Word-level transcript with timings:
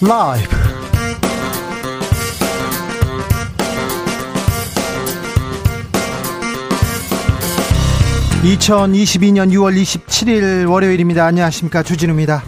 라이브 0.00 0.48
2022년 8.44 9.50
6월 9.50 9.74
27일 9.74 10.70
월요일입니다. 10.70 11.26
안녕하십니까. 11.26 11.82
주진우입니다. 11.82 12.44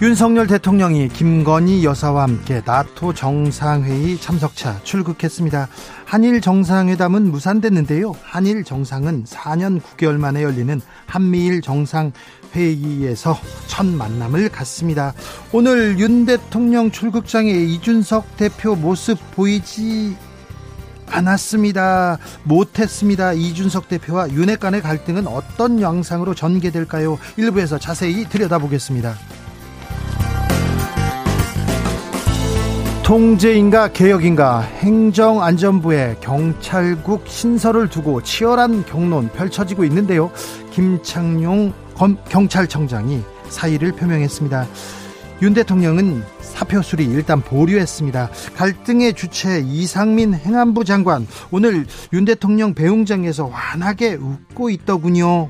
윤석열 0.00 0.46
대통령이 0.46 1.08
김건희 1.08 1.84
여사와 1.84 2.22
함께 2.22 2.62
나토 2.64 3.12
정상회의 3.12 4.16
참석차 4.18 4.80
출국했습니다. 4.84 5.68
한일 6.06 6.40
정상회담은 6.40 7.30
무산됐는데요. 7.30 8.14
한일 8.22 8.64
정상은 8.64 9.24
4년 9.24 9.82
9개월 9.82 10.16
만에 10.16 10.42
열리는 10.42 10.80
한미일 11.06 11.60
정상 11.60 12.12
회의에서 12.54 13.38
첫 13.66 13.86
만남을 13.86 14.48
갖습니다. 14.48 15.14
오늘 15.52 15.98
윤 15.98 16.26
대통령 16.26 16.90
출국장에 16.90 17.50
이준석 17.50 18.36
대표 18.36 18.74
모습 18.74 19.18
보이지 19.32 20.16
않았습니다. 21.10 22.18
못했습니다. 22.44 23.32
이준석 23.32 23.88
대표와 23.88 24.30
윤핵 24.30 24.60
간의 24.60 24.82
갈등은 24.82 25.26
어떤 25.26 25.80
양상으로 25.80 26.34
전개될까요? 26.34 27.18
일부에서 27.36 27.78
자세히 27.78 28.28
들여다보겠습니다. 28.28 29.14
통제인가 33.08 33.88
개혁인가 33.88 34.60
행정안전부에 34.60 36.16
경찰국 36.20 37.26
신설을 37.26 37.88
두고 37.88 38.22
치열한 38.22 38.84
경론 38.84 39.30
펼쳐지고 39.30 39.84
있는데요. 39.84 40.30
김창룡 40.72 41.72
경찰청장이 42.28 43.22
사의를 43.48 43.92
표명했습니다. 43.92 44.66
윤 45.42 45.54
대통령은 45.54 46.22
사표 46.40 46.82
수리 46.82 47.04
일단 47.04 47.40
보류했습니다. 47.40 48.30
갈등의 48.56 49.14
주체 49.14 49.60
이상민 49.60 50.34
행안부 50.34 50.84
장관 50.84 51.26
오늘 51.50 51.86
윤 52.12 52.24
대통령 52.24 52.74
배웅장에서 52.74 53.46
환하게 53.46 54.14
웃고 54.14 54.70
있더군요. 54.70 55.48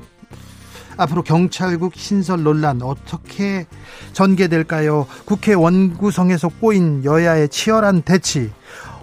앞으로 0.97 1.23
경찰국 1.23 1.95
신설 1.95 2.43
논란 2.43 2.81
어떻게 2.81 3.65
전개될까요? 4.13 5.07
국회 5.25 5.53
원구성에서 5.53 6.49
꼬인 6.59 7.05
여야의 7.05 7.49
치열한 7.49 8.01
대치 8.01 8.51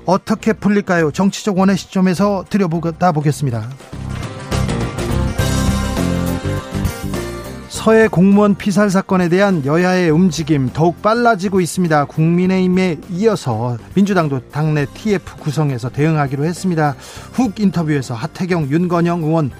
어떻게 0.04 0.52
풀릴까요? 0.52 1.10
정치적 1.10 1.58
원의 1.58 1.76
시점에서 1.76 2.44
들여보다 2.48 3.12
보겠습니다. 3.12 3.68
서해 7.86 8.08
공무원 8.08 8.56
피살 8.56 8.90
사건에 8.90 9.28
대한 9.28 9.64
여야의 9.64 10.10
움직임 10.10 10.70
더욱 10.72 11.00
빨라지고 11.02 11.60
있습니다. 11.60 12.06
국민의힘에 12.06 12.96
이어서 13.10 13.78
민주당도 13.94 14.48
당내 14.48 14.86
TF 14.86 15.36
구성에서 15.36 15.90
대응하기로 15.90 16.44
했습니다. 16.44 16.96
훅 17.34 17.60
인터뷰에서 17.60 18.14
하태경, 18.14 18.70
윤건영 18.70 19.22
의원 19.22 19.52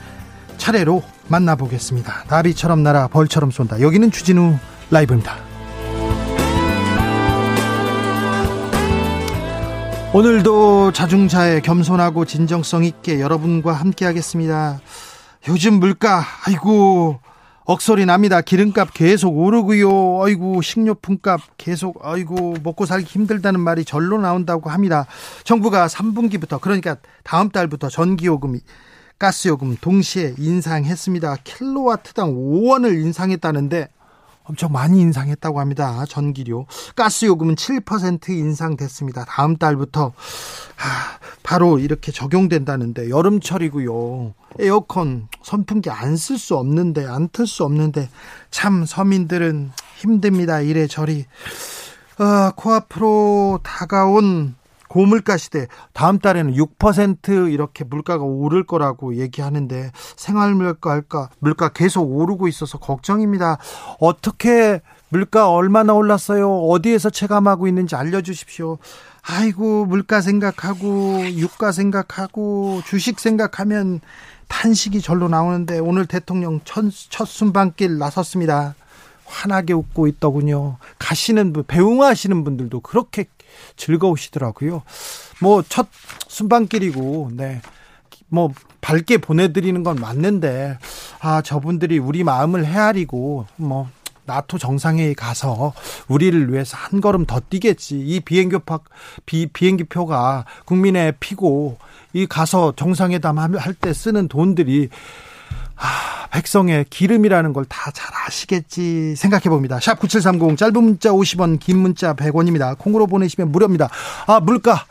차례로 0.57 1.05
만나보겠습니다. 1.29 2.25
나비처럼 2.29 2.83
날아 2.83 3.07
벌처럼 3.07 3.53
쏜다. 3.53 3.81
여기는 3.81 4.11
주진우 4.11 4.57
라이브입니다. 4.91 5.37
오늘도 10.13 10.91
자중자애 10.91 11.61
겸손하고 11.61 12.25
진정성 12.25 12.83
있게 12.83 13.21
여러분과 13.21 13.73
함께 13.73 14.05
하겠습니다. 14.05 14.81
요즘 15.47 15.75
물가 15.75 16.25
아이고 16.45 17.21
억소리 17.69 18.07
납니다. 18.07 18.41
기름값 18.41 18.95
계속 18.95 19.37
오르고요. 19.37 20.23
아이고 20.23 20.63
식료품값 20.63 21.41
계속 21.59 21.99
아이고 22.01 22.55
먹고 22.63 22.87
살기 22.87 23.07
힘들다는 23.07 23.59
말이 23.59 23.85
절로 23.85 24.19
나온다고 24.19 24.71
합니다. 24.71 25.07
정부가 25.43 25.89
3분기부터 25.89 26.61
그러니까 26.61 26.97
다음 27.25 27.51
달부터 27.51 27.89
전기요금이 27.89 28.61
가스요금 29.19 29.79
동시에 29.81 30.37
인상했습니다. 30.39 31.39
킬로와트당 31.43 32.35
5원을 32.35 33.03
인상했다는데 33.03 33.89
엄청 34.49 34.73
많이 34.73 35.01
인상했다고 35.01 35.59
합니다. 35.61 36.05
전기료. 36.09 36.67
가스요금은 36.95 37.57
7% 37.57 38.29
인상됐습니다. 38.29 39.25
다음 39.25 39.57
달부터 39.57 40.09
아, 40.09 41.19
바로 41.43 41.79
이렇게 41.79 42.13
적용된다는데 42.13 43.11
여름철이고요. 43.11 44.35
에어컨, 44.61 45.29
선풍기 45.43 45.91
안 45.91 46.15
쓸 46.17 46.39
수 46.39 46.57
없는데 46.57 47.07
안 47.07 47.29
틀 47.33 47.47
수 47.47 47.65
없는데 47.65 48.09
참 48.51 48.85
서민들은 48.87 49.73
힘듭니다. 49.97 50.61
이래저리. 50.61 51.27
아, 52.19 52.53
코앞으로 52.57 53.61
다가온 53.63 54.55
고물가 54.97 55.37
시대 55.37 55.67
다음 55.93 56.19
달에는 56.19 56.55
6% 56.55 57.53
이렇게 57.53 57.85
물가가 57.85 58.25
오를 58.25 58.65
거라고 58.65 59.17
얘기하는데 59.17 59.93
생활 60.17 60.55
물가 60.55 60.91
할까 60.91 61.29
물가 61.39 61.69
계속 61.69 62.01
오르고 62.05 62.49
있어서 62.49 62.79
걱정입니다. 62.79 63.59
어떻게 64.01 64.81
물가 65.11 65.51
얼마나 65.51 65.93
올랐어요? 65.93 66.51
어디에서 66.51 67.11
체감하고 67.11 67.69
있는지 67.69 67.95
알려 67.95 68.23
주십시오. 68.23 68.79
아이고 69.21 69.85
물가 69.85 70.23
생각하고 70.23 71.27
유가 71.33 71.73
생각하고 71.73 72.81
주식 72.87 73.21
생각하면 73.21 74.01
탄식이 74.49 75.03
절로 75.03 75.29
나오는데 75.29 75.79
오늘 75.79 76.07
대통령 76.07 76.63
첫, 76.65 76.85
첫 77.11 77.29
순방길 77.29 77.99
나섰습니다. 77.99 78.75
환하게 79.27 79.75
웃고 79.75 80.07
있더군요. 80.07 80.79
가시는 80.99 81.53
분, 81.53 81.65
배웅하시는 81.67 82.45
분들도 82.45 82.81
그렇게 82.81 83.27
즐거우시더라고요. 83.77 84.83
뭐 85.41 85.63
첫 85.69 85.89
순방길이고, 86.29 87.31
네. 87.35 87.61
뭐 88.29 88.51
밝게 88.81 89.19
보내드리는 89.19 89.83
건 89.83 89.97
맞는데, 89.97 90.79
아, 91.21 91.43
저분들이 91.43 91.99
우리 91.99 92.25
마음을 92.25 92.65
헤아리고, 92.67 93.47
뭐, 93.57 93.89
나토 94.25 94.59
정상회의 94.59 95.15
가서 95.15 95.73
우리를 96.09 96.53
위해서 96.53 96.77
한 96.77 97.01
걸음 97.01 97.27
더 97.27 97.39
뛰겠지. 97.41 98.01
이 98.01 98.21
비행기 98.21 98.59
표, 98.59 98.81
비, 99.25 99.47
비행기 99.47 99.85
표가 99.85 100.45
국민의 100.65 101.15
피고, 101.21 101.79
이 102.13 102.27
가서 102.27 102.73
정상회담 102.75 103.39
할 103.39 103.75
때 103.75 103.93
쓰는 103.93 104.27
돈들이 104.27 104.89
아, 105.77 106.27
백성의 106.33 106.87
기름이라는 106.91 107.53
걸 107.53 107.65
다 107.69 107.91
잘 107.93 108.11
아시겠지 108.27 109.15
생각해 109.17 109.45
봅니다. 109.45 109.79
샵 109.81 109.99
9730 109.99 110.57
짧은 110.57 110.75
문자 110.83 111.11
50원 111.11 111.59
긴 111.61 111.79
문자 111.79 112.15
100원입니다. 112.15 112.77
콩으로 112.79 113.07
보내시면 113.07 113.53
무료입니다. 113.53 113.89
아 114.27 114.41
물가 114.41 114.85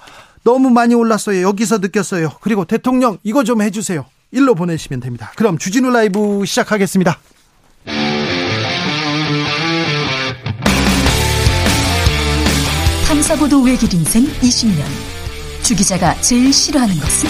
너무 0.44 0.70
많이 0.70 0.94
올랐어요. 0.96 1.42
여기서 1.42 1.80
느꼈어요. 1.80 2.32
그리고 2.42 2.66
대통령 2.66 3.18
이거 3.24 3.44
좀 3.44 3.62
해주세요. 3.62 4.06
일로 4.32 4.54
보내시면 4.56 5.00
됩니다. 5.00 5.32
그럼 5.36 5.58
주진우 5.58 5.90
라이브 5.92 6.44
시작하겠습니다. 6.46 7.18
탐사보도 13.08 13.62
외길 13.62 13.94
인생 13.94 14.26
20년 14.42 14.84
주 15.64 15.76
기자가 15.76 16.20
제일 16.22 16.52
싫어하는 16.52 16.96
것은? 17.00 17.30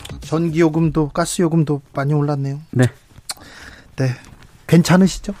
전기요금도 0.35 1.09
가스요금도 1.09 1.81
많이 1.93 2.13
올랐네요. 2.13 2.59
네. 2.71 2.85
네. 3.97 4.07
괜찮으시죠? 4.67 5.33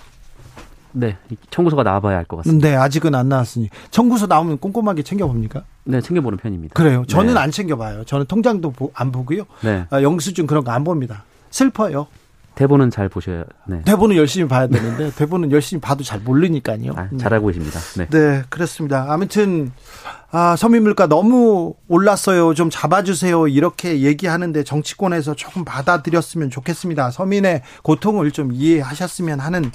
네. 0.91 1.15
청구서가 1.49 1.83
나와봐야 1.83 2.17
알 2.17 2.25
것 2.25 2.35
같습니다. 2.37 2.67
네, 2.67 2.75
아직은 2.75 3.15
안 3.15 3.29
나왔으니. 3.29 3.69
청구서 3.91 4.27
나오면 4.27 4.57
꼼꼼하게 4.57 5.03
챙겨봅니까? 5.03 5.63
네, 5.85 6.01
챙겨보는 6.01 6.37
편입니다. 6.37 6.73
그래요. 6.73 7.05
저는 7.07 7.35
네. 7.35 7.39
안 7.39 7.51
챙겨봐요. 7.51 8.03
저는 8.03 8.25
통장도 8.25 8.73
안 8.93 9.11
보고요. 9.13 9.43
네. 9.63 9.85
아, 9.89 10.01
영수증 10.01 10.45
그런 10.45 10.65
거 10.65 10.71
안 10.71 10.83
봅니다. 10.83 11.23
슬퍼요. 11.51 12.07
대본은 12.55 12.91
잘 12.91 13.07
보셔야. 13.07 13.45
네. 13.65 13.81
대본은 13.85 14.17
열심히 14.17 14.49
봐야 14.49 14.67
되는데 14.67 15.09
대본은 15.15 15.51
열심히 15.53 15.79
봐도 15.79 16.03
잘 16.03 16.19
모르니까요. 16.19 16.91
아, 16.97 17.07
잘 17.17 17.33
알고 17.33 17.47
계십니다. 17.47 17.79
네. 17.97 18.07
네, 18.09 18.43
그렇습니다. 18.49 19.05
아무튼 19.09 19.71
아, 20.33 20.55
서민 20.55 20.83
물가 20.83 21.07
너무 21.07 21.73
올랐어요. 21.89 22.53
좀 22.53 22.69
잡아주세요. 22.69 23.49
이렇게 23.49 23.99
얘기하는데 24.01 24.63
정치권에서 24.63 25.35
조금 25.35 25.65
받아들였으면 25.65 26.49
좋겠습니다. 26.49 27.11
서민의 27.11 27.63
고통을 27.83 28.31
좀 28.31 28.51
이해하셨으면 28.53 29.41
하는 29.41 29.71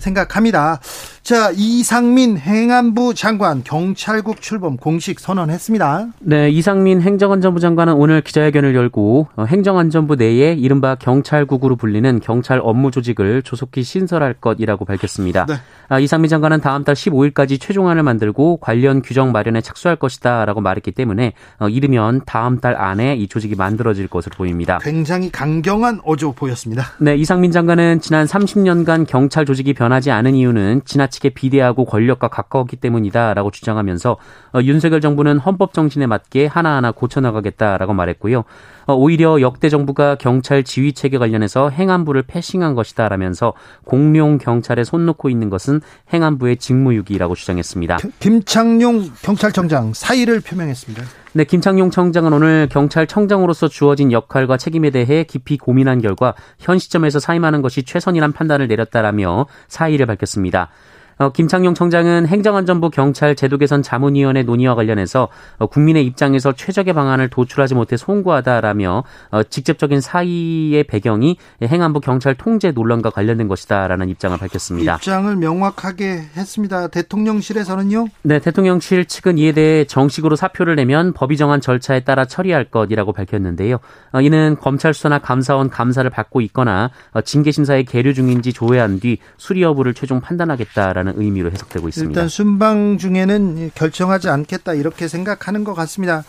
생각합니다. 0.00 0.80
자, 1.22 1.52
이상민 1.54 2.38
행안부 2.38 3.14
장관 3.14 3.62
경찰국 3.62 4.40
출범 4.40 4.76
공식 4.76 5.20
선언했습니다. 5.20 6.08
네, 6.20 6.50
이상민 6.50 7.02
행정안전부 7.02 7.60
장관은 7.60 7.92
오늘 7.92 8.20
기자회견을 8.20 8.74
열고 8.74 9.28
어, 9.36 9.44
행정안전부 9.44 10.16
내에 10.16 10.54
이른바 10.54 10.96
경찰국으로 10.96 11.76
불리는 11.76 12.18
경찰 12.18 12.60
업무 12.60 12.90
조직을 12.90 13.42
조속히 13.42 13.84
신설할 13.84 14.34
것이라고 14.34 14.84
밝혔습니다. 14.84 15.46
네. 15.46 15.54
아, 15.88 16.00
이상민 16.00 16.28
장관은 16.28 16.60
다음 16.60 16.82
달 16.82 16.96
15일까지 16.96 17.60
최종안을 17.60 18.02
만들고 18.02 18.56
관련 18.56 19.02
규정 19.02 19.30
마련에 19.30 19.60
착수할 19.60 19.99
것이다라고 20.00 20.60
말했기 20.60 20.90
때문에 20.90 21.34
어, 21.60 21.68
이르면 21.68 22.22
다음 22.26 22.58
달 22.58 22.74
안에 22.74 23.14
이 23.14 23.28
조직이 23.28 23.54
만들어질 23.54 24.08
것으로 24.08 24.34
보입니다. 24.36 24.78
굉장히 24.82 25.30
강경한 25.30 26.00
어조 26.04 26.32
보였습니다. 26.32 26.82
네, 26.98 27.14
이상민 27.14 27.52
장관은 27.52 28.00
지난 28.00 28.26
30년간 28.26 29.06
경찰 29.06 29.46
조직이 29.46 29.72
변하지 29.74 30.10
않은 30.10 30.34
이유는 30.34 30.82
지나치게 30.84 31.30
비대하고 31.30 31.84
권력과 31.84 32.26
가까웠기 32.26 32.76
때문이다라고 32.76 33.52
주장하면서 33.52 34.16
어, 34.54 34.60
윤석열 34.62 35.00
정부는 35.00 35.38
헌법 35.38 35.72
정신에 35.72 36.06
맞게 36.06 36.46
하나하나 36.46 36.90
고쳐나가겠다라고 36.90 37.94
말했고요. 37.94 38.44
어, 38.90 38.94
오히려 38.96 39.40
역대 39.40 39.68
정부가 39.68 40.16
경찰 40.16 40.64
지휘 40.64 40.92
체계 40.92 41.16
관련해서 41.18 41.70
행안부를 41.70 42.22
패싱한 42.22 42.74
것이다라면서 42.74 43.52
공룡 43.84 44.38
경찰에 44.38 44.82
손 44.82 45.06
놓고 45.06 45.30
있는 45.30 45.48
것은 45.48 45.80
행안부의 46.12 46.56
직무유기라고 46.56 47.36
주장했습니다. 47.36 47.98
김창룡 48.18 49.10
경찰청장 49.22 49.92
사의를 49.94 50.40
표명했습니다. 50.40 51.04
네, 51.34 51.44
김창룡 51.44 51.90
청장은 51.90 52.32
오늘 52.32 52.68
경찰청장으로서 52.68 53.68
주어진 53.68 54.10
역할과 54.10 54.56
책임에 54.56 54.90
대해 54.90 55.22
깊이 55.22 55.56
고민한 55.56 56.00
결과 56.00 56.34
현 56.58 56.80
시점에서 56.80 57.20
사임하는 57.20 57.62
것이 57.62 57.84
최선이란 57.84 58.32
판단을 58.32 58.66
내렸다라며 58.66 59.46
사의를 59.68 60.06
밝혔습니다. 60.06 60.70
어, 61.20 61.28
김창룡 61.28 61.74
청장은 61.74 62.26
행정안전부 62.26 62.88
경찰 62.88 63.36
제도 63.36 63.58
개선 63.58 63.82
자문위원회 63.82 64.42
논의와 64.42 64.74
관련해서 64.74 65.28
어, 65.58 65.66
국민의 65.66 66.06
입장에서 66.06 66.52
최적의 66.52 66.94
방안을 66.94 67.28
도출하지 67.28 67.74
못해 67.74 67.98
송구하다라며 67.98 69.04
어, 69.30 69.42
직접적인 69.42 70.00
사의의 70.00 70.84
배경이 70.84 71.36
행안부 71.62 72.00
경찰 72.00 72.34
통제 72.34 72.70
논란과 72.70 73.10
관련된 73.10 73.48
것이다라는 73.48 74.08
입장을 74.08 74.38
밝혔습니다. 74.38 74.94
입장을 74.94 75.36
명확하게 75.36 76.22
했습니다. 76.38 76.88
대통령실에서는요? 76.88 78.08
네, 78.22 78.38
대통령실 78.38 79.04
측은 79.04 79.36
이에 79.36 79.52
대해 79.52 79.84
정식으로 79.84 80.36
사표를 80.36 80.74
내면 80.76 81.12
법이 81.12 81.36
정한 81.36 81.60
절차에 81.60 82.00
따라 82.00 82.24
처리할 82.24 82.70
것이라고 82.70 83.12
밝혔는데요. 83.12 83.76
이는 84.22 84.56
검찰 84.58 84.94
수사나 84.94 85.18
감사원 85.18 85.68
감사를 85.68 86.08
받고 86.08 86.40
있거나 86.40 86.90
징계 87.26 87.50
심사에 87.50 87.82
계류 87.82 88.14
중인지 88.14 88.54
조회한 88.54 89.00
뒤 89.00 89.18
수리 89.36 89.60
여부를 89.60 89.92
최종 89.92 90.22
판단하겠다라는 90.22 91.09
있다는 91.10 91.20
의미로 91.20 91.50
해석되고 91.50 91.88
있습니다. 91.88 92.10
일단 92.10 92.28
순방 92.28 92.98
중에는 92.98 93.70
결정하지 93.74 94.28
않겠다 94.28 94.74
이렇게 94.74 95.08
생각하는 95.08 95.64
것 95.64 95.74
같습니다. 95.74 96.24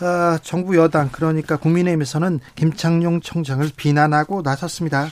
어, 0.00 0.38
정부 0.42 0.76
여당 0.76 1.10
그러니까 1.12 1.56
국민의힘에서는 1.56 2.40
김창룡 2.54 3.20
총장을 3.20 3.68
비난하고 3.76 4.42
나섰습니다. 4.42 5.08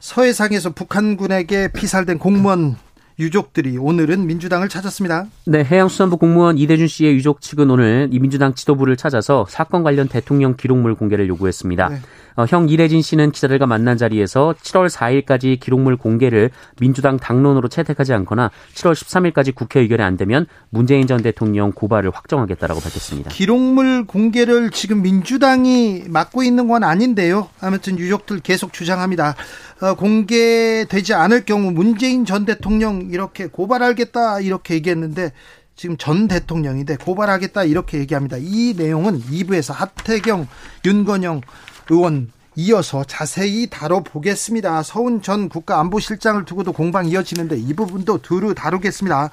서해상에서 0.00 0.70
북한군에게 0.70 1.68
피살된 1.72 2.18
공무원 2.18 2.76
유족들이 3.18 3.78
오늘은 3.78 4.26
민주당을 4.26 4.68
찾았습니다. 4.68 5.26
네, 5.46 5.64
해양수산부 5.64 6.18
공무원 6.18 6.58
이대준 6.58 6.86
씨의 6.86 7.14
유족 7.14 7.40
측은 7.40 7.70
오늘 7.70 8.08
이 8.12 8.18
민주당 8.18 8.54
지도부를 8.54 8.96
찾아서 8.96 9.46
사건 9.48 9.82
관련 9.82 10.06
대통령 10.06 10.54
기록물 10.54 10.94
공개를 10.96 11.26
요구했습니다. 11.28 11.88
네. 11.88 12.00
어, 12.36 12.44
형 12.46 12.68
이래진 12.68 13.02
씨는 13.02 13.32
기자들과 13.32 13.66
만난 13.66 13.96
자리에서 13.96 14.54
7월 14.62 14.88
4일까지 14.88 15.58
기록물 15.58 15.96
공개를 15.96 16.50
민주당 16.78 17.18
당론으로 17.18 17.68
채택하지 17.68 18.12
않거나 18.12 18.50
7월 18.74 18.92
13일까지 18.92 19.54
국회 19.54 19.80
의결이 19.80 20.02
안 20.02 20.16
되면 20.16 20.46
문재인 20.68 21.06
전 21.06 21.22
대통령 21.22 21.72
고발을 21.72 22.10
확정하겠다라고 22.10 22.80
밝혔습니다. 22.80 23.30
기록물 23.30 24.06
공개를 24.06 24.70
지금 24.70 25.02
민주당이 25.02 26.04
맡고 26.08 26.42
있는 26.42 26.68
건 26.68 26.84
아닌데요. 26.84 27.48
아무튼 27.60 27.98
유족들 27.98 28.40
계속 28.40 28.72
주장합니다. 28.72 29.34
어, 29.80 29.94
공개되지 29.94 31.14
않을 31.14 31.44
경우 31.46 31.70
문재인 31.70 32.24
전 32.24 32.44
대통령 32.44 33.08
이렇게 33.10 33.46
고발하겠다 33.46 34.40
이렇게 34.40 34.74
얘기했는데 34.74 35.32
지금 35.76 35.98
전 35.98 36.26
대통령인데 36.26 36.96
고발하겠다 36.96 37.64
이렇게 37.64 37.98
얘기합니다. 37.98 38.38
이 38.40 38.74
내용은 38.76 39.20
2부에서 39.20 39.74
하태경, 39.74 40.48
윤건영 40.86 41.42
의원 41.90 42.30
이어서 42.56 43.04
자세히 43.04 43.68
다뤄보겠습니다. 43.68 44.82
서훈 44.82 45.20
전 45.20 45.48
국가안보실장을 45.48 46.44
두고도 46.46 46.72
공방 46.72 47.06
이어지는데 47.06 47.56
이 47.58 47.74
부분도 47.74 48.22
두루 48.22 48.54
다루겠습니다. 48.54 49.30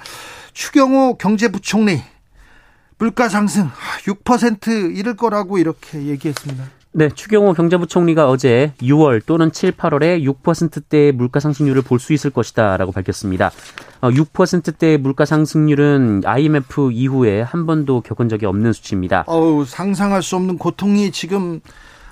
추경호 0.54 1.18
경제부총리 1.18 2.02
물가 2.98 3.30
상승 3.30 3.70
6% 4.06 4.98
이를 4.98 5.16
거라고 5.16 5.58
이렇게 5.58 6.04
얘기했습니다. 6.06 6.66
네, 6.96 7.10
추경호 7.10 7.54
경제부총리가 7.54 8.30
어제 8.30 8.74
6월 8.80 9.26
또는 9.26 9.52
7, 9.52 9.72
8월에 9.72 10.24
6%대의 10.44 11.12
물가 11.12 11.40
상승률을 11.40 11.82
볼 11.82 12.00
수 12.00 12.14
있을 12.14 12.30
것이다라고 12.30 12.92
밝혔습니다. 12.92 13.52
6%대의 14.02 14.96
어, 14.96 14.98
물가 15.00 15.26
상승률은 15.26 16.22
IMF 16.24 16.92
이후에 16.92 17.42
한 17.42 17.66
번도 17.66 18.02
겪은 18.02 18.30
적이 18.30 18.46
없는 18.46 18.74
수치입니다. 18.74 19.24
어우, 19.26 19.66
상상할 19.66 20.22
수 20.22 20.36
없는 20.36 20.60
고통이 20.60 21.12
지금 21.12 21.62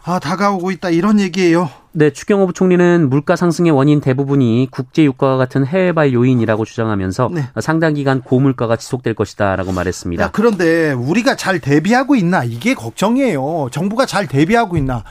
아, 0.03 0.19
다가오고 0.19 0.71
있다 0.71 0.89
이런 0.89 1.19
얘기예요. 1.19 1.69
네, 1.93 2.11
추경호 2.11 2.47
부총리는 2.47 3.09
물가 3.09 3.35
상승의 3.35 3.71
원인 3.71 4.01
대부분이 4.01 4.69
국제 4.71 5.03
유가와 5.03 5.37
같은 5.37 5.65
해외발 5.65 6.13
요인이라고 6.13 6.65
주장하면서 6.65 7.29
네. 7.33 7.49
상당 7.59 7.93
기간 7.93 8.21
고물가가 8.21 8.77
지속될 8.77 9.13
것이다라고 9.13 9.71
말했습니다. 9.73 10.23
야, 10.23 10.29
그런데 10.31 10.91
우리가 10.93 11.35
잘 11.35 11.59
대비하고 11.59 12.15
있나 12.15 12.43
이게 12.43 12.73
걱정이에요. 12.73 13.69
정부가 13.71 14.05
잘 14.05 14.27
대비하고 14.27 14.77
있나? 14.77 15.03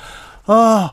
아, 0.46 0.90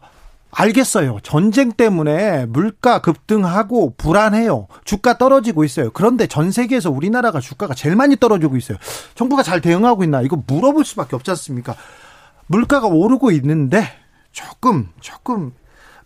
알겠어요. 0.52 1.20
전쟁 1.24 1.72
때문에 1.72 2.46
물가 2.48 3.00
급등하고 3.00 3.94
불안해요. 3.98 4.68
주가 4.84 5.18
떨어지고 5.18 5.64
있어요. 5.64 5.92
그런데 5.92 6.28
전 6.28 6.52
세계에서 6.52 6.92
우리나라가 6.92 7.40
주가가 7.40 7.74
제일 7.74 7.96
많이 7.96 8.16
떨어지고 8.18 8.58
있어요. 8.58 8.78
정부가 9.16 9.44
잘 9.44 9.62
대응하고 9.62 10.04
있나? 10.04 10.22
이거 10.22 10.42
물어볼 10.48 10.84
수밖에 10.84 11.16
없지 11.16 11.32
않습니까? 11.32 11.76
물가가 12.48 12.88
오르고 12.88 13.32
있는데 13.32 13.88
조금 14.32 14.90
조금 15.00 15.54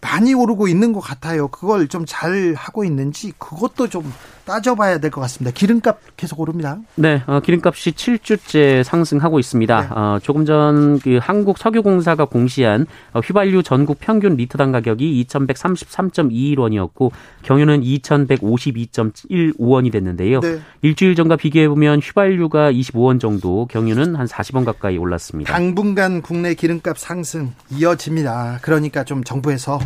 많이 0.01 0.34
오르고 0.34 0.68
있는 0.68 0.94
것 0.94 1.00
같아요. 1.00 1.48
그걸 1.50 1.88
좀 1.88 2.06
잘 2.08 2.54
하고 2.58 2.84
있는지 2.84 3.32
그것도 3.38 3.88
좀 3.89 4.12
따져봐야 4.46 4.98
될 5.00 5.12
것 5.12 5.22
같습니다. 5.22 5.52
기름값 5.54 6.00
계속 6.18 6.40
오릅니다. 6.40 6.78
네, 6.96 7.22
어, 7.28 7.40
기름값이 7.42 7.92
7주째 7.92 8.84
상승하고 8.84 9.40
있습니다. 9.40 9.82
네. 9.82 9.88
어, 9.92 10.20
조금 10.22 10.46
전 10.46 11.00
그 11.04 11.20
한국석유공사가 11.22 12.26
공시한 12.26 12.86
어, 13.14 13.20
휘발유 13.20 13.64
전국 13.64 13.98
평균 14.00 14.36
리터당 14.36 14.72
가격이 14.72 15.26
2,133.21원이었고 15.28 17.12
경유는 17.44 17.82
2,152.15원이 17.82 19.92
됐는데요. 19.92 20.40
네. 20.40 20.60
일주일 20.82 21.16
전과 21.16 21.36
비교해 21.38 21.68
보면 21.68 22.00
휘발유가 22.00 22.72
25원 22.72 23.20
정도, 23.20 23.66
경유는 23.68 24.16
한 24.16 24.28
40원 24.28 24.66
가까이 24.66 24.98
올랐습니다. 24.98 25.52
당분간 25.54 26.22
국내 26.22 26.54
기름값 26.54 26.98
상승 26.98 27.52
이어집니다. 27.72 28.60
그러니까 28.62 29.04
좀 29.04 29.24
정부에서 29.24 29.80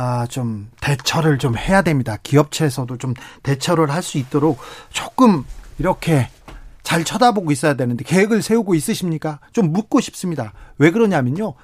아, 0.00 0.26
좀 0.28 0.68
대처를 0.80 1.38
좀 1.38 1.56
해야 1.58 1.82
됩니다. 1.82 2.16
기업체에서도 2.22 2.98
좀 2.98 3.14
대처를 3.42 3.90
할 3.90 4.00
수 4.02 4.16
있도록 4.18 4.58
조금 4.90 5.44
이렇게 5.80 6.28
잘 6.84 7.02
쳐다보고 7.04 7.50
있어야 7.50 7.74
되는데 7.74 8.04
계획을 8.04 8.40
세우고 8.42 8.76
있으십니까? 8.76 9.40
좀 9.52 9.72
묻고 9.72 10.00
싶습니다. 10.00 10.52
왜 10.78 10.92
그러냐면요. 10.92 11.54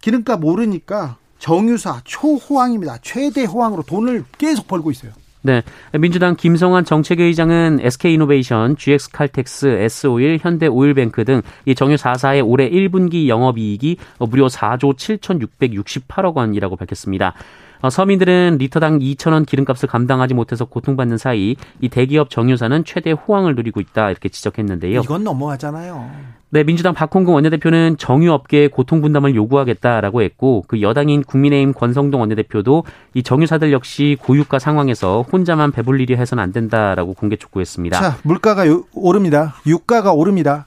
기름값 0.00 0.44
오르니까 0.44 1.16
정유사 1.38 2.00
초호황입니다. 2.04 2.98
최대 3.02 3.44
호황으로 3.44 3.84
돈을 3.84 4.24
계속 4.36 4.66
벌고 4.66 4.90
있어요. 4.90 5.12
네. 5.42 5.62
민주당 5.96 6.34
김성환 6.34 6.84
정책회의장은 6.84 7.78
SK이노베이션, 7.80 8.76
GX칼텍스, 8.76 9.66
S-오일, 9.66 10.38
현대오일뱅크 10.42 11.24
등 11.24 11.42
이 11.64 11.76
정유 11.76 11.94
4사의 11.94 12.44
올해 12.44 12.68
1분기 12.68 13.28
영업이익이 13.28 13.98
무려 14.18 14.48
4조 14.48 14.96
7,668억 14.96 16.34
원이라고 16.34 16.74
밝혔습니다. 16.74 17.34
어, 17.80 17.90
서민들은 17.90 18.58
리터당 18.58 18.98
2천원 18.98 19.46
기름값을 19.46 19.88
감당하지 19.88 20.34
못해서 20.34 20.64
고통받는 20.64 21.18
사이 21.18 21.56
이 21.80 21.88
대기업 21.88 22.30
정유사는 22.30 22.84
최대 22.84 23.12
호황을 23.12 23.54
누리고 23.54 23.80
있다 23.80 24.10
이렇게 24.10 24.28
지적했는데요. 24.28 25.00
이건 25.02 25.24
너무하잖아요. 25.24 26.10
네, 26.50 26.64
민주당 26.64 26.94
박홍근 26.94 27.34
원내대표는 27.34 27.98
정유업계의 27.98 28.70
고통 28.70 29.02
분담을 29.02 29.34
요구하겠다라고 29.34 30.22
했고 30.22 30.64
그 30.66 30.80
여당인 30.80 31.22
국민의힘 31.22 31.74
권성동 31.74 32.20
원내대표도 32.20 32.84
이 33.12 33.22
정유사들 33.22 33.70
역시 33.70 34.16
고유가 34.18 34.58
상황에서 34.58 35.22
혼자만 35.30 35.72
배불리려 35.72 36.16
해서는 36.16 36.42
안 36.42 36.52
된다라고 36.52 37.12
공개 37.12 37.36
촉구했습니다. 37.36 38.00
자, 38.00 38.16
물가가 38.22 38.64
오릅니다. 38.94 39.56
유가가 39.66 40.12
오릅니다. 40.12 40.66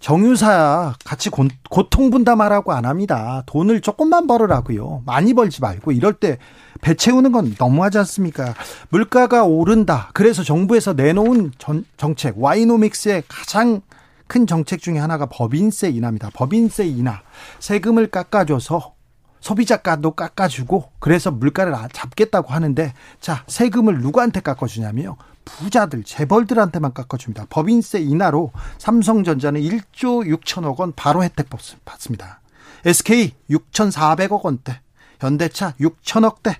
정유사 0.00 0.94
같이 1.04 1.30
고, 1.30 1.46
고통 1.68 2.10
분담하라고 2.10 2.72
안 2.72 2.84
합니다. 2.84 3.42
돈을 3.46 3.80
조금만 3.80 4.26
벌으라고요. 4.26 5.02
많이 5.06 5.34
벌지 5.34 5.60
말고 5.60 5.92
이럴 5.92 6.14
때 6.14 6.38
배 6.80 6.94
채우는 6.94 7.32
건 7.32 7.54
너무하지 7.58 7.98
않습니까? 7.98 8.54
물가가 8.88 9.44
오른다. 9.44 10.10
그래서 10.14 10.42
정부에서 10.42 10.94
내놓은 10.94 11.52
전, 11.58 11.84
정책 11.96 12.42
와이노믹스의 12.42 13.24
가장 13.28 13.82
큰 14.26 14.46
정책 14.46 14.80
중에 14.80 14.98
하나가 14.98 15.26
법인세 15.26 15.90
인하입니다. 15.90 16.30
법인세 16.34 16.86
인하. 16.86 17.20
세금을 17.58 18.08
깎아줘서 18.08 18.94
소비자가도 19.40 20.12
깎아주고 20.12 20.92
그래서 20.98 21.30
물가를 21.30 21.74
잡겠다고 21.92 22.52
하는데 22.52 22.92
자 23.20 23.42
세금을 23.46 24.00
누구한테 24.00 24.40
깎아주냐면요 24.40 25.16
부자들 25.44 26.04
재벌들한테만 26.04 26.92
깎아줍니다. 26.92 27.46
법인세 27.50 28.00
인하로 28.00 28.52
삼성전자는 28.78 29.60
1조 29.60 30.26
6천억 30.40 30.78
원 30.78 30.92
바로 30.94 31.22
혜택 31.22 31.48
받습니다. 31.84 32.40
SK 32.84 33.34
6,400억 33.50 34.42
원대, 34.42 34.80
현대차 35.18 35.74
6천억대, 35.80 36.56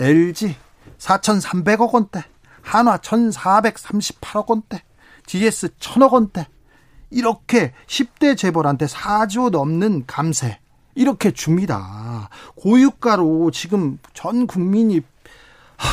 LG 0.00 0.56
4,300억 0.98 1.92
원대, 1.92 2.24
한화 2.62 2.98
1,438억 2.98 4.46
원대, 4.48 4.82
GS 5.26 5.68
1,000억 5.68 6.12
원대. 6.12 6.46
이렇게 7.10 7.72
10대 7.86 8.36
재벌한테 8.36 8.86
4조 8.86 9.50
넘는 9.50 10.04
감세 10.06 10.60
이렇게 10.94 11.32
줍니다. 11.32 12.28
고유가로 12.54 13.50
지금 13.50 13.98
전 14.14 14.46
국민이 14.46 15.00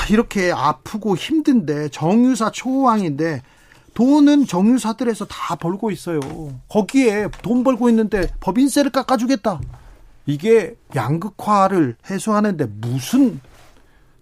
이렇게 0.10 0.52
아프고 0.52 1.16
힘든데 1.16 1.90
정유사 1.90 2.52
초호왕인데 2.52 3.42
돈은 3.94 4.46
정유사들에서 4.46 5.26
다 5.26 5.56
벌고 5.56 5.92
있어요. 5.92 6.20
거기에 6.70 7.30
돈 7.42 7.64
벌고 7.64 7.90
있는데 7.90 8.30
법인세를 8.40 8.92
깎아주겠다. 8.92 9.60
이게 10.26 10.76
양극화를 10.96 11.96
해소하는데 12.10 12.66
무슨 12.66 13.40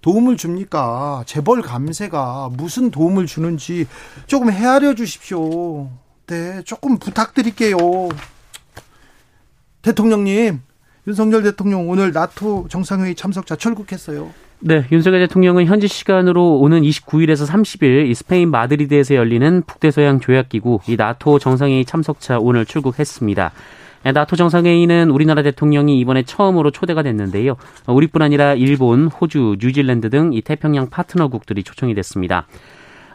도움을 0.01 0.37
줍니까? 0.37 1.23
재벌 1.25 1.61
감세가 1.61 2.51
무슨 2.53 2.91
도움을 2.91 3.25
주는지 3.25 3.87
조금 4.27 4.51
헤아려 4.51 4.93
주십시오. 4.93 5.89
네, 6.27 6.61
조금 6.63 6.97
부탁드릴게요. 6.97 7.77
대통령님, 9.81 10.61
윤석열 11.07 11.43
대통령 11.43 11.89
오늘 11.89 12.11
나토 12.11 12.67
정상회의 12.69 13.15
참석자 13.15 13.55
철국했어요. 13.55 14.31
네, 14.67 14.83
윤석열 14.91 15.19
대통령은 15.19 15.67
현지 15.67 15.87
시간으로 15.87 16.57
오는 16.57 16.81
29일에서 16.81 17.47
30일 17.47 18.11
스페인 18.15 18.49
마드리드에서 18.49 19.13
열리는 19.13 19.61
북대서양 19.61 20.21
조약기구 20.21 20.79
이 20.87 20.95
나토 20.95 21.37
정상회의 21.37 21.85
참석차 21.85 22.39
오늘 22.39 22.65
출국했습니다. 22.65 23.51
나토 24.11 24.35
정상회의는 24.35 25.11
우리나라 25.11 25.43
대통령이 25.43 25.99
이번에 25.99 26.23
처음으로 26.23 26.71
초대가 26.71 27.03
됐는데요. 27.03 27.57
우리뿐 27.85 28.23
아니라 28.23 28.55
일본, 28.55 29.05
호주, 29.05 29.57
뉴질랜드 29.59 30.09
등 30.09 30.33
이 30.33 30.41
태평양 30.41 30.89
파트너국들이 30.89 31.61
초청이 31.61 31.93
됐습니다. 31.93 32.47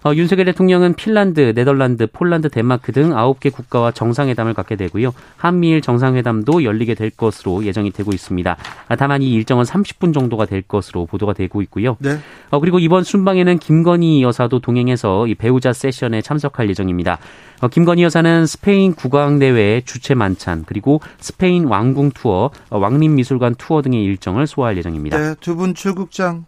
어, 0.02 0.14
윤석열 0.14 0.46
대통령은 0.46 0.94
핀란드, 0.94 1.52
네덜란드, 1.54 2.06
폴란드, 2.06 2.48
덴마크 2.48 2.90
등 2.92 3.10
9개 3.10 3.52
국가와 3.52 3.90
정상회담을 3.92 4.54
갖게 4.54 4.76
되고요. 4.76 5.12
한미일 5.36 5.82
정상회담도 5.82 6.64
열리게 6.64 6.94
될 6.94 7.10
것으로 7.10 7.64
예정이 7.64 7.90
되고 7.90 8.10
있습니다. 8.12 8.56
아, 8.88 8.96
다만 8.96 9.20
이 9.22 9.30
일정은 9.32 9.64
30분 9.64 10.14
정도가 10.14 10.46
될 10.46 10.62
것으로 10.62 11.04
보도가 11.06 11.34
되고 11.34 11.60
있고요. 11.62 11.96
네. 12.00 12.18
어, 12.50 12.60
그리고 12.60 12.78
이번 12.78 13.04
순방에는 13.04 13.58
김건희 13.58 14.22
여사도 14.22 14.60
동행해서 14.60 15.26
이 15.26 15.34
배우자 15.34 15.72
세션에 15.72 16.22
참석할 16.22 16.70
예정입니다. 16.70 17.18
어, 17.60 17.68
김건희 17.68 18.02
여사는 18.02 18.46
스페인 18.46 18.94
국왕대회 18.94 19.82
주최 19.84 20.14
만찬 20.14 20.64
그리고 20.66 21.02
스페인 21.18 21.66
왕궁 21.66 22.12
투어, 22.12 22.50
어, 22.70 22.78
왕림미술관 22.78 23.56
투어 23.56 23.82
등의 23.82 24.02
일정을 24.04 24.46
소화할 24.46 24.78
예정입니다. 24.78 25.18
네, 25.18 25.34
두 25.40 25.56
분 25.56 25.74
출국장 25.74 26.46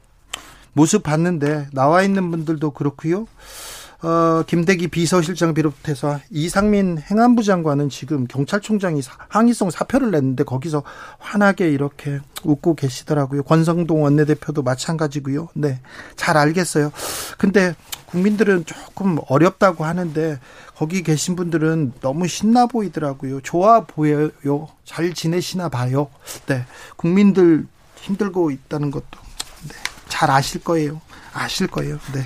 모습 0.73 1.03
봤는데 1.03 1.69
나와 1.73 2.03
있는 2.03 2.31
분들도 2.31 2.71
그렇고요. 2.73 3.27
어, 4.03 4.43
김대기 4.49 4.89
비서실장 4.89 5.55
비롯해서 5.55 6.19
이상민 6.31 6.99
행안부 6.99 7.45
장관은 7.45 7.89
지금 7.89 8.27
경찰총장이 8.27 9.01
항의성 9.29 9.71
사표를 9.71 10.11
냈는데 10.11 10.43
거기서 10.43 10.83
환하게 11.21 11.71
이렇게 11.71 12.19
웃고 12.43 12.75
계시더라고요. 12.75 13.45
권성동 13.45 14.03
원내대표도 14.03 14.63
마찬가지고요. 14.63 15.51
네. 15.55 15.81
잘 16.17 16.37
알겠어요. 16.37 16.91
근데 17.39 17.77
국민들은 18.07 18.65
조금 18.67 19.19
어렵다고 19.29 19.85
하는데 19.85 20.41
거기 20.75 21.05
계신 21.05 21.37
분들은 21.37 21.93
너무 22.01 22.27
신나 22.27 22.67
보이더라고요. 22.67 23.41
좋아 23.43 23.85
보여요. 23.85 24.69
잘 24.85 25.15
지내시나 25.15 25.69
봐요. 25.69 26.09
네. 26.47 26.65
국민들 26.97 27.69
힘들고 27.95 28.51
있다는 28.51 28.91
것도 28.91 29.07
네. 29.11 29.22
잘 30.13 30.31
아실 30.31 30.63
거예요. 30.63 31.01
아실 31.33 31.67
거예요. 31.67 31.99
네. 32.13 32.21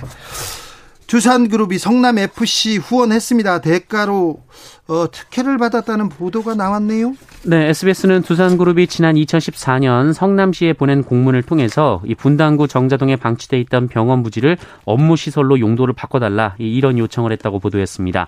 두산그룹이 1.07 1.77
성남 1.77 2.17
FC 2.17 2.75
후원했습니다. 2.77 3.61
대가로 3.61 4.43
어, 4.89 5.05
특혜를 5.09 5.57
받았다는 5.57 6.09
보도가 6.09 6.55
나왔네요. 6.55 7.13
네, 7.43 7.69
SBS는 7.69 8.23
두산그룹이 8.23 8.87
지난 8.87 9.15
2014년 9.15 10.11
성남시에 10.11 10.73
보낸 10.73 11.01
공문을 11.01 11.43
통해서 11.43 12.01
이 12.05 12.13
분당구 12.13 12.67
정자동에 12.67 13.15
방치돼 13.15 13.57
있던 13.61 13.87
병원 13.87 14.21
부지를 14.21 14.57
업무 14.83 15.15
시설로 15.15 15.61
용도를 15.61 15.93
바꿔달라 15.93 16.55
이런 16.57 16.97
요청을 16.97 17.31
했다고 17.31 17.59
보도했습니다. 17.59 18.27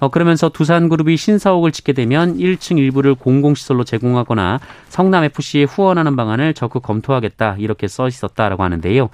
어, 0.00 0.08
그러면서 0.08 0.48
두산그룹이 0.48 1.16
신사옥을 1.16 1.72
짓게 1.72 1.92
되면 1.92 2.36
1층 2.36 2.78
일부를 2.78 3.14
공공시설로 3.14 3.84
제공하거나 3.84 4.60
성남FC에 4.88 5.64
후원하는 5.64 6.16
방안을 6.16 6.54
적극 6.54 6.82
검토하겠다 6.82 7.56
이렇게 7.58 7.88
써 7.88 8.06
있었다라고 8.06 8.62
하는데요. 8.62 9.10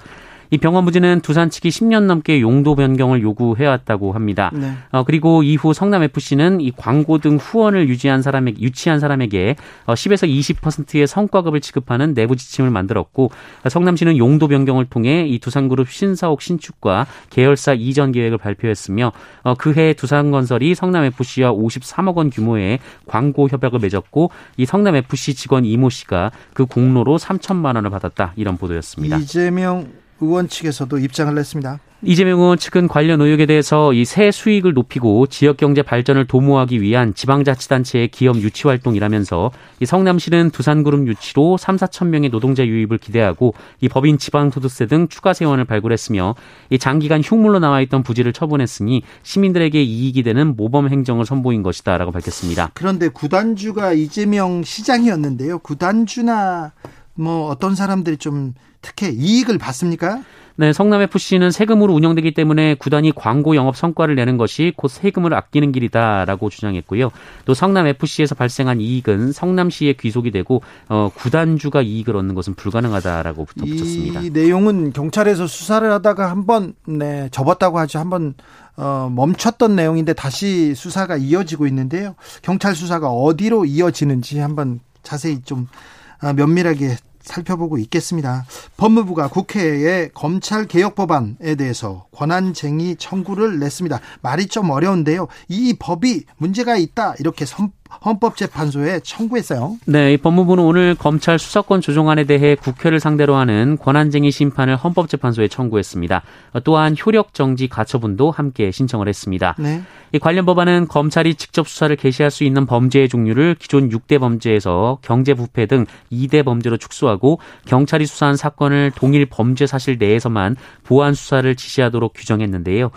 이 0.55 0.59
병원 0.59 0.85
부지는 0.85 1.21
두산 1.21 1.51
측이 1.51 1.69
10년 1.69 2.05
넘게 2.05 2.41
용도 2.41 2.77
변경을 2.77 3.23
요구해왔다고 3.23 4.13
합니다. 4.13 4.53
네. 4.55 4.73
어, 4.93 5.03
그리고 5.03 5.43
이후 5.43 5.75
성남 5.75 6.05
FC는 6.05 6.61
이 6.61 6.71
광고 6.71 7.19
등 7.19 7.37
후원을 7.37 7.89
유지한 7.89 8.23
사람에게 8.23 8.63
유치한 8.63 9.01
사람에게 9.01 9.57
어, 9.87 9.95
10에서 9.95 10.29
20%의 10.29 11.09
성과급을 11.09 11.61
지급하는 11.61 12.15
내부 12.15 12.37
지침을 12.37 12.71
만들었고 12.71 13.33
성남시는 13.69 14.17
용도 14.17 14.47
변경을 14.47 14.85
통해 14.85 15.27
이 15.27 15.41
두산그룹 15.41 15.91
신사옥 15.91 16.41
신축과 16.41 17.07
계열사 17.31 17.75
이전 17.75 18.13
계획을 18.13 18.39
발표했으며 18.39 19.11
어, 19.43 19.55
그해 19.55 19.93
두산건설이 19.95 20.77
성남 20.77 21.03
FC와 21.03 21.53
53억 21.53 22.15
원 22.15 22.31
규모의 22.31 22.79
광고 23.09 23.49
협약을 23.49 23.81
맺었고 23.81 24.31
이 24.57 24.67
성남 24.67 24.95
FC 24.95 25.35
직원 25.35 25.65
이모 25.65 25.91
씨가 25.91 26.31
그 26.53 26.65
공로로 26.65 27.19
3천만 27.19 27.75
원을 27.75 27.91
받았다 27.91 28.35
이런 28.37 28.57
보도였습니다. 28.57 29.17
이재명 29.17 30.04
의원 30.25 30.49
측에서도 30.49 30.99
입장을 30.99 31.35
냈습니다. 31.35 31.81
이재명 32.07 32.41
의원 32.41 32.59
측은 32.59 32.87
관련 32.87 33.23
의혹에 33.23 33.47
대해서 33.47 33.95
이세 33.95 34.31
수익을 34.31 34.75
높이고 34.75 35.27
지역 35.27 35.57
경제 35.57 35.81
발전을 35.81 36.27
도모하기 36.27 36.83
위한 36.83 37.15
지방자치단체의 37.15 38.09
기업 38.09 38.37
유치 38.37 38.69
활동이라면서 38.69 39.51
이 39.81 39.87
성남시는 39.87 40.51
두산그룹 40.51 41.07
유치로 41.09 41.57
3, 41.57 41.77
4천 41.77 42.09
명의 42.09 42.29
노동자 42.29 42.67
유입을 42.67 42.99
기대하고 42.99 43.55
이 43.81 43.89
법인 43.89 44.19
지방소득세 44.19 44.87
등 44.87 45.09
추가 45.09 45.33
세원을 45.33 45.65
발굴했으며 45.65 46.35
이 46.69 46.79
장기간 46.79 47.23
흉물로 47.23 47.59
나와 47.59 47.81
있던 47.81 48.03
부지를 48.03 48.35
처분했으니 48.35 49.03
시민들에게 49.23 49.83
이익이 49.83 50.23
되는 50.23 50.57
모범 50.57 50.91
행정을 50.91 51.25
선보인 51.25 51.63
것이다라고 51.63 52.13
밝혔습니다. 52.13 52.71
그런데 52.75 53.09
구단주가 53.09 53.95
이재명 53.95 54.63
시장이었는데요. 54.63 55.61
구단주나 55.61 56.73
뭐 57.15 57.49
어떤 57.49 57.75
사람들이 57.75 58.17
좀 58.17 58.55
특혜 58.83 59.09
이익을 59.09 59.59
받습니까? 59.59 60.23
네, 60.57 60.73
성남FC는 60.73 61.51
세금으로 61.51 61.93
운영되기 61.95 62.33
때문에 62.33 62.75
구단이 62.75 63.13
광고 63.13 63.57
영업 63.57 63.77
성과를 63.77 64.15
내는 64.15 64.37
것이 64.37 64.73
곧 64.77 64.89
세금을 64.89 65.35
아끼는 65.35 65.73
길이다라고 65.73 66.49
주장했고요. 66.49 67.11
또 67.45 67.55
성남FC에서 67.55 68.37
발생한 68.37 68.81
이익은 68.81 69.33
성남시에 69.33 69.95
귀속이 69.95 70.31
되고 70.31 70.63
어, 70.89 71.11
구단주가 71.13 71.83
이익을 71.83 72.17
얻는 72.17 72.37
것은 72.37 72.55
불가능하다라고 72.55 73.47
덧붙였습니다. 73.59 74.21
이 74.21 74.31
내용은 74.31 74.93
경찰에서 74.93 75.49
수사를 75.49 75.91
하다가 75.91 76.31
한번 76.31 76.75
네, 76.87 77.29
접었다고 77.33 77.81
하죠. 77.81 77.99
한번 77.99 78.35
어, 78.77 79.11
멈췄던 79.13 79.75
내용인데 79.75 80.13
다시 80.13 80.75
수사가 80.77 81.17
이어지고 81.17 81.67
있는데요. 81.67 82.15
경찰 82.43 82.77
수사가 82.77 83.09
어디로 83.09 83.65
이어지는지 83.65 84.39
한번 84.39 84.79
자세히 85.03 85.43
좀 85.43 85.67
아, 85.67 86.04
면밀하게 86.33 86.97
살펴보고 87.25 87.79
있겠습니다. 87.79 88.45
법무부가 88.77 89.29
국회에 89.29 90.11
검찰 90.13 90.67
개혁 90.67 90.95
법안에 90.95 91.55
대해서 91.57 92.07
권한쟁의 92.13 92.97
청구를 92.97 93.59
냈습니다. 93.59 94.01
말이 94.21 94.47
좀 94.47 94.71
어려운데요. 94.71 95.27
이 95.49 95.75
법이 95.79 96.25
문제가 96.37 96.77
있다 96.77 97.15
이렇게 97.19 97.47
선, 97.47 97.73
헌법재판소에 98.05 99.01
청구했어요. 99.01 99.77
네, 99.87 100.17
법무부는 100.17 100.65
오늘 100.65 100.95
검찰 100.95 101.39
수사권 101.39 101.81
조정안에 101.81 102.25
대해 102.25 102.55
국회를 102.55 103.01
상대로 103.01 103.37
하는 103.37 103.77
권한쟁의 103.79 104.31
심판을 104.31 104.77
헌법재판소에 104.77 105.49
청구했습니다. 105.49 106.23
또한 106.65 106.97
효력 107.05 107.35
정지 107.35 107.69
가처분도 107.69 108.31
함께 108.31 108.71
신청을 108.71 109.09
했습니다. 109.09 109.55
네. 109.59 109.83
이 110.13 110.19
관련 110.19 110.47
법안은 110.47 110.87
검찰이 110.87 111.35
직접 111.35 111.67
수사를 111.67 111.95
개시할 111.97 112.31
수 112.31 112.45
있는 112.45 112.67
범죄의 112.67 113.09
종류를 113.09 113.57
기존 113.59 113.89
6대 113.89 114.21
범죄에서 114.21 114.99
경제 115.03 115.35
부패 115.35 115.67
등 115.67 115.87
2대 116.13 116.45
범죄로 116.45 116.77
축소하고 116.77 117.41
경찰이 117.67 118.07
수사한 118.07 118.37
사건을 118.37 118.93
동일 118.95 119.27
범죄 119.27 119.67
사실 119.67 119.97
내에서만 119.99 120.57
보안 120.85 121.15
수사를 121.15 121.53
지시하도록 121.57 122.13
규정했는데요. 122.15 122.91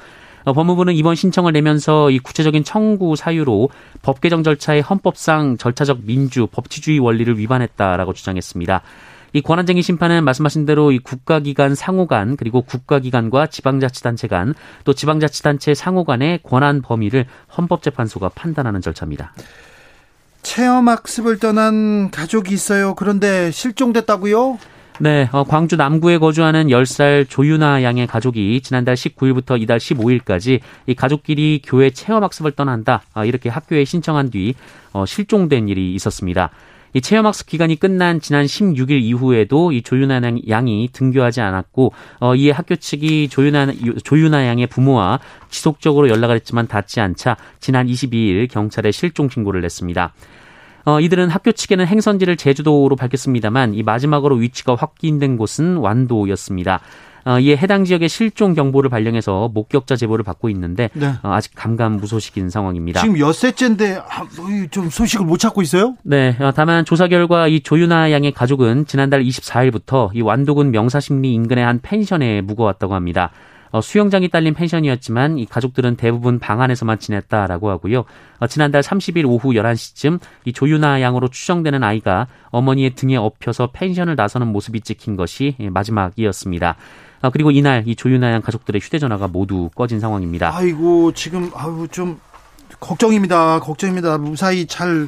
어, 0.47 0.53
법무부는 0.53 0.93
이번 0.93 1.15
신청을 1.15 1.51
내면서 1.51 2.09
이 2.09 2.19
구체적인 2.19 2.63
청구 2.63 3.17
사유로 3.17 3.69
법 4.01 4.21
개정 4.21 4.43
절차의 4.43 4.81
헌법상 4.81 5.57
절차적 5.57 6.05
민주, 6.05 6.47
법치주의 6.47 6.99
원리를 6.99 7.37
위반했다라고 7.37 8.13
주장했습니다. 8.13 8.81
이 9.33 9.41
권한쟁의 9.41 9.83
심판은 9.83 10.23
말씀하신 10.23 10.65
대로 10.65 10.93
이 10.93 10.99
국가기관 10.99 11.75
상호 11.75 12.07
간 12.07 12.37
그리고 12.37 12.61
국가기관과 12.61 13.47
지방자치단체 13.47 14.29
간 14.29 14.53
또 14.85 14.93
지방자치단체 14.93 15.73
상호 15.73 16.05
간의 16.05 16.39
권한 16.43 16.81
범위를 16.81 17.25
헌법재판소가 17.57 18.29
판단하는 18.29 18.79
절차입니다. 18.79 19.33
체험학습을 20.43 21.39
떠난 21.39 22.09
가족이 22.09 22.53
있어요. 22.53 22.95
그런데 22.95 23.51
실종됐다고요? 23.51 24.59
네, 24.99 25.29
어, 25.31 25.43
광주 25.43 25.75
남구에 25.75 26.17
거주하는 26.17 26.69
10살 26.69 27.29
조윤아 27.29 27.83
양의 27.83 28.07
가족이 28.07 28.61
지난달 28.61 28.95
19일부터 28.95 29.61
이달 29.61 29.77
15일까지 29.77 30.59
이 30.87 30.95
가족끼리 30.95 31.61
교회 31.63 31.91
체험학습을 31.91 32.53
떠난다. 32.53 33.03
아, 33.13 33.23
이렇게 33.23 33.47
학교에 33.49 33.85
신청한 33.85 34.31
뒤 34.31 34.55
어, 34.93 35.05
실종된 35.05 35.69
일이 35.69 35.93
있었습니다. 35.93 36.49
이 36.93 37.01
체험학습 37.01 37.45
기간이 37.45 37.75
끝난 37.75 38.19
지난 38.19 38.45
16일 38.45 39.03
이후에도 39.03 39.71
이 39.71 39.83
조윤아 39.83 40.19
양이 40.49 40.89
등교하지 40.91 41.41
않았고 41.41 41.93
어, 42.19 42.33
이에 42.33 42.49
학교 42.49 42.75
측이 42.75 43.29
조윤아 43.29 43.67
조윤아 44.03 44.47
양의 44.47 44.65
부모와 44.65 45.19
지속적으로 45.49 46.09
연락을 46.09 46.37
했지만 46.37 46.67
닿지 46.67 47.01
않자 47.01 47.37
지난 47.59 47.85
22일 47.85 48.49
경찰에 48.49 48.89
실종 48.89 49.29
신고를 49.29 49.61
냈습니다. 49.61 50.13
어, 50.87 51.01
이들은 51.01 51.29
학교 51.29 51.51
측에는 51.51 51.85
행선지를 51.85 52.37
제주도로 52.37 52.95
밝혔습니다만 52.95 53.73
이 53.73 53.83
마지막으로 53.83 54.35
위치가 54.35 54.73
확인된 54.73 55.35
곳은 55.35 55.75
완도였습니다. 55.75 56.79
어, 57.25 57.41
이에 57.41 57.57
해당 57.57 57.83
지역의 57.83 58.07
실종 58.07 58.53
경보를 58.53 58.89
발령해서 58.89 59.51
목격자 59.53 59.97
제보를 59.97 60.23
받고 60.23 60.47
있는데 60.51 60.89
네. 60.93 61.07
어, 61.23 61.33
아직 61.33 61.51
감감무소식인 61.55 62.49
상황입니다. 62.49 63.01
지금 63.01 63.19
엿새째인데 63.19 63.99
뭐좀 64.37 64.89
소식을 64.89 65.25
못 65.25 65.39
찾고 65.39 65.61
있어요? 65.61 65.95
네. 66.03 66.37
어, 66.39 66.53
다만 66.55 66.85
조사 66.85 67.09
결과 67.09 67.49
이 67.49 67.59
조윤아 67.59 68.13
양의 68.13 68.31
가족은 68.31 68.85
지난달 68.85 69.21
24일부터 69.23 70.15
이 70.15 70.21
완도군 70.21 70.71
명사심리 70.71 71.33
인근의 71.33 71.65
한 71.65 71.81
펜션에 71.81 72.39
묵어왔다고 72.39 72.95
합니다. 72.95 73.31
어, 73.71 73.81
수영장이 73.81 74.29
딸린 74.29 74.53
펜션이었지만 74.53 75.37
이 75.37 75.45
가족들은 75.45 75.95
대부분 75.95 76.39
방 76.39 76.61
안에서만 76.61 76.99
지냈다라고 76.99 77.69
하고요. 77.69 78.05
어, 78.39 78.47
지난달 78.47 78.81
30일 78.81 79.25
오후 79.25 79.51
11시쯤 79.51 80.19
이 80.45 80.53
조유나 80.53 81.01
양으로 81.01 81.27
추정되는 81.27 81.83
아이가 81.83 82.27
어머니의 82.49 82.91
등에 82.95 83.17
엎혀서 83.17 83.71
펜션을 83.73 84.15
나서는 84.15 84.47
모습이 84.47 84.81
찍힌 84.81 85.15
것이 85.15 85.55
마지막이었습니다. 85.59 86.75
아, 87.21 87.29
그리고 87.29 87.51
이날 87.51 87.83
이 87.87 87.95
조유나 87.95 88.31
양 88.31 88.41
가족들의 88.41 88.79
휴대전화가 88.79 89.27
모두 89.27 89.69
꺼진 89.75 89.99
상황입니다. 89.99 90.55
아이고 90.55 91.11
지금 91.13 91.49
아유 91.55 91.87
좀 91.91 92.19
걱정입니다. 92.79 93.59
걱정입니다. 93.59 94.17
무사히 94.17 94.67
잘 94.67 95.07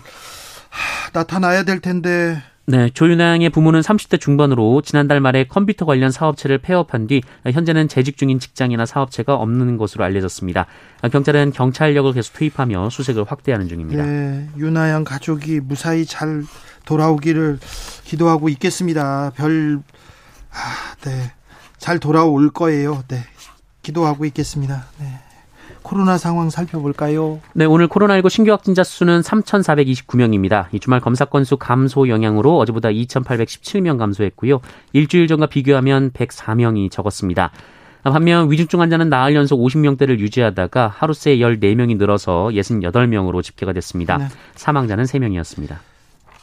하, 0.69 1.09
나타나야 1.13 1.63
될 1.63 1.79
텐데. 1.79 2.41
네, 2.69 2.87
조윤양의 2.91 3.49
부모는 3.49 3.81
30대 3.81 4.19
중반으로 4.19 4.83
지난달 4.83 5.19
말에 5.19 5.45
컴퓨터 5.45 5.87
관련 5.87 6.11
사업체를 6.11 6.59
폐업한 6.59 7.07
뒤 7.07 7.23
현재는 7.43 7.87
재직 7.87 8.15
중인 8.15 8.39
직장이나 8.39 8.85
사업체가 8.85 9.33
없는 9.33 9.77
것으로 9.77 10.03
알려졌습니다. 10.03 10.67
경찰은 11.11 11.51
경찰력을 11.51 12.13
계속 12.13 12.33
투입하며 12.33 12.91
수색을 12.91 13.23
확대하는 13.23 13.67
중입니다. 13.67 14.05
네, 14.05 14.47
윤아 14.55 14.91
양 14.91 15.03
가족이 15.03 15.61
무사히 15.61 16.05
잘 16.05 16.43
돌아오기를 16.85 17.57
기도하고 18.03 18.49
있겠습니다. 18.49 19.31
별, 19.35 19.81
아, 20.51 20.95
네, 21.05 21.31
잘 21.79 21.97
돌아올 21.97 22.51
거예요. 22.51 23.03
네, 23.07 23.23
기도하고 23.81 24.25
있겠습니다. 24.25 24.85
네. 24.99 25.28
코로나 25.81 26.17
상황 26.17 26.49
살펴볼까요? 26.49 27.39
네, 27.53 27.65
오늘 27.65 27.87
코로나19 27.87 28.29
신규 28.29 28.51
확진자 28.51 28.83
수는 28.83 29.21
3,429명입니다. 29.21 30.67
이 30.71 30.79
주말 30.79 30.99
검사 30.99 31.25
건수 31.25 31.57
감소 31.57 32.09
영향으로 32.09 32.57
어제보다 32.57 32.89
2,817명 32.89 33.97
감소했고요. 33.97 34.61
일주일 34.93 35.27
전과 35.27 35.47
비교하면 35.47 36.11
104명이 36.11 36.91
적었습니다. 36.91 37.51
반면 38.03 38.49
위중증 38.49 38.79
환자는 38.81 39.09
나흘 39.09 39.35
연속 39.35 39.59
50명대를 39.59 40.19
유지하다가 40.19 40.93
하루 40.95 41.13
새 41.13 41.37
14명이 41.37 41.97
늘어서 41.97 42.49
68명으로 42.53 43.43
집계가 43.43 43.73
됐습니다. 43.73 44.17
네. 44.17 44.27
사망자는 44.55 45.03
3명이었습니다. 45.03 45.77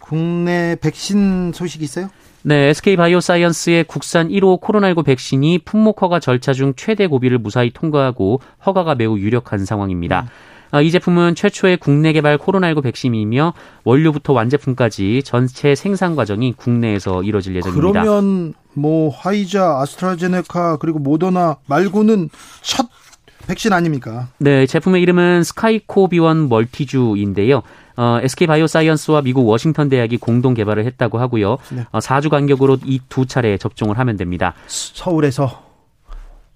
국내 0.01 0.77
백신 0.81 1.53
소식 1.53 1.83
있어요? 1.83 2.09
네, 2.49 2.69
SK바이오사이언스의 2.69 3.83
국산 3.89 4.29
1호 4.29 4.61
코로나19 4.61 5.05
백신이 5.05 5.59
품목 5.65 6.01
허가 6.01 6.21
절차 6.21 6.53
중 6.53 6.75
최대 6.77 7.09
고비를 7.09 7.39
무사히 7.39 7.73
통과하고 7.73 8.41
허가가 8.65 8.95
매우 8.95 9.19
유력한 9.19 9.65
상황입니다. 9.65 10.29
음. 10.73 10.81
이 10.81 10.93
제품은 10.93 11.35
최초의 11.35 11.79
국내 11.79 12.13
개발 12.13 12.39
코로나19 12.39 12.85
백신이며 12.85 13.53
원료부터 13.83 14.33
완제품까지 14.33 15.23
전체 15.25 15.75
생산 15.75 16.15
과정이 16.15 16.53
국내에서 16.53 17.25
이뤄질 17.25 17.57
예정입니다. 17.57 18.03
그러면 18.05 18.55
뭐 18.75 19.11
화이자, 19.11 19.81
아스트라제네카 19.81 20.77
그리고 20.77 21.01
모더나 21.01 21.57
말고는 21.67 22.31
첫 22.63 22.87
백신 23.49 23.73
아닙니까? 23.73 24.29
네, 24.39 24.67
제품의 24.67 25.03
이름은 25.03 25.43
스카이코비원 25.43 26.49
멀티주인데요. 26.49 27.63
어, 27.97 28.19
SK 28.23 28.47
바이오사이언스와 28.47 29.23
미국 29.23 29.47
워싱턴 29.49 29.89
대학이 29.89 30.17
공동 30.19 30.55
개발을 30.55 30.85
했다고 30.85 31.19
하고요. 31.19 31.59
네. 31.73 31.85
어, 31.93 31.99
4주 31.99 32.29
간격으로 32.31 32.79
이 32.85 33.01
두 33.09 33.25
차례 33.27 33.57
접종을 33.57 33.99
하면 33.99 34.17
됩니다. 34.17 34.55
서울에서 34.67 35.65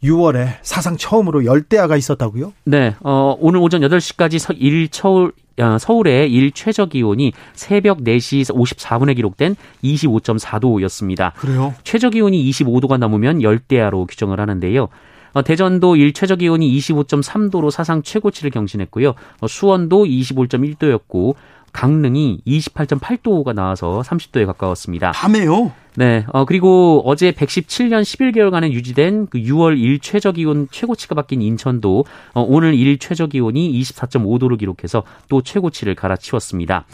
6월에 0.03 0.57
사상 0.62 0.96
처음으로 0.96 1.44
열대야가 1.44 1.96
있었다고요? 1.96 2.53
네. 2.64 2.94
어, 3.00 3.37
오늘 3.38 3.61
오전 3.61 3.83
8시까지 3.83 4.57
일 4.59 4.88
서울 4.90 5.33
어, 5.61 5.76
서울의 5.79 6.33
일 6.33 6.53
최저 6.53 6.87
기온이 6.87 7.33
새벽 7.53 7.98
4시 7.98 8.50
54분에 8.55 9.14
기록된 9.14 9.57
25.4도였습니다. 9.85 11.35
그래요? 11.35 11.74
최저 11.85 12.09
기온이 12.11 12.42
25도가 12.50 12.96
넘으면 12.98 13.42
열대야로 13.42 14.07
규정을 14.07 14.40
하는데요. 14.40 14.88
어, 15.32 15.42
대전도 15.42 15.96
일 15.96 16.12
최저 16.12 16.36
기온이 16.36 16.70
25.3도로 16.78 17.70
사상 17.70 18.02
최고치를 18.02 18.50
경신했고요. 18.50 19.14
어, 19.40 19.46
수원도 19.46 20.04
25.1도였고 20.04 21.34
강릉이 21.72 22.42
28.8도가 22.46 23.54
나와서 23.54 24.02
30도에 24.04 24.46
가까웠습니다. 24.46 25.12
밤에요? 25.12 25.72
네. 25.96 26.24
어, 26.32 26.44
그리고 26.44 27.02
어제 27.04 27.32
117년 27.32 28.02
11개월간에 28.02 28.72
유지된 28.72 29.28
그 29.28 29.38
6월 29.38 29.78
일 29.78 29.98
최저 30.00 30.32
기온 30.32 30.68
최고치가 30.70 31.14
바뀐 31.14 31.42
인천도 31.42 32.04
어, 32.34 32.42
오늘 32.42 32.74
일 32.74 32.98
최저 32.98 33.26
기온이 33.26 33.72
24.5도를 33.80 34.58
기록해서 34.58 35.02
또 35.28 35.42
최고치를 35.42 35.94
갈아치웠습니다. 35.94 36.84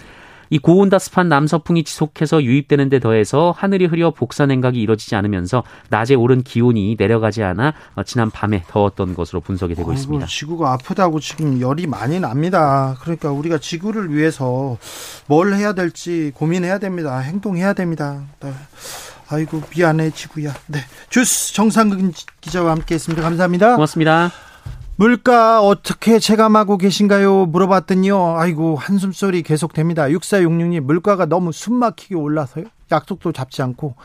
이 0.50 0.58
고온다습한 0.58 1.28
남서풍이 1.28 1.84
지속해서 1.84 2.42
유입되는 2.42 2.88
데 2.88 2.98
더해서 2.98 3.54
하늘이 3.56 3.86
흐려 3.86 4.10
복사 4.10 4.46
냉각이 4.46 4.80
이뤄지지 4.80 5.14
않으면서 5.16 5.62
낮에 5.88 6.14
오른 6.14 6.42
기온이 6.42 6.96
내려가지 6.98 7.42
않아 7.42 7.74
어, 7.94 8.02
지난 8.02 8.30
밤에 8.30 8.64
더웠던 8.68 9.14
것으로 9.14 9.40
분석이 9.40 9.74
되고 9.74 9.90
아이고, 9.90 9.98
있습니다. 9.98 10.26
지구가 10.26 10.72
아프다고 10.72 11.20
지금 11.20 11.60
열이 11.60 11.86
많이 11.86 12.20
납니다. 12.20 12.96
그러니까 13.00 13.30
우리가 13.30 13.58
지구를 13.58 14.14
위해서 14.14 14.76
뭘 15.26 15.54
해야 15.54 15.72
될지 15.72 16.32
고민해야 16.34 16.78
됩니다. 16.78 17.18
행동해야 17.18 17.72
됩니다. 17.72 18.22
네. 18.40 18.52
아이고 19.28 19.60
미안해 19.74 20.10
지구야. 20.10 20.54
네. 20.66 20.78
주스 21.10 21.52
정상근 21.54 22.12
기자와 22.40 22.70
함께했습니다. 22.72 23.22
감사합니다. 23.22 23.74
고맙습니다. 23.74 24.45
물가 24.96 25.60
어떻게 25.60 26.18
체감하고 26.18 26.78
계신가요? 26.78 27.46
물어봤더니요. 27.46 28.36
아이고, 28.38 28.76
한숨소리 28.76 29.42
계속됩니다. 29.42 30.04
6466님, 30.04 30.80
물가가 30.80 31.26
너무 31.26 31.52
숨막히게 31.52 32.14
올라서요. 32.14 32.64
약속도 32.90 33.32
잡지 33.32 33.62
않고 33.62 33.96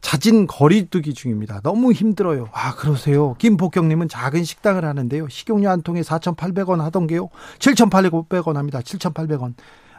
자진 0.00 0.46
거리두기 0.46 1.14
중입니다. 1.14 1.60
너무 1.62 1.92
힘들어요. 1.92 2.48
아, 2.52 2.74
그러세요. 2.74 3.34
김복경님은 3.38 4.08
작은 4.08 4.44
식당을 4.44 4.84
하는데요. 4.84 5.28
식용유 5.30 5.68
한 5.68 5.80
통에 5.80 6.02
4,800원 6.02 6.78
하던 6.78 7.06
게요. 7.06 7.30
7,800원 7.58 8.54
합니다. 8.54 8.80
7,800원. 8.80 9.54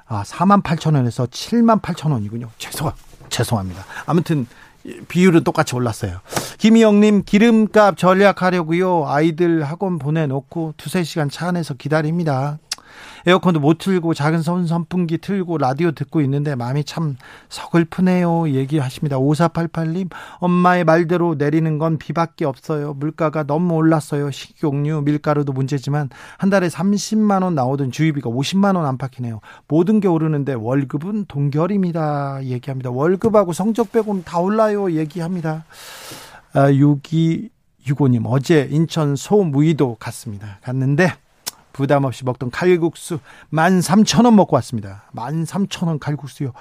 아, 0.05 0.21
4만 0.23 0.61
8천 0.61 0.93
원에서 0.95 1.25
7만 1.25 1.81
8천 1.81 2.11
원이군요. 2.11 2.49
죄송, 2.59 2.91
죄송합니다. 3.29 3.83
아무튼 4.05 4.45
비율은 5.07 5.43
똑같이 5.43 5.75
올랐어요. 5.75 6.19
김희영님 6.57 7.23
기름값 7.25 7.97
전략하려고요. 7.97 9.05
아이들 9.07 9.63
학원 9.63 9.99
보내놓고 9.99 10.75
두세 10.77 11.03
시간 11.03 11.29
차 11.29 11.47
안에서 11.47 11.73
기다립니다. 11.73 12.59
에어컨도 13.27 13.59
못 13.59 13.79
틀고 13.79 14.13
작은 14.13 14.41
선 14.41 14.67
선풍기 14.67 15.17
틀고 15.17 15.57
라디오 15.57 15.91
듣고 15.91 16.21
있는데 16.21 16.55
마음이 16.55 16.83
참 16.83 17.17
서글프네요. 17.49 18.49
얘기하십니다. 18.49 19.17
5488님, 19.17 20.09
엄마의 20.37 20.83
말대로 20.83 21.35
내리는 21.35 21.77
건 21.77 21.97
비밖에 21.97 22.45
없어요. 22.45 22.93
물가가 22.93 23.43
너무 23.43 23.73
올랐어요. 23.75 24.29
식용유, 24.31 25.01
밀가루도 25.01 25.53
문제지만 25.53 26.09
한 26.37 26.49
달에 26.49 26.67
30만 26.67 27.43
원 27.43 27.55
나오던 27.55 27.91
주유비가 27.91 28.29
50만 28.29 28.75
원 28.75 28.85
안팎이네요. 28.85 29.39
모든 29.67 29.99
게 29.99 30.07
오르는데 30.07 30.53
월급은 30.53 31.25
동결입니다. 31.27 32.43
얘기합니다. 32.43 32.91
월급하고 32.91 33.53
성적 33.53 33.91
빼고는 33.91 34.23
다 34.23 34.39
올라요. 34.39 34.91
얘기합니다. 34.91 35.65
아, 36.53 36.69
6265님, 36.71 38.23
어제 38.25 38.67
인천 38.71 39.15
소무이도 39.15 39.97
갔습니다. 39.99 40.59
갔는데, 40.61 41.11
부담 41.75 42.05
없이 42.05 42.23
먹던 42.23 42.51
칼국수 42.51 43.19
13,000원 43.51 44.33
먹고 44.33 44.55
왔습니다. 44.55 45.03
13,000원 45.13 45.99
칼국수요. 45.99 46.53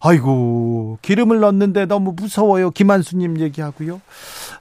아이고, 0.00 0.98
기름을 1.02 1.38
넣는데 1.40 1.86
너무 1.86 2.12
무서워요. 2.16 2.70
김한수님 2.72 3.38
얘기하고요. 3.40 4.00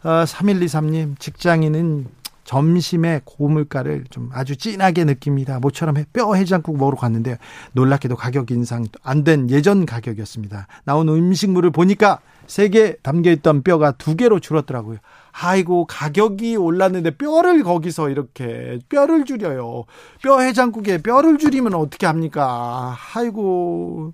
아, 0.03 0.23
3123님, 0.25 1.19
직장인은 1.19 2.05
점심에 2.43 3.21
고물가를 3.25 4.05
좀 4.11 4.29
아주 4.31 4.55
진하게 4.55 5.05
느낍니다. 5.05 5.59
모처럼 5.59 5.95
뼈 6.13 6.35
해장국 6.35 6.77
먹으러 6.77 6.95
갔는데 6.95 7.39
놀랍게도 7.73 8.15
가격 8.15 8.51
인상 8.51 8.85
안 9.01 9.23
된 9.23 9.49
예전 9.49 9.87
가격이었습니다. 9.87 10.67
나온 10.83 11.09
음식물을 11.09 11.71
보니까 11.71 12.19
세 12.45 12.69
개 12.69 12.95
담겨 13.01 13.31
있던 13.31 13.63
뼈가 13.63 13.91
두 13.91 14.15
개로 14.15 14.39
줄었더라고요. 14.39 14.99
아이고 15.41 15.85
가격이 15.85 16.55
올랐는데 16.55 17.11
뼈를 17.11 17.63
거기서 17.63 18.09
이렇게 18.09 18.79
뼈를 18.87 19.25
줄여요. 19.25 19.83
뼈 20.21 20.39
해장국에 20.39 20.99
뼈를 20.99 21.37
줄이면 21.37 21.73
어떻게 21.73 22.05
합니까? 22.05 22.95
아이고 23.13 24.13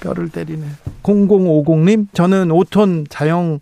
뼈를 0.00 0.28
때리네. 0.28 0.64
0050님, 1.02 2.08
저는 2.12 2.48
5톤 2.48 3.06
자영업 3.08 3.60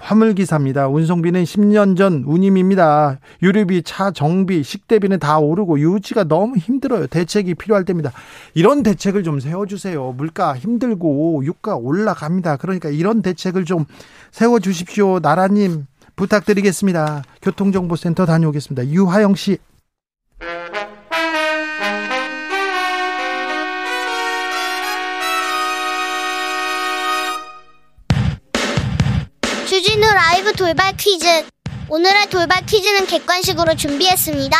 화물기사입니다. 0.00 0.88
운송비는 0.88 1.44
10년 1.44 1.96
전 1.96 2.24
운임입니다. 2.26 3.18
유류비, 3.42 3.82
차 3.84 4.10
정비, 4.10 4.62
식대비는 4.62 5.18
다 5.18 5.38
오르고 5.38 5.80
유지가 5.80 6.24
너무 6.24 6.56
힘들어요. 6.56 7.06
대책이 7.06 7.54
필요할 7.54 7.84
때입니다. 7.84 8.12
이런 8.54 8.82
대책을 8.82 9.22
좀 9.22 9.40
세워주세요. 9.40 10.12
물가 10.16 10.56
힘들고 10.56 11.44
유가 11.44 11.76
올라갑니다. 11.76 12.56
그러니까 12.56 12.88
이런 12.88 13.22
대책을 13.22 13.64
좀 13.64 13.84
세워주십시오. 14.32 15.20
나라님, 15.20 15.86
부탁드리겠습니다. 16.16 17.22
교통정보센터 17.42 18.26
다녀오겠습니다. 18.26 18.88
유하영 18.88 19.34
씨. 19.34 19.58
라이브 30.14 30.52
돌발 30.52 30.96
퀴즈. 30.96 31.44
오늘의 31.88 32.28
돌발 32.30 32.64
퀴즈는 32.66 33.06
객관식으로 33.06 33.74
준비했습니다. 33.76 34.56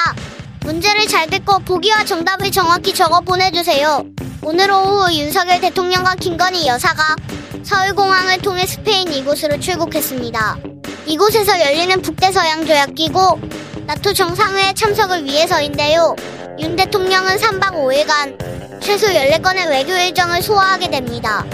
문제를 0.61 1.07
잘 1.09 1.29
듣고 1.29 1.59
보기와 1.61 2.05
정답을 2.05 2.51
정확히 2.51 2.95
적어 2.95 3.21
보내주세요. 3.21 4.05
오늘 4.43 4.71
오후 4.71 5.13
윤석열 5.13 5.61
대통령과 5.61 6.15
김건희 6.15 6.67
여사가 6.67 7.17
서울공항을 7.63 8.39
통해 8.39 8.67
스페인 8.67 9.13
이곳으로 9.13 9.59
출국했습니다. 9.59 10.59
이곳에서 11.07 11.61
열리는 11.61 12.01
북대서양 12.01 12.67
조약 12.67 12.95
기구 12.95 13.39
나토 13.87 14.13
정상회의 14.13 14.75
참석을 14.75 15.25
위해서인데요. 15.25 16.15
윤 16.61 16.77
대통령은 16.77 17.37
3박 17.37 17.73
5일간 17.73 18.81
최소 18.81 19.09
14건의 19.09 19.69
외교 19.69 19.93
일정을 19.93 20.43
소화하게 20.43 20.91
됩니다. 20.91 21.45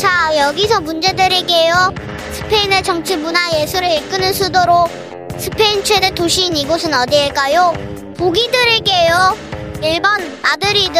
자, 0.00 0.34
여기서 0.34 0.80
문제 0.80 1.12
드릴게요. 1.12 1.92
스페인의 2.32 2.82
정치, 2.82 3.18
문화, 3.18 3.52
예술을 3.52 3.86
이끄는 3.98 4.32
수도로 4.32 4.88
스페인 5.36 5.84
최대 5.84 6.10
도시인 6.10 6.56
이곳은 6.56 6.94
어디일까요? 6.94 7.74
보기 8.16 8.50
드릴게요. 8.50 9.36
1번 9.82 10.40
마드리드, 10.40 10.98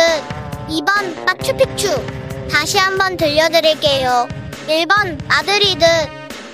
2번 0.68 1.24
마추픽추. 1.24 2.48
다시 2.52 2.76
한번 2.76 3.16
들려드릴게요. 3.16 4.28
1번 4.68 5.18
마드리드, 5.26 5.86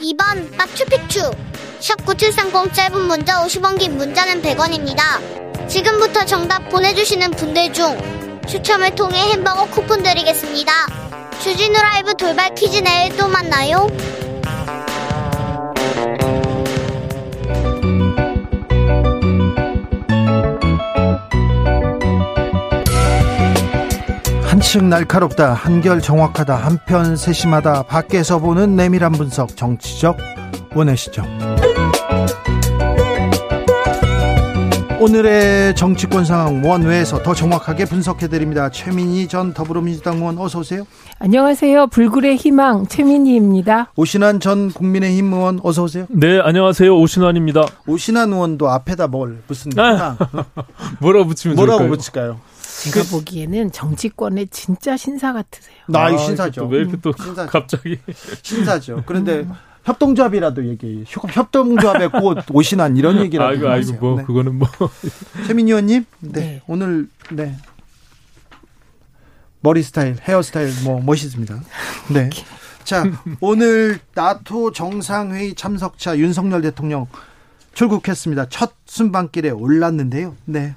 2번 0.03 0.57
마추픽추. 0.57 1.33
샵 1.81 2.07
9730 2.07 2.73
짧은 2.73 3.09
문자 3.09 3.45
50원 3.45 3.77
긴 3.77 3.97
문자는 3.97 4.41
100원입니다. 4.43 5.69
지금부터 5.69 6.25
정답 6.25 6.69
보내주시는 6.69 7.33
분들 7.33 7.73
중 7.73 7.99
추첨을 8.47 8.95
통해 8.95 9.19
햄버거 9.33 9.67
쿠폰 9.67 10.05
드리겠습니다. 10.05 11.06
주진우 11.41 11.73
라이브 11.73 12.15
돌발 12.15 12.55
퀴즈 12.55 12.79
내일 12.79 13.17
또 13.17 13.29
만나요. 13.29 13.87
한층 24.43 24.89
날카롭다, 24.89 25.55
한결 25.55 26.01
정확하다, 26.01 26.57
한편 26.57 27.17
세심하다, 27.17 27.85
밖에서 27.85 28.39
보는 28.39 28.75
내밀한 28.75 29.13
분석, 29.13 29.57
정치적 29.57 30.17
원의 30.75 30.97
시점. 30.97 31.56
오늘의 35.09 35.77
정치권 35.77 36.25
상황 36.25 36.65
원외에서 36.65 37.23
더 37.23 37.33
정확하게 37.33 37.85
분석해 37.85 38.27
드립니다. 38.27 38.71
최민희 38.71 39.29
전 39.29 39.55
더불어민주당 39.55 40.17
의원 40.17 40.37
어서 40.37 40.59
오세요. 40.59 40.85
안녕하세요. 41.21 41.87
불굴의 41.87 42.35
희망 42.35 42.89
최민희입니다. 42.89 43.93
오신환 43.95 44.41
전 44.41 44.69
국민의힘 44.73 45.33
의원 45.33 45.61
어서 45.63 45.85
오세요. 45.85 46.07
네, 46.11 46.41
안녕하세요. 46.41 46.93
오신환입니다. 46.93 47.67
오신환 47.87 48.33
의원도 48.33 48.69
앞에다 48.69 49.07
뭘 49.07 49.39
무슨 49.47 49.79
아, 49.79 50.17
뭐라고 50.99 51.27
붙이면 51.29 51.55
뭐라고 51.55 51.87
좋을까요? 51.87 51.97
붙일까요? 51.97 52.41
제가 52.83 53.09
보기에는 53.09 53.71
정치권의 53.71 54.49
진짜 54.51 54.97
신사 54.97 55.33
같으세요. 55.33 55.77
나 55.87 56.07
아, 56.07 56.17
신사죠. 56.17 56.67
왜 56.67 56.79
이렇게 56.81 56.97
또 57.01 57.13
신사죠. 57.17 57.49
갑자기 57.49 58.01
신사죠. 58.43 59.05
그런데 59.07 59.47
협동조합이라도 59.87 60.69
얘기. 60.69 61.05
협- 61.07 61.35
협동조합의 61.35 62.11
꽃 62.11 62.39
오신환 62.53 62.97
이런 62.97 63.21
얘기라도 63.21 63.49
아이고 63.51 63.69
아이고 63.69 63.83
하세요. 63.87 64.01
뭐 64.01 64.17
네. 64.19 64.25
그거는 64.25 64.59
뭐 64.59 64.69
최민희 65.47 65.71
의원님, 65.71 66.05
네. 66.21 66.41
네. 66.41 66.63
오늘 66.67 67.09
네 67.31 67.57
머리 69.61 69.83
스타일, 69.83 70.17
헤어 70.29 70.43
스타일 70.43 70.71
뭐 70.85 71.01
멋있습니다. 71.03 71.61
네. 72.13 72.31
자, 72.85 73.05
오늘 73.41 73.99
나토 74.15 74.73
정상회의 74.73 75.55
참석차 75.55 76.19
윤석열 76.19 76.63
대통령 76.63 77.07
출국했습니다. 77.75 78.49
첫 78.49 78.75
순방길에 78.87 79.51
올랐는데요. 79.51 80.37
네. 80.45 80.75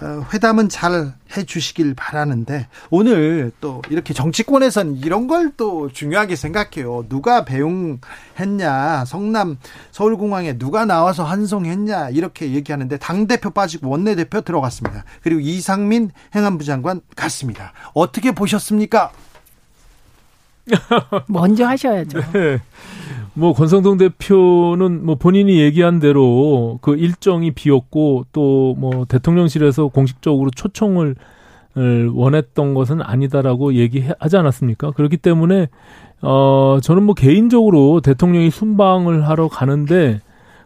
어, 0.00 0.26
회담은 0.32 0.68
잘 0.68 1.14
해주시길 1.36 1.94
바라는데 1.94 2.68
오늘 2.90 3.50
또 3.60 3.80
이렇게 3.88 4.12
정치권에선 4.14 4.96
이런 4.98 5.26
걸 5.26 5.46
또 5.56 5.88
중요하게 5.90 6.36
생각해요. 6.36 7.06
누가 7.08 7.44
배웅했냐, 7.44 9.04
성남 9.06 9.58
서울공항에 9.90 10.58
누가 10.58 10.84
나와서 10.84 11.24
환송했냐 11.24 12.10
이렇게 12.10 12.52
얘기하는데 12.52 12.96
당 12.98 13.26
대표 13.26 13.50
빠지고 13.50 13.88
원내 13.88 14.14
대표 14.16 14.40
들어갔습니다. 14.40 15.04
그리고 15.22 15.40
이상민 15.40 16.10
행안부 16.34 16.64
장관 16.64 17.00
갔습니다. 17.14 17.72
어떻게 17.94 18.32
보셨습니까? 18.32 19.12
먼저 21.28 21.66
하셔야죠. 21.66 22.20
네. 22.32 22.60
뭐 23.36 23.52
권성동 23.52 23.98
대표는 23.98 25.04
뭐 25.04 25.16
본인이 25.16 25.60
얘기한 25.60 26.00
대로 26.00 26.78
그 26.80 26.96
일정이 26.96 27.50
비었고 27.52 28.26
또 28.32 28.74
뭐 28.78 29.04
대통령실에서 29.06 29.88
공식적으로 29.88 30.50
초청을 30.50 31.14
을 31.78 32.08
원했던 32.08 32.72
것은 32.72 33.02
아니다라고 33.02 33.74
얘기하지 33.74 34.38
않았습니까? 34.38 34.92
그렇기 34.92 35.18
때문에 35.18 35.68
어 36.22 36.78
저는 36.82 37.02
뭐 37.02 37.14
개인적으로 37.14 38.00
대통령이 38.00 38.50
순방을 38.50 39.28
하러 39.28 39.48
가는데 39.48 40.22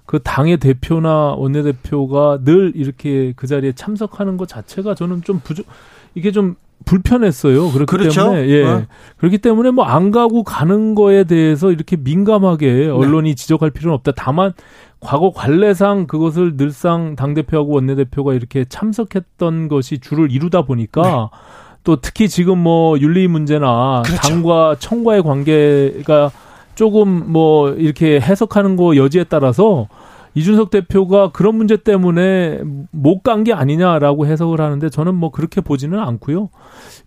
그 0.06 0.20
당의 0.20 0.58
대표나 0.58 1.34
원내대표가 1.34 2.44
늘 2.44 2.72
이렇게 2.76 3.32
그 3.34 3.48
자리에 3.48 3.72
참석하는 3.72 4.36
것 4.36 4.46
자체가 4.46 4.94
저는 4.94 5.22
좀 5.22 5.40
부족 5.42 5.66
이게 6.14 6.30
좀 6.30 6.54
불편했어요. 6.84 7.70
그렇기 7.70 7.86
그렇죠. 7.86 8.22
때문에 8.24 8.48
예. 8.48 8.64
어. 8.64 8.82
그렇기 9.18 9.38
때문에 9.38 9.70
뭐 9.70 9.84
안 9.84 10.10
가고 10.10 10.44
가는 10.44 10.94
거에 10.94 11.24
대해서 11.24 11.70
이렇게 11.72 11.96
민감하게 11.96 12.88
언론이 12.88 13.34
지적할 13.34 13.70
필요는 13.70 13.94
없다. 13.96 14.12
다만 14.16 14.52
과거 15.00 15.30
관례상 15.30 16.06
그것을 16.06 16.56
늘상 16.56 17.16
당 17.16 17.34
대표하고 17.34 17.72
원내 17.74 17.94
대표가 17.96 18.34
이렇게 18.34 18.64
참석했던 18.64 19.68
것이 19.68 19.98
주를 19.98 20.30
이루다 20.30 20.62
보니까 20.62 21.30
또 21.82 21.96
특히 21.96 22.28
지금 22.28 22.58
뭐 22.58 22.98
윤리 23.00 23.26
문제나 23.26 24.02
그렇죠. 24.04 24.20
당과 24.28 24.76
청과의 24.78 25.22
관계가 25.22 26.30
조금 26.74 27.32
뭐 27.32 27.70
이렇게 27.70 28.20
해석하는 28.20 28.76
거 28.76 28.96
여지에 28.96 29.24
따라서 29.24 29.88
이준석 30.34 30.70
대표가 30.70 31.30
그런 31.32 31.56
문제 31.56 31.76
때문에 31.76 32.60
못 32.90 33.22
간 33.22 33.44
게 33.44 33.52
아니냐라고 33.52 34.26
해석을 34.26 34.60
하는데 34.60 34.88
저는 34.88 35.14
뭐 35.14 35.30
그렇게 35.30 35.60
보지는 35.60 35.98
않고요. 35.98 36.50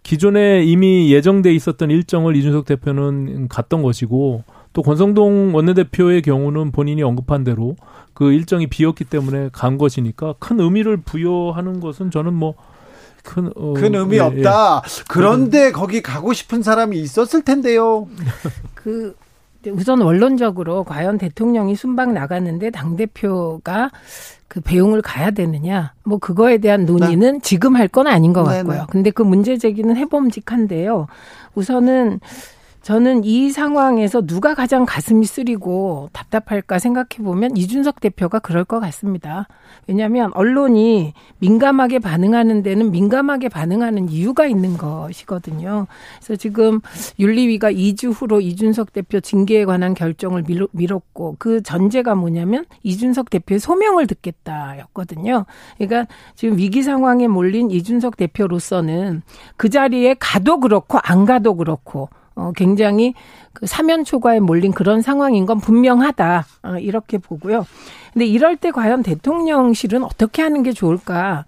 기존에 0.04 0.64
이미 0.64 1.12
예정돼 1.14 1.54
있었던 1.54 1.90
일정을 1.90 2.36
이준석 2.36 2.66
대표는 2.66 3.48
갔던 3.48 3.82
것이고 3.82 4.44
또 4.74 4.82
권성동 4.82 5.56
원내대표의 5.56 6.22
경우는 6.24 6.72
본인이 6.72 7.04
언급한 7.04 7.44
대로 7.44 7.76
그 8.14 8.32
일정이 8.34 8.68
비었기 8.68 9.06
때문에 9.06 9.50
간 9.54 9.78
것이니까 9.78 10.36
큰 10.40 10.60
의미를 10.60 10.98
부여하는 10.98 11.80
것은 11.80 12.12
저는 12.12 12.34
뭐 12.34 12.56
큰, 13.24 13.52
어, 13.56 13.74
큰 13.74 13.96
의미 13.96 14.18
예, 14.18 14.20
없다. 14.20 14.82
예. 14.86 15.04
그런데 15.08 15.72
거기 15.72 16.02
가고 16.02 16.34
싶은 16.34 16.62
사람이 16.62 17.00
있었을 17.00 17.44
텐데요. 17.44 18.08
그 18.76 19.16
우선 19.72 20.02
원론적으로 20.02 20.84
과연 20.84 21.18
대통령이 21.18 21.76
순방 21.76 22.14
나갔는데 22.14 22.70
당 22.72 22.96
대표가 22.96 23.90
그 24.48 24.62
배웅을 24.62 25.02
가야 25.02 25.32
되느냐 25.32 25.94
뭐 26.04 26.18
그거에 26.20 26.58
대한 26.60 26.86
논의는 26.86 27.42
지금 27.42 27.76
할 27.76 27.88
건 27.88 28.08
아닌 28.08 28.34
것 28.34 28.44
네, 28.44 28.58
같고요. 28.58 28.78
네. 28.80 28.86
근데 28.90 29.10
그 29.12 29.22
문제 29.24 29.58
제기는 29.58 29.96
해봄직한데요. 29.96 31.08
우선은 31.56 32.20
저는 32.84 33.24
이 33.24 33.50
상황에서 33.50 34.20
누가 34.22 34.54
가장 34.54 34.86
가슴이 34.86 35.26
쓰리고 35.26 36.10
답답할까 36.12 36.80
생각해 36.80 37.24
보면 37.24 37.56
이준석 37.56 38.02
대표가 38.02 38.40
그럴 38.40 38.66
것 38.66 38.82
같습니다. 38.82 39.48
왜냐하면 39.88 40.32
언론이 40.34 41.14
민감하게 41.40 42.00
반응하는 42.00 42.62
데는 42.62 42.92
민감하게 42.92 43.48
반응하는 43.48 44.10
이유가 44.10 44.46
있는 44.48 44.76
것이거든요. 44.78 45.88
그래서 46.18 46.36
지금 46.36 46.82
윤리위가 47.20 47.72
2주 47.72 48.12
후로 48.12 48.42
이준석 48.42 48.92
대표 48.92 49.22
징계에 49.22 49.64
관한 49.64 49.94
결정을 49.94 50.44
미뤘- 50.44 50.68
미뤘고 50.74 51.38
그 51.40 51.64
전제가 51.64 52.16
뭐냐면 52.16 52.66
이준석 52.84 53.30
대표의 53.30 53.60
소명을 53.60 54.08
듣겠다였거든요. 54.08 55.46
그러니까 55.78 56.14
지금 56.36 56.58
위기 56.58 56.84
상황에 56.84 57.30
몰린 57.30 57.72
이준석 57.72 58.18
대표로서는 58.18 59.22
그 59.56 59.70
자리에 59.70 60.18
가도 60.20 60.60
그렇고 60.60 61.00
안 61.02 61.24
가도 61.24 61.56
그렇고 61.56 62.10
어, 62.36 62.52
굉장히 62.56 63.14
그 63.54 63.66
사면 63.68 64.04
초과에 64.04 64.40
몰린 64.40 64.72
그런 64.72 65.02
상황인 65.02 65.46
건 65.46 65.60
분명하다. 65.60 66.46
어, 66.64 66.78
이렇게 66.80 67.18
보고요. 67.18 67.66
근데 68.14 68.26
이럴 68.26 68.58
때 68.58 68.72
과연 68.72 69.04
대통령실은 69.04 70.04
어떻게 70.04 70.42
하는 70.42 70.64
게 70.64 70.72
좋을까? 70.72 71.46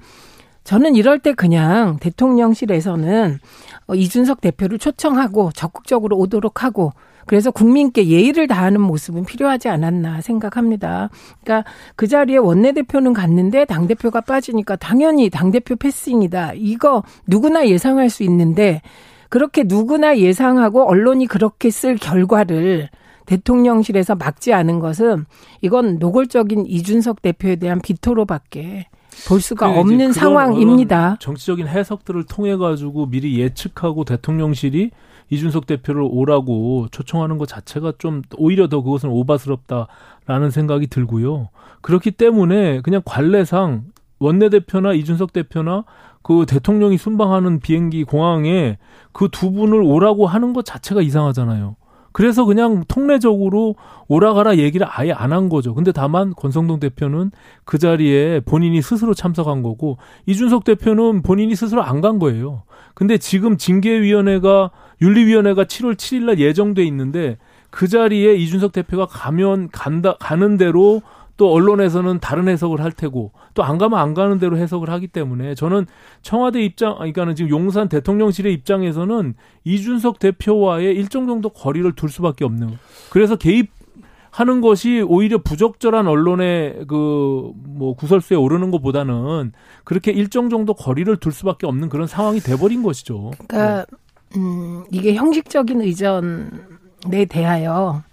저는 0.64 0.96
이럴 0.96 1.20
때 1.20 1.34
그냥 1.34 1.98
대통령실에서는 1.98 3.40
어, 3.88 3.96
이준석 3.96 4.42
대표를 4.42 4.80
초청하고 4.80 5.52
적극적으로 5.52 6.18
오도록 6.18 6.64
하고 6.64 6.94
그래서 7.26 7.52
국민께 7.52 8.08
예의를 8.08 8.48
다하는 8.48 8.82
모습은 8.82 9.26
필요하지 9.26 9.68
않았나 9.68 10.22
생각합니다. 10.22 11.10
그러니까 11.44 11.70
그 11.96 12.08
자리에 12.08 12.38
원내대표는 12.38 13.14
갔는데 13.14 13.66
당대표가 13.66 14.22
빠지니까 14.22 14.76
당연히 14.76 15.30
당대표 15.30 15.76
패싱이다. 15.76 16.54
이거 16.56 17.04
누구나 17.26 17.68
예상할 17.68 18.10
수 18.10 18.24
있는데 18.24 18.82
그렇게 19.36 19.64
누구나 19.66 20.18
예상하고 20.18 20.88
언론이 20.88 21.28
그렇게 21.28 21.70
쓸 21.70 21.98
결과를 21.98 22.88
대통령실에서 23.26 24.16
막지 24.16 24.54
않은 24.54 24.80
것은 24.80 25.26
이건 25.60 26.00
노골적인 26.00 26.68
이준석 26.68 27.22
대표에 27.22 27.58
대한 27.58 27.82
비토로밖에 27.82 28.88
볼 29.28 29.42
수가 29.42 29.78
없는 29.78 30.14
상황입니다. 30.14 31.18
정치적인 31.20 31.68
해석들을 31.68 32.24
통해 32.28 32.56
가지고 32.56 33.08
미리 33.08 33.38
예측하고 33.38 34.06
대통령실이 34.06 34.92
이준석 35.30 35.68
대표를 35.68 36.08
오라고 36.10 36.88
초청하는 36.92 37.38
것 37.38 37.46
자체가 37.50 37.92
좀 37.98 38.22
오히려 38.38 38.70
더 38.70 38.82
그것은 38.82 39.10
오바스럽다라는 39.10 40.50
생각이 40.50 40.88
들고요. 40.88 41.50
그렇기 41.82 42.12
때문에 42.12 42.80
그냥 42.84 43.02
관례상 43.04 43.84
원내대표나 44.20 44.94
이준석 44.94 45.34
대표나 45.34 45.84
그 46.26 46.46
대통령이 46.48 46.98
순방하는 46.98 47.60
비행기 47.60 48.04
공항에 48.04 48.80
그 49.12 49.28
두 49.32 49.52
분을 49.52 49.80
오라고 49.84 50.26
하는 50.26 50.54
것 50.54 50.66
자체가 50.66 51.04
이상하잖아요. 51.04 51.76
그래서 52.14 52.46
그냥 52.46 52.84
통례적으로 52.88 53.76
오라가라 54.08 54.58
얘기를 54.58 54.88
아예 54.90 55.12
안 55.12 55.32
한 55.34 55.50
거죠. 55.50 55.76
근데 55.76 55.92
다만 55.92 56.34
권성동 56.34 56.80
대표는 56.80 57.30
그 57.64 57.78
자리에 57.78 58.40
본인이 58.40 58.82
스스로 58.82 59.14
참석한 59.14 59.62
거고 59.62 59.98
이준석 60.26 60.64
대표는 60.64 61.22
본인이 61.22 61.56
스스로 61.56 61.84
안 61.84 62.02
간 62.02 62.18
거예요. 62.18 62.64
근데 62.96 63.20
지금 63.20 63.56
징계위원회가 63.58 64.72
윤리위원회가 65.02 65.66
7월 65.66 65.94
7일 65.96 66.24
날 66.24 66.40
예정돼 66.40 66.84
있는데 66.86 67.38
그 67.70 67.88
자리에 67.88 68.34
이준석 68.36 68.72
대표가 68.72 69.06
가면 69.06 69.70
간다 69.72 70.16
가는 70.20 70.58
대로 70.58 71.02
또 71.38 71.52
언론에서는 71.52 72.20
다른 72.20 72.48
해석을 72.48 72.82
할 72.82 72.92
테고 72.92 73.32
또 73.54 73.64
안 73.64 73.78
가면 73.78 74.00
안 74.00 74.14
가는 74.14 74.38
대로 74.40 74.58
해석을 74.58 74.90
하기 74.90 75.08
때문에 75.08 75.56
저는 75.56 75.86
청와대 76.22 76.62
입장 76.64 76.96
그러니까는 76.96 77.36
지금 77.36 77.50
용산 77.50 77.90
대통령실의 77.90 78.54
입장에서는 78.54 79.34
이준석 79.64 80.20
대표와의 80.20 80.96
일정 80.96 81.28
정도 81.28 81.50
거리를 81.50 81.92
둘 81.96 82.10
수밖에 82.10 82.46
없는 82.46 82.78
그래서 83.10 83.36
개입 83.36 83.72
하는 84.32 84.60
것이 84.60 85.02
오히려 85.02 85.38
부적절한 85.38 86.08
언론의 86.08 86.86
그 86.88 87.52
뭐 87.76 87.94
구설수에 87.96 88.38
오르는 88.38 88.72
것보다는 88.72 89.52
그렇게 89.84 90.12
일정 90.12 90.50
정도 90.50 90.74
거리를 90.74 91.16
둘 91.18 91.32
수밖에 91.32 91.68
없는 91.68 91.90
그런 91.90 92.08
상황이 92.08 92.40
돼버린 92.40 92.84
것이죠. 92.84 93.32
그러니까 93.48 93.86
음, 94.38 94.86
이게 94.92 95.14
형식적인 95.14 95.82
의전에 95.82 97.26
대하여 97.30 98.04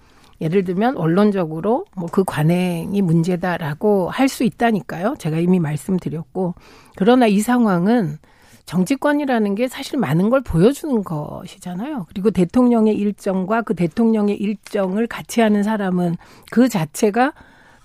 예를 0.43 0.65
들면 0.65 0.97
언론적으로 0.99 1.87
뭐 1.97 2.09
그 2.13 2.25
관행이 2.25 3.01
문제다라고 3.01 4.11
할 4.11 4.29
수 4.29 4.45
있다니까요. 4.45 5.15
제가 5.19 5.39
이미 5.39 5.59
말씀드렸고 5.61 6.55
그러나 6.97 7.27
이 7.27 7.41
상황은 7.41 8.19
정치권이라는 8.67 9.55
게 9.55 9.69
사실 9.69 9.99
많은 9.99 10.31
걸 10.31 10.41
보여주는 10.41 11.03
것이잖아요. 11.05 12.07
그리고 12.09 12.31
대통령의 12.31 12.95
일정과 12.95 13.63
그 13.63 13.75
대통령의 13.75 14.37
일정을 14.37 15.07
같이 15.07 15.41
하는 15.41 15.63
사람은 15.63 16.17
그 16.51 16.69
자체가 16.69 17.33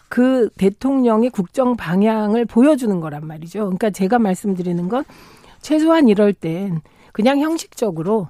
그 0.10 0.50
대통령의 0.58 1.30
국정 1.32 1.76
방향을 1.76 2.46
보여주는 2.46 3.00
거란 3.00 3.26
말이죠. 3.28 3.60
그러니까 3.62 3.89
제가 3.89 4.20
말씀드리는 4.20 4.88
건 4.88 5.04
최소한 5.62 6.08
이럴 6.08 6.32
땐 6.34 6.82
그냥 7.12 7.39
형식적으로 7.39 8.30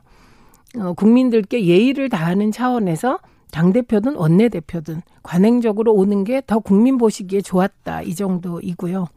어, 0.78 0.94
국민들께 0.94 1.66
예의를 1.66 2.10
다하는 2.10 2.52
차원에서 2.52 3.20
당대표든 3.52 4.16
원내대표든 4.16 5.02
관행적으로 5.24 5.94
오는 5.94 6.24
게 6.24 6.42
더 6.46 6.60
국민 6.60 6.98
보시기에 6.98 7.42
좋았다. 7.42 8.02
이 8.04 8.16
정도이고요. 8.16 9.08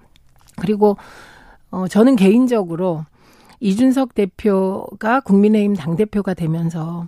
그리고 0.56 0.96
어, 1.70 1.86
저는 1.88 2.16
개인적으로 2.16 3.04
이준석 3.60 4.14
대표가 4.14 5.20
국민의힘 5.20 5.74
당대표가 5.74 6.34
되면서 6.34 7.06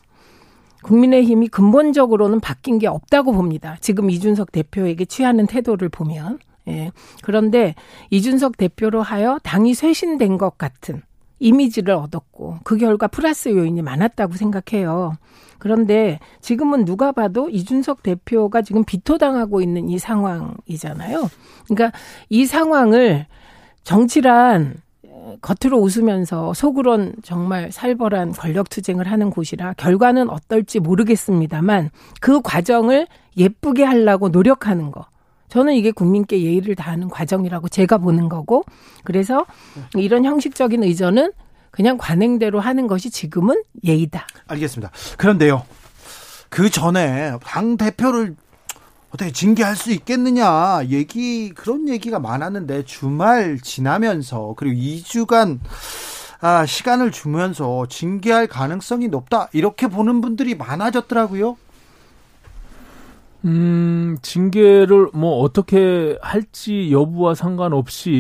국민의힘이 0.82 1.48
근본적으로는 1.48 2.40
바뀐 2.40 2.78
게 2.78 2.86
없다고 2.86 3.32
봅니다. 3.32 3.76
지금 3.80 4.10
이준석 4.10 4.52
대표에게 4.52 5.04
취하는 5.04 5.46
태도를 5.46 5.88
보면. 5.88 6.38
예. 6.68 6.92
그런데 7.22 7.74
이준석 8.10 8.56
대표로 8.56 9.02
하여 9.02 9.38
당이 9.42 9.74
쇄신된 9.74 10.38
것 10.38 10.58
같은 10.58 11.02
이미지를 11.42 11.94
얻었고 11.94 12.58
그 12.64 12.76
결과 12.76 13.08
플러스 13.08 13.48
요인이 13.48 13.82
많았다고 13.82 14.34
생각해요. 14.34 15.14
그런데 15.58 16.18
지금은 16.40 16.84
누가 16.84 17.12
봐도 17.12 17.48
이준석 17.48 18.02
대표가 18.02 18.62
지금 18.62 18.84
비토당하고 18.84 19.60
있는 19.60 19.88
이 19.88 19.98
상황이잖아요. 19.98 21.28
그러니까 21.68 21.96
이 22.28 22.46
상황을 22.46 23.26
정치란 23.84 24.76
겉으로 25.40 25.78
웃으면서 25.78 26.52
속으론 26.54 27.14
정말 27.22 27.70
살벌한 27.70 28.32
권력 28.32 28.70
투쟁을 28.70 29.10
하는 29.10 29.30
곳이라 29.30 29.74
결과는 29.74 30.30
어떨지 30.30 30.80
모르겠습니다만 30.80 31.90
그 32.20 32.40
과정을 32.40 33.06
예쁘게 33.36 33.84
하려고 33.84 34.28
노력하는 34.28 34.90
거. 34.90 35.06
저는 35.52 35.74
이게 35.74 35.90
국민께 35.90 36.42
예의를 36.42 36.74
다하는 36.74 37.10
과정이라고 37.10 37.68
제가 37.68 37.98
보는 37.98 38.30
거고 38.30 38.64
그래서 39.04 39.44
이런 39.94 40.24
형식적인 40.24 40.82
의전은 40.82 41.32
그냥 41.70 41.98
관행대로 41.98 42.58
하는 42.58 42.86
것이 42.86 43.10
지금은 43.10 43.62
예의다. 43.84 44.26
알겠습니다. 44.46 44.90
그런데요. 45.18 45.62
그 46.48 46.70
전에 46.70 47.32
당 47.44 47.76
대표를 47.76 48.34
어떻게 49.10 49.30
징계할 49.30 49.76
수 49.76 49.92
있겠느냐 49.92 50.86
얘기 50.88 51.50
그런 51.50 51.86
얘기가 51.86 52.18
많았는데 52.18 52.86
주말 52.86 53.58
지나면서 53.60 54.54
그리고 54.56 54.74
2주간 54.80 55.58
아, 56.40 56.64
시간을 56.64 57.12
주면서 57.12 57.84
징계할 57.90 58.46
가능성이 58.46 59.08
높다 59.08 59.50
이렇게 59.52 59.86
보는 59.86 60.22
분들이 60.22 60.54
많아졌더라고요. 60.54 61.58
음, 63.44 64.16
징계를 64.22 65.08
뭐 65.14 65.40
어떻게 65.40 66.16
할지 66.22 66.90
여부와 66.92 67.34
상관없이 67.34 68.10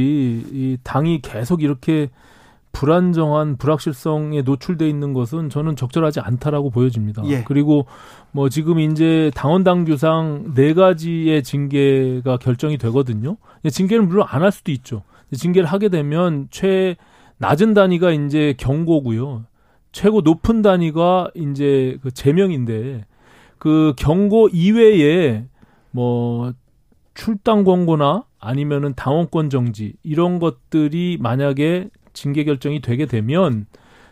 이 0.52 0.76
당이 0.82 1.20
계속 1.22 1.62
이렇게 1.62 2.10
불안정한 2.72 3.58
불확실성에 3.58 4.42
노출돼 4.42 4.88
있는 4.88 5.12
것은 5.12 5.50
저는 5.50 5.76
적절하지 5.76 6.20
않다라고 6.20 6.70
보여집니다. 6.70 7.22
예. 7.26 7.44
그리고 7.44 7.86
뭐 8.32 8.48
지금 8.48 8.80
이제 8.80 9.30
당원 9.34 9.62
당규상 9.62 10.54
네 10.54 10.72
가지의 10.72 11.42
징계가 11.42 12.38
결정이 12.38 12.78
되거든요. 12.78 13.36
징계를 13.70 14.04
물론 14.04 14.26
안 14.28 14.42
할 14.42 14.50
수도 14.50 14.72
있죠. 14.72 15.02
징계를 15.32 15.68
하게 15.68 15.88
되면 15.90 16.48
최 16.50 16.96
낮은 17.38 17.74
단위가 17.74 18.10
이제 18.10 18.54
경고고요. 18.56 19.44
최고 19.92 20.22
높은 20.22 20.62
단위가 20.62 21.28
이제 21.34 21.98
그 22.02 22.10
제명인데 22.10 23.04
그 23.62 23.92
경고 23.96 24.48
이외에 24.48 25.44
뭐 25.92 26.52
출당 27.14 27.62
권고나 27.62 28.24
아니면은 28.40 28.92
당원권 28.96 29.50
정지 29.50 29.94
이런 30.02 30.40
것들이 30.40 31.16
만약에 31.20 31.88
징계 32.12 32.42
결정이 32.42 32.80
되게 32.80 33.06
되면 33.06 33.66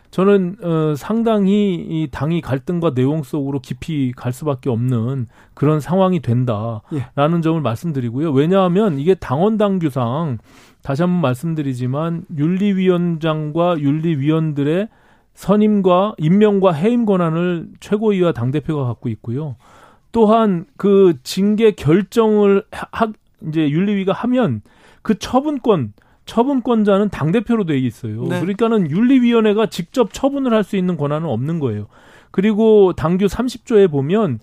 저는 0.09 0.55
어 0.63 0.95
상당히 0.95 1.73
이 1.75 2.07
당이 2.09 2.39
갈등과 2.39 2.93
내용 2.93 3.23
속으로 3.23 3.59
깊이 3.59 4.13
갈 4.15 4.31
수밖에 4.31 4.69
없는 4.69 5.27
그런 5.53 5.81
상황이 5.81 6.21
된다라는 6.21 6.79
예. 6.93 7.41
점을 7.41 7.59
말씀드리고요. 7.59 8.31
왜냐하면 8.31 8.99
이게 8.99 9.15
당원 9.15 9.57
당규상 9.57 10.37
다시 10.81 11.01
한번 11.01 11.19
말씀드리지만 11.19 12.23
윤리위원장과 12.37 13.81
윤리위원들의 13.81 14.87
선임과 15.33 16.15
임명과 16.17 16.73
해임 16.73 17.05
권한을 17.05 17.69
최고위와 17.79 18.31
당 18.33 18.51
대표가 18.51 18.85
갖고 18.85 19.09
있고요. 19.09 19.55
또한 20.11 20.65
그 20.77 21.17
징계 21.23 21.71
결정을 21.71 22.63
하, 22.71 23.11
이제 23.47 23.69
윤리위가 23.69 24.13
하면 24.13 24.61
그 25.01 25.17
처분권 25.17 25.93
처분권자는 26.25 27.09
당 27.09 27.31
대표로 27.31 27.65
돼 27.65 27.77
있어요. 27.77 28.23
네. 28.23 28.39
그러니까는 28.39 28.89
윤리위원회가 28.91 29.65
직접 29.67 30.13
처분을 30.13 30.53
할 30.53 30.63
수 30.63 30.77
있는 30.77 30.95
권한은 30.95 31.27
없는 31.27 31.59
거예요. 31.59 31.87
그리고 32.29 32.93
당규 32.93 33.25
30조에 33.25 33.89
보면 33.89 34.39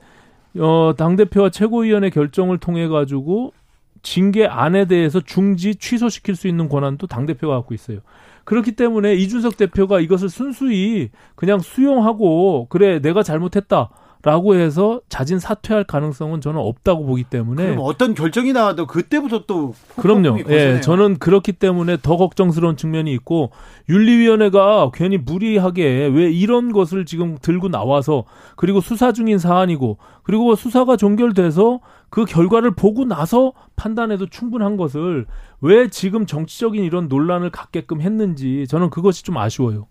어, 0.59 0.92
당 0.96 1.16
대표와 1.16 1.51
최고위원회 1.51 2.11
결정을 2.11 2.59
통해 2.59 2.88
가지고 2.88 3.53
징계 4.03 4.46
안에 4.46 4.87
대해서 4.87 5.20
중지 5.20 5.77
취소시킬 5.77 6.35
수 6.35 6.48
있는 6.48 6.68
권한도 6.68 7.07
당 7.07 7.27
대표가 7.27 7.55
갖고 7.57 7.74
있어요. 7.74 8.01
그렇기 8.49 8.73
때문에 8.73 9.13
이준석 9.15 9.59
대표가 9.59 10.01
이것을 10.01 10.31
순수히 10.31 11.11
그냥 11.35 11.59
수용하고 11.61 12.67
그래 12.71 12.99
내가 12.99 13.23
잘못했다. 13.23 13.91
라고 14.23 14.57
해서 14.57 15.01
자진 15.09 15.39
사퇴할 15.39 15.85
가능성은 15.85 16.41
저는 16.41 16.61
없다고 16.61 17.07
보기 17.07 17.25
때문에 17.25 17.65
그럼 17.65 17.79
어떤 17.83 18.15
결정이 18.15 18.53
나와도 18.53 18.87
그때부터 18.87 19.45
또 19.47 19.75
그럼요. 19.97 20.39
예, 20.49 20.81
저는 20.81 21.19
그렇기 21.19 21.53
때문에 21.53 21.99
더 22.03 22.17
걱정스러운 22.17 22.77
측면이 22.77 23.13
있고 23.13 23.51
윤리위원회가 23.89 24.91
괜히 24.93 25.19
무리하게 25.19 26.11
왜 26.13 26.31
이런 26.33 26.73
것을 26.73 27.05
지금 27.05 27.39
들고 27.41 27.69
나와서 27.69 28.25
그리고 28.57 28.81
수사 28.81 29.13
중인 29.13 29.39
사안이고 29.39 29.99
그리고 30.25 30.57
수사가 30.57 30.97
종결돼서 30.97 31.81
그 32.11 32.25
결과를 32.25 32.75
보고 32.75 33.05
나서 33.05 33.53
판단해도 33.77 34.27
충분한 34.27 34.77
것을 34.77 35.27
왜 35.61 35.89
지금 35.89 36.27
정치적인 36.27 36.83
이런 36.83 37.09
논란을 37.09 37.51
갖게끔 37.51 38.01
했는지 38.01 38.67
저는 38.69 38.91
그것이 38.91 39.23
좀 39.23 39.37
아쉬워요. 39.37 39.87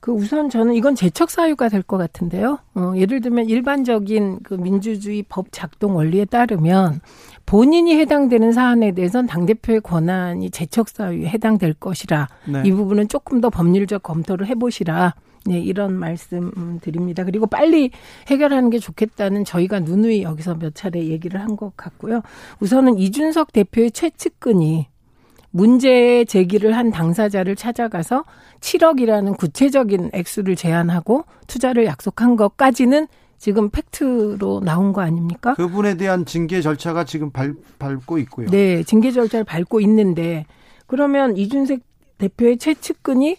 그 0.00 0.12
우선 0.12 0.48
저는 0.50 0.74
이건 0.74 0.94
재척 0.94 1.30
사유가 1.30 1.68
될 1.68 1.82
것 1.82 1.96
같은데요. 1.96 2.58
어, 2.74 2.92
예를 2.96 3.20
들면 3.20 3.48
일반적인 3.48 4.40
그 4.42 4.54
민주주의 4.54 5.24
법 5.28 5.46
작동 5.50 5.96
원리에 5.96 6.24
따르면 6.26 7.00
본인이 7.46 7.98
해당되는 7.98 8.52
사안에 8.52 8.92
대해서는 8.92 9.26
당대표의 9.26 9.80
권한이 9.80 10.50
재척 10.50 10.88
사유에 10.88 11.26
해당될 11.26 11.74
것이라 11.74 12.28
네. 12.46 12.62
이 12.64 12.70
부분은 12.70 13.08
조금 13.08 13.40
더 13.40 13.50
법률적 13.50 14.02
검토를 14.02 14.46
해보시라. 14.46 15.14
네, 15.46 15.58
이런 15.58 15.94
말씀 15.94 16.78
드립니다. 16.82 17.24
그리고 17.24 17.46
빨리 17.46 17.90
해결하는 18.28 18.68
게 18.68 18.78
좋겠다는 18.78 19.46
저희가 19.46 19.80
누누이 19.80 20.22
여기서 20.22 20.56
몇 20.56 20.74
차례 20.74 21.02
얘기를 21.06 21.40
한 21.40 21.56
것 21.56 21.74
같고요. 21.78 22.20
우선은 22.60 22.98
이준석 22.98 23.52
대표의 23.52 23.90
최측근이 23.92 24.86
문제 25.50 26.24
제기를 26.24 26.76
한 26.76 26.90
당사자를 26.90 27.56
찾아가서 27.56 28.24
7억이라는 28.60 29.36
구체적인 29.36 30.10
액수를 30.12 30.56
제안하고 30.56 31.24
투자를 31.46 31.86
약속한 31.86 32.36
것까지는 32.36 33.08
지금 33.38 33.70
팩트로 33.70 34.60
나온 34.60 34.92
거 34.92 35.00
아닙니까? 35.00 35.54
그분에 35.54 35.96
대한 35.96 36.26
징계 36.26 36.60
절차가 36.60 37.04
지금 37.04 37.30
밟, 37.30 37.54
밟고 37.78 38.18
있고요. 38.18 38.48
네, 38.48 38.82
징계 38.82 39.10
절차를 39.10 39.44
밟고 39.44 39.80
있는데 39.80 40.44
그러면 40.86 41.36
이준석 41.36 41.80
대표의 42.18 42.58
최측근이 42.58 43.36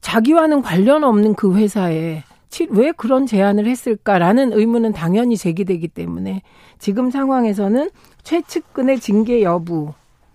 자기와는 0.00 0.62
관련 0.62 1.04
없는 1.04 1.34
그 1.34 1.54
회사에 1.54 2.22
왜 2.70 2.92
그런 2.92 3.26
제안을 3.26 3.66
했을까라는 3.66 4.52
의문은 4.54 4.92
당연히 4.92 5.36
제기되기 5.36 5.88
때문에 5.88 6.42
지금 6.78 7.10
상황에서는 7.10 7.90
최측근의 8.22 9.00
징계 9.00 9.42
여부 9.42 9.92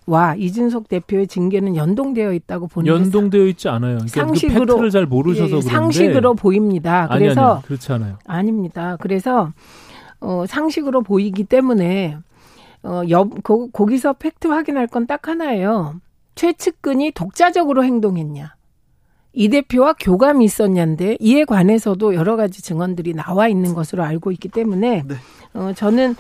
와 0.08 0.36
이준석 0.36 0.88
대표의 0.90 1.28
징계는 1.28 1.76
연동되어 1.76 2.34
있다고 2.34 2.68
보는 2.68 2.88
연동되어 2.92 3.46
있지 3.48 3.70
않아요. 3.70 3.98
그러니까 3.98 4.14
그 4.14 4.28
상식으로 4.28 4.60
그 4.66 4.66
팩트를 4.72 4.90
잘 4.92 5.06
모르셔서 5.06 5.44
예, 5.46 5.50
그런데 5.50 5.68
상식으로 5.70 6.34
보입니다. 6.34 7.08
그래서 7.12 7.42
아니, 7.42 7.52
아니, 7.54 7.62
그렇지 7.64 7.92
않아요. 7.94 8.18
아닙니다. 8.26 8.98
그래서 9.00 9.52
어 10.20 10.46
상식으로 10.48 11.02
보이기 11.02 11.44
때문에 11.44 12.18
어 12.84 13.04
여, 13.10 13.26
거, 13.26 13.68
거기서 13.72 14.14
팩트 14.14 14.48
확인할 14.48 14.88
건 14.88 15.06
딱 15.06 15.28
하나예요. 15.28 15.96
최측근이 16.36 17.12
독자적으로 17.12 17.84
행동했냐. 17.84 18.56
이 19.34 19.50
대표와 19.50 19.94
교감이 19.94 20.44
있었냐인데 20.44 21.16
이에 21.20 21.46
관해서도 21.46 22.16
여러 22.16 22.36
가지 22.36 22.62
증언들이 22.62 23.14
나와 23.14 23.48
있는 23.48 23.74
것으로 23.74 24.04
알고 24.04 24.32
있기 24.34 24.50
때문에 24.50 25.04
네. 25.08 25.16
어 25.54 25.72
저는 25.74 26.16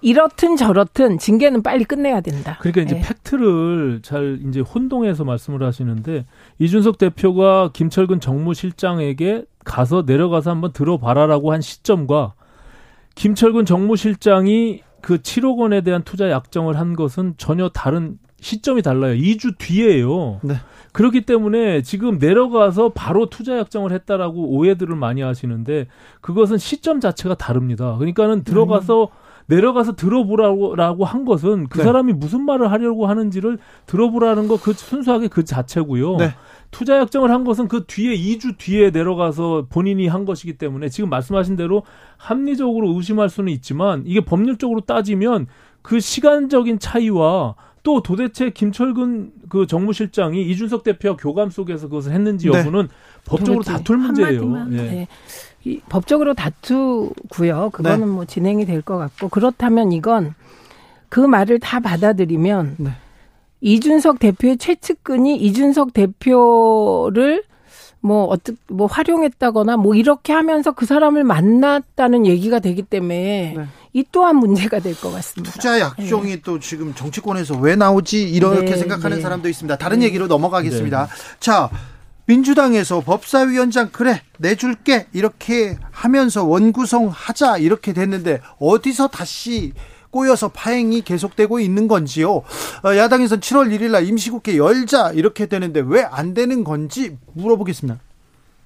이렇든 0.00 0.56
저렇든 0.56 1.18
징계는 1.18 1.62
빨리 1.62 1.84
끝내야 1.84 2.20
된다. 2.20 2.56
그러니까 2.60 2.82
이제 2.82 2.94
네. 2.96 3.02
팩트를 3.02 4.00
잘 4.02 4.40
이제 4.46 4.60
혼동해서 4.60 5.24
말씀을 5.24 5.62
하시는데 5.62 6.26
이준석 6.58 6.98
대표가 6.98 7.70
김철근 7.72 8.20
정무실장에게 8.20 9.44
가서 9.64 10.04
내려가서 10.06 10.50
한번 10.50 10.72
들어봐라라고 10.72 11.52
한 11.52 11.60
시점과 11.60 12.34
김철근 13.16 13.64
정무실장이 13.64 14.82
그 15.00 15.18
7억 15.18 15.58
원에 15.58 15.80
대한 15.80 16.02
투자 16.02 16.30
약정을 16.30 16.78
한 16.78 16.94
것은 16.94 17.34
전혀 17.36 17.68
다른 17.68 18.18
시점이 18.40 18.82
달라요. 18.82 19.14
2주 19.14 19.58
뒤에요. 19.58 20.40
네. 20.42 20.54
그렇기 20.92 21.22
때문에 21.22 21.82
지금 21.82 22.18
내려가서 22.18 22.90
바로 22.94 23.28
투자 23.28 23.58
약정을 23.58 23.92
했다라고 23.92 24.50
오해들을 24.50 24.94
많이 24.94 25.22
하시는데 25.22 25.86
그것은 26.20 26.58
시점 26.58 27.00
자체가 27.00 27.34
다릅니다. 27.34 27.96
그러니까는 27.96 28.44
들어가서 28.44 29.04
음. 29.04 29.27
내려가서 29.48 29.96
들어보라고 29.96 31.04
한 31.04 31.24
것은 31.24 31.68
그 31.68 31.78
네. 31.78 31.84
사람이 31.84 32.12
무슨 32.12 32.42
말을 32.42 32.70
하려고 32.70 33.06
하는지를 33.06 33.58
들어보라는 33.86 34.46
거 34.46 34.58
그 34.58 34.72
순수하게 34.74 35.28
그 35.28 35.44
자체고요. 35.44 36.16
네. 36.16 36.34
투자 36.70 36.98
약정을 36.98 37.30
한 37.30 37.44
것은 37.44 37.68
그 37.68 37.84
뒤에 37.86 38.14
2주 38.14 38.58
뒤에 38.58 38.90
내려가서 38.90 39.66
본인이 39.70 40.06
한 40.06 40.26
것이기 40.26 40.58
때문에 40.58 40.90
지금 40.90 41.08
말씀하신 41.08 41.56
대로 41.56 41.82
합리적으로 42.18 42.92
의심할 42.94 43.30
수는 43.30 43.50
있지만 43.54 44.02
이게 44.04 44.20
법률적으로 44.20 44.82
따지면 44.82 45.46
그 45.80 46.00
시간적인 46.00 46.78
차이와 46.78 47.54
또 47.82 48.02
도대체 48.02 48.50
김철근 48.50 49.32
그 49.48 49.66
정무실장이 49.66 50.42
이준석 50.42 50.82
대표와 50.82 51.16
교감 51.16 51.48
속에서 51.48 51.88
그것을 51.88 52.12
했는지 52.12 52.50
네. 52.50 52.58
여부는 52.58 52.82
네. 52.82 52.94
법적으로 53.24 53.62
다툴 53.62 53.96
문제예요. 53.96 54.66
예. 54.72 54.76
네. 54.76 55.08
이, 55.64 55.80
법적으로 55.88 56.34
다투고요. 56.34 57.70
그거는 57.72 58.00
네. 58.00 58.06
뭐 58.06 58.24
진행이 58.24 58.64
될 58.66 58.82
것 58.82 58.96
같고 58.98 59.28
그렇다면 59.28 59.92
이건 59.92 60.34
그 61.08 61.20
말을 61.20 61.58
다 61.58 61.80
받아들이면 61.80 62.76
네. 62.78 62.90
이준석 63.60 64.18
대표의 64.20 64.58
최측근이 64.58 65.36
이준석 65.36 65.92
대표를 65.92 67.42
뭐 68.00 68.24
어떻게 68.26 68.56
뭐 68.68 68.86
활용했다거나 68.86 69.76
뭐 69.76 69.94
이렇게 69.96 70.32
하면서 70.32 70.70
그 70.70 70.86
사람을 70.86 71.24
만났다는 71.24 72.26
얘기가 72.26 72.60
되기 72.60 72.82
때문에 72.82 73.54
네. 73.56 73.66
이 73.92 74.04
또한 74.12 74.36
문제가 74.36 74.78
될 74.78 74.94
것 74.94 75.10
같습니다. 75.10 75.52
투자 75.52 75.80
약종이 75.80 76.36
네. 76.36 76.40
또 76.44 76.60
지금 76.60 76.94
정치권에서 76.94 77.56
왜 77.56 77.74
나오지 77.74 78.22
이렇게 78.30 78.70
네, 78.70 78.76
생각하는 78.76 79.16
네. 79.16 79.22
사람도 79.22 79.48
있습니다. 79.48 79.76
다른 79.76 79.98
네. 80.00 80.06
얘기로 80.06 80.28
넘어가겠습니다. 80.28 81.08
자. 81.40 81.68
민주당에서 82.28 83.00
법사위원장 83.00 83.88
그래 83.90 84.20
내줄게 84.38 85.06
이렇게 85.14 85.78
하면서 85.90 86.44
원구성 86.44 87.08
하자 87.08 87.56
이렇게 87.56 87.94
됐는데 87.94 88.40
어디서 88.60 89.08
다시 89.08 89.72
꼬여서 90.10 90.48
파행이 90.48 91.02
계속되고 91.02 91.58
있는 91.60 91.88
건지요. 91.88 92.30
어, 92.36 92.96
야당에서는 92.96 93.40
7월 93.40 93.74
1일 93.74 93.90
날 93.92 94.06
임시국회 94.06 94.56
열자 94.58 95.12
이렇게 95.12 95.46
되는데 95.46 95.80
왜 95.84 96.02
안 96.10 96.34
되는 96.34 96.64
건지 96.64 97.16
물어보겠습니다. 97.32 97.98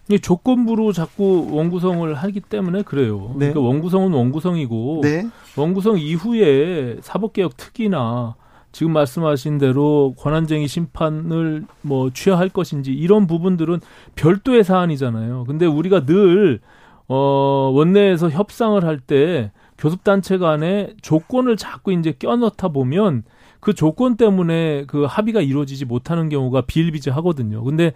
이 0.09 0.19
조건부로 0.19 0.93
자꾸 0.93 1.49
원구성을 1.53 2.13
하기 2.15 2.41
때문에 2.41 2.83
그래요. 2.83 3.31
네. 3.37 3.51
그러니까 3.53 3.61
원구성은 3.61 4.13
원구성이고 4.13 5.01
네. 5.03 5.29
원구성 5.57 5.99
이후에 5.99 6.97
사법개혁 7.01 7.57
특위나 7.57 8.35
지금 8.73 8.93
말씀하신 8.93 9.59
대로 9.59 10.15
권한쟁의 10.19 10.67
심판을 10.67 11.65
뭐 11.83 12.11
취하할 12.13 12.49
것인지 12.49 12.93
이런 12.93 13.27
부분들은 13.27 13.81
별도의 14.17 14.65
사안이잖아요. 14.65 15.45
근데 15.47 15.67
우리가 15.67 16.05
늘 16.07 16.61
어, 17.09 17.71
원내에서 17.75 18.31
협상을 18.31 18.83
할 18.85 18.99
때 19.01 19.53
교섭단체 19.79 20.39
간에 20.39 20.95
조건을 21.03 21.57
자꾸 21.57 21.93
이제 21.93 22.13
껴넣다 22.17 22.69
보면 22.69 23.25
그 23.59 23.75
조건 23.75 24.17
때문에 24.17 24.85
그 24.87 25.05
합의가 25.05 25.41
이루어지지 25.41 25.85
못하는 25.85 26.29
경우가 26.29 26.63
비일비재하거든요. 26.63 27.65
근데 27.65 27.93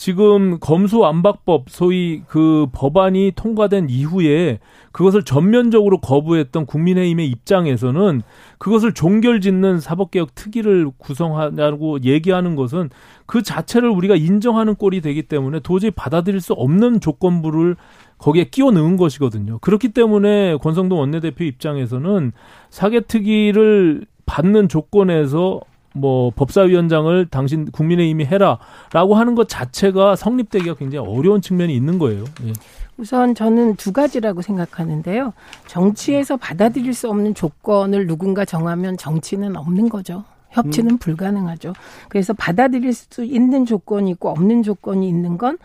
지금 0.00 0.58
검수안박법 0.60 1.68
소위 1.68 2.22
그 2.26 2.68
법안이 2.72 3.32
통과된 3.36 3.90
이후에 3.90 4.58
그것을 4.92 5.24
전면적으로 5.24 5.98
거부했던 5.98 6.64
국민의힘의 6.64 7.28
입장에서는 7.28 8.22
그것을 8.56 8.94
종결짓는 8.94 9.78
사법개혁 9.78 10.34
특위를 10.34 10.90
구성하냐고 10.96 12.02
얘기하는 12.02 12.56
것은 12.56 12.88
그 13.26 13.42
자체를 13.42 13.90
우리가 13.90 14.16
인정하는 14.16 14.74
꼴이 14.74 15.02
되기 15.02 15.22
때문에 15.24 15.60
도저히 15.60 15.90
받아들일 15.90 16.40
수 16.40 16.54
없는 16.54 17.00
조건부를 17.00 17.76
거기에 18.16 18.44
끼워 18.44 18.70
넣은 18.70 18.96
것이거든요. 18.96 19.58
그렇기 19.58 19.90
때문에 19.90 20.56
권성동 20.62 20.98
원내대표 20.98 21.44
입장에서는 21.44 22.32
사개특위를 22.70 24.06
받는 24.24 24.70
조건에서 24.70 25.60
뭐 25.94 26.30
법사위원장을 26.34 27.26
당신 27.26 27.70
국민의힘이 27.70 28.24
해라라고 28.26 29.14
하는 29.14 29.34
것 29.34 29.48
자체가 29.48 30.16
성립되기가 30.16 30.74
굉장히 30.74 31.06
어려운 31.08 31.40
측면이 31.40 31.74
있는 31.74 31.98
거예요. 31.98 32.24
예. 32.44 32.52
우선 32.96 33.34
저는 33.34 33.76
두 33.76 33.92
가지라고 33.92 34.42
생각하는데요. 34.42 35.32
정치에서 35.66 36.36
받아들일 36.36 36.92
수 36.92 37.08
없는 37.08 37.34
조건을 37.34 38.06
누군가 38.06 38.44
정하면 38.44 38.96
정치는 38.96 39.56
없는 39.56 39.88
거죠. 39.88 40.24
협치는 40.50 40.92
음. 40.92 40.98
불가능하죠. 40.98 41.72
그래서 42.08 42.34
받아들일 42.34 42.92
수 42.92 43.24
있는 43.24 43.64
조건이 43.64 44.10
있고 44.10 44.30
없는 44.30 44.62
조건이 44.62 45.08
있는 45.08 45.38
건 45.38 45.56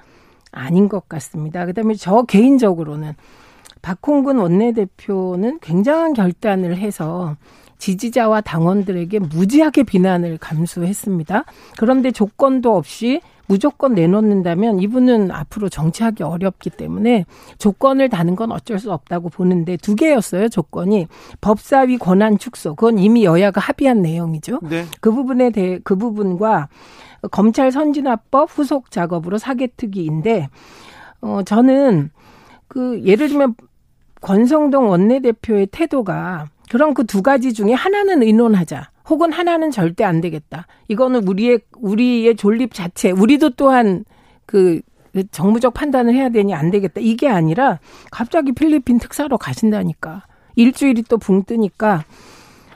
아닌 0.51 0.88
것 0.88 1.09
같습니다. 1.09 1.65
그다음에 1.65 1.95
저 1.95 2.23
개인적으로는 2.23 3.13
박홍근 3.82 4.38
원내대표는 4.38 5.59
굉장한 5.59 6.13
결단을 6.13 6.78
해서 6.78 7.36
지지자와 7.78 8.41
당원들에게 8.41 9.19
무지하게 9.19 9.84
비난을 9.84 10.38
감수했습니다. 10.38 11.45
그런데 11.78 12.11
조건도 12.11 12.76
없이 12.76 13.21
무조건 13.47 13.93
내놓는다면 13.93 14.80
이분은 14.80 15.32
앞으로 15.32 15.69
정치하기 15.69 16.23
어렵기 16.23 16.71
때문에 16.71 17.26
조건을 17.57 18.09
다는 18.09 18.36
건 18.36 18.51
어쩔 18.51 18.80
수 18.80 18.91
없다고 18.91 19.30
보는데 19.30 19.78
두 19.78 19.95
개였어요 19.95 20.49
조건이 20.49 21.07
법사위 21.41 21.97
권한 21.97 22.38
축소 22.38 22.76
그건 22.76 22.97
이미 22.97 23.23
여야가 23.23 23.61
합의한 23.61 24.01
내용이죠. 24.01 24.59
네. 24.63 24.86
그 24.99 25.11
부분에 25.11 25.51
대해 25.51 25.80
그 25.84 25.95
부분과 25.95 26.69
검찰 27.32 27.71
선진화법 27.71 28.49
후속 28.51 28.91
작업으로 28.91 29.38
사개특위인데 29.38 30.49
어 31.21 31.41
저는 31.43 32.09
그 32.67 33.01
예를 33.03 33.30
들면 33.30 33.55
권성동 34.21 34.89
원내대표의 34.89 35.67
태도가 35.67 36.47
그럼 36.72 36.93
그 36.93 37.03
두 37.03 37.22
가지 37.22 37.53
중에 37.53 37.74
하나는 37.74 38.24
의논하자. 38.24 38.89
혹은 39.09 39.32
하나는 39.32 39.70
절대 39.72 40.03
안 40.03 40.20
되겠다. 40.22 40.66
이거는 40.88 41.28
우리의 41.28 41.59
우리의 41.78 42.36
존립 42.36 42.74
자체, 42.74 43.11
우리도 43.11 43.51
또한 43.51 44.03
그 44.45 44.82
정무적 45.32 45.74
판단을 45.74 46.13
해야 46.13 46.30
되니 46.30 46.53
안 46.53 46.72
되겠다. 46.72 46.99
이게 47.01 47.30
아니라 47.30 47.80
갑자기 48.11 48.51
필리핀 48.51 48.99
특사로 48.99 49.38
가신다니까. 49.38 50.24
일주일이 50.55 51.03
또 51.03 51.18
붕 51.18 51.43
뜨니까 51.43 52.03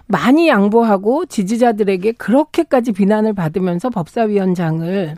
많이 0.08 0.48
양보하고 0.48 1.26
지지자들에게 1.26 2.14
그렇게까지 2.14 2.92
비난을 2.94 3.34
받으면서 3.34 3.90
법사위원장을 3.90 5.16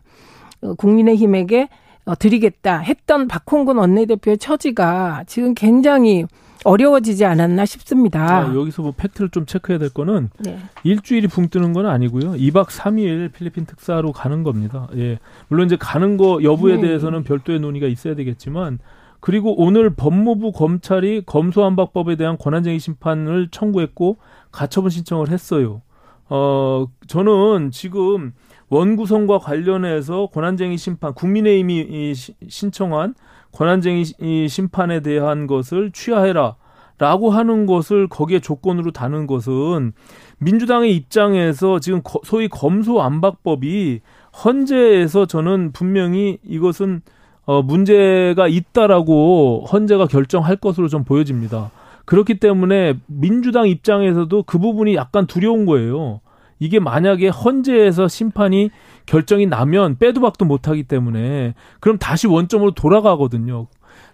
어, 0.62 0.74
국민의힘에게 0.76 1.70
어, 2.06 2.16
드리겠다 2.16 2.80
했던 2.80 3.28
박홍근 3.28 3.78
원내대표의 3.78 4.38
처지가 4.38 5.24
지금 5.28 5.54
굉장히 5.54 6.26
어려워지지 6.64 7.26
않았나 7.26 7.66
싶습니다. 7.66 8.45
아, 8.45 8.55
여기서 8.55 8.82
뭐 8.82 8.93
팩트를 8.95 9.30
좀 9.30 9.45
체크해야 9.45 9.80
될 9.80 9.89
거는 9.89 10.30
네. 10.39 10.59
일주일이 10.84 11.28
붕 11.28 11.49
뜨는 11.49 11.74
건 11.74 11.86
아니고요. 11.86 12.34
2박 12.34 12.68
3일 12.68 13.34
필리핀 13.34 13.66
특사로 13.66 14.12
가는 14.12 14.43
겁니다. 14.43 14.88
예. 14.95 15.20
물론 15.47 15.66
이제 15.66 15.78
가는 15.80 16.18
거 16.18 16.43
여부에 16.43 16.76
네. 16.76 16.82
대해서는 16.82 17.24
별도의 17.24 17.59
논의가 17.59 17.88
있어야 17.88 18.16
되겠지만 18.16 18.80
그리고 19.20 19.55
오늘 19.62 19.91
법무부 19.91 20.51
검찰이 20.51 21.24
검소한박법에 21.26 22.16
대한 22.16 22.38
권한쟁의 22.38 22.80
심판을 22.80 23.49
청구했고 23.51 24.18
가처분 24.51 24.89
신청을 24.89 25.30
했어요. 25.30 25.82
어, 26.30 26.88
저는 27.07 27.72
지금 27.72 28.34
원구성과 28.70 29.39
관련해서 29.39 30.28
권한쟁의 30.28 30.78
심판, 30.78 31.14
국민의힘이 31.14 32.14
신청한 32.47 33.16
권한쟁의 33.54 34.47
심판에 34.47 35.02
대한 35.02 35.47
것을 35.47 35.91
취하해라. 35.91 36.56
라고 36.97 37.32
하는 37.32 37.66
것을 37.66 38.08
거기에 38.08 38.39
조건으로 38.41 38.91
다는 38.91 39.26
것은 39.26 39.93
민주당의 40.38 40.95
입장에서 40.95 41.80
지금 41.80 42.02
소위 42.24 42.47
검소안박법이 42.47 44.02
헌재에서 44.45 45.26
저는 45.26 45.72
분명히 45.72 46.38
이것은 46.43 47.02
어 47.45 47.64
문제가 47.64 48.47
있다라고 48.47 49.66
헌재가 49.72 50.06
결정할 50.06 50.58
것으로 50.58 50.89
좀 50.89 51.04
보여집니다. 51.04 51.72
그렇기 52.06 52.39
때문에 52.39 52.99
민주당 53.08 53.68
입장에서도 53.68 54.43
그 54.43 54.60
부분이 54.60 54.93
약간 54.93 55.26
두려운 55.26 55.66
거예요. 55.66 56.22
이게 56.62 56.80
만약에 56.80 57.28
헌재에서 57.28 58.07
심판이 58.07 58.70
결정이 59.07 59.47
나면 59.47 59.97
빼도 59.97 60.22
박도 60.22 60.45
못하기 60.45 60.84
때문에 60.84 61.55
그럼 61.80 61.97
다시 61.97 62.28
원점으로 62.28 62.76
돌아가거든요. 62.76 63.66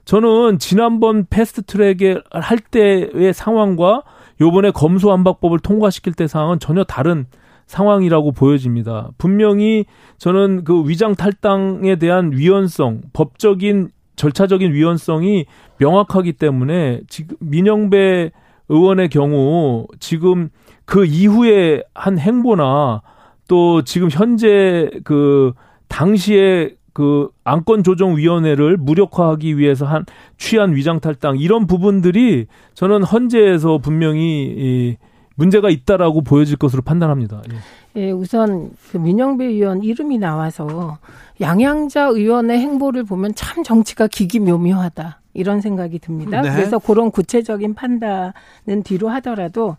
저는 0.06 0.58
지난번 0.58 1.26
패스트 1.30 1.64
트랙에 1.64 2.22
할 2.32 2.58
때의 2.60 3.34
상황과 3.34 4.04
요번에 4.40 4.72
검수안박법을 4.72 5.60
통과시킬 5.60 6.14
때 6.14 6.26
상황은 6.26 6.60
전혀 6.60 6.86
다른 6.86 7.26
상황이라고 7.66 8.32
보여집니다. 8.32 9.10
분명히 9.18 9.86
저는 10.18 10.64
그 10.64 10.88
위장 10.88 11.16
탈당에 11.16 11.98
대한 11.98 12.32
위헌성, 12.32 13.02
법적인 13.12 13.90
절차적인 14.16 14.72
위헌성이 14.72 15.46
명확하기 15.80 16.34
때문에 16.34 17.02
지금 17.10 17.36
민영배 17.42 18.32
의원의 18.70 19.10
경우 19.10 19.86
지금 20.00 20.50
그 20.88 21.06
이후에 21.06 21.84
한 21.94 22.18
행보나 22.18 23.02
또 23.50 23.84
지금 23.84 24.08
현재 24.10 24.90
그 25.04 25.52
당시에 25.90 26.76
그 26.94 27.30
안건 27.44 27.84
조정 27.84 28.16
위원회를 28.16 28.78
무력화하기 28.78 29.58
위해서 29.58 29.86
한 29.86 30.06
취한 30.38 30.76
위장 30.76 31.02
탈당 31.02 31.38
이런 31.38 31.68
부분들이 31.68 32.48
저는 32.74 33.04
헌재에서 33.04 33.80
분명히 33.80 34.46
이 34.58 34.98
문제가 35.36 35.70
있다라고 35.70 36.22
보여질 36.22 36.56
것으로 36.56 36.82
판단합니다. 36.82 37.42
예, 37.52 38.02
예 38.02 38.12
우선 38.12 38.72
그 38.92 38.98
민영배 38.98 39.44
의원 39.46 39.84
이름이 39.84 40.18
나와서 40.18 40.98
양양자 41.42 42.06
의원의 42.06 42.60
행보를 42.60 43.04
보면 43.04 43.36
참 43.36 43.62
정치가 43.62 44.08
기기묘묘하다 44.08 45.20
이런 45.34 45.60
생각이 45.60 46.00
듭니다. 46.00 46.42
네. 46.42 46.50
그래서 46.52 46.80
그런 46.80 47.12
구체적인 47.12 47.76
판단은 47.76 48.84
뒤로 48.86 49.10
하더라도 49.10 49.76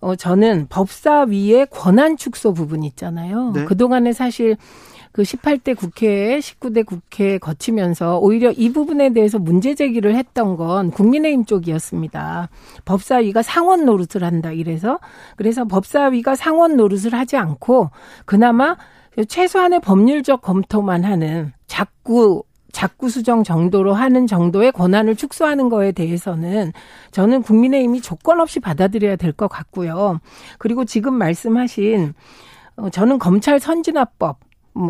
어, 0.00 0.16
저는 0.16 0.66
법사위의 0.68 1.68
권한 1.70 2.16
축소 2.16 2.52
부분 2.52 2.82
있잖아요. 2.84 3.52
네. 3.54 3.64
그동안에 3.64 4.12
사실 4.12 4.56
그 5.12 5.22
18대 5.22 5.76
국회에 5.76 6.38
19대 6.38 6.86
국회에 6.86 7.38
거치면서 7.38 8.18
오히려 8.18 8.52
이 8.52 8.72
부분에 8.72 9.12
대해서 9.12 9.38
문제 9.38 9.74
제기를 9.74 10.14
했던 10.14 10.56
건 10.56 10.90
국민의힘 10.90 11.44
쪽이었습니다. 11.44 12.48
법사위가 12.84 13.42
상원 13.42 13.84
노릇을 13.84 14.22
한다 14.22 14.52
이래서 14.52 15.00
그래서 15.36 15.64
법사위가 15.64 16.36
상원 16.36 16.76
노릇을 16.76 17.12
하지 17.12 17.36
않고 17.36 17.90
그나마 18.24 18.76
최소한의 19.28 19.80
법률적 19.80 20.42
검토만 20.42 21.04
하는 21.04 21.52
자꾸 21.66 22.44
자꾸 22.72 23.08
수정 23.08 23.42
정도로 23.44 23.92
하는 23.94 24.26
정도의 24.26 24.72
권한을 24.72 25.16
축소하는 25.16 25.68
거에 25.68 25.92
대해서는 25.92 26.72
저는 27.10 27.42
국민의힘이 27.42 28.00
조건 28.00 28.40
없이 28.40 28.60
받아들여야 28.60 29.16
될 29.16 29.32
것 29.32 29.48
같고요. 29.48 30.20
그리고 30.58 30.84
지금 30.84 31.14
말씀하신 31.14 32.14
어, 32.76 32.90
저는 32.90 33.18
검찰 33.18 33.58
선진화법 33.60 34.38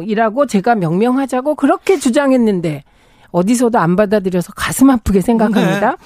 이라고 0.06 0.46
제가 0.46 0.74
명명하자고 0.74 1.54
그렇게 1.54 1.98
주장했는데 1.98 2.84
어디서도 3.30 3.78
안 3.78 3.96
받아들여서 3.96 4.52
가슴 4.54 4.90
아프게 4.90 5.20
생각합니다. 5.20 5.90
네. 5.90 5.96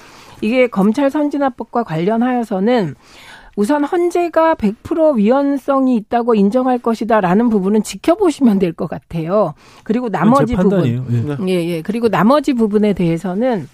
이게 0.41 0.67
검찰 0.67 1.09
선진화법과 1.09 1.83
관련하여서는 1.83 2.95
우선 3.55 3.83
헌재가 3.85 4.55
100% 4.55 5.15
위헌성이 5.15 5.95
있다고 5.95 6.35
인정할 6.35 6.77
것이다라는 6.79 7.49
부분은 7.49 7.83
지켜보시면 7.83 8.59
될 8.59 8.73
것 8.73 8.87
같아요. 8.89 9.53
그리고 9.83 10.09
나머지 10.09 10.55
부분, 10.55 10.85
예. 11.47 11.53
예, 11.53 11.65
예. 11.69 11.81
그리고 11.81 12.09
나머지 12.09 12.53
부분에 12.53 12.91
대해서는 12.93 13.67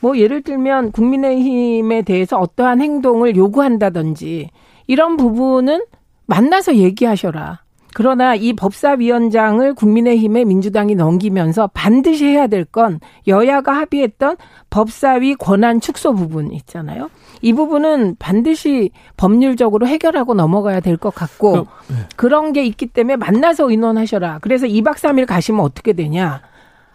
뭐 0.00 0.18
예를 0.18 0.42
들면 0.42 0.90
국민의힘에 0.92 2.02
대해서 2.02 2.38
어떠한 2.38 2.80
행동을 2.80 3.36
요구한다든지 3.36 4.50
이런 4.88 5.16
부분은 5.16 5.84
만나서 6.26 6.76
얘기하셔라. 6.76 7.60
그러나 7.92 8.34
이 8.36 8.52
법사위원장을 8.52 9.74
국민의힘에 9.74 10.44
민주당이 10.44 10.94
넘기면서 10.94 11.68
반드시 11.74 12.24
해야 12.24 12.46
될 12.46 12.64
건 12.64 13.00
여야가 13.26 13.72
합의했던 13.72 14.36
법사위 14.70 15.34
권한 15.34 15.80
축소 15.80 16.14
부분 16.14 16.52
있잖아요. 16.52 17.10
이 17.42 17.52
부분은 17.52 18.16
반드시 18.18 18.90
법률적으로 19.16 19.86
해결하고 19.86 20.34
넘어가야 20.34 20.80
될 20.80 20.96
것 20.96 21.14
같고 21.14 21.64
그, 21.86 21.92
네. 21.92 21.98
그런 22.16 22.52
게 22.52 22.64
있기 22.64 22.86
때문에 22.86 23.16
만나서 23.16 23.70
의논하셔라. 23.70 24.38
그래서 24.42 24.66
2박 24.66 24.94
3일 24.94 25.26
가시면 25.26 25.60
어떻게 25.62 25.92
되냐? 25.94 26.42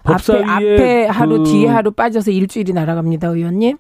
앞에 0.04 0.44
앞에 0.44 1.06
하루 1.08 1.40
그... 1.40 1.44
뒤에 1.50 1.68
하루 1.68 1.92
빠져서 1.92 2.30
일주일이 2.32 2.74
날아갑니다, 2.74 3.30
의원님. 3.30 3.78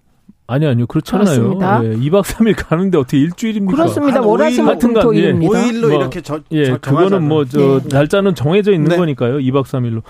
아니 0.48 0.66
아니요 0.68 0.86
그렇잖아요. 0.88 1.26
그렇습니다. 1.26 1.84
예, 1.84 1.90
2박 1.96 2.24
3일 2.24 2.54
가는데 2.56 2.98
어떻게 2.98 3.18
일주일입니까? 3.18 3.76
그렇습니다. 3.76 4.22
월화수목금토일입니다. 4.22 5.60
예. 5.60 5.72
5일로 5.72 5.90
뭐, 5.90 6.00
이렇게 6.00 6.22
저, 6.22 6.40
예, 6.52 6.66
저, 6.66 6.78
그거는 6.78 7.28
뭐저 7.28 7.82
네. 7.84 7.90
날짜는 7.96 8.36
정해져 8.36 8.72
있는 8.72 8.90
네. 8.90 8.98
거니까요. 8.98 9.38
2박 9.38 9.64
3일로. 9.66 10.02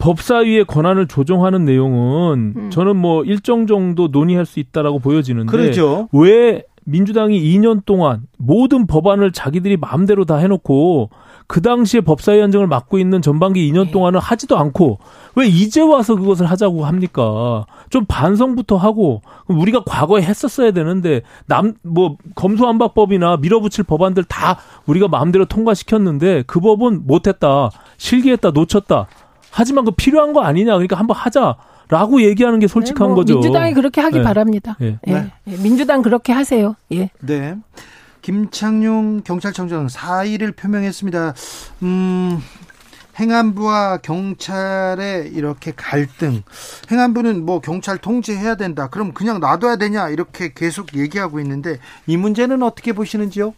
법사위의 0.00 0.64
권한을 0.64 1.06
조정하는 1.06 1.64
내용은 1.64 2.54
음. 2.56 2.70
저는 2.70 2.96
뭐 2.96 3.22
일정 3.24 3.66
정도 3.66 4.08
논의할 4.08 4.46
수 4.46 4.58
있다라고 4.58 4.98
보여지는데 4.98 5.50
그렇죠. 5.50 6.08
왜 6.12 6.64
민주당이 6.84 7.40
2년 7.40 7.84
동안 7.84 8.22
모든 8.38 8.86
법안을 8.86 9.32
자기들이 9.32 9.76
마음대로 9.76 10.24
다 10.24 10.36
해놓고 10.36 11.10
그 11.46 11.60
당시에 11.62 12.00
법사위 12.00 12.40
원장을 12.40 12.66
맡고 12.66 12.98
있는 12.98 13.22
전반기 13.22 13.70
2년 13.70 13.92
동안은 13.92 14.18
하지도 14.18 14.56
않고 14.56 14.98
왜 15.36 15.46
이제 15.46 15.80
와서 15.80 16.16
그것을 16.16 16.46
하자고 16.46 16.84
합니까? 16.86 17.66
좀 17.90 18.04
반성부터 18.08 18.76
하고 18.76 19.20
우리가 19.46 19.82
과거에 19.84 20.22
했었어야 20.22 20.70
되는데 20.70 21.22
남 21.46 21.74
뭐 21.82 22.16
검수안박법이나 22.34 23.36
밀어붙일 23.38 23.84
법안들 23.84 24.24
다 24.24 24.58
우리가 24.86 25.08
마음대로 25.08 25.44
통과시켰는데 25.44 26.44
그 26.46 26.60
법은 26.60 27.06
못했다 27.06 27.70
실기했다 27.98 28.50
놓쳤다 28.52 29.06
하지만 29.50 29.84
그 29.84 29.90
필요한 29.92 30.32
거 30.32 30.42
아니냐 30.42 30.72
그러니까 30.72 30.96
한번 30.96 31.16
하자. 31.16 31.56
라고 31.88 32.22
얘기하는 32.22 32.60
게 32.60 32.68
솔직한 32.68 33.08
네, 33.08 33.08
뭐 33.08 33.16
거죠. 33.16 33.34
민주당이 33.34 33.74
그렇게 33.74 34.00
하기 34.00 34.18
네. 34.18 34.22
바랍니다. 34.22 34.76
네. 34.78 34.96
예. 35.08 35.32
민주당 35.44 36.02
그렇게 36.02 36.32
하세요. 36.32 36.76
예. 36.92 37.10
네. 37.18 37.56
김창룡 38.22 39.22
경찰청장 39.24 39.88
사의를 39.88 40.52
표명했습니다. 40.52 41.34
음, 41.82 42.40
행안부와 43.18 43.98
경찰의 43.98 45.32
이렇게 45.32 45.72
갈등. 45.74 46.42
행안부는 46.92 47.44
뭐 47.44 47.60
경찰 47.60 47.98
통제해야 47.98 48.54
된다. 48.54 48.88
그럼 48.88 49.12
그냥 49.12 49.40
놔둬야 49.40 49.76
되냐 49.76 50.10
이렇게 50.10 50.52
계속 50.54 50.96
얘기하고 50.96 51.40
있는데 51.40 51.78
이 52.06 52.16
문제는 52.16 52.62
어떻게 52.62 52.92
보시는지요? 52.92 53.52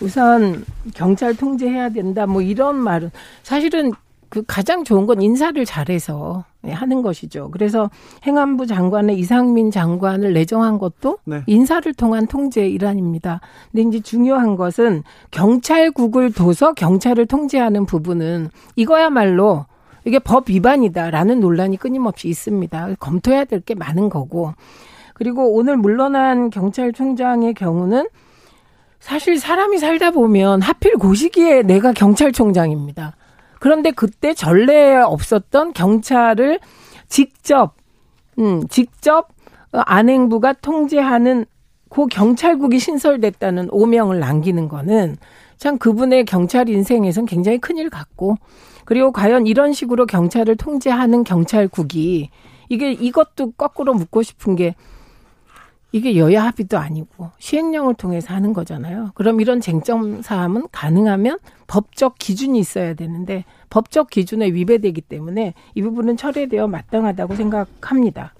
우선 0.00 0.64
경찰 0.94 1.34
통제해야 1.36 1.88
된다. 1.88 2.26
뭐 2.26 2.42
이런 2.42 2.76
말은 2.76 3.10
사실은 3.42 3.92
그 4.36 4.42
가장 4.46 4.84
좋은 4.84 5.06
건 5.06 5.22
인사를 5.22 5.64
잘해서 5.64 6.44
하는 6.62 7.00
것이죠. 7.00 7.48
그래서 7.52 7.88
행안부 8.26 8.66
장관의 8.66 9.18
이상민 9.18 9.70
장관을 9.70 10.34
내정한 10.34 10.76
것도 10.76 11.20
네. 11.24 11.42
인사를 11.46 11.94
통한 11.94 12.26
통제 12.26 12.68
일환입니다. 12.68 13.40
근데 13.72 13.88
이제 13.88 14.00
중요한 14.00 14.56
것은 14.56 15.04
경찰국을 15.30 16.32
둬서 16.32 16.74
경찰을 16.74 17.24
통제하는 17.24 17.86
부분은 17.86 18.50
이거야말로 18.74 19.64
이게 20.04 20.18
법 20.18 20.50
위반이다라는 20.50 21.40
논란이 21.40 21.78
끊임없이 21.78 22.28
있습니다. 22.28 22.96
검토해야 23.00 23.46
될 23.46 23.60
게 23.60 23.74
많은 23.74 24.10
거고. 24.10 24.52
그리고 25.14 25.54
오늘 25.54 25.78
물러난 25.78 26.50
경찰총장의 26.50 27.54
경우는 27.54 28.06
사실 29.00 29.38
사람이 29.38 29.78
살다 29.78 30.10
보면 30.10 30.60
하필 30.60 30.98
그 30.98 31.14
시기에 31.14 31.62
내가 31.62 31.94
경찰총장입니다. 31.94 33.14
그런데 33.58 33.90
그때 33.90 34.34
전례에 34.34 34.96
없었던 34.96 35.72
경찰을 35.72 36.60
직접, 37.08 37.74
음, 38.38 38.66
직접 38.68 39.28
안행부가 39.72 40.54
통제하는 40.54 41.46
고 41.88 42.06
경찰국이 42.06 42.78
신설됐다는 42.78 43.68
오명을 43.70 44.18
남기는 44.18 44.68
거는 44.68 45.16
참 45.56 45.78
그분의 45.78 46.24
경찰 46.24 46.68
인생에선 46.68 47.26
굉장히 47.26 47.58
큰일 47.58 47.90
같고 47.90 48.36
그리고 48.84 49.12
과연 49.12 49.46
이런 49.46 49.72
식으로 49.72 50.06
경찰을 50.06 50.56
통제하는 50.56 51.24
경찰국이 51.24 52.30
이게 52.68 52.92
이것도 52.92 53.52
거꾸로 53.52 53.94
묻고 53.94 54.22
싶은 54.22 54.56
게 54.56 54.74
이게 55.96 56.16
여야 56.18 56.44
합의도 56.44 56.76
아니고 56.76 57.30
시행령을 57.38 57.94
통해서 57.94 58.34
하는 58.34 58.52
거잖아요. 58.52 59.12
그럼 59.14 59.40
이런 59.40 59.62
쟁점 59.62 60.20
사항은 60.20 60.66
가능하면 60.70 61.38
법적 61.68 62.16
기준이 62.18 62.58
있어야 62.58 62.92
되는데 62.92 63.46
법적 63.70 64.10
기준에 64.10 64.48
위배되기 64.48 65.00
때문에 65.00 65.54
이 65.74 65.80
부분은 65.80 66.18
철회되어 66.18 66.66
마땅하다고 66.68 67.34
생각합니다. 67.34 68.34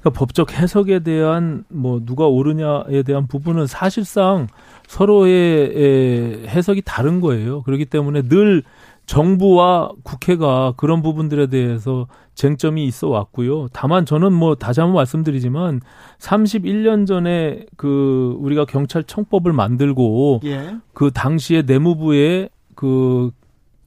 그러니까 0.00 0.18
법적 0.18 0.52
해석에 0.58 0.98
대한 1.04 1.64
뭐 1.68 2.00
누가 2.04 2.26
옳으냐에 2.26 3.04
대한 3.04 3.28
부분은 3.28 3.68
사실상 3.68 4.48
서로의 4.88 6.48
해석이 6.48 6.82
다른 6.84 7.20
거예요. 7.20 7.62
그렇기 7.62 7.84
때문에 7.84 8.22
늘 8.22 8.64
정부와 9.10 9.90
국회가 10.04 10.72
그런 10.76 11.02
부분들에 11.02 11.48
대해서 11.48 12.06
쟁점이 12.36 12.84
있어 12.84 13.08
왔고요. 13.08 13.66
다만 13.72 14.06
저는 14.06 14.32
뭐 14.32 14.54
다시 14.54 14.78
한번 14.78 14.94
말씀드리지만 14.94 15.80
31년 16.20 17.08
전에 17.08 17.66
그 17.76 18.36
우리가 18.38 18.66
경찰청법을 18.66 19.52
만들고 19.52 20.42
예. 20.44 20.76
그 20.94 21.10
당시에 21.10 21.62
내무부에 21.62 22.50
그 22.76 23.32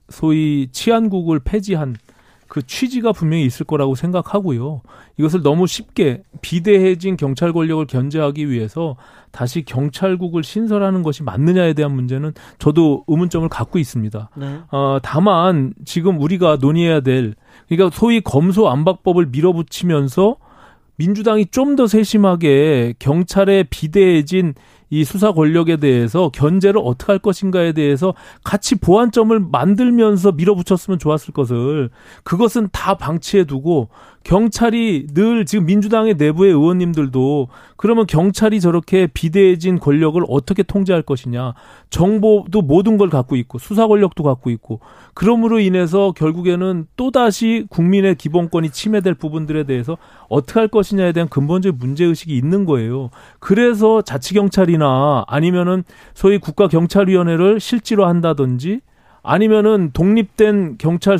소위 0.10 0.68
치안국을 0.74 1.40
폐지한 1.40 1.96
그 2.54 2.62
취지가 2.62 3.14
분명히 3.14 3.46
있을 3.46 3.66
거라고 3.66 3.96
생각하고요. 3.96 4.84
이것을 5.18 5.42
너무 5.42 5.66
쉽게 5.66 6.22
비대해진 6.44 7.18
경찰 7.18 7.52
권력을 7.52 7.84
견제하기 7.88 8.48
위해서 8.48 8.96
다시 9.32 9.66
경찰국을 9.66 10.44
신설하는 10.44 11.02
것이 11.02 11.24
맞느냐에 11.24 11.74
대한 11.74 11.96
문제는 11.96 12.34
저도 12.60 13.06
의문점을 13.08 13.50
갖고 13.50 13.80
있습니다. 13.80 14.30
네. 14.36 14.60
어, 14.72 15.00
다만 15.02 15.74
지금 15.84 16.22
우리가 16.22 16.58
논의해야 16.62 17.00
될 17.00 17.34
그러니까 17.70 17.90
소위 17.98 18.22
검소 18.22 18.70
안박법을 18.70 19.30
밀어붙이면서 19.32 20.36
민주당이 20.98 21.48
좀 21.48 21.76
더 21.76 21.88
세심하게 21.88 22.94
경찰의 23.00 23.64
비대해진 23.72 24.54
이 24.94 25.04
수사 25.04 25.32
권력에 25.32 25.78
대해서 25.78 26.30
견제를 26.30 26.80
어떻게 26.84 27.14
할 27.14 27.18
것인가에 27.18 27.72
대해서 27.72 28.14
같이 28.44 28.76
보완점을 28.76 29.40
만들면서 29.40 30.34
밀어붙였으면 30.34 31.00
좋았을 31.00 31.34
것을. 31.34 31.90
그것은 32.24 32.70
다 32.72 32.94
방치해 32.94 33.44
두고 33.46 33.90
경찰이 34.24 35.08
늘 35.14 35.46
지금 35.46 35.66
민주당의 35.66 36.16
내부의 36.16 36.52
의원님들도 36.52 37.50
그러면 37.76 38.08
경찰이 38.08 38.62
저렇게 38.62 39.08
비대해진 39.08 39.80
권력을 39.80 40.22
어떻게 40.30 40.64
통제할 40.64 41.02
것이냐. 41.02 41.54
정보도 41.90 42.62
모든 42.62 42.98
걸 42.98 43.10
갖고 43.10 43.36
있고 43.36 43.60
수사 43.60 43.88
권력도 43.88 44.24
갖고 44.24 44.50
있고 44.50 44.80
그러므로 45.14 45.60
인해서 45.60 46.14
결국에는 46.14 46.88
또다시 46.96 47.66
국민의 47.70 48.16
기본권이 48.16 48.70
침해될 48.70 49.16
부분들에 49.16 49.66
대해서 49.66 49.98
어떻게 50.30 50.60
할 50.60 50.70
것이냐에 50.70 51.12
대한 51.12 51.28
근본적인 51.28 51.78
문제 51.78 52.06
의식이 52.06 52.36
있는 52.36 52.66
거예요. 52.66 53.10
그래서 53.40 54.02
자치 54.02 54.34
경찰이나 54.34 55.26
아니면은 55.28 55.84
소위 56.14 56.38
국가 56.38 56.68
경찰위원회를 56.70 57.60
실제로 57.60 58.06
한다든지 58.06 58.80
아니면은 59.22 59.92
독립된 59.94 60.78
경찰 60.78 61.18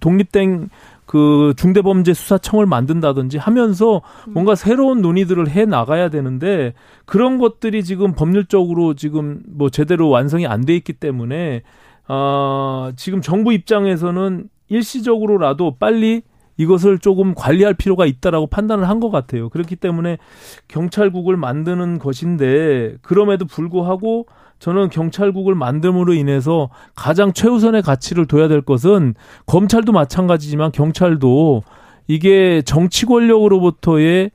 독립된 0.00 0.70
그 1.14 1.54
중대범죄수사청을 1.56 2.66
만든다든지 2.66 3.38
하면서 3.38 4.02
뭔가 4.28 4.56
새로운 4.56 5.00
논의들을 5.00 5.48
해 5.48 5.64
나가야 5.64 6.08
되는데 6.08 6.74
그런 7.04 7.38
것들이 7.38 7.84
지금 7.84 8.14
법률적으로 8.14 8.94
지금 8.94 9.40
뭐 9.46 9.70
제대로 9.70 10.08
완성이 10.08 10.48
안 10.48 10.62
돼 10.64 10.74
있기 10.74 10.94
때문에 10.94 11.62
아 12.08 12.90
지금 12.96 13.20
정부 13.20 13.52
입장에서는 13.52 14.48
일시적으로라도 14.68 15.76
빨리 15.78 16.22
이것을 16.56 16.98
조금 16.98 17.32
관리할 17.34 17.74
필요가 17.74 18.06
있다라고 18.06 18.48
판단을 18.48 18.88
한 18.88 18.98
것 18.98 19.10
같아요. 19.10 19.50
그렇기 19.50 19.76
때문에 19.76 20.18
경찰국을 20.66 21.36
만드는 21.36 22.00
것인데 22.00 22.96
그럼에도 23.02 23.44
불구하고 23.44 24.26
저는 24.64 24.88
경찰국을 24.88 25.54
만듦으로 25.54 26.16
인해서 26.16 26.70
가장 26.94 27.34
최우선의 27.34 27.82
가치를 27.82 28.24
둬야 28.24 28.48
될 28.48 28.62
것은 28.62 29.14
검찰도 29.44 29.92
마찬가지지만 29.92 30.72
경찰도 30.72 31.62
이게 32.08 32.62
정치 32.64 33.04
권력으로부터의 33.04 34.30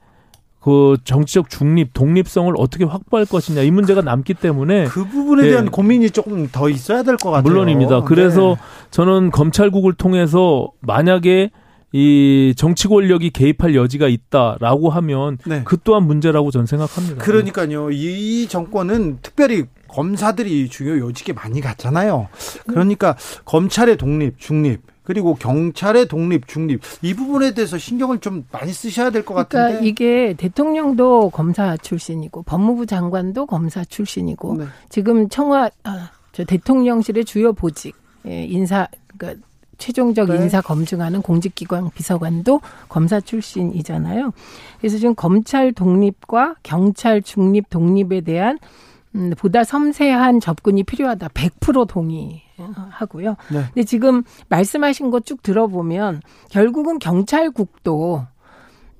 그 0.59 0.97
정치적 1.03 1.49
중립, 1.49 1.95
독립성을 1.95 2.53
어떻게 2.57 2.85
확보할 2.85 3.25
것이냐 3.25 3.63
이 3.63 3.71
문제가 3.71 4.03
남기 4.03 4.35
때문에 4.35 4.83
그 4.85 5.03
부분에 5.03 5.41
네. 5.41 5.49
대한 5.49 5.71
고민이 5.71 6.11
조금 6.11 6.47
더 6.51 6.69
있어야 6.69 7.01
될 7.01 7.17
것 7.17 7.31
같아요. 7.31 7.49
물론입니다. 7.51 8.03
그래서 8.03 8.49
네. 8.49 8.87
저는 8.91 9.31
검찰국을 9.31 9.93
통해서 9.93 10.69
만약에 10.81 11.49
이 11.91 12.53
정치 12.55 12.87
권력이 12.87 13.31
개입할 13.31 13.73
여지가 13.73 14.07
있다라고 14.07 14.91
하면 14.91 15.39
네. 15.47 15.63
그 15.65 15.77
또한 15.83 16.03
문제라고 16.03 16.51
저는 16.51 16.67
생각합니다. 16.67 17.23
그러니까요. 17.23 17.89
이 17.89 18.45
정권은 18.47 19.19
특별히 19.23 19.63
검사들이 19.89 20.69
중요 20.69 20.99
요직에 20.99 21.33
많이 21.33 21.61
갔잖아요. 21.61 22.27
그러니까 22.67 23.15
검찰의 23.45 23.97
독립, 23.97 24.39
중립, 24.39 24.81
그리고 25.03 25.33
경찰의 25.33 26.07
독립, 26.07 26.47
중립 26.47 26.81
이 27.01 27.13
부분에 27.15 27.53
대해서 27.55 27.77
신경을 27.77 28.19
좀 28.19 28.45
많이 28.51 28.71
쓰셔야 28.71 29.09
될것 29.09 29.35
그러니까 29.35 29.59
같은데. 29.59 29.87
이게 29.87 30.35
대통령도 30.37 31.31
검사 31.31 31.75
출신이고 31.77 32.43
법무부 32.43 32.85
장관도 32.85 33.47
검사 33.47 33.83
출신이고 33.83 34.57
네. 34.57 34.65
지금 34.89 35.27
청와 35.27 35.71
아, 35.83 36.11
저 36.31 36.43
대통령실의 36.43 37.25
주요 37.25 37.53
보직 37.53 37.95
예, 38.27 38.43
인사 38.43 38.87
그러니까 39.17 39.41
최종적 39.79 40.29
네. 40.29 40.35
인사 40.35 40.61
검증하는 40.61 41.23
공직기관 41.23 41.89
비서관도 41.89 42.61
검사 42.87 43.19
출신이잖아요. 43.19 44.31
그래서 44.79 44.97
지금 44.97 45.15
검찰 45.15 45.73
독립과 45.73 46.55
경찰 46.61 47.23
중립 47.23 47.69
독립에 47.69 48.21
대한 48.21 48.59
음, 49.15 49.31
보다 49.37 49.63
섬세한 49.63 50.39
접근이 50.39 50.83
필요하다. 50.83 51.29
100% 51.29 51.87
동의하고요. 51.87 53.35
네. 53.51 53.63
근데 53.73 53.83
지금 53.83 54.23
말씀하신 54.49 55.09
거쭉 55.11 55.41
들어보면 55.41 56.21
결국은 56.49 56.99
경찰국도 56.99 58.25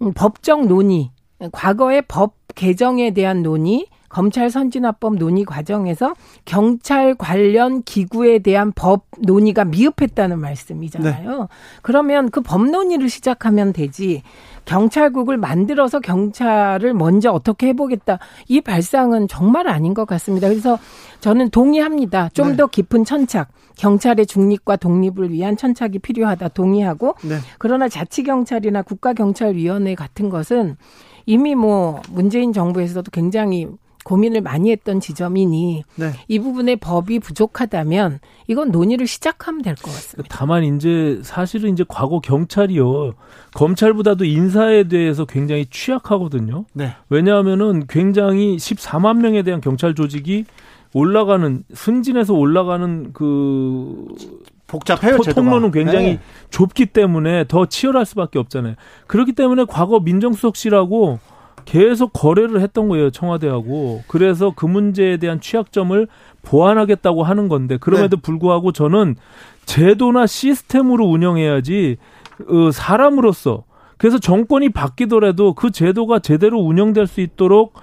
음, 0.01 0.14
법적 0.14 0.66
논의, 0.68 1.12
과거의 1.51 2.01
법 2.07 2.34
개정에 2.55 3.12
대한 3.12 3.43
논의, 3.43 3.88
검찰 4.10 4.49
선진화법 4.49 5.18
논의 5.18 5.45
과정에서 5.45 6.16
경찰 6.43 7.14
관련 7.14 7.84
기구에 7.84 8.39
대한 8.39 8.72
법 8.74 9.05
논의가 9.20 9.66
미흡했다는 9.66 10.39
말씀이잖아요. 10.39 11.47
그러면 11.84 12.32
그 12.32 12.41
법 12.41 12.66
논의를 12.72 13.07
시작하면 13.07 13.72
되지. 13.72 14.24
경찰국을 14.70 15.38
만들어서 15.38 15.99
경찰을 15.99 16.93
먼저 16.93 17.32
어떻게 17.32 17.70
해보겠다. 17.70 18.20
이 18.47 18.61
발상은 18.61 19.28
정말 19.28 19.67
아닌 19.67 19.95
것 19.95 20.05
같습니다. 20.05 20.47
그래서 20.47 20.78
저는 21.22 21.49
동의합니다. 21.49 22.30
좀 22.34 22.49
네. 22.49 22.55
더 22.55 22.67
깊은 22.67 23.03
천착. 23.03 23.49
경찰의 23.78 24.28
중립과 24.28 24.76
독립을 24.76 25.32
위한 25.32 25.57
천착이 25.57 25.97
필요하다. 25.99 26.49
동의하고. 26.49 27.15
네. 27.24 27.38
그러나 27.57 27.89
자치경찰이나 27.89 28.84
국가경찰위원회 28.84 29.95
같은 29.95 30.30
것은 30.30 30.78
이미 31.26 31.55
뭐 31.55 32.01
문재인 32.11 32.53
정부에서도 32.53 33.09
굉장히 33.11 33.67
고민을 34.06 34.41
많이 34.41 34.72
했던 34.72 35.00
지점이니 35.00 35.84
네. 35.95 36.12
이 36.28 36.39
부분에 36.39 36.76
법이 36.78 37.20
부족하다면 37.20 38.20
이건 38.47 38.72
논의를 38.72 39.06
시작하면 39.08 39.62
될 39.62 39.76
것 39.76 39.91
같습니다. 39.91 40.28
다만 40.36 40.64
이제 40.64 41.20
사실은 41.24 41.72
이제 41.74 41.84
과거 41.88 42.20
경찰이요 42.20 43.14
검찰보다도 43.54 44.26
인사에 44.26 44.84
대해서 44.86 45.26
굉장히 45.26 45.66
취약하거든요. 45.70 46.66
네. 46.74 46.95
왜냐하면은 47.10 47.86
굉장히 47.88 48.58
14만 48.58 49.18
명에 49.22 49.43
대한 49.43 49.62
경찰 49.62 49.93
조직이 49.95 50.45
올라가는 50.93 51.64
승진해서 51.74 52.34
올라가는 52.34 53.12
그 53.14 54.08
복잡해요. 54.68 55.18
토-. 55.18 55.34
통로는 55.34 55.72
굉장히 55.72 56.06
네. 56.14 56.20
좁기 56.50 56.88
때문에 56.88 57.45
더 57.47 57.66
치열할 57.68 58.06
수밖에 58.06 58.39
없잖아요. 58.39 58.76
그렇기 59.08 59.34
때문에 59.34 59.66
과거 59.68 60.00
민정수석실하고 60.00 61.20
계속 61.70 62.13
거래를 62.13 62.61
했던 62.61 62.89
거예요 62.89 63.11
청와대하고 63.11 64.01
그래서 64.07 64.51
그 64.55 64.65
문제에 64.65 65.17
대한 65.17 65.39
취약점을 65.39 66.07
보완하겠다고 66.41 67.22
하는 67.22 67.47
건데 67.47 67.78
그럼에도 67.80 68.15
네. 68.15 68.22
불구하고 68.24 68.72
저는 68.72 69.15
제도나 69.65 70.26
시스템으로 70.26 71.05
운영해야지 71.05 71.97
어, 72.47 72.72
사람으로서 72.72 73.65
그래서 73.97 74.17
정권이 74.17 74.70
바뀌더라도 74.70 75.53
그 75.53 75.70
제도가 75.70 76.20
제대로 76.20 76.59
운영될 76.59 77.05
수 77.05 77.22
있도록 77.22 77.74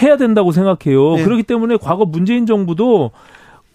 해야 0.00 0.16
된다고 0.16 0.50
생각해요. 0.50 1.16
네. 1.16 1.24
그렇기 1.24 1.42
때문에 1.42 1.76
과거 1.76 2.06
문재인 2.06 2.46
정부도 2.46 3.10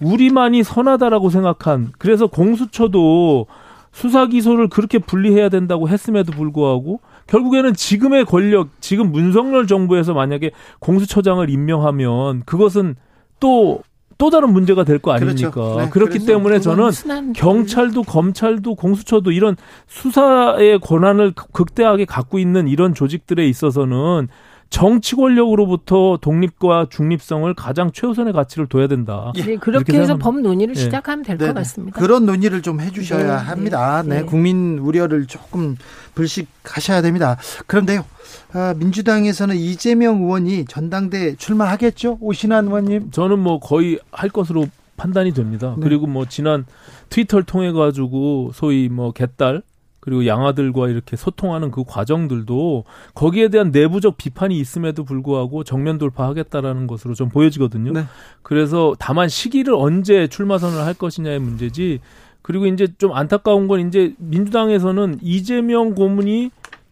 우리만이 0.01 0.63
선하다라고 0.63 1.29
생각한 1.29 1.91
그래서 1.99 2.25
공수처도 2.25 3.45
수사 3.91 4.25
기소를 4.25 4.69
그렇게 4.69 4.97
분리해야 4.97 5.49
된다고 5.49 5.89
했음에도 5.89 6.31
불구하고 6.31 7.01
결국에는 7.29 7.73
지금의 7.73 8.25
권력 8.25 8.69
지금 8.81 9.11
문석열 9.11 9.67
정부에서 9.67 10.13
만약에 10.13 10.51
공수처장을 10.79 11.47
임명하면 11.49 12.43
그것은 12.45 12.95
또또 13.39 14.29
다른 14.31 14.51
문제가 14.51 14.83
될 14.83 14.99
거 14.99 15.11
아닙니까? 15.13 15.51
그렇죠. 15.51 15.79
네, 15.79 15.89
그렇기 15.89 16.25
때문에 16.25 16.59
저는 16.59 17.33
경찰도 17.33 18.03
검찰도 18.03 18.75
공수처도 18.75 19.31
이런 19.31 19.55
수사의 19.87 20.79
권한을 20.79 21.33
극대하게 21.53 22.05
갖고 22.05 22.39
있는 22.39 22.67
이런 22.67 22.93
조직들에 22.93 23.47
있어서는 23.47 24.27
정치 24.69 25.15
권력으로부터 25.15 26.19
독립과 26.21 26.87
중립성을 26.89 27.51
가장 27.55 27.91
최우선의 27.91 28.33
가치를 28.33 28.67
둬야 28.67 28.87
된다. 28.87 29.31
네, 29.35 29.41
이렇게 29.41 29.57
그렇게 29.57 29.97
해서. 29.97 30.15
법 30.17 30.39
논의를 30.39 30.75
예. 30.75 30.79
시작하면 30.79 31.23
될것 31.23 31.39
네, 31.39 31.47
네. 31.47 31.53
같습니다. 31.53 31.99
그런 31.99 32.25
논의를 32.25 32.61
좀 32.61 32.79
해주셔야 32.79 33.23
네, 33.23 33.31
합니다. 33.31 34.03
네, 34.05 34.19
네. 34.19 34.25
국민 34.25 34.77
우려를 34.77 35.25
조금 35.25 35.75
불식하셔야 36.13 37.01
됩니다. 37.01 37.37
그런데요, 37.65 38.05
아, 38.53 38.75
민주당에서는 38.77 39.55
이재명 39.55 40.21
의원이 40.21 40.65
전당대 40.65 41.35
출마하겠죠? 41.35 42.19
오신환 42.21 42.67
의원님. 42.67 43.11
저는 43.11 43.39
뭐 43.39 43.59
거의 43.59 43.99
할 44.11 44.29
것으로 44.29 44.67
판단이 44.97 45.33
됩니다. 45.33 45.75
네. 45.77 45.83
그리고 45.83 46.05
뭐 46.05 46.25
지난 46.27 46.65
트위터를 47.09 47.45
통해 47.45 47.71
가지고 47.71 48.51
소위 48.53 48.89
뭐 48.89 49.13
개딸 49.13 49.63
그리고 50.09 50.25
양아들과 50.25 50.89
이렇게 50.89 51.15
소통하는 51.15 51.69
그 51.69 51.83
과정들도 51.85 52.83
거기에 53.13 53.49
대한 53.49 53.69
내부적 53.69 54.17
비판이 54.17 54.59
있음에도 54.59 55.03
불구하고 55.03 55.63
정면 55.63 55.99
돌파하겠다라는 55.99 56.87
것으로 56.87 57.13
좀 57.13 57.29
보여지거든요. 57.29 57.91
네. 57.91 58.05
그래서 58.41 58.95
다만 58.97 59.29
시기를 59.29 59.75
언제 59.75 60.25
출마 60.25 60.57
선언을 60.57 60.83
할 60.83 60.95
것이냐의 60.95 61.37
문제지. 61.37 61.99
그리고 62.41 62.65
이제 62.65 62.87
좀 62.97 63.13
안타까운 63.13 63.67
건 63.67 63.87
이제 63.87 64.15
민주당에서는 64.17 65.19
이재명 65.21 65.93
고문이 65.93 66.49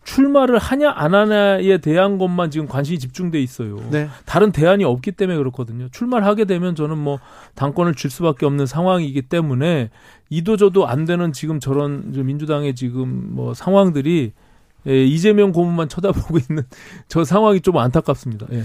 출마를 0.08 0.58
하냐 0.58 0.94
안 0.96 1.14
하냐에 1.14 1.80
대한 1.80 2.18
것만 2.18 2.50
지금 2.50 2.66
관심이 2.66 2.98
집중돼 2.98 3.42
있어요. 3.42 3.76
네. 3.92 4.08
다른 4.26 4.54
대안이 4.54 4.86
없기 4.86 5.12
때문에 5.12 5.38
그렇거든요. 5.38 5.90
출마를 5.90 6.26
하게 6.26 6.46
되면 6.46 6.76
저는 6.76 6.98
뭐 6.98 7.20
당권을 7.56 7.94
줄 7.94 8.10
수밖에 8.10 8.46
없는 8.46 8.68
상황이기 8.68 9.24
때문에 9.24 9.90
이도저도 10.30 10.88
안 10.88 11.04
되는 11.04 11.34
지금 11.34 11.60
저런 11.60 12.14
민주당의 12.14 12.74
지금 12.74 13.36
뭐 13.36 13.54
상황들이 13.54 14.32
예, 14.88 15.04
이재명 15.04 15.52
고문만 15.52 15.90
쳐다보고 15.90 16.38
있는 16.50 16.64
저 17.10 17.26
상황이 17.26 17.60
좀 17.60 17.78
안타깝습니다. 17.78 18.48
예. 18.54 18.64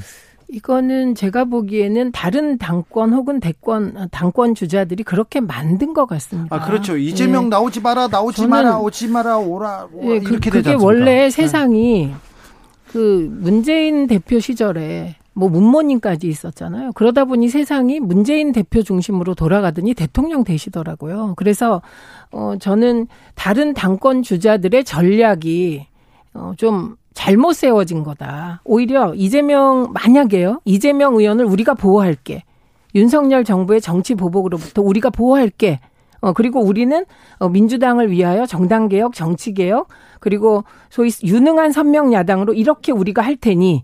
이거는 0.52 1.14
제가 1.14 1.46
보기에는 1.46 2.12
다른 2.12 2.58
당권 2.58 3.14
혹은 3.14 3.40
대권 3.40 4.08
당권 4.10 4.54
주자들이 4.54 5.02
그렇게 5.02 5.40
만든 5.40 5.94
것 5.94 6.04
같습니다. 6.04 6.54
아, 6.54 6.66
그렇죠. 6.66 6.98
이재명 6.98 7.46
예. 7.46 7.48
나오지 7.48 7.80
마라, 7.80 8.08
나오지 8.08 8.46
마라, 8.46 8.78
오지 8.78 9.08
마라, 9.08 9.38
오라, 9.38 9.88
오라 9.90 10.14
예, 10.14 10.20
그, 10.20 10.32
이렇게 10.32 10.50
그게 10.50 10.50
되지 10.50 10.68
않습니까? 10.70 10.84
원래 10.84 11.04
네. 11.22 11.30
세상이 11.30 12.12
그 12.88 13.28
문재인 13.32 14.06
대표 14.06 14.40
시절에 14.40 15.16
뭐 15.32 15.48
문모님까지 15.48 16.28
있었잖아요. 16.28 16.92
그러다 16.92 17.24
보니 17.24 17.48
세상이 17.48 18.00
문재인 18.00 18.52
대표 18.52 18.82
중심으로 18.82 19.34
돌아가더니 19.34 19.94
대통령 19.94 20.44
되시더라고요. 20.44 21.32
그래서 21.36 21.80
어 22.30 22.56
저는 22.60 23.06
다른 23.34 23.72
당권 23.72 24.22
주자들의 24.22 24.84
전략이 24.84 25.86
어좀 26.34 26.96
잘못 27.14 27.54
세워진 27.54 28.02
거다. 28.02 28.60
오히려 28.64 29.14
이재명 29.14 29.92
만약에요. 29.92 30.60
이재명 30.64 31.14
의원을 31.14 31.44
우리가 31.44 31.74
보호할게. 31.74 32.44
윤석열 32.94 33.44
정부의 33.44 33.80
정치 33.80 34.14
보복으로부터 34.14 34.82
우리가 34.82 35.10
보호할게. 35.10 35.80
어, 36.20 36.32
그리고 36.32 36.60
우리는 36.60 37.04
어, 37.38 37.48
민주당을 37.48 38.10
위하여 38.10 38.46
정당 38.46 38.88
개혁, 38.88 39.14
정치 39.14 39.52
개혁, 39.52 39.88
그리고 40.20 40.64
소위 40.88 41.10
유능한 41.24 41.72
선명 41.72 42.12
야당으로 42.12 42.54
이렇게 42.54 42.92
우리가 42.92 43.22
할 43.22 43.36
테니, 43.36 43.82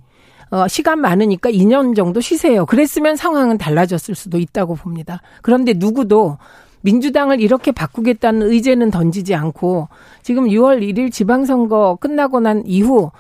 어, 0.51 0.69
시간 0.69 1.01
많으니까 1.01 1.51
2년 1.51 1.97
정도 1.97 2.21
쉬세요. 2.21 2.65
그랬으면 2.65 3.17
상황은 3.17 3.59
달라졌을 3.59 4.15
수도 4.15 4.39
있다고 4.39 4.77
봅니다. 4.77 5.21
그런데 5.43 5.75
누구도 5.77 6.39
민주당을 6.83 7.41
이렇게 7.41 7.73
바꾸겠다는 7.73 8.49
의제는 8.51 8.91
던지지 8.91 9.35
않고 9.35 9.89
지금 10.23 10.45
6월 10.47 10.81
1일 10.81 11.11
지방선거 11.13 11.99
끝나고 12.01 12.41
난 12.41 12.63
이후 12.67 13.11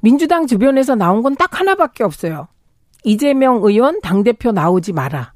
민주당 0.00 0.46
주변에서 0.46 0.94
나온 0.94 1.22
건 1.22 1.34
딱 1.36 1.58
하나밖에 1.60 2.04
없어요. 2.04 2.48
이재명 3.04 3.60
의원 3.62 4.00
당대표 4.00 4.52
나오지 4.52 4.92
마라. 4.92 5.32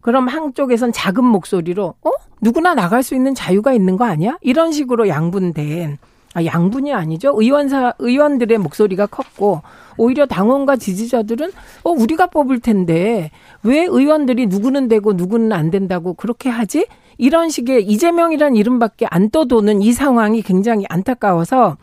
그럼 0.00 0.28
한쪽에선 0.28 0.92
작은 0.92 1.24
목소리로 1.24 1.94
어? 2.02 2.10
누구나 2.40 2.74
나갈 2.74 3.02
수 3.02 3.14
있는 3.14 3.34
자유가 3.34 3.72
있는 3.72 3.96
거 3.96 4.04
아니야? 4.04 4.38
이런 4.40 4.72
식으로 4.72 5.08
양분된 5.08 5.98
아, 6.32 6.44
양분이 6.44 6.94
아니죠. 6.94 7.34
의원사 7.36 7.94
의원들의 7.98 8.56
목소리가 8.58 9.06
컸고 9.06 9.62
오히려 9.96 10.26
당원과 10.26 10.76
지지자들은 10.76 11.50
어 11.82 11.90
우리가 11.90 12.26
뽑을 12.28 12.60
텐데 12.60 13.30
왜 13.64 13.80
의원들이 13.84 14.46
누구는 14.46 14.88
되고 14.88 15.12
누구는 15.12 15.52
안 15.52 15.70
된다고 15.70 16.14
그렇게 16.14 16.48
하지? 16.48 16.86
이런 17.20 17.50
식의 17.50 17.84
이재명이란 17.84 18.56
이름밖에 18.56 19.06
안 19.10 19.28
떠도는 19.28 19.82
이 19.82 19.92
상황이 19.92 20.40
굉장히 20.40 20.86
안타까워서 20.88 21.76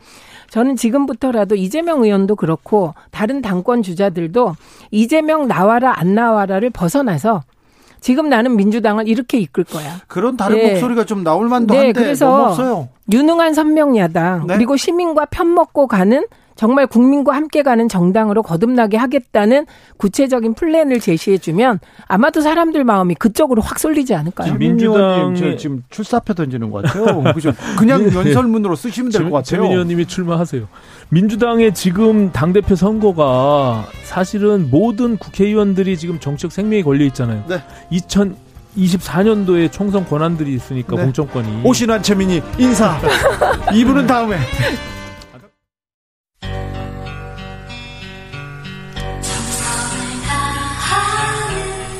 저는 0.50 0.74
지금부터라도 0.74 1.54
이재명 1.54 2.02
의원도 2.02 2.34
그렇고 2.34 2.94
다른 3.12 3.40
당권 3.40 3.82
주자들도 3.82 4.56
이재명 4.90 5.46
나와라 5.46 5.94
안 5.96 6.14
나와라를 6.14 6.70
벗어나서 6.70 7.42
지금 8.00 8.28
나는 8.28 8.56
민주당을 8.56 9.06
이렇게 9.06 9.38
이끌 9.38 9.62
거야. 9.62 10.00
그런 10.08 10.36
다른 10.36 10.56
네. 10.56 10.72
목소리가 10.72 11.04
좀 11.04 11.22
나올 11.22 11.48
만도 11.48 11.74
네, 11.74 11.86
한데 11.86 11.92
그래서 11.92 12.48
없어요. 12.48 12.88
유능한 13.12 13.54
선명야당 13.54 14.48
네. 14.48 14.54
그리고 14.54 14.76
시민과 14.76 15.26
편먹고 15.26 15.86
가는 15.86 16.24
정말 16.58 16.88
국민과 16.88 17.36
함께 17.36 17.62
가는 17.62 17.88
정당으로 17.88 18.42
거듭나게 18.42 18.96
하겠다는 18.96 19.66
구체적인 19.96 20.54
플랜을 20.54 20.98
제시해주면 20.98 21.78
아마도 22.08 22.40
사람들 22.40 22.82
마음이 22.82 23.14
그쪽으로 23.14 23.62
확 23.62 23.78
쏠리지 23.78 24.12
않을까요? 24.16 24.54
민주당님 24.54 25.36
저 25.36 25.56
지금 25.56 25.84
출사표 25.88 26.34
던지는 26.34 26.70
것 26.72 26.82
같아요. 26.82 27.22
그죠? 27.32 27.52
그냥 27.78 28.10
네. 28.10 28.12
연설문으로 28.12 28.74
쓰시면 28.74 29.12
될 29.12 29.22
것 29.30 29.36
같아요. 29.36 29.42
최민 29.44 29.70
의원님이 29.70 30.06
출마하세요. 30.06 30.66
민주당의 31.10 31.74
지금 31.74 32.32
당대표 32.32 32.74
선거가 32.74 33.86
사실은 34.02 34.68
모든 34.68 35.16
국회의원들이 35.16 35.96
지금 35.96 36.18
정치적 36.18 36.50
생명이 36.50 36.82
걸려 36.82 37.04
있잖아요. 37.04 37.44
네. 37.48 37.62
2024년도에 37.92 39.70
총선 39.70 40.04
권한들이 40.04 40.52
있으니까 40.54 40.96
네. 40.96 41.02
공천권이. 41.04 41.62
오신환 41.64 42.02
최민희 42.02 42.42
인사. 42.58 42.98
이분은 43.72 44.08
다음에. 44.08 44.38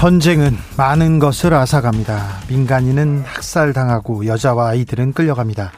전쟁은 0.00 0.56
많은 0.78 1.18
것을 1.18 1.52
앗아갑니다. 1.52 2.26
민간인은 2.48 3.22
학살당하고 3.26 4.24
여자와 4.24 4.68
아이들은 4.68 5.12
끌려갑니다. 5.12 5.72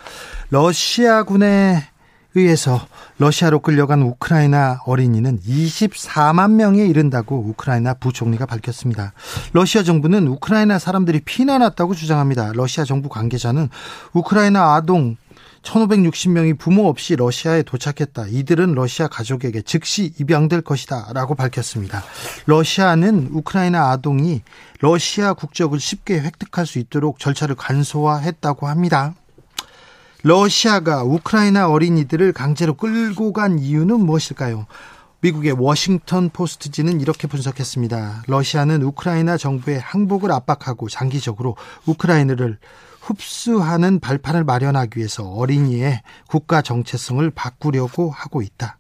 러시아군에 0.50 1.82
의해서 2.36 2.86
러시아로 3.18 3.58
끌려간 3.58 4.00
우크라이나 4.02 4.78
어린이는 4.86 5.40
24만 5.40 6.52
명에 6.52 6.86
이른다고 6.86 7.36
우크라이나 7.48 7.94
부총리가 7.94 8.46
밝혔습니다. 8.46 9.12
러시아 9.54 9.82
정부는 9.82 10.28
우크라이나 10.28 10.78
사람들이 10.78 11.22
피난왔다고 11.24 11.94
주장합니다. 11.94 12.52
러시아 12.54 12.84
정부 12.84 13.08
관계자는 13.08 13.70
우크라이나 14.12 14.76
아동 14.76 15.16
1560명이 15.62 16.58
부모 16.58 16.88
없이 16.88 17.16
러시아에 17.16 17.62
도착했다. 17.62 18.26
이들은 18.28 18.74
러시아 18.74 19.08
가족에게 19.08 19.62
즉시 19.62 20.12
입양될 20.18 20.62
것이다. 20.62 21.12
라고 21.14 21.34
밝혔습니다. 21.34 22.02
러시아는 22.46 23.30
우크라이나 23.32 23.90
아동이 23.90 24.42
러시아 24.80 25.32
국적을 25.32 25.78
쉽게 25.80 26.20
획득할 26.20 26.66
수 26.66 26.78
있도록 26.78 27.18
절차를 27.18 27.54
간소화했다고 27.54 28.66
합니다. 28.66 29.14
러시아가 30.24 31.02
우크라이나 31.02 31.68
어린이들을 31.68 32.32
강제로 32.32 32.74
끌고 32.74 33.32
간 33.32 33.58
이유는 33.58 34.00
무엇일까요? 34.00 34.66
미국의 35.22 35.52
워싱턴 35.52 36.30
포스트지는 36.30 37.00
이렇게 37.00 37.28
분석했습니다. 37.28 38.24
러시아는 38.26 38.82
우크라이나 38.82 39.36
정부의 39.36 39.78
항복을 39.78 40.32
압박하고 40.32 40.88
장기적으로 40.88 41.56
우크라이나를 41.86 42.58
흡수하는 43.00 44.00
발판을 44.00 44.44
마련하기 44.44 44.98
위해서 44.98 45.24
어린이의 45.24 46.02
국가 46.26 46.60
정체성을 46.60 47.28
바꾸려고 47.30 48.10
하고 48.10 48.42
있다. 48.42 48.78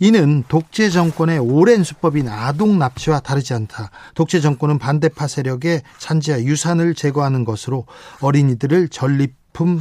이는 0.00 0.44
독재 0.48 0.90
정권의 0.90 1.38
오랜 1.38 1.84
수법인 1.84 2.28
아동 2.28 2.78
납치와 2.78 3.20
다르지 3.20 3.54
않다. 3.54 3.90
독재 4.14 4.40
정권은 4.40 4.78
반대파 4.78 5.26
세력의 5.26 5.82
산지와 5.98 6.42
유산을 6.42 6.94
제거하는 6.94 7.44
것으로 7.44 7.86
어린이들을 8.20 8.88
전리품 8.88 9.80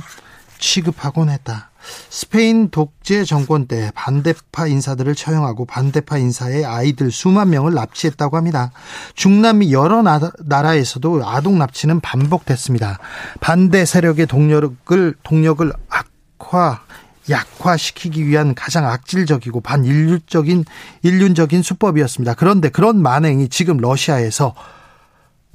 취급하곤 0.60 1.30
했다. 1.30 1.71
스페인 2.10 2.70
독재 2.70 3.24
정권 3.24 3.68
때 3.68 3.92
반대파 3.96 4.68
인사들을 4.68 5.16
처형하고 5.16 5.66
반대파 5.66 6.18
인사의 6.18 6.66
아이들 6.66 7.12
수만 7.12 7.50
명을 7.50 7.74
납치했다고 7.74 8.38
합니다. 8.38 8.72
중남미 9.16 9.72
여러 9.74 10.02
나, 10.02 10.20
나라에서도 10.40 11.28
아동 11.28 11.58
납치는 11.58 12.00
반복됐습니다. 12.00 13.00
반대 13.40 13.86
세력의 13.86 14.28
동력을 14.28 15.16
동력을 15.24 15.72
악화 15.90 16.82
약화시키기 17.30 18.26
위한 18.26 18.56
가장 18.56 18.88
악질적이고 18.88 19.62
반인륜적인 19.62 20.66
인륜적인 21.04 21.62
수법이었습니다. 21.62 22.34
그런데 22.34 22.70
그런 22.70 23.02
만행이 23.02 23.50
지금 23.50 23.78
러시아에서 23.78 24.54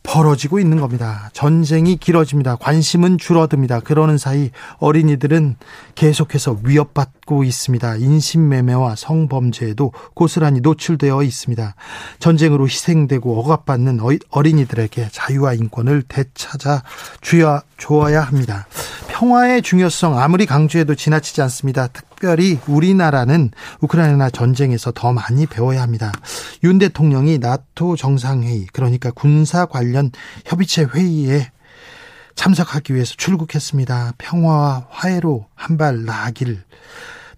벌어지고 0.07 0.61
있는 0.61 0.81
겁니다. 0.81 1.29
전쟁이 1.33 1.97
길어집니다. 1.97 2.57
관심은 2.57 3.19
줄어듭니다. 3.19 3.81
그러는 3.81 4.17
사이 4.17 4.51
어린이들은 4.79 5.57
계속해서 5.95 6.59
위협받고 6.63 7.45
있습니다. 7.45 7.97
인신매매와 7.97 8.95
성범죄에도 8.97 9.93
고스란히 10.15 10.61
노출되어 10.61 11.23
있습니다. 11.23 11.75
전쟁으로 12.21 12.67
희생되고 12.67 13.39
억압받는 13.41 13.99
어린이들에게 14.31 15.09
자유와 15.11 15.55
인권을 15.55 16.05
되찾아 16.07 16.83
주어, 17.21 17.63
주어야 17.77 18.23
합니다. 18.23 18.67
평화의 19.09 19.63
중요성 19.63 20.19
아무리 20.19 20.47
강조해도 20.47 20.95
지나치지 20.95 21.43
않습니다. 21.43 21.89
특별히 22.17 22.59
우리나라는 22.67 23.51
우크라이나 23.81 24.31
전쟁에서 24.31 24.91
더 24.91 25.13
많이 25.13 25.45
배워야 25.47 25.83
합니다. 25.83 26.13
윤 26.65 26.79
대통령이 26.79 27.39
나토 27.39 27.97
정상회의 27.97 28.67
그러니까 28.73 29.11
군사 29.11 29.67
관련 29.67 30.11
협의체 30.47 30.85
회의에 30.95 31.51
참석하기 32.35 32.95
위해서 32.95 33.15
출국했습니다. 33.17 34.15
평화와 34.19 34.87
화해로 34.91 35.47
한 35.55 35.77
발 35.77 36.05
나아길 36.07 36.63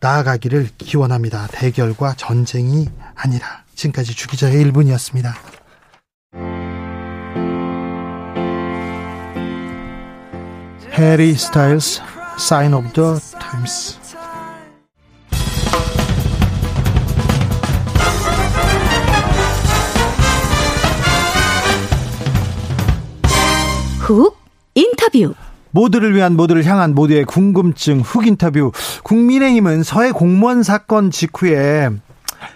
나아가기를 0.00 0.68
기원합니다. 0.78 1.48
대결과 1.50 2.14
전쟁이 2.16 2.88
아니라 3.16 3.64
지금까지 3.74 4.14
주기자의 4.14 4.64
1분이었습니다. 4.66 5.32
해리 10.92 11.34
스타일스 11.34 12.00
Sign 12.38 12.74
of 12.74 12.92
the 12.92 13.18
Times 13.40 13.97
훅 24.08 24.38
인터뷰 24.74 25.34
모두를 25.70 26.14
위한 26.14 26.34
모두를 26.34 26.64
향한 26.64 26.94
모두의 26.94 27.24
궁금증 27.24 28.00
훅 28.00 28.26
인터뷰 28.26 28.72
국민의힘은 29.02 29.82
서해 29.82 30.12
공무원 30.12 30.62
사건 30.62 31.10
직후에 31.10 31.90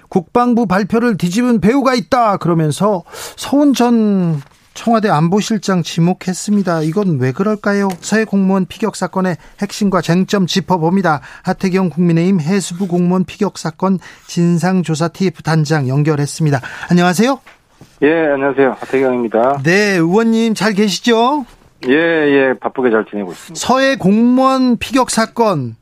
국방부 0.09 0.67
발표를 0.67 1.19
뒤집은 1.19 1.61
배우가 1.61 1.95
있다 1.95 2.39
그러면서 2.39 3.03
서훈 3.37 3.75
전 3.75 4.41
청와대 4.73 5.11
안보실장 5.11 5.83
지목했습니다. 5.83 6.83
이건 6.83 7.19
왜 7.21 7.33
그럴까요? 7.33 7.91
서해 8.01 8.25
공무원 8.25 8.65
피격 8.65 8.97
사건의 8.97 9.37
핵심과 9.61 10.01
쟁점 10.01 10.47
짚어봅니다. 10.47 11.21
하태경 11.43 11.91
국민의힘 11.91 12.41
해수부 12.41 12.89
공무원 12.89 13.25
피격 13.25 13.59
사건 13.59 13.99
진상조사 14.27 15.09
TF 15.09 15.43
단장 15.43 15.89
연결했습니다. 15.89 16.63
안녕하세요. 16.89 17.39
예, 18.03 18.27
안녕하세요. 18.27 18.77
하태경입니다. 18.79 19.63
네, 19.65 19.97
의원님 19.97 20.55
잘 20.55 20.73
계시죠? 20.73 21.47
예, 21.89 21.93
예, 21.95 22.55
바쁘게 22.61 22.91
잘 22.91 23.05
지내고 23.05 23.33
있습니다. 23.33 23.67
서해 23.67 23.97
공무원 23.97 24.77
피격 24.79 25.11
사건 25.11 25.77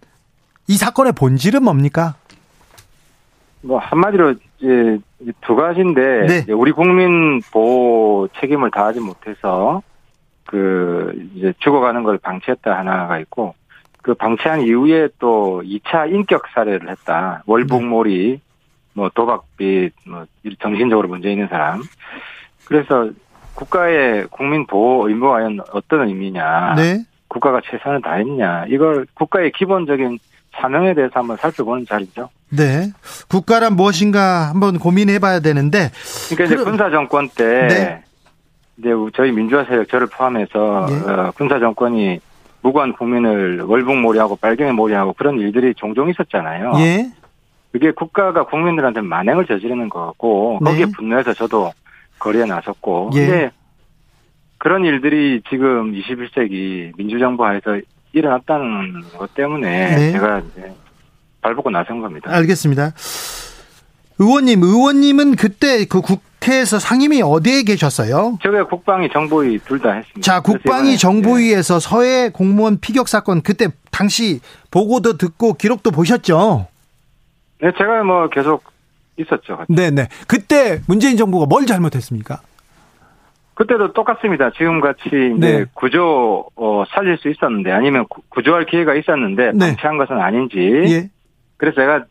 이 0.67 0.77
사건의 0.77 1.13
본질은 1.13 1.63
뭡니까? 1.63 2.15
뭐 3.63 3.79
한마디로 3.79 4.35
이제 4.59 4.99
두 5.43 5.55
가지인데 5.57 6.27
네. 6.27 6.39
이제 6.39 6.53
우리 6.53 6.73
국민 6.73 7.41
보호 7.53 8.29
책임을 8.41 8.71
다하지 8.71 9.01
못해서 9.01 9.83
그 10.47 11.13
이제 11.35 11.53
죽어가는 11.59 12.03
걸 12.03 12.19
방치했다 12.19 12.77
하나가 12.77 13.19
있고 13.19 13.55
그 14.03 14.15
방치한 14.15 14.63
이후에 14.63 15.09
또 15.19 15.63
2차 15.65 16.11
인격 16.11 16.45
살해를 16.55 16.89
했다. 16.91 17.43
월북몰이 17.47 18.41
뭐 18.95 19.11
도박빚 19.15 19.93
뭐 20.07 20.25
정신적으로 20.61 21.09
문제 21.09 21.31
있는 21.31 21.49
사람. 21.49 21.83
그래서 22.67 23.11
국가의 23.55 24.27
국민 24.31 24.67
보호 24.67 25.03
과연 25.03 25.61
어떤 25.73 26.09
의미냐. 26.09 26.75
네. 26.77 27.05
국가가 27.29 27.61
최선을 27.65 28.03
다했냐. 28.03 28.67
이걸 28.69 29.07
국가의 29.15 29.53
기본적인 29.53 30.19
사명에 30.57 30.95
대해서 30.95 31.13
한번 31.21 31.37
살펴보는 31.37 31.87
자리죠. 31.87 32.29
네. 32.51 32.91
국가란 33.29 33.77
무엇인가 33.77 34.49
한번 34.49 34.79
고민해 34.79 35.21
봐야 35.21 35.39
되는데 35.41 35.91
그러니까 36.29 36.45
이제 36.45 36.57
그럼- 36.57 36.65
군사 36.65 36.91
정권 36.91 37.29
때 37.29 37.69
네. 37.69 38.03
이제 38.79 38.89
저희 39.15 39.31
민주화 39.31 39.65
세력 39.65 39.89
저를 39.89 40.09
포함해서 40.09 40.87
예. 40.91 41.11
어, 41.13 41.33
군사 41.37 41.59
정권이 41.61 42.19
무고한 42.63 42.93
국민을 42.95 43.61
월북몰이하고 43.63 44.37
빨갱이 44.37 44.73
몰이하고 44.73 45.13
그런 45.13 45.39
일들이 45.39 45.73
종종 45.75 46.09
있었잖아요. 46.11 46.73
예. 46.79 47.11
그게 47.73 47.93
국가가 47.93 48.45
국민들한테 48.47 49.01
만행을 49.01 49.47
저지르는 49.47 49.89
거고 49.89 50.59
네. 50.63 50.71
거기에 50.71 50.87
분노해서 50.97 51.35
저도 51.35 51.73
거리에 52.19 52.45
나섰고 52.45 53.11
예. 53.15 53.27
근데 53.27 53.51
그런 54.59 54.85
일들이 54.85 55.41
지금 55.49 55.93
21세기 55.93 56.93
민주정부 56.97 57.45
하에서 57.45 57.81
일어났다는 58.13 59.03
것 59.17 59.33
때문에 59.35 59.97
네. 59.97 60.13
제가 60.13 60.41
이제 60.41 60.73
발벗고 61.43 61.71
나선 61.71 62.01
겁니다. 62.01 62.31
알겠습니다. 62.33 62.93
의원님, 64.19 64.63
의원님은 64.63 65.37
그때 65.37 65.87
그 65.87 66.03
국회에서 66.03 66.79
상임위 66.79 67.23
어디에 67.23 67.63
계셨어요? 67.63 68.37
저게 68.43 68.63
국방위 68.63 69.09
정보위 69.11 69.61
둘 69.61 69.81
다 69.81 69.93
했습니다. 69.93 70.21
자, 70.21 70.41
국방위 70.41 70.99
정보위에서 70.99 71.81
서해 71.81 72.29
공무원 72.29 72.79
피격 72.81 73.09
사건 73.09 73.41
그때 73.41 73.69
당시 73.91 74.41
보고도 74.71 75.17
듣고 75.17 75.55
기록도 75.55 75.91
보셨죠? 75.91 76.67
네, 77.63 77.73
제가 77.77 78.03
뭐 78.05 78.29
계속 78.29 78.63
있었죠. 79.17 79.65
네 79.69 79.91
네. 79.91 80.09
그때 80.27 80.81
문재인 80.89 81.17
정부가 81.17 81.47
뭘 81.47 81.67
잘못했습니까? 81.67 82.41
그때도 83.55 83.93
똑같습니다. 83.93 84.51
지금 84.57 84.81
같이 84.81 85.03
이제 85.37 85.59
네. 85.59 85.65
구조 85.75 86.47
어, 86.57 86.85
살릴 86.89 87.19
수 87.19 87.29
있었는데 87.29 87.71
아니면 87.71 88.07
구- 88.09 88.23
구조할 88.31 88.65
기회가 88.65 88.95
있었는데 88.95 89.53
네. 89.53 89.59
방치한 89.67 89.99
것은 89.99 90.19
아닌지. 90.19 90.59
예. 90.59 91.11
그래서 91.59 91.77
제가 91.77 92.05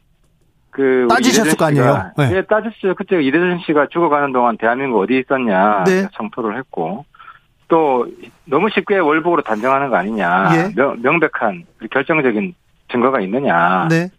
그 0.70 1.08
따지셨을 1.10 1.58
거 1.58 1.66
아니에요? 1.66 2.12
네. 2.18 2.32
예, 2.36 2.42
따졌어요. 2.44 2.94
그때 2.96 3.20
이대준 3.24 3.60
씨가 3.66 3.88
죽어가는 3.90 4.32
동안 4.32 4.58
대한민국 4.58 5.00
어디 5.00 5.18
있었냐 5.18 5.86
네. 5.86 6.08
청토를 6.14 6.56
했고 6.60 7.06
또 7.68 8.06
너무 8.46 8.70
쉽게 8.70 9.00
월북으로 9.00 9.42
단정하는 9.42 9.90
거 9.90 9.96
아니냐 9.96 10.50
예. 10.56 10.74
명, 10.76 10.98
명백한 11.02 11.66
결정적인 11.90 12.54
증거가 12.92 13.20
있느냐 13.22 13.88
네. 13.90 14.10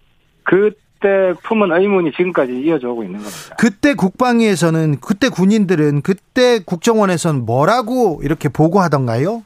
그 0.43 0.72
때 1.01 1.34
품은 1.42 1.72
의문이 1.72 2.12
지금까지 2.12 2.61
이어져 2.61 2.90
오고 2.90 3.03
있는 3.05 3.18
겁니다. 3.18 3.57
그때 3.59 3.94
국방위에서는 3.94 5.01
그때 5.01 5.28
군인들은 5.28 6.03
그때 6.03 6.61
국정원에서는 6.64 7.44
뭐라고 7.44 8.20
이렇게 8.22 8.48
보고하던가요? 8.48 9.42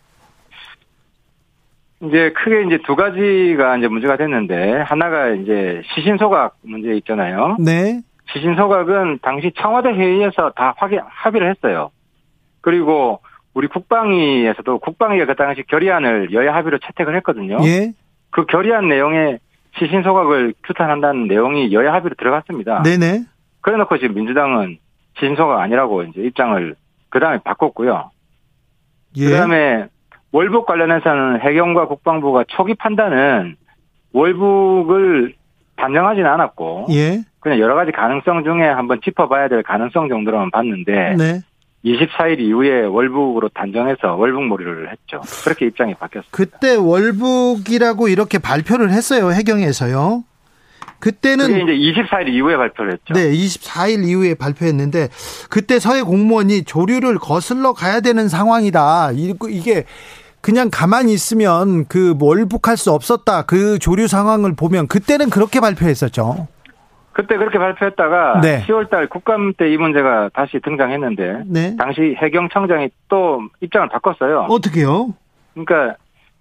이제 2.02 2.32
크게 2.32 2.64
이제 2.66 2.78
두 2.84 2.96
가지가 2.96 3.78
이제 3.78 3.88
문제가 3.88 4.16
됐는데 4.16 4.82
하나가 4.82 5.30
이제 5.30 5.82
시신 5.94 6.18
소각 6.18 6.57
문제 6.62 6.94
있잖아요. 6.96 7.57
네. 7.59 8.00
시신 8.32 8.57
소각은 8.57 9.20
당시 9.22 9.52
청와대 9.57 9.90
회의에서 9.90 10.52
다 10.57 10.74
확인, 10.76 11.00
합의를 11.07 11.50
했어요. 11.50 11.90
그리고 12.61 13.20
우리 13.55 13.68
국방위에서도 13.68 14.78
국방위가 14.78 15.26
그 15.26 15.34
당시 15.36 15.62
결의안을 15.68 16.32
여야 16.32 16.55
합의로 16.55 16.78
채택을 16.78 17.16
했거든요. 17.16 17.59
예. 17.64 17.92
그 18.30 18.46
결의안 18.46 18.88
내용에 18.88 19.38
시신 19.79 20.03
소각을 20.03 20.55
규탄한다는 20.64 21.27
내용이 21.27 21.72
여야 21.72 21.93
합의로 21.93 22.14
들어갔습니다. 22.16 22.83
네네. 22.83 23.25
그래놓고 23.61 23.99
지금 23.99 24.14
민주당은 24.14 24.79
시신 25.18 25.37
소각 25.37 25.61
아니라고 25.61 26.03
이제 26.05 26.20
입장을 26.22 26.75
그 27.11 27.20
다음에 27.20 27.39
바꿨고요. 27.45 28.11
예. 29.16 29.25
그 29.25 29.31
다음에 29.37 29.87
월북 30.33 30.66
관련해서는 30.66 31.41
해경과 31.41 31.87
국방부가 31.87 32.45
초기 32.49 32.75
판단은 32.75 33.57
월북을 34.12 35.35
단정하지는 35.77 36.29
않았고 36.29 36.87
예. 36.91 37.22
그냥 37.41 37.59
여러 37.59 37.75
가지 37.75 37.93
가능성 37.93 38.45
중에 38.45 38.62
한번 38.66 39.01
짚어봐야 39.03 39.49
될 39.49 39.62
가능성 39.62 40.09
정도로만 40.09 40.51
봤는데 40.51 41.14
네. 41.16 41.41
24일 41.85 42.41
이후에 42.41 42.82
월북으로 42.87 43.51
단정해서 43.51 44.14
월북몰이를 44.16 44.91
했죠. 44.91 45.20
그렇게 45.45 45.66
입장이 45.66 45.95
바뀌었습니다. 45.95 46.37
그때 46.37 46.74
월북이라고 46.76 48.09
이렇게 48.09 48.39
발표를 48.39 48.91
했어요. 48.91 49.30
해경에서요. 49.32 50.24
그때는 50.99 51.51
이제 51.51 51.72
24일 52.03 52.28
이후에 52.28 52.57
발표를 52.57 52.93
했죠. 52.95 53.12
네, 53.12 53.30
24일 53.30 54.09
이후에 54.09 54.35
발표했는데 54.35 55.09
그때 55.51 55.78
서해 55.78 56.01
공무원이 56.03 56.64
조류를 56.64 57.18
거슬러 57.18 57.74
가야 57.74 58.01
되는 58.01 58.28
상황이다. 58.28 59.11
이- 59.12 59.35
이게 59.51 59.85
그냥 60.41 60.70
가만히 60.72 61.12
있으면 61.12 61.85
그 61.87 62.14
월북할 62.18 62.78
수 62.78 62.91
없었다. 62.93 63.43
그 63.43 63.78
조류 63.78 64.09
상황을 64.09 64.55
보면 64.55 64.87
그때는 64.89 65.28
그렇게 65.28 65.61
발표했었죠. 65.61 66.49
그때 67.15 67.37
그렇게 67.37 67.59
발표했다가 67.59 68.41
네. 68.43 68.62
10월달 68.67 69.09
국감 69.09 69.53
때 69.55 69.69
이 69.73 69.77
문제가 69.77 70.29
다시 70.35 70.59
등장했는데 70.61 71.45
네. 71.47 71.77
당시 71.77 72.17
해경청장이 72.21 72.91
또 73.09 73.41
입장을 73.61 73.89
바꿨어요. 73.89 74.47
어떻게요? 74.51 75.15
그러니까 75.55 75.97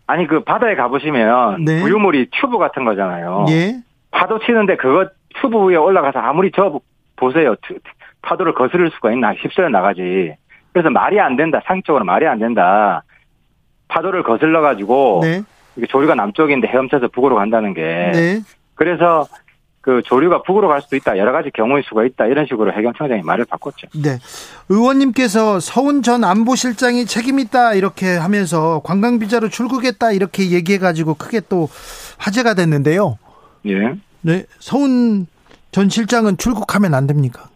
아니 0.08 0.28
그 0.28 0.44
바다에 0.44 0.76
가보시면 0.76 1.64
네. 1.64 1.80
부유물이 1.82 2.30
튜브 2.32 2.58
같은 2.58 2.84
거잖아요. 2.86 3.46
예. 3.50 3.76
파도 4.12 4.40
치는데 4.40 4.76
그거 4.78 5.08
튜브 5.42 5.58
위에 5.68 5.76
올라가서 5.78 6.20
아무리 6.20 6.52
저 6.56 6.80
보세요. 7.16 7.56
튜- 7.62 7.80
파도를 8.24 8.54
거스를 8.54 8.90
수가 8.92 9.12
있나 9.12 9.34
휩쓸려 9.34 9.70
나가지. 9.70 10.36
그래서 10.74 10.90
말이 10.90 11.20
안 11.20 11.36
된다. 11.36 11.62
상적으로 11.66 12.04
말이 12.04 12.26
안 12.28 12.40
된다. 12.40 13.04
파도를 13.90 14.24
거슬러 14.24 14.62
가지고 14.62 15.22
네. 15.24 15.42
조류가 15.88 16.16
남쪽인데 16.16 16.68
헤엄쳐서 16.68 17.10
북으로 17.10 17.36
간다는 17.36 17.74
게 17.74 17.82
네. 18.14 18.40
그래서 18.76 19.28
그 19.84 20.02
조류가 20.06 20.44
북으로 20.44 20.70
갈 20.70 20.82
수도 20.82 20.96
있다. 20.96 21.18
여러 21.18 21.34
가지 21.34 21.52
경우의 21.52 21.84
수가 21.86 22.06
있다. 22.06 22.28
이런 22.28 22.46
식으로 22.46 22.72
해경청장이 22.72 23.22
말을 23.22 23.44
바꿨죠. 23.44 23.88
네. 24.02 24.18
의원님께서 24.70 25.60
서훈 25.60 26.02
전 26.02 26.24
안보실장이 26.24 27.06
책임있다 27.06 27.74
이렇게 27.74 28.16
하면서 28.16 28.82
관광비자로 28.86 29.50
출국했다 29.50 30.14
이렇게 30.14 30.52
얘기해가지고 30.52 31.16
크게 31.16 31.42
또 31.50 31.68
화제가 32.18 32.54
됐는데요. 32.54 33.18
예. 33.66 33.96
네. 34.22 34.46
서훈 34.60 35.28
전 35.72 35.90
실장은 35.90 36.38
출국하면 36.38 36.94
안 36.94 37.06
됩니까? 37.06 37.50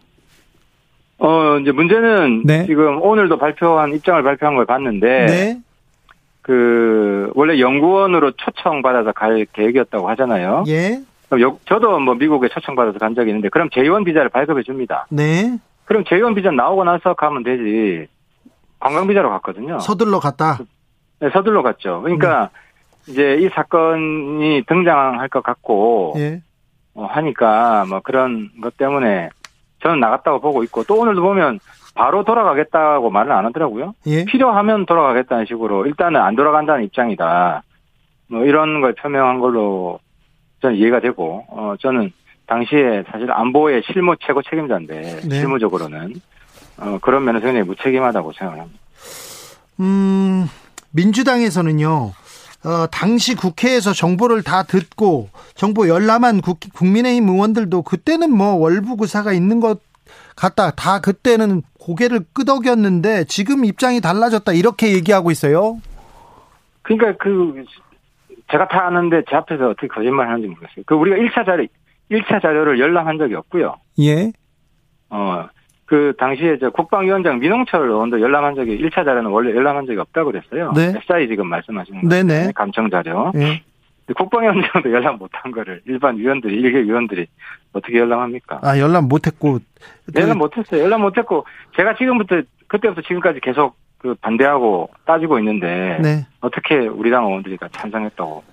어, 1.16 1.58
이제 1.62 1.72
문제는 1.72 2.42
네. 2.44 2.66
지금 2.66 3.00
오늘도 3.00 3.38
발표한 3.38 3.94
입장을 3.94 4.22
발표한 4.22 4.54
걸 4.54 4.66
봤는데 4.66 5.26
네. 5.26 5.60
그 6.42 7.30
원래 7.34 7.58
연구원으로 7.58 8.32
초청 8.32 8.82
받아서 8.82 9.12
갈 9.12 9.46
계획이었다고 9.50 10.10
하잖아요. 10.10 10.64
예. 10.68 11.00
여- 11.40 11.58
저도 11.66 11.98
뭐 12.00 12.14
미국에 12.14 12.48
초청받아서 12.48 12.98
간 12.98 13.14
적이 13.14 13.30
있는데 13.30 13.48
그럼 13.50 13.68
제1 13.70 14.04
비자를 14.04 14.28
발급해 14.30 14.62
줍니다. 14.62 15.06
네. 15.10 15.58
그럼 15.84 16.04
제1 16.04 16.34
비자 16.34 16.50
나오고 16.50 16.84
나서 16.84 17.14
가면 17.14 17.42
되지. 17.44 18.06
관광 18.80 19.06
비자로 19.08 19.28
갔거든요. 19.30 19.78
서둘러 19.80 20.20
갔다. 20.20 20.58
네, 21.20 21.28
서둘러 21.32 21.62
갔죠. 21.62 22.00
그러니까 22.02 22.50
이제 23.08 23.36
이 23.40 23.48
사건이 23.48 24.62
등장할 24.68 25.28
것 25.28 25.42
같고 25.42 26.14
예. 26.18 26.40
어, 26.94 27.04
하니까 27.06 27.84
뭐 27.88 28.00
그런 28.00 28.50
것 28.62 28.76
때문에 28.76 29.30
저는 29.82 29.98
나갔다고 30.00 30.40
보고 30.40 30.62
있고 30.64 30.84
또 30.84 30.96
오늘도 31.00 31.22
보면 31.22 31.58
바로 31.94 32.22
돌아가겠다고 32.24 33.10
말을 33.10 33.32
안 33.32 33.44
하더라고요. 33.46 33.94
예. 34.06 34.24
필요하면 34.24 34.86
돌아가겠다는 34.86 35.46
식으로 35.46 35.86
일단은 35.86 36.20
안 36.20 36.36
돌아간다는 36.36 36.84
입장이다. 36.84 37.62
뭐 38.30 38.44
이런 38.44 38.80
걸 38.80 38.94
표명한 38.94 39.40
걸로 39.40 39.98
저는 40.60 40.76
이해가 40.76 41.00
되고 41.00 41.44
어 41.48 41.74
저는 41.80 42.12
당시에 42.46 43.04
사실 43.10 43.30
안보의 43.30 43.82
실무 43.86 44.16
최고 44.20 44.42
책임자인데 44.42 45.20
네. 45.28 45.40
실무적으로는 45.40 46.14
어 46.78 46.98
그런 47.00 47.24
면에서 47.24 47.46
굉장히 47.46 47.66
무책임하다고 47.66 48.32
생각을 48.32 48.60
합니다. 48.62 48.80
음, 49.80 50.48
민주당에서는요, 50.90 52.12
어, 52.64 52.86
당시 52.90 53.34
국회에서 53.34 53.92
정보를 53.92 54.42
다 54.42 54.64
듣고 54.64 55.28
정보 55.54 55.88
열람한 55.88 56.40
국, 56.40 56.58
국민의힘 56.74 57.28
의원들도 57.28 57.82
그때는 57.82 58.32
뭐 58.32 58.54
월북 58.54 59.02
의사가 59.02 59.32
있는 59.32 59.60
것 59.60 59.80
같다. 60.34 60.72
다 60.72 61.00
그때는 61.00 61.62
고개를 61.78 62.20
끄덕였는데 62.32 63.24
지금 63.24 63.64
입장이 63.64 64.00
달라졌다. 64.00 64.52
이렇게 64.52 64.92
얘기하고 64.92 65.30
있어요. 65.30 65.80
그러니까 66.82 67.16
그 67.22 67.64
제가 68.50 68.68
다 68.68 68.86
아는데 68.86 69.22
제 69.28 69.36
앞에서 69.36 69.70
어떻게 69.70 69.88
거짓말 69.88 70.28
하는지 70.28 70.48
모르겠어요. 70.48 70.84
그 70.86 70.94
우리가 70.94 71.16
1차 71.16 71.44
자료 71.46 71.66
1차 72.10 72.40
자료를 72.40 72.78
열람한 72.80 73.18
적이 73.18 73.34
없고요. 73.34 73.76
예. 74.00 74.32
어, 75.10 75.48
그 75.84 76.14
당시에 76.18 76.58
저 76.58 76.70
국방위원장 76.70 77.38
민홍철 77.38 77.88
의원도 77.88 78.20
열람한 78.20 78.54
적이 78.54 78.78
1차 78.78 79.04
자료는 79.04 79.26
원래 79.30 79.54
열람한 79.54 79.86
적이 79.86 79.98
없다고 80.00 80.32
그랬어요. 80.32 80.72
네. 80.72 80.94
SI 80.96 81.28
지금 81.28 81.46
말씀하시는 81.48 82.02
거. 82.02 82.08
네네. 82.08 82.52
감청 82.54 82.90
자료. 82.90 83.32
예. 83.36 83.62
국방위원장도 84.14 84.90
열람 84.92 85.18
못한 85.18 85.50
거를 85.52 85.82
일반 85.86 86.16
위원들이 86.16 86.54
일개 86.56 86.82
위원들이 86.82 87.26
어떻게 87.72 87.98
열람합니까? 87.98 88.60
아, 88.62 88.78
열람 88.78 89.08
못했고. 89.08 89.58
열람 90.14 90.38
못했어요. 90.38 90.82
열람 90.82 91.02
못했고 91.02 91.44
제가 91.76 91.94
지금부터 91.96 92.42
그때부터 92.68 93.02
지금까지 93.02 93.40
계속 93.40 93.76
그 93.98 94.14
반대하고 94.20 94.90
따지고 95.04 95.38
있는데 95.40 95.98
네. 96.00 96.26
어떻게 96.40 96.76
우리 96.76 97.10
당 97.10 97.26
의원들이 97.26 97.58
다 97.58 97.68
찬성했다고 97.72 98.44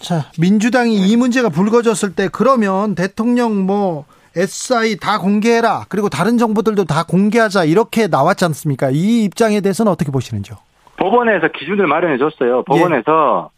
자, 0.00 0.30
민주당이 0.40 1.08
이 1.08 1.16
문제가 1.16 1.48
불거졌을 1.48 2.14
때 2.14 2.28
그러면 2.32 2.94
대통령 2.94 3.66
뭐 3.66 4.04
SI 4.36 4.96
다 4.96 5.18
공개해라. 5.18 5.86
그리고 5.88 6.08
다른 6.08 6.38
정보들도 6.38 6.84
다 6.84 7.04
공개하자. 7.04 7.64
이렇게 7.64 8.06
나왔지 8.06 8.44
않습니까? 8.44 8.90
이 8.90 9.24
입장에 9.24 9.60
대해서는 9.60 9.90
어떻게 9.90 10.12
보시는지요? 10.12 10.56
법원에서 10.98 11.48
기준을 11.48 11.86
마련해 11.86 12.18
줬어요. 12.18 12.62
법원에서 12.64 13.50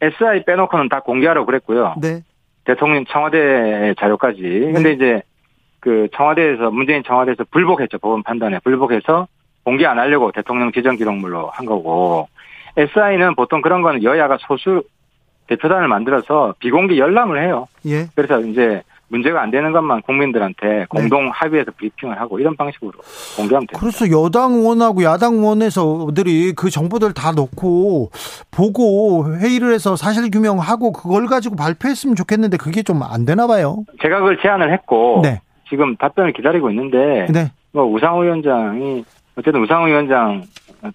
SI 0.00 0.44
빼놓고는 0.44 0.88
다 0.88 1.00
공개하라고 1.00 1.46
그랬고요. 1.46 1.96
네. 2.00 2.22
대통령 2.64 3.04
청와대 3.06 3.94
자료까지. 3.98 4.40
근데 4.74 4.92
이제 4.92 5.22
그 5.80 6.08
청와대에서 6.16 6.70
문재인 6.70 7.02
청와대에서 7.02 7.44
불복했죠. 7.50 7.98
법원 7.98 8.22
판단에 8.22 8.60
불복해서 8.60 9.26
공개 9.68 9.84
안 9.84 9.98
하려고 9.98 10.32
대통령 10.32 10.72
지정 10.72 10.96
기록물로 10.96 11.50
한 11.52 11.66
거고 11.66 12.26
SI는 12.78 13.34
보통 13.34 13.60
그런 13.60 13.82
거는 13.82 14.02
여야가 14.02 14.38
소수 14.40 14.82
대표단을 15.46 15.88
만들어서 15.88 16.54
비공개 16.58 16.96
열람을 16.96 17.42
해요. 17.44 17.66
예. 17.84 18.06
그래서 18.14 18.40
이제 18.40 18.82
문제가 19.08 19.42
안 19.42 19.50
되는 19.50 19.70
것만 19.72 20.00
국민들한테 20.02 20.86
공동 20.88 21.28
합의해서 21.28 21.70
브리핑을 21.76 22.18
하고 22.18 22.38
이런 22.40 22.56
방식으로 22.56 22.92
공개하면 23.36 23.66
됩니다. 23.66 23.78
그래서 23.78 24.10
여당 24.10 24.52
의원하고 24.54 25.02
야당 25.02 25.34
의원에서들이 25.34 26.54
그 26.54 26.70
정보들 26.70 27.12
다 27.12 27.32
넣고 27.32 28.10
보고 28.50 29.26
회의를 29.36 29.74
해서 29.74 29.96
사실 29.96 30.30
규명하고 30.30 30.92
그걸 30.92 31.26
가지고 31.26 31.56
발표했으면 31.56 32.16
좋겠는데 32.16 32.56
그게 32.56 32.82
좀 32.82 33.02
안 33.02 33.26
되나 33.26 33.46
봐요. 33.46 33.84
제가 34.02 34.20
그걸 34.20 34.38
제안을 34.40 34.72
했고 34.72 35.20
네. 35.22 35.42
지금 35.68 35.94
답변을 35.96 36.32
기다리고 36.32 36.70
있는데 36.70 37.26
네. 37.30 37.50
뭐 37.72 37.84
우상호 37.84 38.20
위원장이 38.20 39.04
어쨌든 39.38 39.62
우상호 39.62 39.86
위원장 39.86 40.42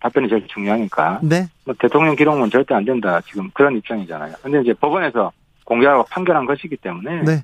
답변이 0.01 0.27
제일 0.27 0.45
중요하니까 0.47 1.21
네. 1.23 1.47
뭐 1.63 1.73
대통령 1.79 2.15
기록문 2.15 2.49
절대 2.49 2.75
안 2.75 2.83
된다 2.83 3.21
지금 3.21 3.49
그런 3.53 3.77
입장이잖아요. 3.77 4.33
근데 4.41 4.59
이제 4.61 4.73
법원에서 4.73 5.31
공개하고 5.63 6.03
판결한 6.09 6.45
것이기 6.45 6.75
때문에 6.77 7.23
네. 7.23 7.43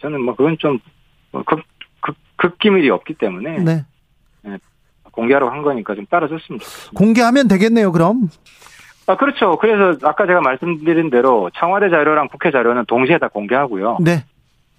저는 0.00 0.20
뭐 0.20 0.36
그건 0.36 0.58
좀뭐 0.58 1.42
극, 1.46 1.62
극, 2.00 2.14
극기밀이 2.36 2.90
없기 2.90 3.14
때문에 3.14 3.58
네. 3.60 3.84
공개하라고 5.10 5.50
한 5.50 5.62
거니까 5.62 5.94
좀 5.94 6.04
따라줬으면 6.06 6.58
좋겠습니다. 6.58 6.92
공개하면 6.94 7.48
되겠네요, 7.48 7.92
그럼. 7.92 8.28
아, 9.06 9.16
그렇죠. 9.16 9.56
그래서 9.58 9.98
아까 10.06 10.26
제가 10.26 10.40
말씀드린 10.40 11.08
대로 11.08 11.50
청와대 11.54 11.88
자료랑 11.88 12.28
국회 12.28 12.50
자료는 12.50 12.84
동시에 12.86 13.18
다 13.18 13.28
공개하고요. 13.28 13.98
네. 14.00 14.24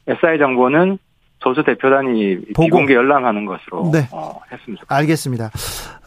SI 0.08 0.38
정보는 0.38 1.00
소수 1.46 1.64
대표단이 1.64 2.38
보고. 2.56 2.64
비공개 2.64 2.96
열람하는 2.96 3.46
것으로 3.46 3.92
네. 3.94 4.08
어, 4.12 4.42
했으면 4.52 4.78
좋겠습니다. 4.80 4.96
알겠습니다. 4.96 5.52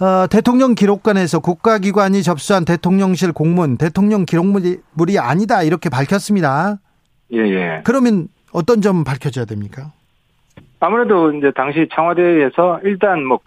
어, 0.00 0.26
대통령 0.26 0.74
기록관에서 0.74 1.38
국가기관이 1.38 2.24
접수한 2.24 2.64
대통령실 2.64 3.32
공문, 3.32 3.76
대통령 3.78 4.24
기록물이 4.24 4.78
물이 4.94 5.20
아니다 5.20 5.62
이렇게 5.62 5.88
밝혔습니다. 5.88 6.78
예, 7.32 7.38
예. 7.38 7.80
그러면 7.84 8.26
어떤 8.52 8.80
점 8.80 9.04
밝혀져야 9.04 9.44
됩니까? 9.44 9.92
아무래도 10.80 11.32
이제 11.32 11.52
당시 11.54 11.88
청와대에서 11.94 12.80
일단 12.82 13.24
뭐 13.24 13.38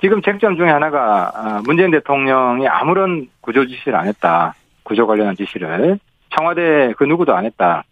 지금 0.00 0.20
쟁점 0.22 0.56
중에 0.56 0.68
하나가 0.68 1.30
아, 1.34 1.62
문재인 1.64 1.92
대통령이 1.92 2.66
아무런 2.66 3.28
구조 3.40 3.64
지시를 3.64 3.94
안 3.94 4.08
했다. 4.08 4.54
구조 4.82 5.06
관련한 5.06 5.36
지시를 5.36 6.00
청와대 6.36 6.92
그 6.96 7.04
누구도 7.04 7.36
안 7.36 7.44
했다. 7.44 7.84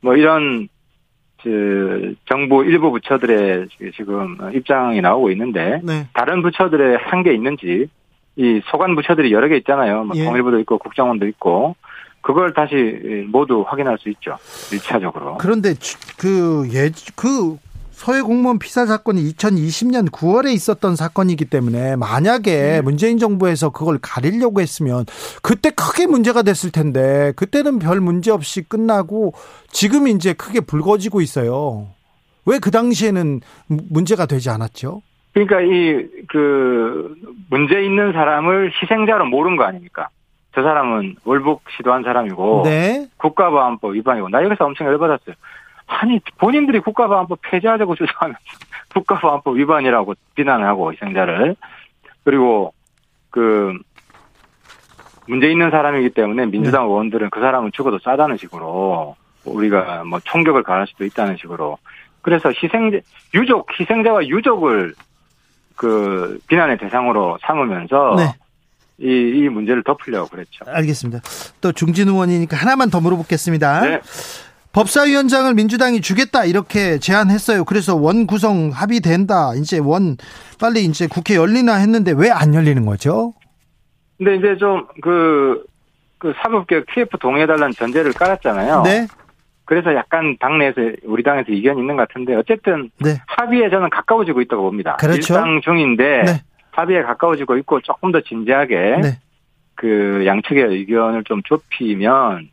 뭐 0.00 0.16
이런 0.16 0.66
그 0.66 0.68
정부 2.28 2.64
일부 2.64 2.90
부처들의 2.90 3.68
지금 3.96 4.36
입장이 4.54 5.00
나오고 5.00 5.30
있는데 5.30 5.80
네. 5.82 6.06
다른 6.12 6.42
부처들의 6.42 6.98
한게 7.02 7.32
있는지 7.34 7.88
이 8.36 8.60
소관 8.66 8.94
부처들이 8.94 9.32
여러 9.32 9.48
개 9.48 9.56
있잖아요. 9.56 10.04
뭐 10.04 10.16
예. 10.16 10.24
통일부도 10.24 10.58
있고 10.60 10.78
국정원도 10.78 11.26
있고 11.28 11.74
그걸 12.20 12.52
다시 12.52 12.74
모두 13.28 13.64
확인할 13.66 13.98
수 13.98 14.08
있죠. 14.10 14.36
일차적으로. 14.72 15.38
그런데 15.38 15.74
주- 15.74 15.96
그 16.18 16.68
예, 16.72 16.90
그 17.16 17.56
서해 17.98 18.22
공무원 18.22 18.60
피살 18.60 18.86
사건이 18.86 19.20
2020년 19.32 20.08
9월에 20.12 20.52
있었던 20.52 20.94
사건이기 20.94 21.46
때문에 21.46 21.96
만약에 21.96 22.80
문재인 22.82 23.18
정부에서 23.18 23.70
그걸 23.70 23.98
가리려고 24.00 24.60
했으면 24.60 25.04
그때 25.42 25.70
크게 25.70 26.06
문제가 26.06 26.42
됐을 26.42 26.70
텐데 26.70 27.32
그때는 27.34 27.80
별 27.80 28.00
문제 28.00 28.30
없이 28.30 28.62
끝나고 28.62 29.32
지금 29.72 30.06
이제 30.06 30.32
크게 30.32 30.60
불거지고 30.60 31.20
있어요. 31.20 31.88
왜 32.46 32.60
그 32.60 32.70
당시에는 32.70 33.40
무- 33.66 33.82
문제가 33.90 34.26
되지 34.26 34.48
않았죠? 34.48 35.02
그러니까 35.34 35.60
이 35.60 36.06
그 36.28 37.14
문제 37.50 37.82
있는 37.82 38.12
사람을 38.12 38.70
희생자로 38.80 39.26
모른 39.26 39.56
거 39.56 39.64
아닙니까? 39.64 40.08
저 40.54 40.62
사람은 40.62 41.16
월북 41.24 41.62
시도한 41.76 42.04
사람이고 42.04 42.62
네. 42.64 43.08
국가보안법 43.16 43.94
위반이고 43.94 44.28
나 44.28 44.42
여기서 44.44 44.64
엄청 44.66 44.86
열받았어요. 44.86 45.34
아니 45.88 46.20
본인들이 46.38 46.80
국가보안법 46.80 47.40
폐지하자고 47.42 47.96
주장하면서 47.96 48.38
국가보안법 48.94 49.56
위반이라고 49.56 50.14
비난하고 50.34 50.92
희생자를 50.92 51.56
그리고 52.24 52.72
그 53.30 53.76
문제 55.26 55.50
있는 55.50 55.70
사람이기 55.70 56.10
때문에 56.10 56.46
민주당 56.46 56.84
의원들은 56.84 57.30
그 57.30 57.40
사람은 57.40 57.72
죽어도 57.72 57.98
싸다는 57.98 58.36
식으로 58.36 59.16
우리가 59.44 60.04
뭐 60.04 60.20
총격을 60.20 60.62
가할 60.62 60.86
수도 60.86 61.04
있다는 61.04 61.36
식으로 61.36 61.78
그래서 62.22 62.50
희생자 62.50 62.98
유족 63.34 63.68
희생자와 63.78 64.26
유족을 64.26 64.94
그 65.76 66.38
비난의 66.48 66.78
대상으로 66.78 67.38
삼으면서 67.42 68.16
네. 68.16 68.34
이, 69.00 69.38
이 69.38 69.48
문제를 69.48 69.84
덮으려고 69.84 70.28
그랬죠. 70.28 70.64
알겠습니다. 70.66 71.22
또 71.60 71.72
중진 71.72 72.08
의원이니까 72.08 72.56
하나만 72.56 72.90
더 72.90 73.00
물어보겠습니다. 73.00 73.80
네. 73.82 74.00
법사위원장을 74.72 75.52
민주당이 75.54 76.00
주겠다 76.00 76.44
이렇게 76.44 76.98
제안했어요. 76.98 77.64
그래서 77.64 77.96
원 77.96 78.26
구성 78.26 78.70
합의된다. 78.72 79.54
이제 79.54 79.78
원 79.78 80.16
빨리 80.60 80.84
이제 80.84 81.06
국회 81.06 81.36
열리나 81.36 81.76
했는데 81.76 82.12
왜 82.16 82.30
안 82.30 82.54
열리는 82.54 82.84
거죠? 82.86 83.34
근데 84.18 84.36
이제 84.36 84.56
좀그 84.58 85.64
그 86.18 86.32
사법개혁 86.42 86.84
TF 86.92 87.18
동의해달라는 87.18 87.72
전제를 87.72 88.12
깔았잖아요. 88.12 88.82
네. 88.82 89.06
그래서 89.64 89.94
약간 89.94 90.36
당내에서 90.40 90.80
우리 91.04 91.22
당에서 91.22 91.52
이견이 91.52 91.80
있는 91.80 91.96
것 91.96 92.08
같은데 92.08 92.34
어쨌든 92.34 92.90
네. 93.00 93.18
합의에 93.26 93.70
저는 93.70 93.90
가까워지고 93.90 94.40
있다고 94.42 94.62
봅니다. 94.62 94.96
그렇죠. 94.96 95.34
일상 95.34 95.60
중인데 95.62 96.22
네. 96.24 96.42
합의에 96.72 97.02
가까워지고 97.02 97.56
있고 97.58 97.80
조금 97.80 98.10
더 98.12 98.20
진지하게 98.20 98.74
네. 99.02 99.18
그 99.74 100.24
양측의 100.26 100.64
의견을 100.64 101.24
좀 101.24 101.42
좁히면 101.44 102.48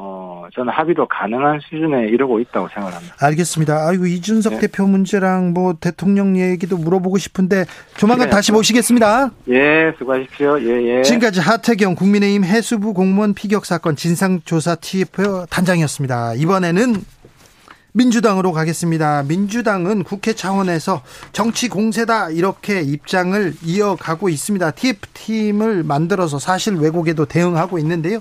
어 0.00 0.46
저는 0.54 0.72
합의도 0.72 1.08
가능한 1.08 1.58
수준에 1.68 2.06
이르고 2.06 2.38
있다고 2.38 2.68
생각합니다. 2.68 3.16
알겠습니다. 3.20 3.88
아이고 3.88 4.06
이준석 4.06 4.52
네. 4.52 4.60
대표 4.60 4.86
문제랑 4.86 5.52
뭐 5.52 5.74
대통령 5.80 6.38
얘기도 6.38 6.76
물어보고 6.76 7.18
싶은데 7.18 7.64
조만간 7.96 8.28
네. 8.28 8.30
다시 8.30 8.52
모시겠습니다. 8.52 9.32
예, 9.48 9.92
수고하십시오. 9.98 10.60
예, 10.60 10.98
예. 10.98 11.02
지금까지 11.02 11.40
하태경 11.40 11.96
국민의힘 11.96 12.44
해수부 12.44 12.94
공무원 12.94 13.34
피격 13.34 13.66
사건 13.66 13.96
진상조사 13.96 14.76
TF 14.76 15.46
단장이었습니다. 15.50 16.34
이번에는 16.34 16.94
민주당으로 17.92 18.52
가겠습니다. 18.52 19.24
민주당은 19.24 20.04
국회 20.04 20.34
차원에서 20.34 21.02
정치 21.32 21.68
공세다 21.68 22.30
이렇게 22.30 22.80
입장을 22.82 23.54
이어가고 23.64 24.28
있습니다. 24.28 24.70
TF팀을 24.72 25.82
만들어서 25.84 26.38
사실 26.38 26.74
왜곡에도 26.74 27.24
대응하고 27.24 27.78
있는데요. 27.78 28.20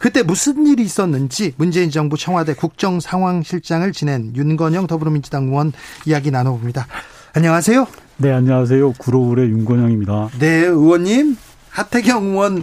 그때 0.00 0.22
무슨 0.22 0.66
일이 0.66 0.82
있었는지 0.82 1.54
문재인 1.56 1.90
정부 1.90 2.16
청와대 2.16 2.54
국정상황실장을 2.54 3.90
지낸 3.92 4.32
윤건영 4.36 4.86
더불어민주당 4.86 5.44
의원 5.48 5.72
이야기 6.04 6.30
나눠봅니다. 6.30 6.86
안녕하세요. 7.32 7.86
네, 8.18 8.32
안녕하세요. 8.32 8.92
구로울의 8.94 9.48
윤건영입니다. 9.50 10.30
네, 10.38 10.46
의원님. 10.66 11.36
하태경 11.70 12.24
의원 12.28 12.62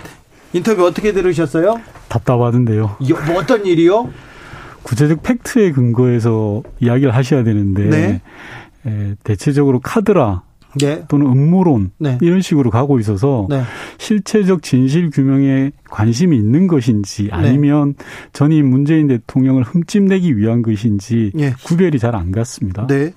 인터뷰 0.53 0.85
어떻게 0.85 1.13
들으셨어요? 1.13 1.79
답답하던데요. 2.09 2.97
이- 2.99 3.11
뭐 3.13 3.39
어떤 3.39 3.65
일이요? 3.65 4.09
구체적 4.83 5.23
팩트에 5.23 5.71
근거해서 5.71 6.63
이야기를 6.79 7.15
하셔야 7.15 7.43
되는데 7.43 7.89
네. 7.89 8.21
에, 8.85 9.15
대체적으로 9.23 9.79
카드라 9.79 10.43
네. 10.81 11.03
또는 11.07 11.27
음모론 11.27 11.91
네. 11.99 12.17
이런 12.21 12.41
식으로 12.41 12.71
가고 12.71 12.99
있어서 12.99 13.45
네. 13.49 13.61
실체적 13.99 14.63
진실 14.63 15.11
규명에 15.11 15.71
관심이 15.89 16.35
있는 16.35 16.65
것인지 16.67 17.29
아니면 17.31 17.93
전임 18.33 18.69
문재인 18.69 19.07
대통령을 19.07 19.61
흠집내기 19.63 20.35
위한 20.37 20.63
것인지 20.63 21.31
예. 21.37 21.53
구별이 21.63 21.99
잘 21.99 22.13
안 22.15 22.31
갔습니다. 22.31 22.87
네. 22.87 23.13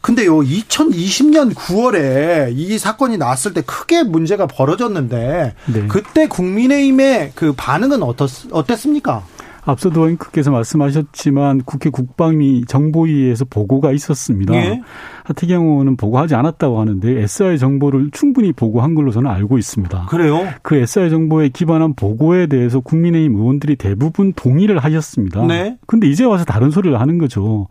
근데요, 0.00 0.38
2020년 0.38 1.54
9월에 1.54 2.52
이 2.54 2.78
사건이 2.78 3.18
나왔을 3.18 3.52
때 3.52 3.60
크게 3.60 4.02
문제가 4.02 4.46
벌어졌는데 4.46 5.54
네. 5.72 5.86
그때 5.88 6.26
국민의힘의 6.26 7.32
그 7.34 7.52
반응은 7.56 8.02
어떻, 8.02 8.28
어땠습니까? 8.50 9.22
앞서도 9.64 10.00
의원께서 10.02 10.50
말씀하셨지만 10.50 11.62
국회 11.64 11.90
국방위 11.90 12.64
정보위에서 12.66 13.44
보고가 13.44 13.92
있었습니다. 13.92 14.54
예. 14.54 14.80
하태경 15.24 15.64
의원은 15.66 15.96
보고하지 15.96 16.34
않았다고 16.34 16.80
하는데 16.80 17.20
SI 17.22 17.58
정보를 17.58 18.10
충분히 18.12 18.52
보고한 18.52 18.94
걸로 18.94 19.10
저는 19.10 19.30
알고 19.30 19.58
있습니다. 19.58 20.06
그래요? 20.10 20.46
그 20.62 20.76
SI 20.76 21.10
정보에 21.10 21.48
기반한 21.48 21.94
보고에 21.94 22.46
대해서 22.46 22.80
국민의힘 22.80 23.36
의원들이 23.36 23.76
대부분 23.76 24.32
동의를 24.32 24.78
하셨습니다. 24.78 25.44
네. 25.46 25.78
근데 25.86 26.08
이제 26.08 26.24
와서 26.24 26.44
다른 26.44 26.70
소리를 26.70 26.98
하는 27.00 27.18
거죠. 27.18 27.68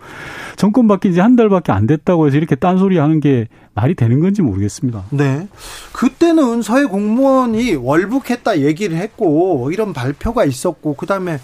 정권 0.55 0.87
바뀐 0.87 1.13
지 1.13 1.21
한 1.21 1.35
달밖에 1.35 1.71
안 1.71 1.85
됐다고 1.85 2.25
해서 2.25 2.37
이렇게 2.37 2.55
딴소리 2.55 2.97
하는 2.97 3.19
게 3.19 3.47
말이 3.73 3.95
되는 3.95 4.19
건지 4.19 4.41
모르겠습니다. 4.41 5.03
네. 5.11 5.47
그때는 5.93 6.61
서해 6.61 6.85
공무원이 6.85 7.75
월북했다 7.75 8.59
얘기를 8.59 8.97
했고 8.97 9.69
이런 9.71 9.93
발표가 9.93 10.43
있었고 10.43 10.95
그다음에 10.95 11.39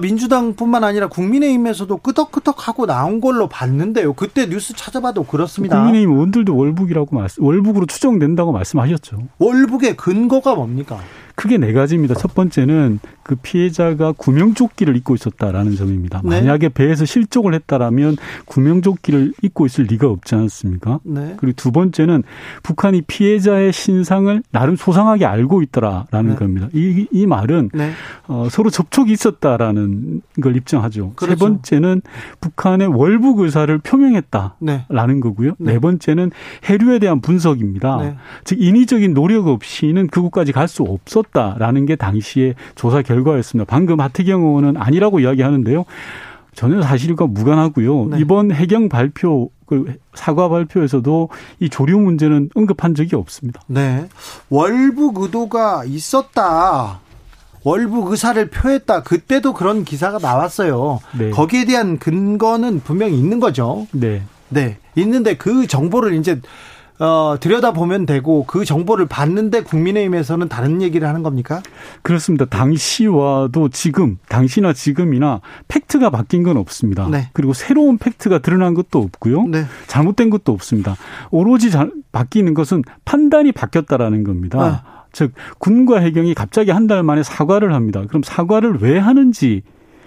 민주당뿐만 0.00 0.84
아니라 0.84 1.08
국민의힘에서도 1.08 1.96
끄덕끄덕하고 1.96 2.86
나온 2.86 3.20
걸로 3.20 3.48
봤는데요. 3.48 4.12
그때 4.12 4.46
뉴스 4.46 4.74
찾아봐도 4.76 5.24
그렇습니다. 5.24 5.76
국민의힘 5.76 6.12
의원들도 6.12 6.54
월북이라고 6.54 7.16
말씀, 7.16 7.42
월북으로 7.42 7.86
추정된다고 7.86 8.52
말씀하셨죠. 8.52 9.18
월북의 9.38 9.96
근거가 9.96 10.54
뭡니까? 10.54 11.00
크게 11.34 11.56
네 11.56 11.72
가지입니다. 11.72 12.14
첫 12.14 12.34
번째는 12.34 13.00
그 13.30 13.36
피해자가 13.36 14.10
구명조끼를 14.10 14.96
입고 14.96 15.14
있었다라는 15.14 15.76
점입니다. 15.76 16.20
네. 16.24 16.40
만약에 16.40 16.68
배에서 16.68 17.04
실족을 17.04 17.54
했다라면 17.54 18.16
구명조끼를 18.46 19.34
입고 19.42 19.66
있을 19.66 19.84
리가 19.84 20.08
없지 20.08 20.34
않습니까? 20.34 20.98
네. 21.04 21.34
그리고 21.36 21.54
두 21.54 21.70
번째는 21.70 22.24
북한이 22.64 23.02
피해자의 23.02 23.72
신상을 23.72 24.42
나름 24.50 24.74
소상하게 24.74 25.26
알고 25.26 25.62
있더라라는 25.62 26.30
네. 26.30 26.34
겁니다. 26.34 26.68
이, 26.74 27.06
이 27.12 27.26
말은 27.26 27.70
네. 27.72 27.92
어, 28.26 28.48
서로 28.50 28.68
접촉이 28.68 29.12
있었다라는 29.12 30.22
걸 30.42 30.56
입증하죠. 30.56 31.12
그렇죠. 31.14 31.32
세 31.32 31.38
번째는 31.38 32.02
북한의 32.40 32.88
월북 32.88 33.38
의사를 33.38 33.78
표명했다라는 33.78 34.56
네. 34.58 35.20
거고요. 35.20 35.52
네. 35.58 35.74
네. 35.74 35.78
번째는 35.78 36.32
해류에 36.68 36.98
대한 36.98 37.20
분석입니다. 37.20 37.96
네. 37.98 38.16
즉 38.42 38.60
인위적인 38.60 39.14
노력 39.14 39.46
없이는 39.46 40.08
그곳까지 40.08 40.50
갈 40.50 40.70
수 40.70 40.84
없었다라는 40.84 41.84
게 41.86 41.96
당시의 41.96 42.54
조사 42.76 43.02
결과 43.02 43.19
였습니다. 43.38 43.68
방금 43.68 44.00
하태경 44.00 44.42
의원은 44.42 44.76
아니라고 44.76 45.20
이야기하는데요. 45.20 45.84
전혀 46.54 46.82
사실과 46.82 47.26
무관하고요. 47.26 48.06
네. 48.06 48.18
이번 48.20 48.52
해경 48.52 48.88
발표 48.88 49.50
그 49.66 49.94
사과 50.14 50.48
발표에서도 50.48 51.28
이 51.60 51.68
조류 51.68 51.98
문제는 51.98 52.50
언급한 52.54 52.94
적이 52.94 53.16
없습니다. 53.16 53.60
네. 53.68 54.08
월북 54.48 55.20
의도가 55.22 55.84
있었다. 55.86 57.00
월북 57.62 58.10
의사를 58.10 58.44
표했다. 58.48 59.02
그때도 59.02 59.52
그런 59.52 59.84
기사가 59.84 60.18
나왔어요. 60.18 61.00
네. 61.16 61.30
거기에 61.30 61.66
대한 61.66 61.98
근거는 61.98 62.80
분명히 62.80 63.16
있는 63.16 63.38
거죠. 63.38 63.86
네. 63.92 64.22
네. 64.48 64.78
있는데 64.96 65.36
그 65.36 65.66
정보를 65.66 66.14
이제 66.14 66.40
어, 67.00 67.36
들여다보면 67.40 68.04
되고 68.04 68.44
그 68.46 68.64
정보를 68.64 69.06
봤는데 69.06 69.62
국민의힘에서는 69.62 70.48
다른 70.48 70.82
얘기를 70.82 71.08
하는 71.08 71.22
겁니까? 71.22 71.62
그렇습니다. 72.02 72.44
당시와도 72.44 73.70
지금, 73.70 74.18
당시나 74.28 74.74
지금이나 74.74 75.40
팩트가 75.68 76.10
바뀐 76.10 76.42
건 76.42 76.58
없습니다. 76.58 77.08
네. 77.08 77.30
그리고 77.32 77.54
새로운 77.54 77.96
팩트가 77.96 78.40
드러난 78.40 78.74
것도 78.74 78.98
없고요. 79.00 79.46
네. 79.46 79.64
잘못된 79.86 80.28
것도 80.30 80.52
없습니다. 80.52 80.94
오로지 81.30 81.70
잘, 81.70 81.90
바뀌는 82.12 82.52
것은 82.54 82.82
판단이 83.04 83.52
바뀌었다라는 83.52 84.22
겁니다. 84.24 84.60
아. 84.60 85.00
즉 85.12 85.32
군과 85.58 85.98
해경이 86.00 86.34
갑자기 86.34 86.70
한 86.70 86.86
달 86.86 87.02
만에 87.02 87.22
사과를 87.22 87.72
합니다. 87.74 88.02
그럼 88.08 88.22
사과를 88.22 88.78
왜 88.80 88.98
하는지 88.98 89.62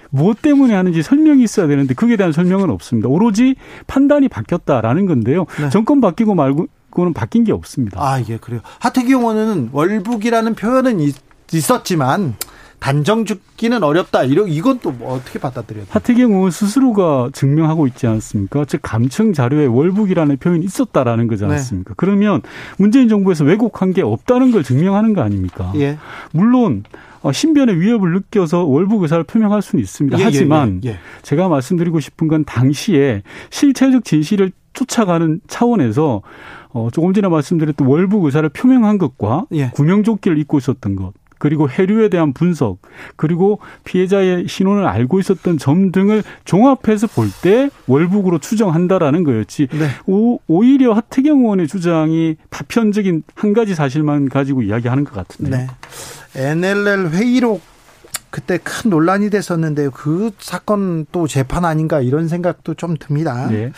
무엇 0.10 0.42
때문에 0.42 0.74
하는지 0.76 1.02
설명이 1.02 1.42
있어야 1.44 1.66
되는데 1.68 1.94
그에 1.94 2.18
대한 2.18 2.32
설명은 2.32 2.70
없습니다. 2.70 3.10
오로지 3.10 3.56
판단이 3.88 4.28
바뀌었다라는 4.30 5.06
건데요. 5.08 5.46
네. 5.60 5.70
정권 5.70 6.02
바뀌고 6.02 6.36
말고 6.36 6.68
는 6.96 7.14
바뀐 7.14 7.44
게 7.44 7.52
없습니다. 7.52 8.00
아, 8.02 8.22
예, 8.30 8.38
그래요. 8.38 8.62
하태경 8.80 9.22
의원은 9.22 9.70
월북이라는 9.72 10.54
표현은 10.56 11.00
있, 11.00 11.16
있었지만 11.52 12.36
단정 12.80 13.26
짓기는 13.26 13.82
어렵다. 13.82 14.24
이런 14.26 14.50
이건 14.50 14.80
또 14.80 14.92
뭐 14.92 15.14
어떻게 15.16 15.40
받아들여야 15.40 15.86
돼요? 15.86 15.92
하태경 15.94 16.34
의원 16.34 16.52
스스로가 16.52 17.30
증명하고 17.34 17.88
있지 17.88 18.06
않습니까? 18.08 18.66
즉 18.66 18.82
감청 18.84 19.34
자료에 19.34 19.66
월북이라는 19.66 20.38
표현이 20.38 20.66
있었다라는 20.66 21.28
거지 21.28 21.46
네. 21.46 21.54
않습니까? 21.54 21.94
그러면 21.98 22.42
문재인 22.78 23.08
정부에서 23.10 23.44
왜곡한 23.46 23.94
게 23.94 24.02
없다는 24.02 24.52
걸 24.52 24.64
증명하는 24.64 25.14
거 25.14 25.22
아닙니까? 25.22 25.72
예. 25.78 25.98
물론 26.32 26.84
어, 27.22 27.32
신변의 27.32 27.80
위협을 27.80 28.12
느껴서 28.14 28.66
월북 28.66 29.04
의사를 29.04 29.24
표명할 29.24 29.62
수는 29.62 29.82
있습니다. 29.82 30.18
예, 30.18 30.22
예, 30.22 30.26
하지만 30.26 30.82
예, 30.84 30.90
예. 30.90 30.98
제가 31.22 31.48
말씀드리고 31.48 32.02
싶은 32.02 32.28
건 32.28 32.44
당시에 32.44 33.24
실체적 33.50 34.04
진실을 34.04 34.52
쫓아가는 34.74 35.40
차원에서 35.48 36.22
어, 36.74 36.90
조금 36.92 37.14
전에 37.14 37.28
말씀드렸던 37.28 37.88
월북 37.88 38.26
의사를 38.26 38.48
표명한 38.50 38.98
것과 38.98 39.46
예. 39.54 39.70
구명조끼를 39.72 40.38
입고 40.40 40.58
있었던 40.58 40.96
것 40.96 41.14
그리고 41.40 41.70
해류에 41.70 42.08
대한 42.08 42.32
분석 42.32 42.78
그리고 43.18 43.60
피해자의 43.84 44.48
신원을 44.48 44.88
알고 44.88 45.20
있었던 45.20 45.58
점 45.58 45.92
등을 45.92 46.24
종합해서 46.46 47.08
볼 47.08 47.28
때 47.42 47.70
월북으로 47.88 48.40
추정한다라는 48.40 49.24
거였지 49.26 49.68
네. 49.72 49.88
오, 50.08 50.40
오히려 50.48 50.94
하태경 50.94 51.40
의원의 51.40 51.68
주장이 51.68 52.38
파편적인 52.50 53.24
한 53.36 53.54
가지 53.54 53.76
사실만 53.76 54.30
가지고 54.30 54.62
이야기하는 54.62 55.04
것 55.04 55.14
같은데 55.14 55.68
네. 56.34 56.52
NLL 56.52 57.10
회의록 57.10 57.62
그때 58.30 58.58
큰 58.58 58.90
논란이 58.90 59.30
됐었는데요. 59.30 59.92
그 59.92 60.32
사건 60.40 61.06
또 61.12 61.28
재판 61.28 61.66
아닌가 61.66 62.02
이런 62.02 62.28
생각도 62.28 62.74
좀 62.74 62.96
듭니다. 62.98 63.48
네. 63.48 63.72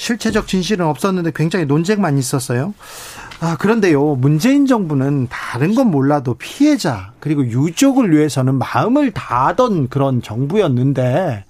실체적 0.00 0.46
진실은 0.46 0.86
없었는데 0.86 1.32
굉장히 1.34 1.66
논쟁만 1.66 2.16
있었어요. 2.16 2.74
아, 3.40 3.56
그런데요, 3.56 4.16
문재인 4.16 4.66
정부는 4.66 5.28
다른 5.30 5.74
건 5.74 5.90
몰라도 5.90 6.34
피해자, 6.34 7.12
그리고 7.20 7.44
유족을 7.44 8.10
위해서는 8.14 8.56
마음을 8.56 9.12
다하던 9.12 9.88
그런 9.88 10.20
정부였는데, 10.20 11.44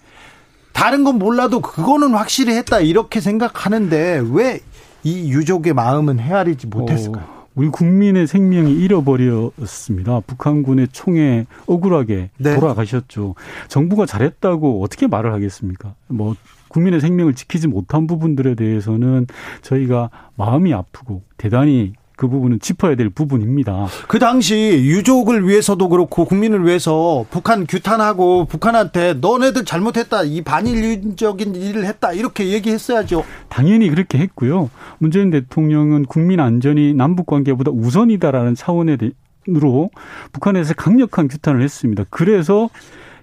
다른 0.73 1.03
건 1.05 1.19
몰라도 1.19 1.61
그거는 1.61 2.15
확실히 2.15 2.55
했다, 2.55 2.81
이렇게 2.81 3.21
생각하는데, 3.21 4.23
왜 4.31 4.61
이 5.03 5.31
유족의 5.31 5.73
마음은 5.73 6.19
헤아리지 6.19 6.67
못했을까요? 6.67 7.25
어, 7.25 7.47
우리 7.55 7.69
국민의 7.69 8.27
생명이 8.27 8.73
잃어버렸습니다. 8.73 10.21
북한군의 10.27 10.89
총에 10.93 11.47
억울하게 11.67 12.31
네. 12.39 12.55
돌아가셨죠. 12.55 13.35
정부가 13.69 14.07
잘했다고 14.07 14.83
어떻게 14.83 15.07
말을 15.07 15.33
하겠습니까? 15.33 15.95
뭐 16.09 16.37
국민의 16.71 17.01
생명을 17.01 17.35
지키지 17.35 17.69
못한 17.69 18.07
부분들에 18.07 18.55
대해서는 18.55 19.27
저희가 19.61 20.09
마음이 20.37 20.73
아프고 20.73 21.23
대단히 21.37 21.93
그 22.21 22.29
부분은 22.29 22.61
짚어야 22.61 22.97
될 22.97 23.09
부분입니다. 23.09 23.87
그 24.07 24.19
당시 24.19 24.55
유족을 24.55 25.49
위해서도 25.49 25.89
그렇고 25.89 26.27
국민을 26.27 26.67
위해서 26.67 27.25
북한 27.31 27.67
규탄하고 27.67 28.45
북한한테 28.45 29.15
너네들 29.15 29.65
잘못했다 29.65 30.25
이 30.25 30.43
반인륜적인 30.43 31.55
일을 31.55 31.87
했다 31.87 32.13
이렇게 32.13 32.49
얘기했어야죠. 32.51 33.25
당연히 33.49 33.89
그렇게 33.89 34.19
했고요. 34.19 34.69
문재인 34.99 35.31
대통령은 35.31 36.05
국민 36.05 36.41
안전이 36.41 36.93
남북 36.93 37.25
관계보다 37.25 37.71
우선이다라는 37.71 38.55
차원에 38.55 38.99
대로 38.99 39.89
북한에서 40.33 40.75
강력한 40.75 41.27
규탄을 41.27 41.63
했습니다. 41.63 42.05
그래서 42.11 42.69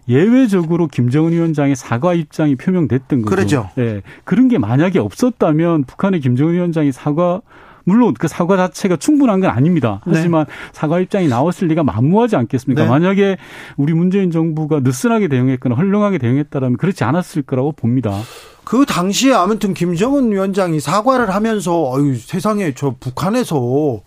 예외적으로 0.10 0.88
김정은 0.88 1.34
위원장의 1.34 1.76
사과 1.76 2.14
입장이 2.14 2.56
표명됐던 2.56 3.22
거죠. 3.22 3.36
그러죠. 3.36 3.70
예. 3.78 4.02
그런 4.24 4.48
게 4.48 4.58
만약에 4.58 5.00
없었다면 5.00 5.84
북한의 5.84 6.22
김정은 6.22 6.54
위원장이 6.54 6.92
사과 6.92 7.42
물론 7.88 8.14
그 8.14 8.28
사과 8.28 8.58
자체가 8.58 8.98
충분한 8.98 9.40
건 9.40 9.50
아닙니다. 9.50 10.02
네. 10.06 10.14
하지만 10.16 10.46
사과 10.74 11.00
입장이 11.00 11.30
나왔을 11.30 11.70
리가 11.70 11.84
만무하지 11.84 12.36
않겠습니까? 12.36 12.84
네. 12.84 12.90
만약에 12.90 13.38
우리 13.78 13.94
문재인 13.94 14.30
정부가 14.30 14.82
느슨하게 14.82 15.30
대응했거나 15.30 15.74
헐렁하게 15.76 16.18
대응했다면 16.18 16.76
그렇지 16.78 17.06
않았을 17.06 17.44
거라고 17.44 17.72
봅니다. 17.72 18.12
그 18.66 18.86
당시에 18.86 19.32
아무튼 19.34 19.74
김정은 19.74 20.34
위원장이 20.34 20.82
사과를 20.82 21.34
하면서 21.34 21.94
어유 21.94 22.18
세상에 22.18 22.74
저 22.76 22.96
북한에서 23.00 24.02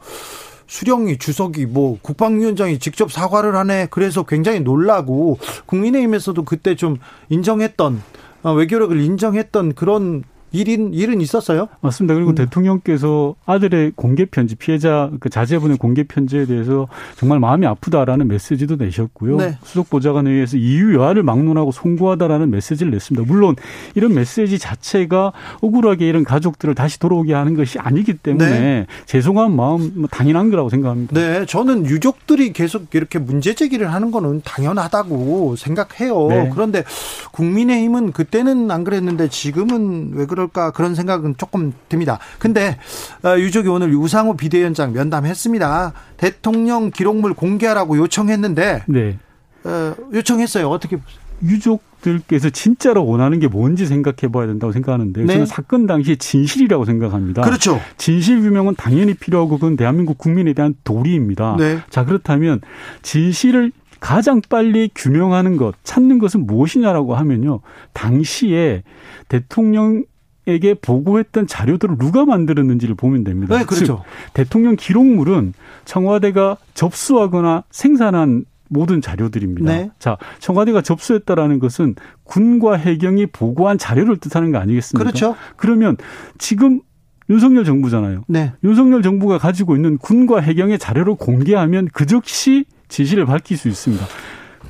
수령이 0.70 1.18
주석이 1.18 1.66
뭐 1.66 1.98
국방위원장이 2.00 2.78
직접 2.78 3.10
사과를 3.10 3.56
하네. 3.56 3.88
그래서 3.90 4.22
굉장히 4.22 4.60
놀라고 4.60 5.38
국민의힘에서도 5.66 6.44
그때 6.44 6.76
좀 6.76 6.98
인정했던 7.28 8.00
어, 8.44 8.54
외교력을 8.54 8.98
인정했던 8.98 9.74
그런 9.74 10.22
일인 10.52 10.94
일은 10.94 11.20
있었어요? 11.20 11.68
맞습니다. 11.80 12.14
그리고 12.14 12.30
음. 12.30 12.34
대통령께서 12.34 13.34
아들의 13.44 13.92
공개 13.94 14.24
편지 14.24 14.54
피해자 14.54 15.10
그 15.20 15.28
자제분의 15.28 15.76
공개 15.76 16.02
편지에 16.04 16.46
대해서 16.46 16.88
정말 17.16 17.38
마음이 17.38 17.66
아프다라는 17.66 18.26
메시지도 18.28 18.76
내셨고요. 18.76 19.36
네. 19.36 19.58
수석 19.62 19.90
보좌관에 19.90 20.30
의해서 20.30 20.56
이유 20.56 20.94
여하를 20.94 21.22
막론하고 21.22 21.72
송구하다라는 21.72 22.50
메시지를 22.50 22.92
냈습니다. 22.92 23.30
물론 23.30 23.54
이런 23.94 24.14
메시지 24.14 24.58
자체가 24.58 25.32
억울하게 25.60 26.08
이런 26.08 26.24
가족들을 26.24 26.74
다시 26.74 26.98
돌아오게 26.98 27.34
하는 27.34 27.54
것이 27.54 27.78
아니기 27.78 28.14
때문에 28.14 28.50
네. 28.50 28.86
죄송한 29.06 29.54
마음 29.54 29.92
뭐 29.94 30.08
당연한 30.10 30.50
거라고 30.50 30.70
생각합니다. 30.70 31.14
네, 31.14 31.46
저는 31.46 31.86
유족들이 31.86 32.52
계속 32.52 32.94
이렇게 32.94 33.18
문제 33.18 33.54
제기를 33.54 33.92
하는 33.92 34.10
거는 34.10 34.42
당연하다고 34.44 35.56
생각해요. 35.56 36.28
네. 36.28 36.50
그런데 36.52 36.84
국민의힘은 37.32 38.12
그때는 38.12 38.70
안 38.70 38.84
그랬는데 38.84 39.28
지금은 39.28 40.12
왜 40.14 40.26
그 40.30 40.36
럴까 40.40 40.72
그런 40.72 40.94
생각은 40.94 41.36
조금 41.36 41.72
듭니다. 41.88 42.18
근데 42.38 42.78
어, 43.24 43.38
유족이 43.38 43.68
오늘 43.68 43.94
우상호 43.94 44.36
비대위원장 44.36 44.92
면담했습니다. 44.92 45.92
대통령 46.16 46.90
기록물 46.90 47.34
공개하라고 47.34 47.96
요청했는데 47.98 48.84
네. 48.88 49.18
어, 49.64 49.94
요청했어요. 50.12 50.68
어떻게 50.68 50.96
보세요? 50.96 51.20
유족들께서 51.42 52.50
진짜로 52.50 53.06
원하는 53.06 53.40
게 53.40 53.48
뭔지 53.48 53.86
생각해 53.86 54.30
봐야 54.32 54.46
된다고 54.46 54.72
생각하는데 54.72 55.22
네. 55.22 55.32
저는 55.32 55.46
사건 55.46 55.86
당시 55.86 56.16
진실이라고 56.16 56.84
생각합니다. 56.84 57.42
그렇죠. 57.42 57.80
진실 57.96 58.42
규명은 58.42 58.74
당연히 58.76 59.14
필요하고 59.14 59.56
그건 59.56 59.76
대한민국 59.76 60.18
국민에 60.18 60.52
대한 60.52 60.74
도리입니다. 60.84 61.56
네. 61.58 61.78
자, 61.88 62.04
그렇다면 62.04 62.60
진실을 63.02 63.72
가장 64.00 64.40
빨리 64.48 64.90
규명하는 64.94 65.56
것, 65.56 65.74
찾는 65.84 66.18
것은 66.18 66.46
무엇이냐라고 66.46 67.14
하면요. 67.14 67.60
당시에 67.92 68.82
대통령 69.28 70.04
에게 70.46 70.74
보고했던 70.74 71.46
자료들을 71.46 71.98
누가 71.98 72.24
만들었는지를 72.24 72.94
보면 72.94 73.24
됩니다. 73.24 73.58
네, 73.58 73.64
그렇죠. 73.64 73.84
즉, 73.84 74.32
대통령 74.32 74.74
기록물은 74.76 75.52
청와대가 75.84 76.56
접수하거나 76.74 77.64
생산한 77.70 78.46
모든 78.68 79.00
자료들입니다. 79.00 79.70
네. 79.70 79.90
자, 79.98 80.16
청와대가 80.38 80.80
접수했다라는 80.80 81.58
것은 81.58 81.96
군과 82.24 82.76
해경이 82.76 83.26
보고한 83.26 83.78
자료를 83.78 84.16
뜻하는 84.16 84.52
거 84.52 84.58
아니겠습니까? 84.58 85.10
그렇죠. 85.10 85.36
그러면 85.56 85.96
지금 86.38 86.80
윤석열 87.28 87.64
정부잖아요. 87.64 88.24
네. 88.28 88.52
윤석열 88.64 89.02
정부가 89.02 89.38
가지고 89.38 89.76
있는 89.76 89.98
군과 89.98 90.40
해경의 90.40 90.78
자료를 90.78 91.16
공개하면 91.16 91.88
그 91.92 92.06
즉시 92.06 92.64
지시를 92.88 93.26
밝힐 93.26 93.56
수 93.56 93.68
있습니다. 93.68 94.04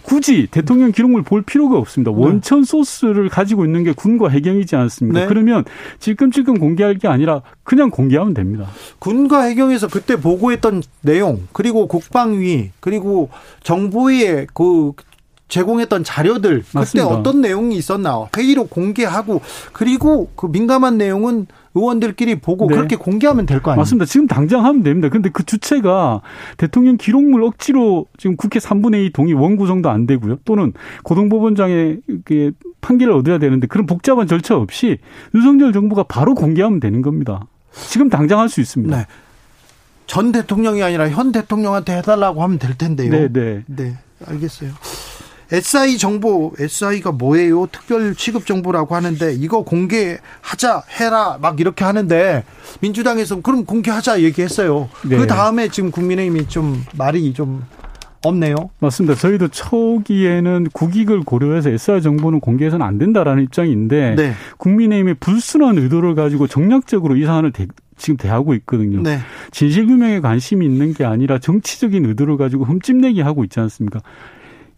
굳이 0.03 0.49
대통령 0.51 0.93
기록물 0.93 1.23
볼 1.23 1.43
필요가 1.43 1.79
없습니다. 1.79 2.11
네. 2.13 2.17
원천 2.17 2.65
소스를 2.65 3.29
가지고 3.29 3.65
있는 3.65 3.85
게 3.85 3.93
군과 3.93 4.29
해경이지 4.29 4.77
않습니까? 4.77 5.21
네. 5.21 5.27
그러면 5.27 5.65
찔끔찔끔 5.99 6.59
공개할 6.59 6.99
게 6.99 7.09
아니라 7.09 7.43
그냥 7.63 7.91
공개하면 7.91 8.35
됩니다. 8.35 8.67
군과 8.99 9.43
해경에서 9.43 9.89
그때 9.89 10.17
보고했던 10.17 10.83
내용 11.03 11.47
그리고 11.53 11.87
국방위 11.87 12.71
그리고 12.81 13.31
정부의 13.63 14.47
그 14.55 14.93
제공했던 15.49 16.05
자료들 16.05 16.65
맞습니다. 16.73 17.09
그때 17.09 17.19
어떤 17.19 17.41
내용이 17.41 17.77
있었나 17.77 18.29
회의로 18.37 18.67
공개하고 18.69 19.43
그리고 19.73 20.31
그 20.37 20.47
민감한 20.47 20.97
내용은 20.97 21.47
의원들끼리 21.75 22.41
보고 22.41 22.67
네. 22.67 22.75
그렇게 22.75 22.97
공개하면 22.97 23.47
될 23.47 23.61
거 23.61 23.71
아니에요? 23.71 23.81
맞습니다. 23.81 24.05
지금 24.07 24.27
당장 24.27 24.65
하면 24.65 24.83
됩니다. 24.83 25.09
근데 25.09 25.29
그 25.31 25.45
주체가 25.45 26.21
대통령 26.57 26.97
기록물 26.97 27.45
억지로 27.45 28.07
지금 28.19 28.37
국회 28.37 28.59
3분의 28.59 29.07
2 29.07 29.11
동의 29.13 29.35
원구성도 29.35 29.89
안 29.89 30.07
되고요. 30.07 30.39
또는 30.45 30.73
고등법원장의 31.05 32.01
판결을 32.81 33.13
얻어야 33.15 33.39
되는데 33.39 33.67
그런 33.67 33.87
복잡한 33.87 34.27
절차 34.27 34.57
없이 34.57 34.99
윤석열 35.35 35.73
정부가 35.73 36.03
바로 36.05 36.35
공개하면 36.35 36.81
되는 36.81 37.03
겁니다. 37.03 37.47
지금 37.73 38.09
당장 38.09 38.41
할 38.41 38.49
수 38.49 38.61
있습니다. 38.61 38.97
네. 38.97 39.07
전 40.07 40.33
대통령이 40.33 40.83
아니라 40.83 41.09
현 41.09 41.31
대통령한테 41.31 41.97
해달라고 41.99 42.43
하면 42.43 42.59
될 42.59 42.77
텐데요. 42.77 43.13
네, 43.13 43.29
네. 43.33 43.63
네, 43.67 43.97
알겠어요. 44.27 44.71
SI 45.53 45.99
정보, 45.99 46.53
SI가 46.59 47.13
뭐예요? 47.13 47.67
특별 47.73 48.15
취급 48.15 48.47
정보라고 48.47 48.95
하는데 48.95 49.33
이거 49.35 49.63
공개하자, 49.63 50.83
해라 51.01 51.39
막 51.41 51.61
이렇게 51.61 51.85
하는데 51.85 52.45
민주당에서 52.81 53.41
그럼 53.41 53.65
공개하자 53.65 54.23
얘기했어요. 54.23 54.89
네. 55.09 55.17
그 55.17 55.27
다음에 55.27 55.69
지금 55.69 55.91
국민의힘이 55.91 56.47
좀 56.49 56.85
말이 56.97 57.33
좀 57.33 57.65
없네요. 58.23 58.55
맞습니다. 58.81 59.15
저희도 59.15 59.49
초기에는 59.49 60.69
국익을 60.73 61.21
고려해서 61.21 61.71
SR 61.71 62.03
정보는 62.03 62.41
공개해서는 62.41 62.85
안 62.85 62.99
된다라는 62.99 63.43
입장인데 63.45 64.15
네. 64.17 64.33
국민의힘의 64.59 65.15
불순한 65.15 65.79
의도를 65.79 66.15
가지고 66.15 66.47
정략적으로 66.47 67.17
이 67.17 67.25
사안을 67.25 67.53
대, 67.53 67.67
지금 67.97 68.17
대하고 68.17 68.55
있거든요. 68.55 69.03
네. 69.03 69.19
진실 69.53 69.87
규명에 69.87 70.21
관심이 70.21 70.67
있는 70.67 70.93
게 70.93 71.05
아니라 71.05 71.39
정치적인 71.39 72.05
의도를 72.05 72.37
가지고 72.37 72.65
흠집내기 72.65 73.23
하고 73.23 73.43
있지 73.45 73.59
않습니까? 73.59 74.01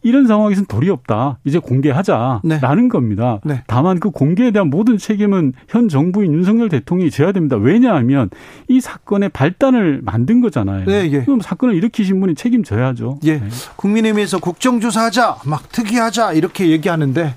이런 0.02 0.26
상황에서는 0.26 0.66
도리 0.66 0.90
없다. 0.90 1.38
이제 1.44 1.58
공개하자라는 1.58 2.42
네. 2.42 2.88
겁니다. 2.88 3.40
네. 3.44 3.62
다만 3.66 4.00
그 4.00 4.10
공개에 4.10 4.50
대한 4.50 4.68
모든 4.70 4.98
책임은 4.98 5.52
현 5.68 5.88
정부인 5.88 6.32
윤석열 6.32 6.68
대통령이 6.68 7.10
져야 7.10 7.32
됩니다. 7.32 7.56
왜냐하면 7.56 8.30
이 8.68 8.80
사건의 8.80 9.28
발단을 9.30 10.00
만든 10.02 10.40
거잖아요. 10.40 10.84
네, 10.86 11.10
예. 11.12 11.24
그럼 11.24 11.40
사건을 11.40 11.74
일으키신 11.74 12.20
분이 12.20 12.34
책임져야죠. 12.34 13.20
예. 13.24 13.38
네. 13.38 13.48
국민의힘에서 13.76 14.38
국정조사하자, 14.38 15.36
막 15.46 15.70
특이하자 15.70 16.32
이렇게 16.32 16.68
얘기하는데 16.68 17.34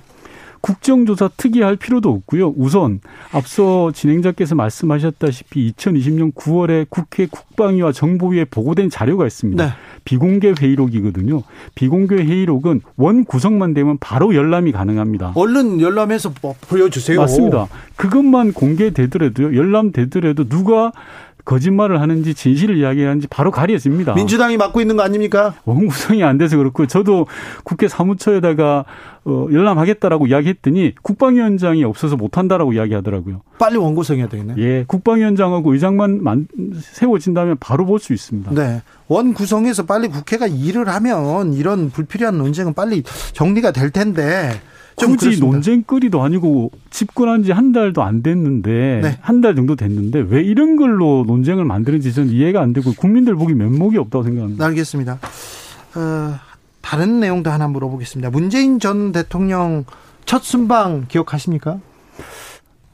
국정조사 0.65 1.29
특이할 1.37 1.75
필요도 1.75 2.09
없고요. 2.09 2.55
우선 2.57 2.99
앞서 3.31 3.91
진행자께서 3.91 4.55
말씀하셨다시피 4.55 5.71
2020년 5.71 6.33
9월에 6.33 6.87
국회 6.89 7.27
국방위와 7.27 7.91
정보위에 7.91 8.45
보고된 8.45 8.89
자료가 8.89 9.27
있습니다. 9.27 9.63
네. 9.63 9.71
비공개 10.05 10.55
회의록이거든요. 10.59 11.43
비공개 11.75 12.15
회의록은 12.15 12.81
원 12.97 13.25
구성만 13.25 13.75
되면 13.75 13.99
바로 13.99 14.33
열람이 14.33 14.71
가능합니다. 14.71 15.33
얼른 15.35 15.81
열람해서 15.81 16.33
뭐 16.41 16.55
보여주세요. 16.67 17.19
맞습니다. 17.19 17.67
그것만 17.95 18.53
공개되더라도요. 18.53 19.55
열람되더라도 19.55 20.49
누가 20.49 20.91
거짓말을 21.45 22.01
하는지 22.01 22.33
진실을 22.33 22.77
이야기하는지 22.77 23.27
바로 23.27 23.51
가려집니다. 23.51 24.15
민주당이 24.15 24.57
맡고 24.57 24.81
있는 24.81 24.97
거 24.97 25.03
아닙니까? 25.03 25.53
원구성이 25.65 26.23
안 26.23 26.37
돼서 26.37 26.57
그렇고 26.57 26.87
저도 26.87 27.27
국회 27.63 27.87
사무처에다가 27.87 28.83
어, 29.25 29.47
열람하겠다라고 29.51 30.27
이야기했더니 30.27 30.93
국방위원장이 31.01 31.83
없어서 31.83 32.15
못한다라고 32.15 32.73
이야기하더라고요. 32.73 33.41
빨리 33.57 33.77
원구성해야 33.77 34.27
되겠네. 34.27 34.53
예, 34.57 34.83
국방위원장하고 34.87 35.73
의장만 35.73 36.23
만, 36.23 36.47
세워진다면 36.81 37.57
바로 37.59 37.85
볼 37.85 37.99
수 37.99 38.13
있습니다. 38.13 38.51
네, 38.53 38.81
원구성에서 39.07 39.85
빨리 39.85 40.09
국회가 40.09 40.45
일을 40.47 40.87
하면 40.89 41.53
이런 41.53 41.89
불필요한 41.89 42.37
논쟁은 42.37 42.73
빨리 42.73 43.03
정리가 43.33 43.71
될 43.71 43.89
텐데 43.89 44.51
굳이 44.95 45.39
논쟁거리도 45.39 46.21
아니고 46.23 46.71
집권한 46.89 47.43
지 47.43 47.51
한 47.51 47.71
달도 47.71 48.01
안 48.03 48.23
됐는데 48.23 48.99
네. 49.03 49.17
한달 49.21 49.55
정도 49.55 49.75
됐는데 49.75 50.25
왜 50.29 50.41
이런 50.41 50.75
걸로 50.77 51.23
논쟁을 51.27 51.65
만드는지 51.65 52.13
저는 52.13 52.31
이해가 52.31 52.61
안 52.61 52.73
되고 52.73 52.93
국민들 52.93 53.35
보기 53.35 53.53
면목이 53.53 53.97
없다고 53.97 54.23
생각합니다. 54.23 54.65
알겠습니다. 54.65 55.19
어, 55.95 56.35
다른 56.81 57.19
내용도 57.19 57.49
하나 57.49 57.67
물어보겠습니다. 57.67 58.29
문재인 58.29 58.79
전 58.79 59.11
대통령 59.11 59.85
첫 60.25 60.43
순방 60.43 61.05
기억하십니까? 61.07 61.79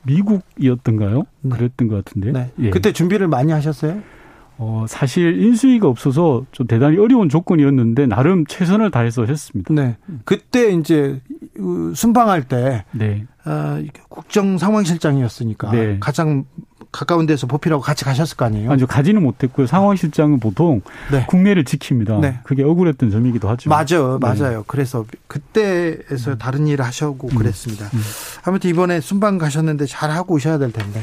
미국이었던가요? 0.03 1.23
네. 1.41 1.55
그랬던 1.55 1.87
것 1.87 2.03
같은데. 2.03 2.31
네. 2.31 2.51
예. 2.59 2.69
그때 2.71 2.91
준비를 2.91 3.27
많이 3.27 3.51
하셨어요? 3.51 4.01
어, 4.57 4.85
사실 4.87 5.41
인수위가 5.41 5.87
없어서 5.87 6.45
좀 6.51 6.67
대단히 6.67 6.97
어려운 6.97 7.29
조건이었는데 7.29 8.05
나름 8.05 8.45
최선을 8.45 8.91
다해서 8.91 9.25
했습니다. 9.25 9.73
네. 9.73 9.97
그때 10.25 10.71
이제 10.71 11.19
순방할 11.95 12.47
때 12.47 12.85
네. 12.91 13.25
어, 13.45 13.81
국정 14.09 14.57
상황실장이었으니까 14.57 15.71
네. 15.71 15.97
가장 15.99 16.45
가까운 16.91 17.25
데서 17.25 17.47
보필하고 17.47 17.81
같이 17.81 18.03
가셨을 18.03 18.35
거 18.37 18.45
아니에요? 18.45 18.71
아니요, 18.71 18.85
가지는 18.87 19.23
못했고요. 19.23 19.65
상황실장은 19.65 20.39
보통 20.39 20.81
네. 21.11 21.25
국내를 21.27 21.63
지킵니다. 21.63 22.19
네. 22.19 22.39
그게 22.43 22.63
억울했던 22.63 23.11
점이기도 23.11 23.47
하죠. 23.49 23.69
맞아요, 23.69 24.19
네. 24.21 24.27
맞아요. 24.27 24.63
그래서 24.67 25.05
그때에서 25.27 26.31
음. 26.31 26.37
다른 26.37 26.67
일을 26.67 26.83
하셔고 26.85 27.29
음. 27.31 27.37
그랬습니다. 27.37 27.85
음. 27.93 28.01
아무튼 28.43 28.69
이번에 28.69 28.99
순방 28.99 29.37
가셨는데 29.37 29.85
잘 29.85 30.11
하고 30.11 30.35
오셔야 30.35 30.57
될 30.57 30.71
텐데. 30.71 31.01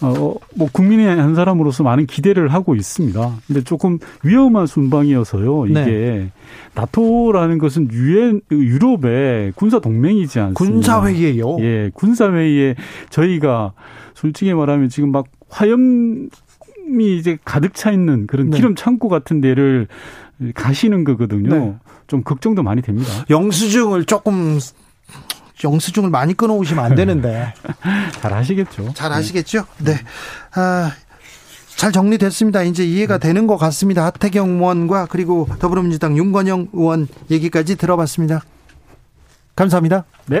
어, 0.00 0.34
뭐 0.54 0.68
국민의 0.72 1.06
한 1.16 1.34
사람으로서 1.34 1.82
많은 1.82 2.06
기대를 2.06 2.52
하고 2.52 2.74
있습니다. 2.74 3.32
근데 3.46 3.62
조금 3.62 3.98
위험한 4.22 4.66
순방이어서요. 4.66 5.66
이게 5.66 5.80
네. 5.84 6.30
나토라는 6.74 7.58
것은 7.58 7.88
유엔 7.92 8.40
유럽의 8.50 9.52
군사 9.54 9.78
동맹이지 9.78 10.38
않습니까? 10.38 10.58
군사 10.58 11.06
회의예요. 11.06 11.56
예, 11.60 11.90
군사 11.94 12.30
회의에 12.30 12.74
저희가 13.08 13.72
솔직히 14.16 14.54
말하면 14.54 14.88
지금 14.88 15.12
막 15.12 15.26
화염이 15.50 16.28
이제 17.18 17.36
가득 17.44 17.74
차 17.74 17.92
있는 17.92 18.26
그런 18.26 18.48
네. 18.48 18.56
기름 18.56 18.74
창고 18.74 19.10
같은 19.10 19.42
데를 19.42 19.88
가시는 20.54 21.04
거거든요. 21.04 21.54
네. 21.54 21.74
좀 22.06 22.22
걱정도 22.22 22.62
많이 22.62 22.80
됩니다. 22.80 23.10
영수증을 23.28 24.06
조금 24.06 24.58
영수증을 25.62 26.08
많이 26.08 26.32
끊어오시면 26.32 26.82
안 26.82 26.94
되는데. 26.94 27.52
잘 28.22 28.32
하시겠죠. 28.32 28.94
잘 28.94 29.12
아시겠죠? 29.12 29.66
네. 29.84 29.92
아, 30.54 30.92
잘 31.76 31.92
정리됐습니다. 31.92 32.62
이제 32.62 32.86
이해가 32.86 33.18
되는 33.18 33.46
것 33.46 33.58
같습니다. 33.58 34.06
하태경 34.06 34.48
의원과 34.56 35.08
그리고 35.10 35.46
더불어민주당 35.58 36.16
윤건영 36.16 36.68
의원 36.72 37.06
얘기까지 37.30 37.76
들어봤습니다. 37.76 38.42
감사합니다. 39.54 40.06
네. 40.26 40.40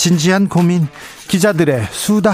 진지한 0.00 0.48
고민 0.48 0.88
기자들의 1.28 1.88
수다 1.90 2.32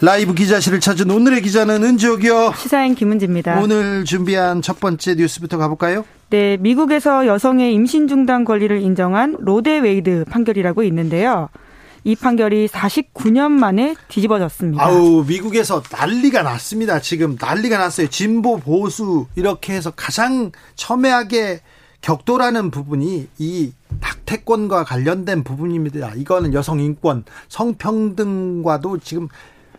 라이브 0.00 0.34
기자실을 0.34 0.78
찾은 0.78 1.10
오늘의 1.10 1.42
기자는 1.42 1.82
은지옥이요 1.82 2.52
시사인 2.56 2.94
김은지입니다. 2.94 3.58
오늘 3.58 4.04
준비한 4.04 4.62
첫 4.62 4.78
번째 4.78 5.16
뉴스부터 5.16 5.58
가볼까요? 5.58 6.04
네, 6.30 6.58
미국에서 6.58 7.26
여성의 7.26 7.74
임신 7.74 8.06
중단 8.06 8.44
권리를 8.44 8.80
인정한 8.80 9.34
로 9.40 9.55
대 9.55 9.78
웨이드 9.78 10.26
판결이라고 10.30 10.84
있는데요. 10.84 11.48
이 12.04 12.14
판결이 12.14 12.68
49년 12.68 13.50
만에 13.50 13.96
뒤집어졌습니다. 14.06 14.80
아우 14.80 15.24
미국에서 15.26 15.82
난리가 15.90 16.44
났습니다. 16.44 17.00
지금 17.00 17.36
난리가 17.40 17.78
났어요. 17.78 18.06
진보 18.06 18.58
보수 18.58 19.26
이렇게 19.34 19.72
해서 19.72 19.90
가장 19.90 20.52
첨예하게 20.76 21.62
격돌하는 22.04 22.70
부분이 22.70 23.28
이 23.38 23.72
낙태권과 23.98 24.84
관련된 24.84 25.42
부분입니다. 25.42 26.12
이거는 26.16 26.52
여성 26.52 26.78
인권, 26.78 27.24
성평등과도 27.48 28.98
지금 28.98 29.28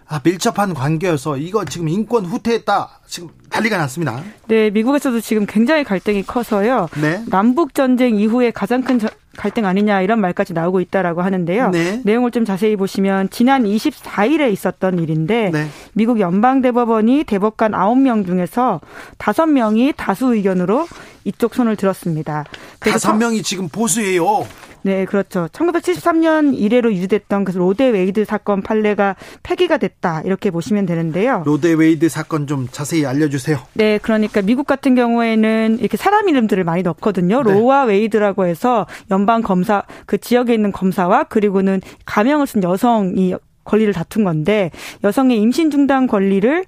아, 0.08 0.20
밀접한 0.24 0.74
관계여서 0.74 1.38
이거 1.38 1.66
지금 1.66 1.88
인권 1.88 2.26
후퇴했다. 2.26 3.02
지금 3.06 3.30
난리가 3.56 3.78
났습니다. 3.78 4.22
네, 4.48 4.70
미국에서도 4.70 5.20
지금 5.22 5.46
굉장히 5.46 5.84
갈등이 5.84 6.24
커서요. 6.24 6.88
네. 7.02 7.22
남북 7.28 7.74
전쟁 7.74 8.16
이후에 8.16 8.52
가장 8.52 8.84
큰 8.84 9.00
저- 9.00 9.10
갈등 9.38 9.66
아니냐 9.66 10.02
이런 10.02 10.22
말까지 10.22 10.54
나오고 10.54 10.80
있다라고 10.80 11.22
하는데요. 11.22 11.70
네. 11.72 12.00
내용을 12.06 12.32
좀 12.32 12.46
자세히 12.46 12.78
보시면 12.78 13.30
지난 13.32 13.64
24일에 13.66 14.50
있었던 14.54 15.00
일인데 15.00 15.50
네. 15.52 15.68
미국 15.94 16.22
연방 16.22 16.62
대법원이 16.62 17.26
대법관 17.26 17.72
9명 17.74 18.26
중에서 18.26 18.80
5명이 19.18 19.94
다수 19.98 20.34
의견으로 20.36 20.88
이쪽 21.26 21.54
손을 21.54 21.76
들었습니다. 21.76 22.46
그래서 22.80 22.98
다섯 23.00 23.18
명이 23.18 23.42
지금 23.44 23.68
보수예요. 23.68 24.48
네, 24.84 25.04
그렇죠. 25.06 25.50
1973년 25.52 26.56
이래로 26.56 26.94
유지됐던 26.94 27.44
그 27.44 27.58
로 27.58 27.70
대 27.70 27.88
웨이드 27.90 28.24
사건 28.26 28.62
판례가 28.62 29.16
폐기가 29.42 29.78
됐다. 29.78 30.22
이렇게 30.26 30.52
보시면 30.52 30.86
되는데요. 30.86 31.42
로 31.46 31.57
대 31.57 31.74
웨이드 31.74 32.08
사건 32.08 32.46
좀 32.46 32.68
자세히 32.72 33.04
알려 33.06 33.28
주세요. 33.28 33.45
네, 33.74 34.00
그러니까 34.02 34.42
미국 34.42 34.68
같은 34.68 34.96
경우에는 34.96 35.78
이렇게 35.80 35.98
사람 35.98 36.30
이름들을 36.30 36.64
많이 36.64 36.84
넣거든요. 36.84 37.44
네. 37.44 37.52
로와 37.54 37.84
웨이드라고 37.84 38.46
해서 38.46 38.86
연방 39.12 39.42
검사 39.42 39.84
그 40.06 40.18
지역에 40.18 40.54
있는 40.54 40.72
검사와 40.72 41.26
그리고는 41.26 41.82
가명을 42.06 42.48
쓴 42.48 42.64
여성이 42.64 43.36
권리를 43.66 43.92
다툰 43.94 44.24
건데 44.24 44.72
여성의 45.04 45.40
임신 45.40 45.72
중단 45.72 46.08
권리를 46.08 46.66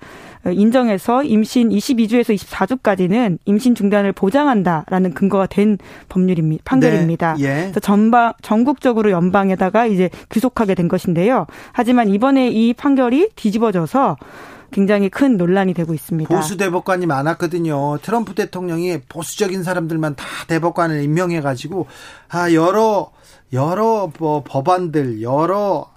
인정해서 0.52 1.24
임신 1.24 1.70
22주에서 1.70 2.36
24주까지는 2.36 3.38
임신 3.46 3.76
중단을 3.76 4.14
보장한다라는 4.14 5.14
근거가 5.14 5.46
된 5.48 5.78
법률입니다. 6.10 6.64
판결입니다. 6.66 7.36
네, 7.38 7.44
예. 7.44 7.62
그래서 7.64 7.80
전방 7.80 8.34
전국적으로 8.42 9.12
연방에다가 9.12 9.86
이제 9.88 10.10
귀속하게 10.32 10.76
된 10.76 10.88
것인데요. 10.88 11.48
하지만 11.74 12.10
이번에 12.10 12.50
이 12.50 12.74
판결이 12.74 13.30
뒤집어져서 13.36 14.18
굉장히 14.72 15.10
큰 15.10 15.38
논란이 15.38 15.74
되고 15.74 15.94
있습니다. 15.94 16.34
보수 16.36 16.58
대법관이 16.58 17.06
많았거든요. 17.06 18.00
트럼프 18.02 18.34
대통령이 18.36 19.02
보수적인 19.10 19.64
사람들만 19.64 20.16
다 20.16 20.26
대법관을 20.48 21.02
임명해 21.04 21.42
가지고 21.42 21.88
아 22.30 22.52
여러 22.54 23.12
여러 23.54 24.12
뭐 24.20 24.44
법안들 24.46 25.22
여러 25.22 25.90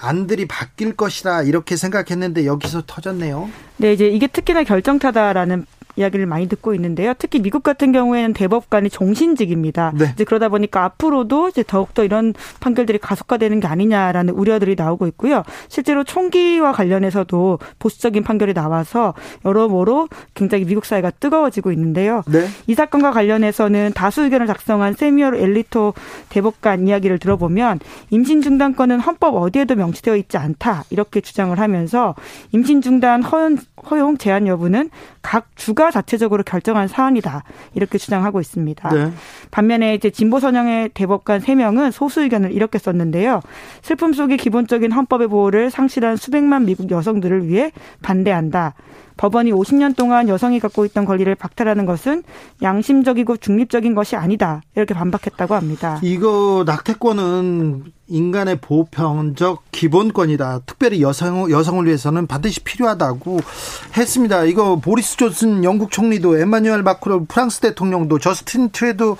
안들이 0.00 0.46
바뀔 0.46 0.96
것이다 0.96 1.42
이렇게 1.42 1.76
생각했는데 1.76 2.44
여기서 2.44 2.82
터졌네요. 2.86 3.48
네, 3.76 3.92
이제 3.92 4.08
이게 4.08 4.26
특히나 4.26 4.64
결정타다라는 4.64 5.64
이야기를 5.96 6.26
많이 6.26 6.48
듣고 6.48 6.74
있는데요. 6.74 7.14
특히 7.18 7.40
미국 7.40 7.62
같은 7.62 7.92
경우에는 7.92 8.32
대법관이 8.32 8.90
종신직입니다. 8.90 9.92
네. 9.94 10.10
이제 10.14 10.24
그러다 10.24 10.48
보니까 10.48 10.84
앞으로도 10.84 11.48
이제 11.48 11.62
더욱더 11.62 12.04
이런 12.04 12.34
판결들이 12.60 12.98
가속화되는 12.98 13.60
게 13.60 13.66
아니냐라는 13.66 14.34
우려들이 14.34 14.74
나오고 14.76 15.06
있고요. 15.08 15.42
실제로 15.68 16.04
총기와 16.04 16.72
관련해서도 16.72 17.58
보수적인 17.78 18.22
판결이 18.22 18.54
나와서 18.54 19.14
여러모로 19.44 20.08
굉장히 20.34 20.64
미국 20.64 20.84
사회가 20.84 21.10
뜨거워지고 21.10 21.72
있는데요. 21.72 22.22
네. 22.26 22.46
이 22.66 22.74
사건과 22.74 23.10
관련해서는 23.12 23.92
다수 23.94 24.22
의견을 24.22 24.46
작성한 24.46 24.94
세미얼 24.94 25.36
엘리토 25.36 25.94
대법관 26.28 26.88
이야기를 26.88 27.18
들어보면 27.18 27.80
임신 28.10 28.42
중단권은 28.42 29.00
헌법 29.00 29.36
어디에도 29.36 29.74
명시되어 29.74 30.16
있지 30.16 30.36
않다 30.36 30.84
이렇게 30.90 31.20
주장을 31.20 31.58
하면서 31.58 32.14
임신 32.52 32.80
중단 32.80 33.22
허용, 33.22 33.56
허용 33.90 34.16
제한 34.16 34.46
여부는 34.46 34.90
각 35.22 35.48
주가 35.54 35.90
자체적으로 35.90 36.42
결정한 36.42 36.88
사안이다 36.88 37.44
이렇게 37.74 37.96
주장하고 37.96 38.40
있습니다. 38.40 38.88
네. 38.90 39.12
반면에 39.50 39.94
이제 39.94 40.10
진보 40.10 40.40
선영의 40.40 40.90
대법관 40.90 41.40
3명은 41.40 41.92
소수 41.92 42.22
의견을 42.22 42.52
이렇게 42.52 42.78
썼는데요. 42.78 43.40
슬픔 43.82 44.12
속의 44.12 44.36
기본적인 44.36 44.92
헌법의 44.92 45.28
보호를 45.28 45.70
상실한 45.70 46.16
수백만 46.16 46.64
미국 46.64 46.90
여성들을 46.90 47.48
위해 47.48 47.72
반대한다. 48.02 48.74
법원이 49.16 49.52
50년 49.52 49.96
동안 49.96 50.28
여성이 50.28 50.60
갖고 50.60 50.84
있던 50.84 51.04
권리를 51.04 51.32
박탈하는 51.34 51.86
것은 51.86 52.22
양심적이고 52.62 53.36
중립적인 53.38 53.94
것이 53.94 54.16
아니다. 54.16 54.62
이렇게 54.74 54.94
반박했다고 54.94 55.54
합니다. 55.54 56.00
이거 56.02 56.64
낙태권은 56.66 57.84
인간의 58.08 58.58
보편적 58.60 59.62
기본권이다. 59.72 60.60
특별히 60.66 61.00
여성 61.00 61.50
여성을 61.50 61.86
위해서는 61.86 62.26
반드시 62.26 62.60
필요하다고 62.60 63.38
했습니다. 63.96 64.44
이거 64.44 64.76
보리스 64.76 65.16
존슨 65.16 65.64
영국 65.64 65.90
총리도 65.90 66.38
에마뉴엘 66.38 66.82
마크론 66.82 67.26
프랑스 67.26 67.60
대통령도 67.60 68.18
저스틴 68.18 68.70
트레도 68.70 69.16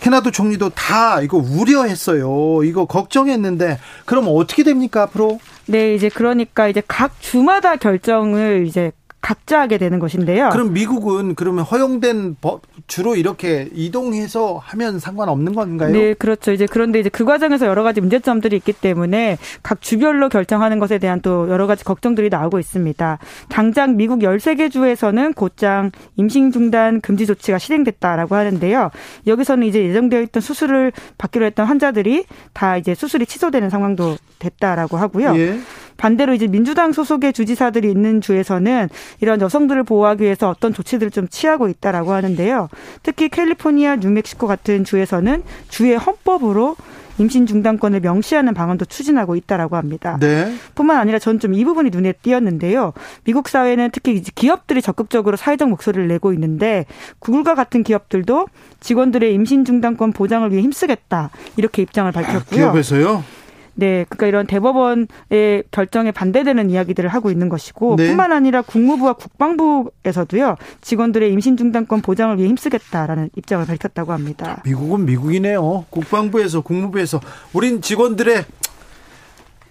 캐나다 0.00 0.30
총리도 0.30 0.70
다 0.70 1.22
이거 1.22 1.38
우려했어요. 1.38 2.62
이거 2.64 2.84
걱정했는데 2.84 3.78
그럼 4.04 4.26
어떻게 4.28 4.62
됩니까 4.62 5.02
앞으로? 5.02 5.38
네, 5.66 5.94
이제 5.94 6.10
그러니까 6.10 6.68
이제 6.68 6.82
각 6.86 7.18
주마다 7.20 7.76
결정을 7.76 8.66
이제 8.66 8.92
각자 9.24 9.58
하게 9.58 9.78
되는 9.78 9.98
것인데요. 9.98 10.50
그럼 10.50 10.74
미국은 10.74 11.34
그러면 11.34 11.64
허용된 11.64 12.36
법 12.42 12.60
주로 12.86 13.16
이렇게 13.16 13.70
이동해서 13.72 14.60
하면 14.62 14.98
상관없는 14.98 15.54
건가요? 15.54 15.92
네, 15.92 16.12
그렇죠. 16.12 16.52
이제 16.52 16.66
그런데 16.70 17.00
이제 17.00 17.08
그 17.08 17.24
과정에서 17.24 17.64
여러 17.64 17.82
가지 17.82 18.02
문제점들이 18.02 18.54
있기 18.56 18.74
때문에 18.74 19.38
각 19.62 19.80
주별로 19.80 20.28
결정하는 20.28 20.78
것에 20.78 20.98
대한 20.98 21.22
또 21.22 21.48
여러 21.48 21.66
가지 21.66 21.84
걱정들이 21.84 22.28
나오고 22.28 22.58
있습니다. 22.58 23.18
당장 23.48 23.96
미국 23.96 24.18
13개 24.18 24.70
주에서는 24.70 25.32
곧장 25.32 25.90
임신 26.16 26.52
중단 26.52 27.00
금지 27.00 27.24
조치가 27.24 27.56
실행됐다라고 27.56 28.34
하는데요. 28.34 28.90
여기서는 29.26 29.66
이제 29.66 29.82
예정되어 29.86 30.20
있던 30.20 30.42
수술을 30.42 30.92
받기로 31.16 31.46
했던 31.46 31.64
환자들이 31.64 32.26
다 32.52 32.76
이제 32.76 32.94
수술이 32.94 33.24
취소되는 33.24 33.70
상황도 33.70 34.18
됐다라고 34.38 34.98
하고요. 34.98 35.34
예. 35.38 35.58
반대로 35.96 36.34
이제 36.34 36.46
민주당 36.46 36.92
소속의 36.92 37.32
주지사들이 37.32 37.90
있는 37.90 38.20
주에서는 38.20 38.88
이런 39.20 39.40
여성들을 39.40 39.84
보호하기 39.84 40.24
위해서 40.24 40.48
어떤 40.48 40.72
조치들을 40.72 41.10
좀 41.10 41.28
취하고 41.28 41.68
있다라고 41.68 42.12
하는데요. 42.12 42.68
특히 43.02 43.28
캘리포니아, 43.28 43.96
뉴멕시코 43.96 44.46
같은 44.46 44.84
주에서는 44.84 45.42
주의 45.68 45.96
헌법으로 45.96 46.76
임신 47.18 47.46
중단권을 47.46 48.00
명시하는 48.00 48.54
방안도 48.54 48.86
추진하고 48.86 49.36
있다라고 49.36 49.76
합니다. 49.76 50.18
네. 50.20 50.52
뿐만 50.74 50.96
아니라 50.96 51.18
전좀이 51.18 51.64
부분이 51.64 51.90
눈에 51.90 52.12
띄었는데요. 52.12 52.92
미국 53.24 53.48
사회는 53.48 53.90
특히 53.92 54.14
이제 54.16 54.32
기업들이 54.34 54.82
적극적으로 54.82 55.36
사회적 55.36 55.68
목소리를 55.68 56.08
내고 56.08 56.32
있는데 56.32 56.86
구글과 57.20 57.54
같은 57.54 57.84
기업들도 57.84 58.48
직원들의 58.80 59.32
임신 59.32 59.64
중단권 59.64 60.12
보장을 60.12 60.50
위해 60.50 60.62
힘쓰겠다 60.62 61.30
이렇게 61.56 61.82
입장을 61.82 62.10
밝혔고요. 62.10 62.58
기업에서요? 62.58 63.22
네, 63.74 64.04
그러니까 64.08 64.26
이런 64.26 64.46
대법원의 64.46 65.64
결정에 65.70 66.12
반대되는 66.12 66.70
이야기들을 66.70 67.08
하고 67.08 67.30
있는 67.30 67.48
것이고 67.48 67.96
네. 67.96 68.08
뿐만 68.08 68.32
아니라 68.32 68.62
국무부와 68.62 69.14
국방부에서도요 69.14 70.56
직원들의 70.80 71.32
임신 71.32 71.56
중단권 71.56 72.02
보장을 72.02 72.38
위해 72.38 72.48
힘쓰겠다라는 72.48 73.30
입장을 73.36 73.64
밝혔다고 73.66 74.12
합니다. 74.12 74.62
미국은 74.64 75.04
미국이네요. 75.04 75.86
국방부에서 75.90 76.60
국무부에서 76.60 77.20
우린 77.52 77.80
직원들의 77.80 78.44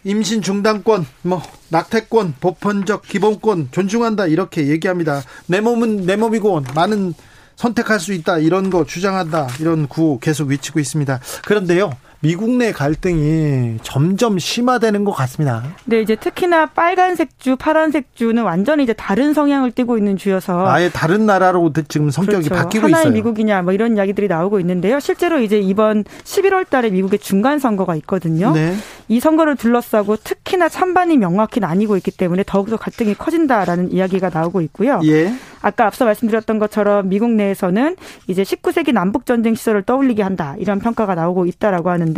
임신 0.06 0.42
중단권, 0.42 1.06
뭐 1.22 1.42
낙태권, 1.70 2.36
보편적 2.42 3.04
기본권 3.04 3.70
존중한다 3.72 4.28
이렇게 4.28 4.68
얘기합니다. 4.68 5.22
내 5.48 5.62
몸은 5.62 6.06
내 6.06 6.18
몸이고 6.18 6.62
많은 6.76 7.14
선택할 7.56 8.00
수 8.00 8.14
있다 8.14 8.40
이런 8.40 8.70
거 8.70 8.84
주장한다 8.84 9.48
이런 9.60 9.88
구호 9.88 10.20
계속 10.20 10.50
외치고 10.50 10.80
있습니다. 10.80 11.20
그런데요. 11.46 11.92
미국 12.24 12.52
내 12.52 12.72
갈등이 12.72 13.80
점점 13.84 14.40
심화되는 14.40 15.04
것 15.04 15.12
같습니다. 15.12 15.62
네, 15.84 16.00
이제 16.00 16.16
특히나 16.16 16.68
빨간색 16.68 17.38
주, 17.38 17.58
파란색 17.58 18.16
주는 18.16 18.42
완전히 18.44 18.84
이제 18.84 18.94
다른 18.94 19.34
성향을 19.34 19.72
띠고 19.72 19.98
있는 19.98 20.16
주여서 20.16 20.66
아예 20.70 20.90
다른 20.90 21.26
나라로 21.26 21.74
지금 21.90 22.10
성격이 22.12 22.48
그렇죠. 22.48 22.64
바뀌고 22.64 22.86
하나의 22.88 23.02
있어요. 23.04 23.14
미국이냐 23.14 23.64
뭐 23.64 23.74
이런 23.74 23.98
이야기들이 23.98 24.30
나오고 24.30 24.62
있는데요. 24.62 25.02
실제로 25.02 25.42
이제 25.42 25.60
이번 25.60 26.06
11월 26.06 26.70
달에 26.70 26.92
미국의 26.92 27.20
중간 27.20 27.60
선거가 27.60 27.94
있거든요. 27.98 28.54
네. 28.54 28.74
이 29.10 29.20
선거를 29.20 29.58
둘러싸고 29.58 30.16
특히나 30.16 30.70
찬반이 30.70 31.18
명확히 31.18 31.60
나뉘고 31.60 31.98
있기 31.98 32.12
때문에 32.12 32.46
더욱더 32.48 32.78
갈등이 32.78 33.16
커진다라는 33.16 33.92
이야기가 33.92 34.30
나오고 34.34 34.62
있고요. 34.62 35.02
예. 35.04 35.34
아까 35.62 35.86
앞서 35.88 36.06
말씀드렸던 36.06 36.60
것처럼 36.60 37.10
미국 37.10 37.32
내에서는 37.32 37.96
이제 38.28 38.44
19세기 38.44 38.94
남북 38.94 39.26
전쟁 39.26 39.56
시절을 39.56 39.84
떠올리게 39.84 40.22
한다 40.22 40.56
이런 40.58 40.80
평가가 40.80 41.16
나오고 41.16 41.46
있다라고 41.46 41.90
하는데 41.90 42.13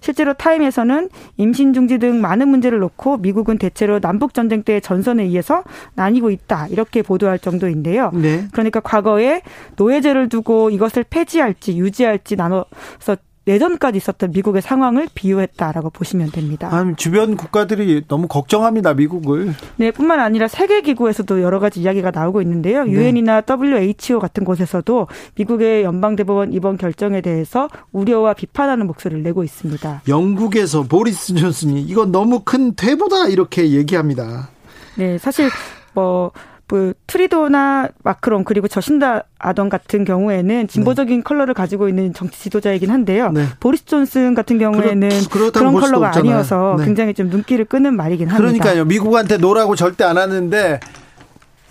실제로 0.00 0.34
타임에서는 0.34 1.08
임신 1.36 1.72
중지 1.72 1.98
등 1.98 2.20
많은 2.20 2.48
문제를 2.48 2.78
놓고 2.78 3.18
미국은 3.18 3.58
대체로 3.58 4.00
남북 4.00 4.34
전쟁 4.34 4.62
때의 4.62 4.80
전선에 4.80 5.24
의해서 5.24 5.64
나뉘고 5.94 6.30
있다 6.30 6.68
이렇게 6.68 7.02
보도할 7.02 7.38
정도인데요. 7.38 8.10
네. 8.14 8.46
그러니까 8.52 8.80
과거에 8.80 9.42
노예제를 9.76 10.28
두고 10.28 10.70
이것을 10.70 11.04
폐지할지 11.08 11.76
유지할지 11.76 12.36
나눠서 12.36 13.16
내전까지 13.44 13.96
있었던 13.96 14.32
미국의 14.32 14.62
상황을 14.62 15.08
비유했다라고 15.14 15.90
보시면 15.90 16.30
됩니다. 16.30 16.68
아니, 16.70 16.94
주변 16.96 17.36
국가들이 17.36 18.04
너무 18.06 18.28
걱정합니다, 18.28 18.94
미국을. 18.94 19.52
네, 19.76 19.90
뿐만 19.90 20.20
아니라 20.20 20.48
세계 20.48 20.80
기구에서도 20.80 21.42
여러 21.42 21.58
가지 21.58 21.80
이야기가 21.80 22.10
나오고 22.12 22.42
있는데요. 22.42 22.84
네. 22.84 22.92
유엔이나 22.92 23.42
WHO 23.48 24.20
같은 24.20 24.44
곳에서도 24.44 25.08
미국의 25.36 25.82
연방 25.82 26.16
대법원 26.16 26.52
이번 26.52 26.76
결정에 26.76 27.20
대해서 27.20 27.68
우려와 27.92 28.34
비판하는 28.34 28.86
목소리를 28.86 29.22
내고 29.22 29.42
있습니다. 29.42 30.02
영국에서 30.08 30.84
보리스 30.84 31.34
존슨이 31.34 31.82
이건 31.82 32.12
너무 32.12 32.40
큰 32.44 32.74
퇴보다 32.74 33.26
이렇게 33.28 33.70
얘기합니다. 33.70 34.48
네, 34.96 35.18
사실 35.18 35.48
뭐, 35.94 36.32
그 36.66 36.94
트뤼도나 37.06 37.88
마크롱 38.02 38.44
그리고 38.44 38.66
저신다 38.66 39.24
아던 39.38 39.68
같은 39.68 40.06
경우에는 40.06 40.68
진보적인 40.68 41.22
컬러를 41.22 41.52
가지고 41.52 41.88
있는 41.88 42.14
정치 42.14 42.40
지도자이긴 42.40 42.90
한데요. 42.90 43.30
네. 43.30 43.46
보리스 43.60 43.84
존슨 43.84 44.34
같은 44.34 44.58
경우에는 44.58 45.08
그렇다고 45.30 45.66
그런 45.66 45.74
컬러가 45.74 46.08
없잖아요. 46.08 46.32
아니어서 46.32 46.76
네. 46.78 46.86
굉장히 46.86 47.12
좀 47.12 47.28
눈길을 47.28 47.66
끄는 47.66 47.94
말이긴 47.94 48.28
합니다. 48.28 48.38
그러니까요. 48.38 48.86
미국한테 48.86 49.36
no라고 49.36 49.76
절대 49.76 50.04
안 50.04 50.16
하는데 50.16 50.80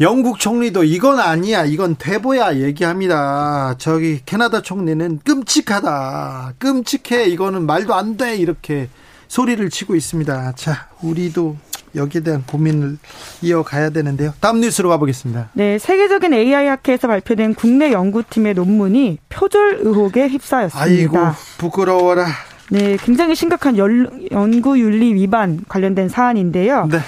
영국 0.01 0.39
총리도 0.39 0.83
이건 0.83 1.19
아니야. 1.19 1.63
이건 1.65 1.95
퇴보야 1.97 2.57
얘기합니다. 2.57 3.75
저기 3.77 4.19
캐나다 4.25 4.61
총리는 4.61 5.19
끔찍하다. 5.23 6.53
끔찍해. 6.57 7.25
이거는 7.25 7.65
말도 7.65 7.93
안 7.93 8.17
돼. 8.17 8.35
이렇게 8.35 8.89
소리를 9.27 9.69
치고 9.69 9.95
있습니다. 9.95 10.53
자, 10.55 10.89
우리도 11.01 11.55
여기에 11.95 12.21
대한 12.21 12.43
고민을 12.45 12.97
이어가야 13.41 13.89
되는데요. 13.89 14.33
다음 14.39 14.61
뉴스로 14.61 14.89
가보겠습니다. 14.89 15.49
네, 15.53 15.77
세계적인 15.77 16.33
AI 16.33 16.67
학회에서 16.67 17.07
발표된 17.07 17.55
국내 17.55 17.91
연구팀의 17.91 18.53
논문이 18.53 19.17
표절 19.29 19.79
의혹에 19.81 20.27
휩싸였습니다. 20.27 20.81
아이고 20.81 21.17
부끄러워라. 21.57 22.27
네, 22.69 22.95
굉장히 22.97 23.35
심각한 23.35 23.77
연, 23.77 24.27
연구윤리 24.31 25.13
위반 25.15 25.59
관련된 25.67 26.07
사안인데요. 26.07 26.87
네. 26.89 26.99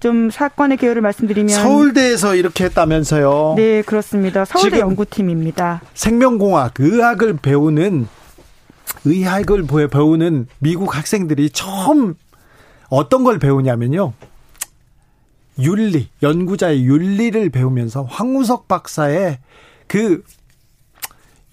좀 0.00 0.30
사건의 0.30 0.78
개요를 0.78 1.00
말씀드리면 1.00 1.54
서울대에서 1.54 2.34
이렇게 2.34 2.64
했다면서요. 2.64 3.54
네, 3.56 3.82
그렇습니다. 3.82 4.44
서울대 4.44 4.80
연구팀입니다. 4.80 5.80
생명공학, 5.94 6.74
의학을 6.80 7.36
배우는 7.40 8.08
의학을 9.04 9.64
배- 9.66 9.86
배우는 9.86 10.48
미국 10.58 10.96
학생들이 10.96 11.50
처음 11.50 12.14
어떤 12.88 13.22
걸 13.24 13.38
배우냐면요. 13.38 14.12
윤리, 15.58 16.08
연구자의 16.22 16.84
윤리를 16.84 17.50
배우면서 17.50 18.04
황우석 18.04 18.68
박사의 18.68 19.38
그 19.86 20.24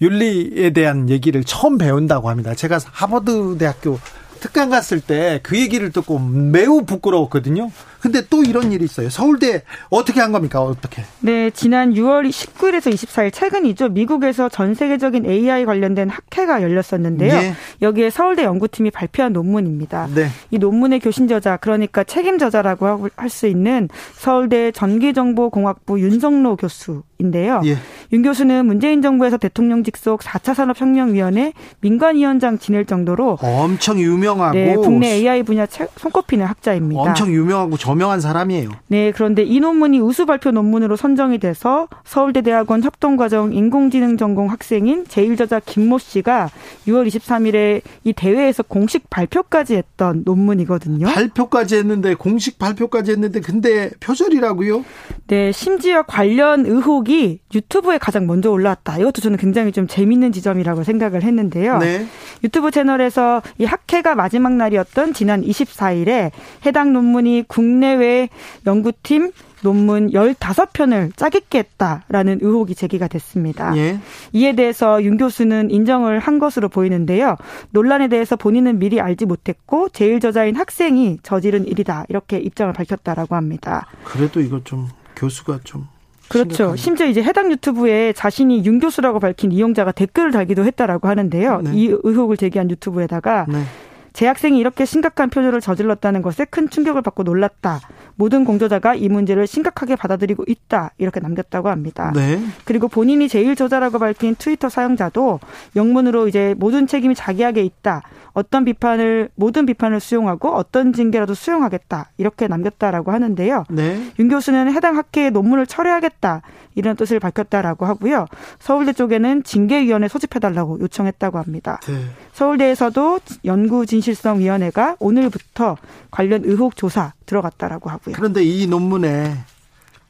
윤리에 0.00 0.70
대한 0.70 1.10
얘기를 1.10 1.44
처음 1.44 1.76
배운다고 1.76 2.30
합니다. 2.30 2.54
제가 2.54 2.78
하버드 2.84 3.58
대학교 3.58 3.98
특강 4.40 4.70
갔을 4.70 5.00
때 5.00 5.40
그 5.42 5.60
얘기를 5.60 5.90
듣고 5.92 6.18
매우 6.18 6.84
부끄러웠거든요. 6.86 7.70
근데 8.00 8.22
또 8.30 8.42
이런 8.42 8.72
일이 8.72 8.84
있어요. 8.84 9.10
서울대 9.10 9.62
어떻게 9.90 10.20
한 10.20 10.32
겁니까? 10.32 10.62
어떻게? 10.62 11.02
네, 11.20 11.50
지난 11.50 11.92
6월 11.92 12.28
19일에서 12.30 12.92
24일 12.92 13.32
최근이죠. 13.32 13.88
미국에서 13.90 14.48
전 14.48 14.74
세계적인 14.74 15.26
AI 15.26 15.64
관련된 15.66 16.08
학회가 16.08 16.62
열렸었는데요. 16.62 17.34
예. 17.34 17.54
여기에 17.82 18.10
서울대 18.10 18.44
연구팀이 18.44 18.90
발표한 18.90 19.32
논문입니다. 19.32 20.08
네. 20.14 20.28
이 20.50 20.58
논문의 20.58 21.00
교신 21.00 21.28
저자, 21.28 21.56
그러니까 21.58 22.02
책임 22.04 22.38
저자라고 22.38 23.08
할 23.16 23.28
수 23.30 23.46
있는 23.46 23.88
서울대 24.14 24.72
전기정보공학부 24.72 26.00
윤성로 26.00 26.56
교수인데요. 26.56 27.60
예. 27.64 27.76
윤 28.12 28.22
교수는 28.22 28.66
문재인 28.66 29.02
정부에서 29.02 29.36
대통령 29.36 29.84
직 29.84 29.96
속 29.96 30.20
4차 30.20 30.54
산업혁명위원회 30.54 31.52
민관위원장 31.80 32.58
지낼 32.58 32.86
정도로 32.86 33.36
엄청 33.42 33.98
유명하고 34.00 34.54
네, 34.54 34.74
국내 34.76 35.08
AI 35.12 35.42
분야 35.42 35.66
최- 35.66 35.88
손꼽히는 35.96 36.46
학자입니다. 36.46 37.02
엄청 37.02 37.30
유명하고 37.30 37.76
저명한 37.90 38.20
사람이에요. 38.20 38.70
네, 38.86 39.10
그런데 39.10 39.42
이 39.42 39.58
논문이 39.58 39.98
우수 39.98 40.24
발표 40.24 40.52
논문으로 40.52 40.94
선정이 40.94 41.38
돼서 41.38 41.88
서울대 42.04 42.40
대학원 42.40 42.84
협동과정 42.84 43.52
인공지능 43.52 44.16
전공 44.16 44.48
학생인 44.48 45.02
제1저자 45.06 45.60
김모 45.66 45.98
씨가 45.98 46.50
6월 46.86 47.08
23일에 47.08 47.82
이 48.04 48.12
대회에서 48.12 48.62
공식 48.62 49.10
발표까지 49.10 49.74
했던 49.74 50.22
논문이거든요. 50.24 51.08
발표까지 51.08 51.78
했는데 51.78 52.14
공식 52.14 52.60
발표까지 52.60 53.10
했는데 53.10 53.40
근데 53.40 53.90
표절이라고요? 53.98 54.84
네, 55.26 55.50
심지어 55.50 56.02
관련 56.02 56.66
의혹이 56.66 57.40
유튜브에 57.52 57.98
가장 57.98 58.28
먼저 58.28 58.52
올라왔다. 58.52 58.98
이것도 58.98 59.20
저는 59.20 59.36
굉장히 59.36 59.72
좀 59.72 59.88
재밌는 59.88 60.30
지점이라고 60.30 60.84
생각을 60.84 61.24
했는데요. 61.24 61.78
네. 61.78 62.06
유튜브 62.44 62.70
채널에서 62.70 63.42
이 63.58 63.64
학회가 63.64 64.14
마지막 64.14 64.52
날이었던 64.52 65.12
지난 65.12 65.42
24일에 65.42 66.30
해당 66.64 66.92
논문이 66.92 67.46
국내 67.48 67.79
외 67.86 68.28
연구팀 68.66 69.32
논문 69.62 70.10
15편을 70.10 71.14
짜깁게 71.16 71.58
했다라는 71.58 72.38
의혹이 72.40 72.74
제기가 72.74 73.08
됐습니다. 73.08 73.76
예. 73.76 73.98
이에 74.32 74.54
대해서 74.54 75.02
윤 75.02 75.16
교수는 75.16 75.70
인정을 75.70 76.18
한 76.18 76.38
것으로 76.38 76.68
보이는데요. 76.68 77.36
논란에 77.70 78.08
대해서 78.08 78.36
본인은 78.36 78.78
미리 78.78 79.00
알지 79.00 79.26
못했고 79.26 79.88
제1저자인 79.88 80.56
학생이 80.56 81.18
저지른 81.22 81.66
일이다. 81.66 82.06
이렇게 82.08 82.38
입장을 82.38 82.72
밝혔다라고 82.72 83.34
합니다. 83.34 83.86
그래도 84.04 84.40
이거 84.40 84.60
좀 84.64 84.88
교수가 85.16 85.60
좀 85.64 85.86
그렇죠. 86.28 86.54
심각하네. 86.54 86.76
심지어 86.76 87.06
이제 87.06 87.22
해당 87.22 87.50
유튜브에 87.50 88.12
자신이 88.12 88.64
윤 88.64 88.78
교수라고 88.78 89.18
밝힌 89.18 89.50
이용자가 89.50 89.92
댓글을 89.92 90.30
달기도 90.30 90.64
했다라고 90.64 91.08
하는데요. 91.08 91.60
네. 91.62 91.72
이 91.74 91.96
의혹을 92.02 92.36
제기한 92.36 92.70
유튜브에다가 92.70 93.46
네. 93.48 93.64
제 94.12 94.26
학생이 94.26 94.58
이렇게 94.58 94.84
심각한 94.84 95.30
표절을 95.30 95.60
저질렀다는 95.60 96.22
것에 96.22 96.44
큰 96.44 96.68
충격을 96.68 97.02
받고 97.02 97.22
놀랐다. 97.22 97.80
모든 98.16 98.44
공저자가 98.44 98.94
이 98.94 99.08
문제를 99.08 99.46
심각하게 99.46 99.96
받아들이고 99.96 100.44
있다. 100.46 100.90
이렇게 100.98 101.20
남겼다고 101.20 101.70
합니다. 101.70 102.12
네. 102.14 102.38
그리고 102.64 102.88
본인이 102.88 103.28
제일 103.28 103.56
저자라고 103.56 103.98
밝힌 103.98 104.34
트위터 104.36 104.68
사용자도 104.68 105.40
영문으로 105.74 106.28
이제 106.28 106.54
모든 106.58 106.86
책임이 106.86 107.14
자기에게 107.14 107.62
있다. 107.62 108.02
어떤 108.32 108.64
비판을 108.64 109.30
모든 109.34 109.66
비판을 109.66 110.00
수용하고 110.00 110.50
어떤 110.50 110.92
징계라도 110.92 111.34
수용하겠다. 111.34 112.10
이렇게 112.18 112.46
남겼다라고 112.46 113.10
하는데요. 113.10 113.64
네. 113.70 114.00
윤 114.18 114.28
교수는 114.28 114.72
해당 114.72 114.96
학회의 114.96 115.30
논문을 115.30 115.66
철회하겠다. 115.66 116.42
이런 116.74 116.96
뜻을 116.96 117.20
밝혔다라고 117.20 117.86
하고요. 117.86 118.26
서울대 118.58 118.92
쪽에는 118.92 119.42
징계위원회 119.42 120.08
소집해달라고 120.08 120.80
요청했다고 120.80 121.38
합니다. 121.38 121.80
네. 121.86 122.04
서울대에서도 122.32 123.20
연구진실성위원회가 123.44 124.96
오늘부터 124.98 125.76
관련 126.10 126.44
의혹 126.44 126.76
조사 126.76 127.12
들어갔다라고 127.26 127.90
하고요. 127.90 128.14
그런데 128.16 128.42
이 128.42 128.66
논문에 128.66 129.36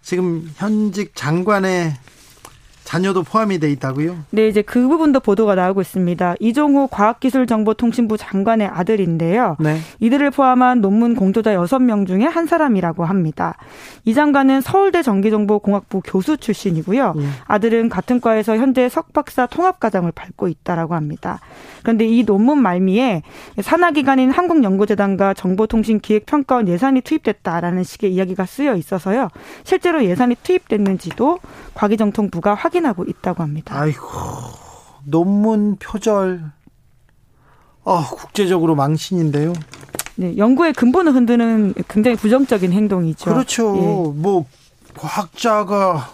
지금 0.03 0.51
현직 0.57 1.15
장관의 1.15 1.93
자녀도 2.91 3.23
포함이 3.23 3.61
돼 3.61 3.71
있다고요? 3.71 4.17
네, 4.31 4.49
이제 4.49 4.63
그 4.63 4.89
부분도 4.89 5.21
보도가 5.21 5.55
나오고 5.55 5.81
있습니다. 5.81 6.35
이종호 6.41 6.89
과학기술정보통신부 6.89 8.17
장관의 8.17 8.67
아들인데요. 8.67 9.57
네. 9.61 9.79
이들을 10.01 10.33
포함한 10.33 10.81
논문 10.81 11.15
공조자 11.15 11.55
6명 11.55 12.09
중에 12.09 12.25
한 12.25 12.47
사람이라고 12.47 13.05
합니다. 13.05 13.57
이 14.05 14.13
장관은 14.13 14.61
서울대 14.61 15.03
전기정보공학부 15.03 16.03
교수 16.05 16.37
출신이고요. 16.37 17.15
음. 17.17 17.33
아들은 17.47 17.91
같은 17.91 18.21
과에서 18.21 18.57
현재 18.57 18.89
석박사 18.89 19.47
통합과정을 19.47 20.11
밟고 20.11 20.49
있다라고 20.49 20.97
합니다. 20.97 21.39
그런데 21.83 22.09
이 22.09 22.25
논문 22.25 22.61
말미에 22.61 23.23
산하기관인 23.63 24.33
한국연구재단과 24.33 25.35
정보통신기획평가원 25.35 26.67
예산이 26.67 27.03
투입됐다라는 27.03 27.85
식의 27.85 28.13
이야기가 28.13 28.47
쓰여 28.47 28.75
있어서요. 28.75 29.29
실제로 29.63 30.05
예산이 30.05 30.35
투입됐는지도 30.43 31.39
과기정통부가 31.75 32.55
확인 32.55 32.80
하고 32.87 33.05
있다고 33.05 33.43
합니다. 33.43 33.79
아이고 33.79 34.07
논문 35.05 35.77
표절. 35.77 36.43
아 37.85 38.09
국제적으로 38.11 38.75
망신인데요. 38.75 39.53
네, 40.17 40.37
연구의 40.37 40.75
근본을 40.75 41.15
흔드는 41.15 41.75
굉장히 41.89 42.17
부정적인 42.17 42.73
행동이죠. 42.73 43.31
그렇죠. 43.33 43.77
예. 43.77 44.21
뭐 44.21 44.45
과학자가 44.97 46.11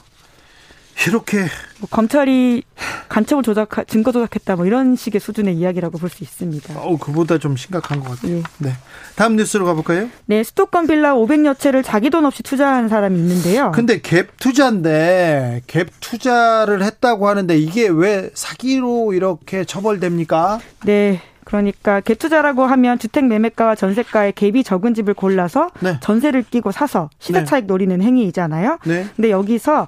이렇게 1.07 1.41
뭐 1.79 1.89
검찰이 1.91 2.63
간첩을 3.09 3.43
조작, 3.43 3.69
증거 3.87 4.13
조작했다 4.13 4.57
뭐 4.57 4.65
이런 4.67 4.97
식의 4.97 5.21
수준의 5.21 5.55
이야기라고 5.57 5.99
볼 5.99 6.09
수 6.11 6.25
있습니다. 6.25 6.75
어 6.79 6.97
그보다 6.99 7.39
좀 7.39 7.57
심각한 7.57 8.01
것 8.01 8.11
같아요. 8.17 8.39
예. 8.39 8.43
네. 8.59 8.73
다음 9.15 9.37
뉴스로 9.37 9.65
가볼까요? 9.67 10.09
네, 10.27 10.43
수도권 10.43 10.87
빌라 10.87 11.15
500여 11.15 11.59
채를 11.59 11.83
자기 11.83 12.09
돈 12.11 12.25
없이 12.25 12.43
투자한 12.43 12.89
사람이 12.89 13.19
있는데요. 13.19 13.73
근데 13.73 14.01
갭 14.01 14.29
투자인데 14.39 15.63
갭 15.67 15.89
투자를 16.01 16.83
했다고 16.83 17.29
하는데 17.29 17.57
이게 17.59 17.89
왜 17.89 18.31
사기로 18.35 19.13
이렇게 19.13 19.65
처벌됩니까? 19.65 20.61
네. 20.85 21.21
그러니까 21.45 22.01
갭 22.01 22.19
투자라고 22.19 22.65
하면 22.67 22.99
주택 22.99 23.27
매매가와 23.27 23.77
전세가의 23.77 24.33
갭이 24.33 24.65
적은 24.65 24.95
집을 24.95 25.15
골라서 25.15 25.69
네. 25.81 25.99
전세를 26.01 26.43
끼고 26.51 26.73
사서 26.73 27.11
시세 27.21 27.41
네. 27.41 27.45
차익 27.45 27.67
노리는 27.67 28.01
행위이잖아요. 28.03 28.79
네. 28.85 29.07
근데 29.15 29.31
여기서 29.31 29.87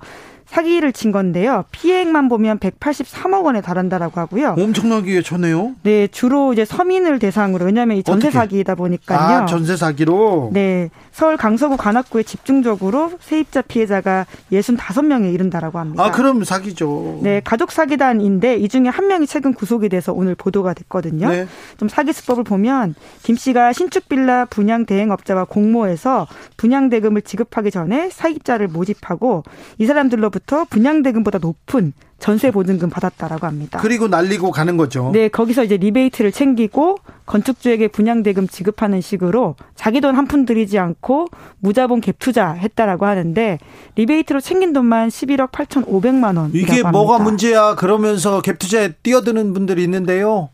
사기를 0.48 0.92
친 0.92 1.12
건데요. 1.12 1.64
피해액만 1.72 2.28
보면 2.28 2.58
183억 2.58 3.44
원에 3.44 3.60
달한다라고 3.60 4.18
하고요. 4.20 4.56
엄청나게 4.58 5.20
쳤네요. 5.22 5.74
네, 5.82 6.06
주로 6.08 6.52
이제 6.52 6.64
서민을 6.64 7.18
대상으로 7.18 7.66
왜냐하면 7.66 7.98
이 7.98 8.02
전세 8.02 8.28
어떻게? 8.28 8.38
사기이다 8.38 8.74
보니까요. 8.74 9.42
아 9.42 9.46
전세 9.46 9.76
사기로. 9.76 10.50
네, 10.52 10.88
서울 11.12 11.36
강서구 11.36 11.76
관악구에 11.76 12.22
집중적으로 12.22 13.12
세입자 13.20 13.62
피해자가 13.62 14.26
65명에 14.50 15.32
이른다라고 15.34 15.78
합니다. 15.78 16.02
아 16.04 16.10
그럼 16.10 16.44
사기죠. 16.44 17.20
네, 17.22 17.42
가족 17.44 17.70
사기단인데 17.70 18.56
이 18.56 18.68
중에 18.68 18.88
한 18.88 19.06
명이 19.06 19.26
최근 19.26 19.52
구속이 19.52 19.90
돼서 19.90 20.12
오늘 20.12 20.34
보도가 20.34 20.72
됐거든요. 20.74 21.28
네. 21.28 21.46
좀 21.76 21.88
사기 21.88 22.12
수법을 22.12 22.44
보면 22.44 22.94
김 23.22 23.36
씨가 23.36 23.74
신축 23.74 24.08
빌라 24.08 24.46
분양 24.46 24.86
대행업자와 24.86 25.44
공모해서 25.44 26.26
분양 26.56 26.88
대금을 26.88 27.22
지급하기 27.22 27.70
전에 27.70 28.08
세입자를 28.10 28.68
모집하고 28.68 29.42
이 29.76 29.86
사람들로부터 29.86 30.37
분양 30.70 31.02
대금보다 31.02 31.38
높은 31.38 31.92
전세 32.18 32.50
보증금 32.50 32.90
받았다라고 32.90 33.46
합니다. 33.46 33.78
그리고 33.80 34.08
날리고 34.08 34.50
가는 34.50 34.76
거죠. 34.76 35.10
네, 35.12 35.28
거기서 35.28 35.62
이제 35.62 35.76
리베이트를 35.76 36.32
챙기고 36.32 36.96
건축주에게 37.26 37.86
분양 37.88 38.24
대금 38.24 38.48
지급하는 38.48 39.00
식으로 39.00 39.54
자기 39.76 40.00
돈 40.00 40.16
한 40.16 40.26
푼 40.26 40.44
들이지 40.44 40.78
않고 40.80 41.28
무자본 41.60 42.00
갭 42.00 42.14
투자했다라고 42.18 43.06
하는데 43.06 43.58
리베이트로 43.94 44.40
챙긴 44.40 44.72
돈만 44.72 45.08
11억 45.10 45.52
8,500만 45.52 46.36
원. 46.36 46.50
이게 46.54 46.82
뭐가 46.82 47.18
문제야? 47.20 47.76
그러면서 47.76 48.42
갭 48.42 48.58
투자에 48.58 48.94
뛰어드는 49.02 49.52
분들이 49.52 49.84
있는데요. 49.84 50.48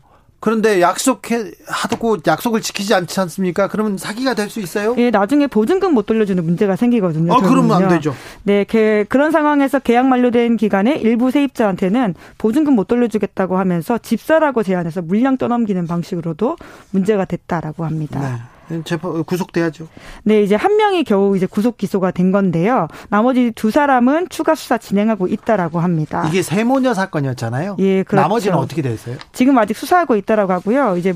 그런데 0.45 0.79
약속해 0.79 1.49
하고 1.65 2.17
약속을 2.25 2.61
지키지 2.61 2.93
않지 2.93 3.19
않습니까? 3.19 3.67
그러면 3.67 3.97
사기가 3.97 4.35
될 4.35 4.47
수 4.47 4.59
있어요? 4.59 4.93
예, 4.99 5.09
나중에 5.09 5.47
보증금 5.47 5.95
못 5.95 6.05
돌려주는 6.05 6.45
문제가 6.45 6.75
생기거든요. 6.75 7.33
아, 7.33 7.37
그러면 7.37 7.81
안. 7.81 7.89
되죠. 7.89 8.13
네, 8.43 8.63
그, 8.63 9.05
그런 9.09 9.31
상황에서 9.31 9.79
계약 9.79 10.05
만료된 10.05 10.57
기간에 10.57 10.97
일부 10.97 11.31
세입자한테는 11.31 12.13
보증금 12.37 12.73
못 12.75 12.87
돌려주겠다고 12.87 13.57
하면서 13.57 13.97
집사라고 13.97 14.61
제안해서 14.61 15.01
물량 15.01 15.37
떠넘기는 15.37 15.87
방식으로도 15.87 16.57
문제가 16.91 17.25
됐다라고 17.25 17.83
합니다. 17.83 18.19
네. 18.19 18.54
재판 18.83 19.23
구속돼야죠. 19.23 19.87
네, 20.23 20.41
이제 20.41 20.55
한 20.55 20.77
명이 20.77 21.03
겨우 21.03 21.35
이제 21.37 21.45
구속 21.45 21.77
기소가 21.77 22.11
된 22.11 22.31
건데요. 22.31 22.87
나머지 23.09 23.51
두 23.51 23.71
사람은 23.71 24.29
추가 24.29 24.55
수사 24.55 24.77
진행하고 24.77 25.27
있다라고 25.27 25.79
합니다. 25.79 26.25
이게 26.27 26.41
세모녀 26.41 26.93
사건이었잖아요. 26.93 27.77
예, 27.79 28.03
그렇죠. 28.03 28.21
나머지는 28.21 28.57
어떻게 28.57 28.81
됐어요? 28.81 29.17
지금 29.33 29.57
아직 29.57 29.75
수사하고 29.77 30.15
있다라고 30.15 30.53
하고요. 30.53 30.97
이제 30.97 31.13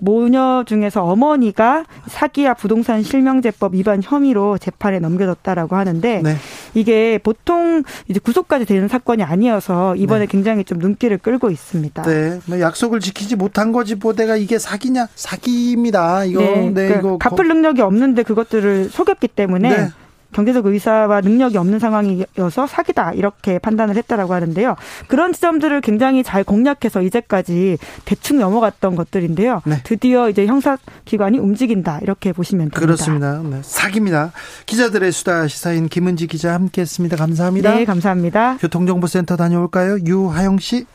모녀 0.00 0.64
중에서 0.66 1.04
어머니가 1.04 1.84
사기와 2.08 2.54
부동산 2.54 3.02
실명제법 3.02 3.74
위반 3.74 4.02
혐의로 4.02 4.58
재판에 4.58 4.98
넘겨졌다라고 4.98 5.76
하는데 5.76 6.20
네. 6.22 6.36
이게 6.74 7.18
보통 7.22 7.82
이제 8.08 8.18
구속까지 8.18 8.64
되는 8.64 8.88
사건이 8.88 9.22
아니어서 9.22 9.94
이번에 9.96 10.26
굉장히 10.26 10.64
좀 10.64 10.78
눈길을 10.78 11.18
끌고 11.18 11.50
있습니다. 11.50 12.02
네, 12.02 12.40
뭐 12.46 12.60
약속을 12.60 13.00
지키지 13.00 13.36
못한 13.36 13.72
거지 13.72 13.94
뭐 13.94 14.14
내가 14.14 14.36
이게 14.36 14.58
사기냐? 14.58 15.08
사기입니다. 15.14 16.24
이거 16.24 16.40
네, 16.40 16.70
네, 16.70 16.72
그러니까 16.72 16.98
이거 16.98 17.18
갚을 17.18 17.48
능력이 17.48 17.82
없는데 17.82 18.22
그것들을 18.22 18.90
속였기 18.90 19.28
때문에 19.28 19.68
네. 19.68 19.88
경제적 20.32 20.66
의사와 20.66 21.20
능력이 21.20 21.56
없는 21.58 21.78
상황이어서 21.78 22.66
사기다 22.66 23.12
이렇게 23.12 23.58
판단을 23.58 23.96
했다라고 23.96 24.34
하는데요. 24.34 24.76
그런 25.08 25.32
지점들을 25.32 25.80
굉장히 25.80 26.22
잘 26.22 26.44
공략해서 26.44 27.02
이제까지 27.02 27.78
대충 28.04 28.38
넘어갔던 28.38 28.96
것들인데요. 28.96 29.62
네. 29.64 29.80
드디어 29.84 30.28
이제 30.28 30.46
형사 30.46 30.76
기관이 31.04 31.38
움직인다 31.38 32.00
이렇게 32.02 32.32
보시면 32.32 32.70
됩니다. 32.70 32.80
그렇습니다. 32.80 33.40
네, 33.42 33.60
사기입니다. 33.62 34.32
기자들의 34.66 35.12
수다 35.12 35.48
시사인 35.48 35.88
김은지 35.88 36.26
기자 36.26 36.54
함께했습니다. 36.54 37.16
감사합니다. 37.16 37.74
네, 37.74 37.84
감사합니다. 37.84 38.58
교통정보센터 38.58 39.36
다녀올까요? 39.36 39.98
유하영 40.06 40.58
씨. 40.58 40.86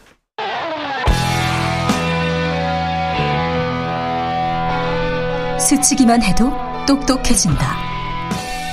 스치기만 5.60 6.22
해도 6.22 6.52
똑똑해진다. 6.86 7.95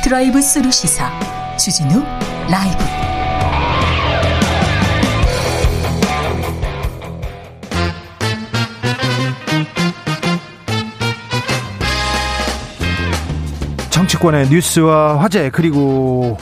드라이브 0.02 0.42
스루 0.42 0.70
시사 0.72 1.08
주진우 1.56 2.02
라이브. 2.50 2.84
정치권의 13.90 14.48
뉴스와 14.48 15.20
화제 15.20 15.50
그리고 15.50 16.36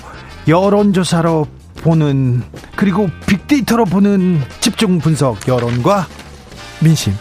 여론조사로 0.48 1.46
보는 1.82 2.42
그리고 2.76 3.10
빅데이터로 3.26 3.84
보는 3.84 4.40
집중 4.60 4.98
분석 4.98 5.46
여론과 5.46 6.06
민심 6.80 7.12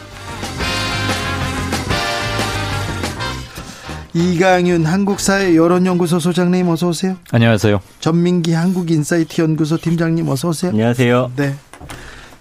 이강윤 4.14 4.86
한국사회 4.86 5.56
여론연구소 5.56 6.19
소장님 6.19 6.68
어서 6.69 6.88
오세요. 6.88 7.18
안녕하세요. 7.31 7.80
전민기 7.99 8.53
한국인사이트 8.53 9.41
연구소 9.41 9.77
팀장님 9.77 10.27
어서 10.30 10.49
오세요. 10.49 10.72
안녕하세요. 10.72 11.31
네. 11.36 11.56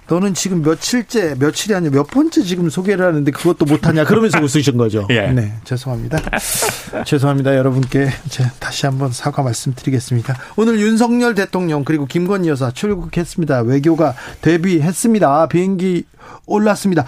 너는 0.09 0.33
지금 0.33 0.63
며칠째 0.63 1.37
며칠이 1.39 1.75
아니라 1.75 1.93
몇 1.93 2.07
번째 2.07 2.43
지금 2.43 2.71
소개를 2.71 3.05
하는데 3.05 3.31
그것도 3.31 3.67
못하냐 3.67 4.05
그러면서 4.05 4.41
웃으신 4.41 4.79
거죠. 4.79 5.07
예. 5.11 5.27
네, 5.27 5.53
죄송합니다. 5.65 6.19
죄송합니다, 7.05 7.55
여러분께 7.55 8.09
제 8.31 8.51
다시 8.59 8.87
한번 8.87 9.13
사과 9.13 9.43
말씀드리겠습니다. 9.43 10.35
오늘 10.57 10.81
윤석열 10.81 11.35
대통령 11.35 11.85
그리고 11.85 12.07
김건희 12.07 12.49
여사 12.49 12.71
출국했습니다. 12.71 13.61
외교가 13.61 14.15
데뷔했습니다. 14.41 15.49
비행기 15.49 16.05
올랐습니다. 16.47 17.05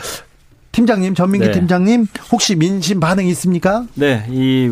팀장님, 0.72 1.14
전민기 1.14 1.46
네. 1.48 1.52
팀장님, 1.52 2.06
혹시 2.30 2.54
민심 2.56 3.00
반응 3.00 3.26
있습니까? 3.26 3.84
네, 3.94 4.24
이 4.30 4.70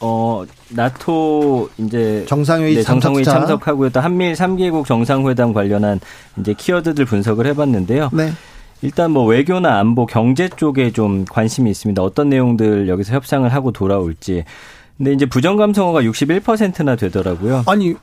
어, 0.00 0.44
나토 0.70 1.68
이제 1.78 2.24
정상회의 2.28 2.76
네, 2.76 2.82
정상회의. 2.82 3.24
참석하고 3.24 3.90
또 3.90 4.00
한미일 4.00 4.34
3개국 4.34 4.86
정상회담 4.86 5.52
관련한 5.52 6.00
이제 6.38 6.54
키워드들 6.54 7.04
분석을 7.04 7.46
해봤는데요. 7.46 8.10
네. 8.12 8.32
일단 8.82 9.10
뭐 9.10 9.26
외교나 9.26 9.78
안보, 9.78 10.06
경제 10.06 10.48
쪽에 10.48 10.90
좀 10.92 11.26
관심이 11.26 11.70
있습니다. 11.70 12.00
어떤 12.02 12.30
내용들 12.30 12.88
여기서 12.88 13.12
협상을 13.12 13.52
하고 13.52 13.72
돌아올지. 13.72 14.44
근데 14.96 15.12
이제 15.12 15.26
부정 15.26 15.56
감성어가 15.56 16.02
61%나 16.02 16.96
되더라고요. 16.96 17.64
아니, 17.66 17.94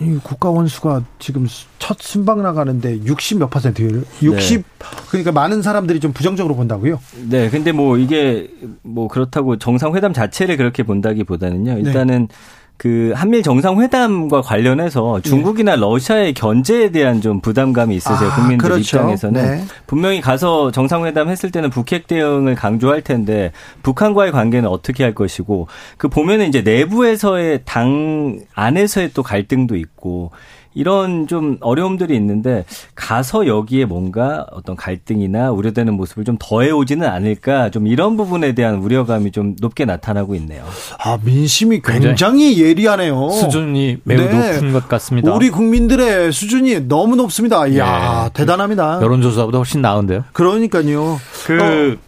아니 0.00 0.18
국가 0.22 0.50
원 0.50 0.66
수가 0.66 1.02
지금 1.18 1.46
첫 1.78 1.98
순방 2.00 2.42
나가는데 2.42 3.04
60 3.04 3.38
몇 3.38 3.50
퍼센트율? 3.50 4.04
60 4.22 4.64
그러니까 5.10 5.32
많은 5.32 5.62
사람들이 5.62 6.00
좀 6.00 6.12
부정적으로 6.12 6.54
본다고요? 6.56 7.00
네, 7.28 7.50
근데 7.50 7.72
뭐 7.72 7.98
이게 7.98 8.50
뭐 8.82 9.08
그렇다고 9.08 9.58
정상회담 9.58 10.12
자체를 10.12 10.56
그렇게 10.56 10.82
본다기보다는요. 10.82 11.74
네. 11.74 11.80
일단은 11.80 12.28
그 12.76 13.12
한미일 13.14 13.44
정상회담과 13.44 14.40
관련해서 14.40 15.20
중국이나 15.20 15.76
러시아의 15.76 16.34
견제에 16.34 16.90
대한 16.90 17.20
좀 17.20 17.40
부담감이 17.40 17.94
있으세요. 17.94 18.30
아, 18.30 18.34
국민들 18.34 18.68
그렇죠. 18.68 18.80
입장에서는 18.98 19.40
네. 19.40 19.64
분명히 19.86 20.20
가서 20.20 20.72
정상회담 20.72 21.28
했을 21.28 21.52
때는 21.52 21.70
북핵 21.70 22.08
대응을 22.08 22.56
강조할 22.56 23.02
텐데 23.02 23.52
북한과의 23.84 24.32
관계는 24.32 24.68
어떻게 24.68 25.04
할 25.04 25.14
것이고 25.14 25.68
그 25.96 26.08
보면은 26.08 26.48
이제 26.48 26.62
내부에서의 26.62 27.60
당 27.64 28.40
안에서의 28.54 29.12
또 29.14 29.22
갈등도 29.22 29.76
있고 29.76 30.32
이런 30.74 31.26
좀 31.26 31.58
어려움들이 31.60 32.14
있는데 32.16 32.64
가서 32.94 33.46
여기에 33.46 33.84
뭔가 33.84 34.46
어떤 34.52 34.74
갈등이나 34.76 35.50
우려되는 35.50 35.92
모습을 35.94 36.24
좀 36.24 36.36
더해 36.40 36.70
오지는 36.70 37.06
않을까 37.08 37.70
좀 37.70 37.86
이런 37.86 38.16
부분에 38.16 38.54
대한 38.54 38.76
우려감이 38.76 39.32
좀 39.32 39.54
높게 39.60 39.84
나타나고 39.84 40.34
있네요. 40.36 40.64
아, 40.98 41.18
민심이 41.22 41.80
굉장히 41.82 42.60
예리하네요. 42.62 43.30
수준이 43.30 43.98
매우 44.04 44.18
네. 44.28 44.54
높은 44.54 44.72
것 44.72 44.88
같습니다. 44.88 45.34
우리 45.34 45.50
국민들의 45.50 46.32
수준이 46.32 46.88
너무 46.88 47.16
높습니다. 47.16 47.66
이야, 47.66 48.26
예. 48.26 48.30
대단합니다. 48.32 49.00
여론조사보다 49.02 49.58
훨씬 49.58 49.82
나은데요. 49.82 50.24
그러니까요. 50.32 51.20
그 51.46 51.98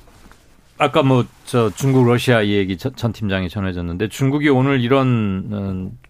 아까 0.78 1.03
뭐 1.03 1.24
저 1.47 1.70
중국 1.77 2.07
러시아 2.09 2.41
이 2.41 2.55
얘기 2.55 2.78
전, 2.78 2.93
전 2.97 3.12
팀장이 3.12 3.51
전해졌는데 3.51 4.09
중국이 4.09 4.49
오늘 4.49 4.81
이런 4.81 5.07
음, 5.07 5.91
유- 5.93 6.04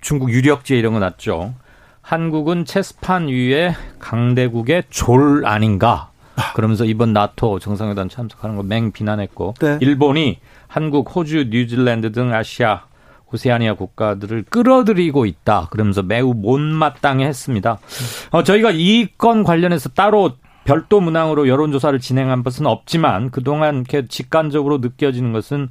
중국 0.00 0.30
유력지에 0.30 0.78
이런 0.78 0.92
거 0.92 0.98
났죠. 0.98 1.54
한국은 2.02 2.64
체스판 2.64 3.28
위에 3.28 3.74
강대국의 3.98 4.84
졸 4.90 5.44
아닌가. 5.46 6.10
그러면서 6.54 6.84
이번 6.84 7.12
나토 7.12 7.58
정상회담 7.58 8.08
참석하는 8.08 8.56
거 8.56 8.62
맹 8.62 8.92
비난했고 8.92 9.54
네. 9.60 9.78
일본이 9.80 10.38
한국, 10.68 11.14
호주, 11.14 11.46
뉴질랜드 11.50 12.12
등 12.12 12.32
아시아 12.32 12.84
오세아니아 13.32 13.74
국가들을 13.74 14.44
끌어들이고 14.50 15.24
있다. 15.26 15.68
그러면서 15.70 16.02
매우 16.02 16.32
못마땅해 16.34 17.24
했습니다. 17.26 17.78
어, 18.30 18.42
저희가 18.42 18.70
이 18.72 19.08
건 19.18 19.44
관련해서 19.44 19.90
따로 19.90 20.32
별도 20.64 21.00
문항으로 21.00 21.46
여론조사를 21.46 21.98
진행한 22.00 22.42
것은 22.42 22.66
없지만 22.66 23.30
그동안 23.30 23.76
이렇게 23.76 24.08
직관적으로 24.08 24.78
느껴지는 24.78 25.32
것은 25.32 25.68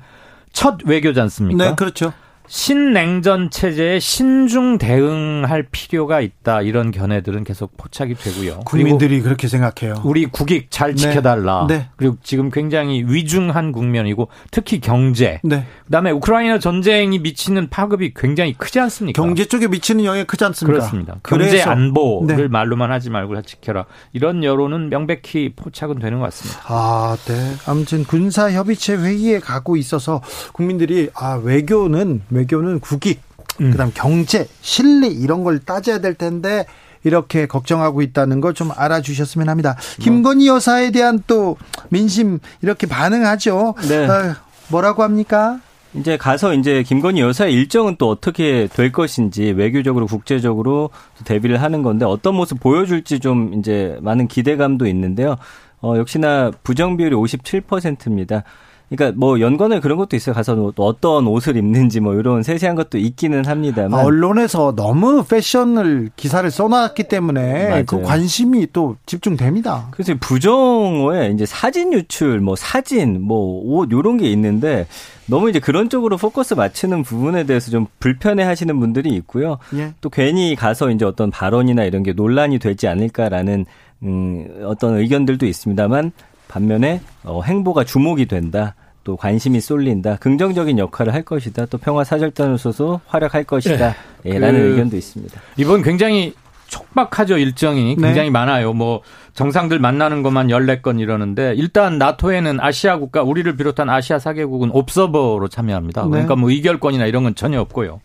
첫 0.54 0.78
외교지 0.86 1.20
않습니까? 1.22 1.64
네, 1.70 1.76
그렇죠. 1.76 2.14
신냉전 2.50 3.52
체제에 3.52 4.00
신중 4.00 4.80
대응할 4.80 5.68
필요가 5.72 6.20
있다. 6.20 6.64
이런 6.64 6.90
견해들은 6.90 7.44
계속 7.44 7.78
포착이 7.78 8.16
되고요. 8.16 8.62
국민들이 8.66 9.22
그렇게 9.22 9.48
생각해요. 9.48 10.02
우리 10.04 10.26
국익 10.26 10.72
잘 10.72 10.96
네. 10.96 10.96
지켜달라. 10.96 11.68
네. 11.70 11.90
그리고 11.96 12.18
지금 12.24 12.50
굉장히 12.50 13.04
위중한 13.08 13.72
국면이고 13.72 14.30
특히 14.50 14.82
경제. 14.82 15.40
네. 15.44 15.66
그다음에 15.86 16.10
우크라이나 16.10 16.58
전쟁이 16.58 17.20
미치는 17.20 17.70
파급이 17.70 18.14
굉장히 18.16 18.54
크지 18.54 18.80
않습니까? 18.80 19.22
경제 19.22 19.46
쪽에 19.46 19.68
미치는 19.68 20.04
영향이 20.04 20.24
크지 20.26 20.44
않습니까? 20.46 20.80
그렇습니다. 20.80 21.18
경제 21.24 21.50
그래서- 21.50 21.70
안보를 21.70 22.36
네. 22.36 22.48
말로만 22.48 22.92
하지 22.92 23.12
말고 23.12 23.36
다 23.36 23.42
지켜라. 23.44 23.86
이런 24.12 24.44
여론은 24.44 24.90
명백히 24.90 25.54
포착은 25.56 26.00
되는 26.00 26.18
것 26.18 26.26
같습니다. 26.26 26.62
아, 26.66 27.16
네. 27.28 27.54
아무튼 27.68 28.04
군사 28.06 28.52
협의체 28.52 28.96
회의에 28.96 29.38
가고 29.40 29.78
있어서 29.78 30.24
국민들이 30.52 31.10
아 31.14 31.36
외교는 31.44 32.22
외교는 32.40 32.80
국익, 32.80 33.22
음. 33.62 33.72
그다음 33.72 33.92
경제, 33.94 34.48
신뢰 34.62 35.08
이런 35.08 35.44
걸 35.44 35.60
따져야 35.60 36.00
될 36.00 36.14
텐데 36.14 36.66
이렇게 37.04 37.46
걱정하고 37.46 38.02
있다는 38.02 38.42
거좀 38.42 38.72
알아주셨으면 38.76 39.50
합니다. 39.50 39.78
김건희 40.00 40.48
여사에 40.48 40.92
대한 40.92 41.22
또 41.28 41.58
민심 41.90 42.40
이렇게 42.62 42.88
반응하죠. 42.88 43.76
네. 43.88 44.08
아, 44.08 44.36
뭐라고 44.70 45.04
합니까? 45.04 45.60
이제 45.94 46.18
가서 46.18 46.54
이제 46.54 46.84
김건희 46.84 47.22
여사의 47.22 47.54
일정은 47.54 47.96
또 47.98 48.10
어떻게 48.10 48.68
될 48.68 48.92
것인지 48.92 49.52
외교적으로 49.52 50.06
국제적으로 50.06 50.92
대비를 51.26 51.62
하는 51.62 51.82
건데 51.82 52.06
어떤 52.06 52.36
모습 52.36 52.60
보여줄지 52.60 53.20
좀 53.20 53.56
이제 53.56 53.98
많은 54.02 54.28
기대감도 54.28 54.86
있는데요. 54.88 55.38
어, 55.82 55.96
역시나 55.98 56.52
부정 56.64 56.98
비율이 56.98 57.16
57%입니다. 57.16 58.44
그러니까 58.90 59.18
뭐 59.18 59.40
연관에 59.40 59.80
그런 59.80 59.98
것도 59.98 60.16
있어요. 60.16 60.34
가서 60.34 60.56
또 60.76 60.86
어떤 60.86 61.28
옷을 61.28 61.56
입는지 61.58 62.00
뭐 62.00 62.16
이런 62.16 62.44
세세한 62.44 62.76
것도 62.76 62.98
있기는 62.98 63.46
합니다만. 63.46 64.00
아, 64.00 64.04
언론에서 64.04 64.76
너무 64.76 65.24
패션을 65.24 66.10
기사를 66.16 66.50
써놨기 66.50 67.04
때문에 67.04 67.70
맞아요. 67.70 67.84
그 67.86 68.02
관심이 68.02 68.68
또 68.74 68.96
집중됩니다. 69.06 69.88
그래서 69.92 70.14
부정어에 70.20 71.32
이제 71.32 71.46
사진 71.46 71.94
유출, 71.94 72.40
뭐 72.40 72.56
사진, 72.56 73.22
뭐옷 73.22 73.92
요런 73.92 74.18
게 74.18 74.32
있는데 74.32 74.88
너무 75.28 75.50
이제 75.50 75.60
그런 75.60 75.90
쪽으로 75.90 76.18
포커스 76.18 76.56
맞추는 76.56 77.04
부분에 77.04 77.44
대해서 77.44 77.70
좀 77.70 77.86
불편해 78.00 78.44
하시는 78.44 78.80
분들이 78.80 79.10
있고요. 79.16 79.60
예. 79.76 79.94
또 80.02 80.10
괜히 80.10 80.56
가서 80.56 80.90
이제 80.90 81.06
어떤 81.06 81.30
발언이나 81.30 81.84
이런 81.84 82.02
게 82.02 82.14
논란이 82.14 82.58
되지 82.58 82.88
않을까라는 82.88 83.66
음 84.02 84.48
어떤 84.64 84.98
의견들도 84.98 85.46
있습니다만 85.46 86.12
반면에 86.50 87.00
어 87.24 87.42
행보가 87.42 87.86
주목이 87.86 88.26
된다. 88.26 88.76
또 89.06 89.16
관심이 89.16 89.62
쏠린다. 89.62 90.18
긍정적인 90.18 90.78
역할을 90.78 91.14
할 91.14 91.24
것이다. 91.24 91.68
또 91.68 91.78
평화 91.78 92.04
사절단으로서도 92.04 93.00
활약할 93.08 93.46
것이다. 93.46 93.96
예. 94.26 94.32
예, 94.32 94.40
라는 94.40 94.60
그 94.60 94.66
의견도 94.72 94.98
있습니다. 94.98 95.40
이번 95.56 95.82
굉장히 95.82 96.34
촉박하죠 96.68 97.38
일정이 97.38 97.96
네. 97.96 98.08
굉장히 98.08 98.30
많아요. 98.30 98.74
뭐 98.74 99.02
정상들 99.34 99.80
만나는 99.80 100.22
것만 100.22 100.48
14건 100.48 101.00
이러는데 101.00 101.54
일단 101.56 101.98
나토에는 101.98 102.60
아시아 102.60 102.98
국가 102.98 103.24
우리를 103.24 103.56
비롯한 103.56 103.90
아시아 103.90 104.20
사개국은 104.20 104.72
옵서버로 104.72 105.48
참여합니다. 105.48 106.04
네. 106.04 106.10
그러니까 106.10 106.36
뭐 106.36 106.52
의결권이나 106.52 107.06
이런 107.06 107.24
건 107.24 107.36
전혀 107.36 107.60
없고요. 107.62 108.02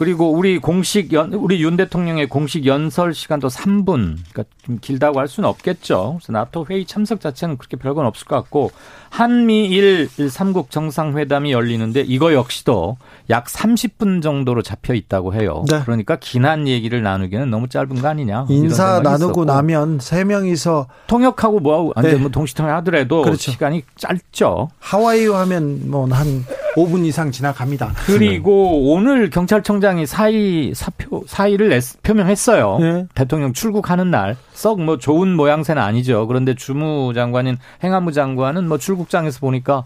그리고 0.00 0.32
우리 0.32 0.56
공식 0.56 1.12
연 1.12 1.34
우리 1.34 1.62
윤 1.62 1.76
대통령의 1.76 2.26
공식 2.26 2.64
연설 2.64 3.12
시간도 3.12 3.48
3분. 3.48 4.16
그러니까 4.32 4.44
좀 4.64 4.78
길다고 4.80 5.20
할 5.20 5.28
수는 5.28 5.46
없겠죠. 5.46 6.16
그래서 6.18 6.32
나토 6.32 6.64
회의 6.70 6.86
참석 6.86 7.20
자체는 7.20 7.58
그렇게 7.58 7.76
별건 7.76 8.06
없을 8.06 8.26
것 8.26 8.36
같고 8.36 8.70
한미일 9.10 10.08
3국 10.08 10.70
정상회담이 10.70 11.52
열리는데 11.52 12.00
이거 12.00 12.32
역시도 12.32 12.96
약 13.28 13.46
30분 13.46 14.22
정도로 14.22 14.62
잡혀 14.62 14.94
있다고 14.94 15.34
해요. 15.34 15.64
네. 15.68 15.80
그러니까 15.84 16.16
긴한 16.16 16.66
얘기를 16.68 17.02
나누기는 17.02 17.50
너무 17.50 17.68
짧은 17.68 18.00
거 18.00 18.08
아니냐. 18.08 18.46
인사 18.48 19.00
나누고 19.00 19.42
있었고. 19.42 19.44
나면 19.44 19.98
세 20.00 20.24
명이서 20.24 20.86
통역하고 21.06 21.60
뭐하고 21.60 21.92
안 21.96 22.04
네. 22.04 22.12
되면 22.12 22.30
동시통역 22.30 22.74
하더라도 22.76 23.22
그렇죠. 23.22 23.50
시간이 23.50 23.82
짧죠. 23.96 24.70
하와이 24.78 25.26
하면 25.26 25.90
뭐 25.90 26.00
한 26.10 26.44
5분 26.76 27.04
이상 27.04 27.30
지나갑니다. 27.30 27.92
그리고 28.06 28.92
오늘 28.92 29.28
경찰청장이 29.30 30.06
사의 30.06 30.72
사표 30.74 31.24
사의를 31.26 31.68
냈, 31.68 32.00
표명했어요. 32.02 32.78
네. 32.78 33.06
대통령 33.14 33.52
출국하는 33.52 34.10
날 34.10 34.36
썩 34.60 34.78
뭐 34.80 34.98
좋은 34.98 35.34
모양새는 35.36 35.80
아니죠. 35.82 36.26
그런데 36.26 36.54
주무 36.54 37.12
장관인 37.14 37.56
행안부 37.82 38.12
장관은 38.12 38.68
뭐 38.68 38.76
출국장에서 38.76 39.40
보니까 39.40 39.84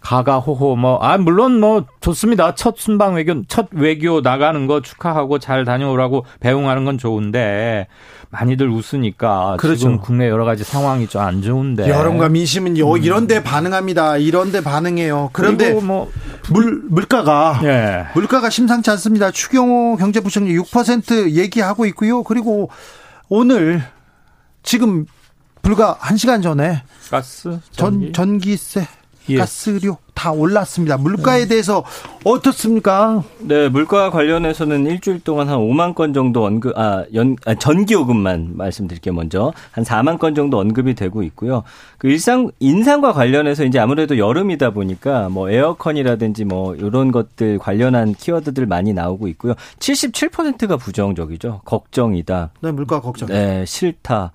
가가호호 0.00 0.76
뭐 0.76 0.98
아 1.02 1.18
물론 1.18 1.60
뭐 1.60 1.84
좋습니다. 2.00 2.54
첫 2.54 2.76
순방 2.78 3.14
외교 3.14 3.42
첫 3.46 3.68
외교 3.72 4.22
나가는 4.22 4.66
거 4.66 4.80
축하하고 4.80 5.38
잘 5.38 5.66
다녀오라고 5.66 6.24
배웅하는 6.40 6.86
건 6.86 6.96
좋은데 6.96 7.86
많이들 8.30 8.68
웃으니까 8.70 9.56
그렇죠. 9.58 9.78
지금 9.78 9.98
국내 9.98 10.28
여러 10.30 10.44
가지 10.46 10.64
상황이 10.64 11.06
좀 11.06 11.20
안 11.20 11.42
좋은데 11.42 11.88
여론과 11.90 12.30
민심은 12.30 12.78
요 12.78 12.96
이런데 12.96 13.42
반응합니다. 13.42 14.16
이런데 14.16 14.62
반응해요. 14.62 15.28
그런데 15.34 15.74
뭐 15.74 16.08
물 16.48 16.82
물가가 16.88 17.60
예. 17.64 18.06
물가가 18.14 18.48
심상치 18.48 18.90
않습니다. 18.92 19.30
추경호 19.30 19.98
경제부총리 19.98 20.56
6% 20.56 21.32
얘기하고 21.32 21.84
있고요. 21.86 22.22
그리고 22.24 22.70
오늘 23.32 23.80
지금 24.64 25.06
불과 25.62 25.96
1시간 25.98 26.42
전에 26.42 26.82
가스 27.10 27.60
전 27.70 28.12
전기세, 28.12 28.88
예. 29.28 29.38
가스료 29.38 29.98
다 30.20 30.32
올랐습니다. 30.32 30.98
물가에 30.98 31.46
대해서 31.46 31.82
어떻습니까? 32.24 33.24
네, 33.38 33.70
물가 33.70 34.10
관련해서는 34.10 34.84
일주일 34.84 35.20
동안 35.20 35.48
한 35.48 35.56
5만 35.56 35.94
건 35.94 36.12
정도 36.12 36.44
언급, 36.44 36.78
아, 36.78 37.06
연, 37.14 37.36
아, 37.46 37.54
전기요금만 37.54 38.50
말씀드릴게요, 38.52 39.14
먼저. 39.14 39.54
한 39.70 39.82
4만 39.82 40.18
건 40.18 40.34
정도 40.34 40.58
언급이 40.58 40.94
되고 40.94 41.22
있고요. 41.22 41.62
그 41.96 42.08
일상, 42.08 42.50
인상과 42.60 43.14
관련해서 43.14 43.64
이제 43.64 43.78
아무래도 43.78 44.18
여름이다 44.18 44.72
보니까 44.72 45.30
뭐 45.30 45.48
에어컨이라든지 45.48 46.44
뭐 46.44 46.74
이런 46.74 47.12
것들 47.12 47.58
관련한 47.58 48.12
키워드들 48.12 48.66
많이 48.66 48.92
나오고 48.92 49.26
있고요. 49.28 49.54
77%가 49.78 50.76
부정적이죠. 50.76 51.62
걱정이다. 51.64 52.50
네, 52.60 52.72
물가 52.72 53.00
걱정. 53.00 53.26
네, 53.28 53.64
싫다. 53.64 54.32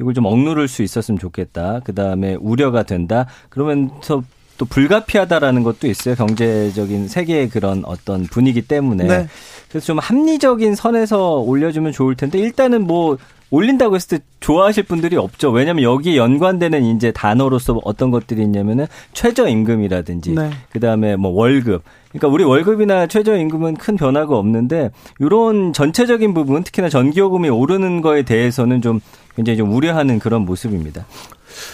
이걸 0.00 0.14
좀 0.14 0.24
억누를 0.24 0.66
수 0.66 0.82
있었으면 0.82 1.20
좋겠다. 1.20 1.80
그 1.84 1.94
다음에 1.94 2.36
우려가 2.40 2.82
된다. 2.82 3.26
그러면서 3.50 4.24
또 4.58 4.64
불가피하다라는 4.66 5.62
것도 5.62 5.86
있어요. 5.86 6.14
경제적인 6.16 7.08
세계의 7.08 7.48
그런 7.48 7.84
어떤 7.86 8.24
분위기 8.24 8.60
때문에. 8.62 9.04
네. 9.04 9.26
그래서 9.68 9.86
좀 9.86 9.98
합리적인 9.98 10.74
선에서 10.74 11.36
올려주면 11.36 11.92
좋을 11.92 12.16
텐데 12.16 12.38
일단은 12.38 12.86
뭐 12.86 13.16
올린다고 13.50 13.94
했을 13.94 14.18
때 14.18 14.24
좋아하실 14.40 14.84
분들이 14.84 15.16
없죠. 15.16 15.50
왜냐하면 15.50 15.82
여기에 15.84 16.16
연관되는 16.16 16.84
이제 16.84 17.12
단어로서 17.12 17.80
어떤 17.84 18.10
것들이 18.10 18.42
있냐면은 18.42 18.86
최저임금이라든지 19.14 20.34
네. 20.34 20.50
그다음에 20.70 21.16
뭐 21.16 21.30
월급. 21.30 21.82
그러니까 22.10 22.28
우리 22.28 22.44
월급이나 22.44 23.06
최저임금은 23.06 23.76
큰 23.76 23.96
변화가 23.96 24.36
없는데 24.36 24.90
이런 25.18 25.72
전체적인 25.72 26.34
부분 26.34 26.62
특히나 26.62 26.88
전기요금이 26.88 27.48
오르는 27.48 28.00
거에 28.00 28.22
대해서는 28.22 28.82
좀 28.82 29.00
굉장히 29.34 29.56
좀 29.56 29.72
우려하는 29.72 30.18
그런 30.18 30.44
모습입니다. 30.44 31.06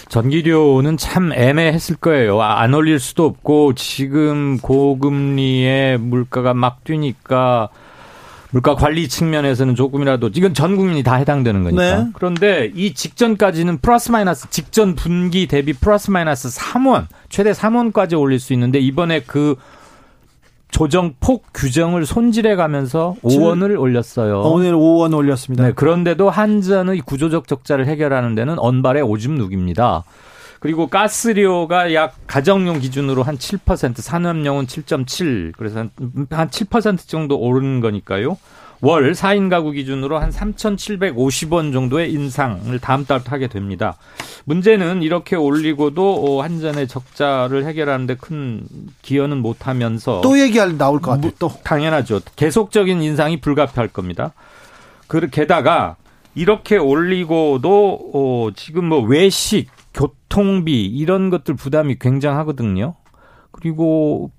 전기료는 0.09 0.97
참 0.97 1.31
애매했을 1.33 1.95
거예요. 1.97 2.41
아, 2.41 2.61
안 2.61 2.73
올릴 2.73 2.99
수도 2.99 3.25
없고 3.25 3.73
지금 3.75 4.57
고금리에 4.59 5.97
물가가 5.97 6.53
막 6.53 6.83
뛰니까 6.83 7.69
물가 8.51 8.75
관리 8.75 9.09
측면에서는 9.09 9.75
조금이라도 9.75 10.31
이건 10.33 10.53
전 10.53 10.77
국민이 10.77 11.03
다 11.03 11.15
해당되는 11.15 11.63
거니까. 11.63 11.81
네. 11.97 12.07
그런데 12.13 12.71
이 12.73 12.93
직전까지는 12.93 13.79
플러스 13.79 14.11
마이너스 14.11 14.49
직전 14.49 14.95
분기 14.95 15.45
대비 15.47 15.73
플러스 15.73 16.09
마이너스 16.09 16.47
3원 16.47 17.07
최대 17.27 17.51
3원까지 17.51 18.17
올릴 18.17 18.39
수 18.39 18.53
있는데 18.53 18.79
이번에 18.79 19.21
그 19.27 19.55
조정 20.71 21.13
폭 21.19 21.45
규정을 21.53 22.05
손질해 22.05 22.55
가면서 22.55 23.15
5원을 23.23 23.79
올렸어요. 23.79 24.41
오늘 24.41 24.73
5원 24.73 25.15
올렸습니다. 25.15 25.63
네, 25.63 25.71
그런데도 25.73 26.29
한전의 26.29 27.01
구조적 27.01 27.47
적자를 27.47 27.87
해결하는 27.87 28.35
데는 28.35 28.59
언발의 28.59 29.03
오줌 29.03 29.35
누기입니다. 29.35 30.03
그리고 30.59 30.87
가스료가 30.87 31.93
약 31.93 32.15
가정용 32.27 32.79
기준으로 32.79 33.23
한 33.23 33.37
7%, 33.37 33.97
산업용은 33.97 34.65
7.7, 34.65 35.53
그래서 35.55 35.79
한, 35.79 35.91
한7% 36.29 37.07
정도 37.07 37.37
오르는 37.37 37.81
거니까요. 37.81 38.37
월 38.85 39.13
4인 39.13 39.49
가구 39.49 39.71
기준으로 39.71 40.19
한 40.19 40.29
3,750원 40.29 41.73
정도의 41.73 42.13
인상을 42.13 42.77
다음 42.77 43.03
달부터 43.03 43.31
하게 43.31 43.47
됩니다. 43.47 43.97
문제는 44.43 45.01
이렇게 45.01 45.35
올리고도 45.35 46.37
어, 46.37 46.43
한전의 46.43 46.87
적자를 46.87 47.65
해결하는데 47.65 48.15
큰 48.17 48.67
기여는 49.01 49.39
못하면서 49.39 50.21
또 50.21 50.39
얘기할 50.39 50.77
나올 50.77 51.01
것 51.01 51.13
같아요. 51.13 51.31
또 51.39 51.51
당연하죠. 51.63 52.21
계속적인 52.35 53.01
인상이 53.01 53.41
불가피할 53.41 53.87
겁니다. 53.87 54.33
그 55.07 55.31
게다가 55.31 55.95
이렇게 56.35 56.77
올리고도 56.77 58.11
어, 58.13 58.49
지금 58.55 58.85
뭐 58.85 59.01
외식, 59.01 59.67
교통비 59.95 60.85
이런 60.85 61.31
것들 61.31 61.55
부담이 61.55 61.97
굉장하거든요. 61.97 62.93
그리고 63.49 64.29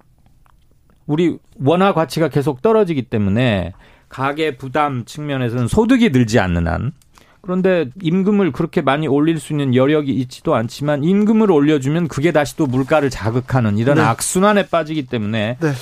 우리 1.08 1.36
원화 1.58 1.92
가치가 1.94 2.28
계속 2.28 2.62
떨어지기 2.62 3.02
때문에 3.02 3.72
가계 4.16 4.56
부담 4.56 5.04
측면에서는 5.04 5.68
소득이 5.68 6.08
늘지 6.08 6.38
않는 6.40 6.66
한 6.66 6.92
그런데 7.42 7.90
임금을 8.00 8.50
그렇게 8.50 8.80
많이 8.80 9.06
올릴 9.06 9.38
수 9.38 9.52
있는 9.52 9.74
여력이 9.74 10.10
있지도 10.10 10.54
않지만 10.54 11.04
임금을 11.04 11.50
올려주면 11.50 12.08
그게 12.08 12.32
다시 12.32 12.56
또 12.56 12.66
물가를 12.66 13.10
자극하는 13.10 13.76
이런 13.76 13.96
네. 13.96 14.02
악순환에 14.02 14.68
빠지기 14.68 15.04
때문에 15.06 15.58
네. 15.60 15.72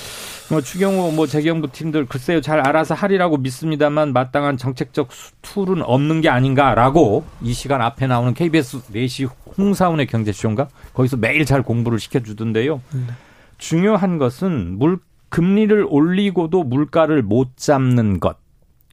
뭐 0.49 0.59
추경호 0.61 1.11
뭐 1.11 1.25
재경부 1.27 1.71
팀들 1.71 2.07
글쎄요 2.07 2.41
잘 2.41 2.59
알아서 2.59 2.93
하리라고 2.93 3.37
믿습니다만 3.37 4.11
마땅한 4.11 4.57
정책적 4.57 5.13
수- 5.13 5.31
툴은 5.41 5.81
없는 5.81 6.19
게 6.19 6.27
아닌가라고 6.27 7.23
이 7.41 7.53
시간 7.53 7.81
앞에 7.81 8.05
나오는 8.05 8.33
KBS 8.33 8.81
4시 8.93 9.29
홍사운의 9.57 10.07
경제쇼인가 10.07 10.67
거기서 10.93 11.15
매일 11.17 11.45
잘 11.45 11.63
공부를 11.63 11.99
시켜주던데요. 11.99 12.81
중요한 13.57 14.17
것은 14.17 14.77
물 14.77 14.99
금리를 15.35 15.85
올리고도 15.89 16.63
물가를 16.63 17.21
못 17.21 17.57
잡는 17.57 18.21
것 18.21 18.37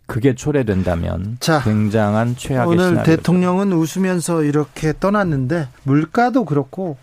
그게 0.07 0.35
초래된다면 0.35 1.37
자, 1.39 1.63
굉장한 1.63 2.35
최악의 2.37 2.69
오늘 2.69 2.89
시나리오. 2.89 3.05
대통령은 3.05 3.73
웃으면서 3.73 4.43
이렇게 4.43 4.93
떠났는데 4.99 5.69
물가도 5.85 6.45
그렇고 6.45 6.97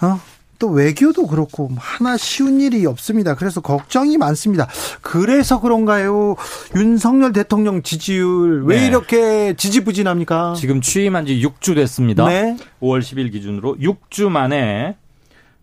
어? 0.00 0.20
또 0.58 0.68
외교도 0.68 1.28
그렇고 1.28 1.70
하나 1.76 2.16
쉬운 2.16 2.60
일이 2.60 2.86
없습니다. 2.86 3.36
그래서 3.36 3.60
걱정이 3.60 4.18
많습니다. 4.18 4.68
그래서 5.00 5.60
그런가요? 5.60 6.34
윤석열 6.74 7.32
대통령 7.32 7.82
지지율 7.82 8.64
왜 8.64 8.80
네. 8.80 8.86
이렇게 8.86 9.54
지지부진합니까? 9.56 10.54
지금 10.56 10.80
취임한 10.80 11.26
지 11.26 11.40
6주 11.40 11.76
됐습니다. 11.76 12.26
네. 12.26 12.56
5월 12.80 13.00
10일 13.00 13.30
기준으로 13.30 13.76
6주 13.76 14.28
만에 14.28 14.96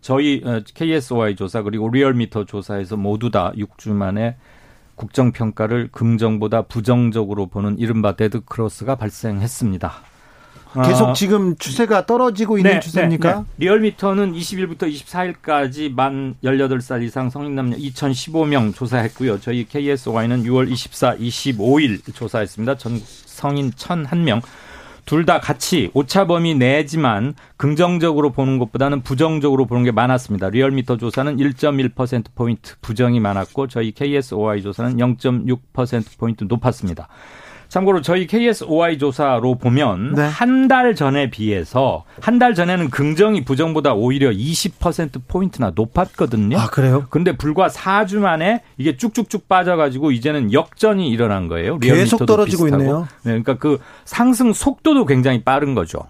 저희 0.00 0.42
어, 0.44 0.62
KSOI 0.74 1.36
조사 1.36 1.62
그리고 1.62 1.88
리얼미터 1.88 2.44
조사에서 2.44 2.96
모두 2.96 3.30
다 3.30 3.52
6주 3.56 3.92
만에 3.92 4.36
국정평가를 4.94 5.88
긍정보다 5.92 6.62
부정적으로 6.62 7.46
보는 7.46 7.78
이른바 7.78 8.16
데드크로스가 8.16 8.96
발생했습니다. 8.96 10.10
계속 10.84 11.08
어, 11.08 11.12
지금 11.14 11.56
추세가 11.56 12.06
떨어지고 12.06 12.58
있는 12.58 12.74
네, 12.74 12.80
추세입니까? 12.80 13.32
네, 13.32 13.38
네. 13.40 13.44
리얼미터는 13.58 14.34
20일부터 14.34 14.82
24일까지 14.82 15.92
만 15.92 16.36
18살 16.44 17.02
이상 17.02 17.28
성인 17.28 17.56
남녀 17.56 17.76
2015명 17.76 18.74
조사했고요. 18.74 19.40
저희 19.40 19.66
KSY는 19.66 20.44
6월 20.44 20.70
24, 20.70 21.16
25일 21.16 22.14
조사했습니다. 22.14 22.76
전 22.76 23.00
성인 23.04 23.72
1001명. 23.72 24.42
둘 25.10 25.26
다 25.26 25.40
같이 25.40 25.90
오차범위 25.92 26.54
내지만 26.54 27.34
긍정적으로 27.56 28.30
보는 28.30 28.60
것보다는 28.60 29.02
부정적으로 29.02 29.66
보는 29.66 29.82
게 29.82 29.90
많았습니다. 29.90 30.50
리얼미터 30.50 30.98
조사는 30.98 31.36
1.1%포인트 31.36 32.76
부정이 32.80 33.18
많았고 33.18 33.66
저희 33.66 33.90
KSOI 33.90 34.62
조사는 34.62 34.98
0.6%포인트 34.98 36.44
높았습니다. 36.44 37.08
참고로 37.70 38.02
저희 38.02 38.26
KSOI 38.26 38.98
조사로 38.98 39.54
보면 39.56 40.14
네. 40.16 40.22
한달 40.28 40.94
전에 40.94 41.30
비해서 41.30 42.04
한 42.20 42.40
달 42.40 42.54
전에는 42.54 42.88
긍정이 42.90 43.44
부정보다 43.44 43.92
오히려 43.92 44.30
20% 44.30 45.20
포인트나 45.28 45.72
높았거든요. 45.74 46.58
아, 46.58 46.66
그래요? 46.68 47.04
근데 47.10 47.36
불과 47.36 47.68
4주 47.68 48.18
만에 48.18 48.62
이게 48.78 48.96
쭉쭉쭉 48.96 49.46
빠져가지고 49.48 50.10
이제는 50.10 50.52
역전이 50.52 51.08
일어난 51.10 51.48
거예요. 51.48 51.78
계속 51.78 52.24
떨어지고 52.26 52.64
비슷하고. 52.64 52.82
있네요. 52.82 53.00
네, 53.22 53.30
그러니까 53.42 53.58
그 53.58 53.78
상승 54.04 54.52
속도도 54.52 55.04
굉장히 55.06 55.42
빠른 55.44 55.74
거죠. 55.74 56.00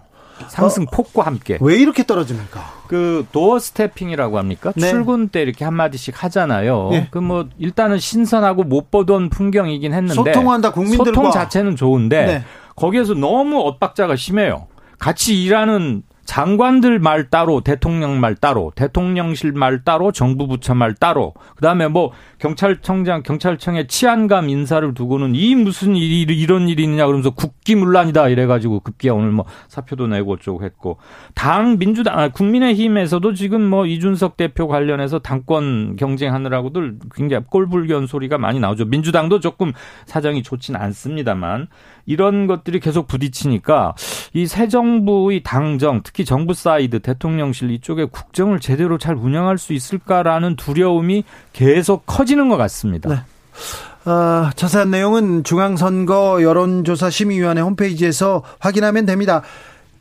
상승 0.49 0.85
폭과 0.85 1.23
함께. 1.23 1.57
왜 1.61 1.75
이렇게 1.77 2.05
떨어집니까? 2.05 2.81
그 2.87 3.25
도어 3.31 3.59
스태핑이라고 3.59 4.37
합니까? 4.37 4.73
네. 4.75 4.89
출근 4.89 5.29
때 5.29 5.41
이렇게 5.41 5.65
한 5.65 5.73
마디씩 5.73 6.23
하잖아요. 6.23 6.89
네. 6.91 7.07
그뭐 7.11 7.47
일단은 7.57 7.99
신선하고 7.99 8.63
못 8.63 8.91
보던 8.91 9.29
풍경이긴 9.29 9.93
했는데 9.93 10.13
소통한다, 10.13 10.71
국민들과. 10.71 11.05
소통 11.05 11.31
자체는 11.31 11.75
좋은데 11.75 12.25
네. 12.25 12.43
거기에서 12.75 13.13
너무 13.13 13.59
엇박자가 13.61 14.15
심해요. 14.15 14.67
같이 14.99 15.43
일하는 15.43 16.03
장관들 16.31 16.99
말 16.99 17.29
따로, 17.29 17.59
대통령 17.59 18.21
말 18.21 18.35
따로, 18.35 18.71
대통령실 18.77 19.51
말 19.51 19.83
따로, 19.83 20.13
정부 20.13 20.47
부처 20.47 20.73
말 20.73 20.93
따로. 20.93 21.33
그다음에 21.57 21.89
뭐 21.89 22.13
경찰청장, 22.37 23.21
경찰청의 23.23 23.87
치안감 23.87 24.47
인사를 24.47 24.93
두고는 24.93 25.35
이 25.35 25.55
무슨 25.55 25.97
일이 25.97 26.21
이런 26.21 26.69
일이 26.69 26.83
있느냐 26.83 27.05
그러면서 27.05 27.31
국기문란이다 27.31 28.29
이래 28.29 28.45
가지고 28.45 28.79
급기야 28.79 29.11
오늘 29.11 29.31
뭐 29.31 29.45
사표도 29.67 30.07
내고 30.07 30.31
어쩌고 30.31 30.63
했고 30.63 30.99
당 31.35 31.77
민주당 31.77 32.17
아, 32.17 32.29
국민의힘에서도 32.29 33.33
지금 33.33 33.69
뭐 33.69 33.85
이준석 33.85 34.37
대표 34.37 34.69
관련해서 34.69 35.19
당권 35.19 35.97
경쟁하느라고들 35.97 36.95
굉장히 37.13 37.43
꼴불견 37.49 38.07
소리가 38.07 38.37
많이 38.37 38.61
나오죠. 38.61 38.85
민주당도 38.85 39.41
조금 39.41 39.73
사정이 40.05 40.43
좋진 40.43 40.77
않습니다만 40.77 41.67
이런 42.05 42.47
것들이 42.47 42.79
계속 42.79 43.07
부딪히니까 43.07 43.95
이 44.33 44.45
새 44.51 44.67
정부의 44.67 45.43
당정, 45.43 46.01
특히 46.03 46.25
정부 46.25 46.53
사이드 46.53 46.99
대통령실 46.99 47.71
이쪽에 47.71 48.05
국정을 48.05 48.59
제대로 48.59 48.97
잘 48.97 49.15
운영할 49.15 49.57
수 49.57 49.73
있을까라는 49.73 50.55
두려움이 50.57 51.23
계속 51.53 52.05
커지는 52.05 52.49
것 52.49 52.57
같습니다. 52.57 53.09
네. 53.09 54.09
어, 54.09 54.49
자세한 54.55 54.89
내용은 54.91 55.43
중앙선거 55.43 56.41
여론조사 56.41 57.09
심의위원회 57.09 57.61
홈페이지에서 57.61 58.43
확인하면 58.59 59.05
됩니다. 59.05 59.41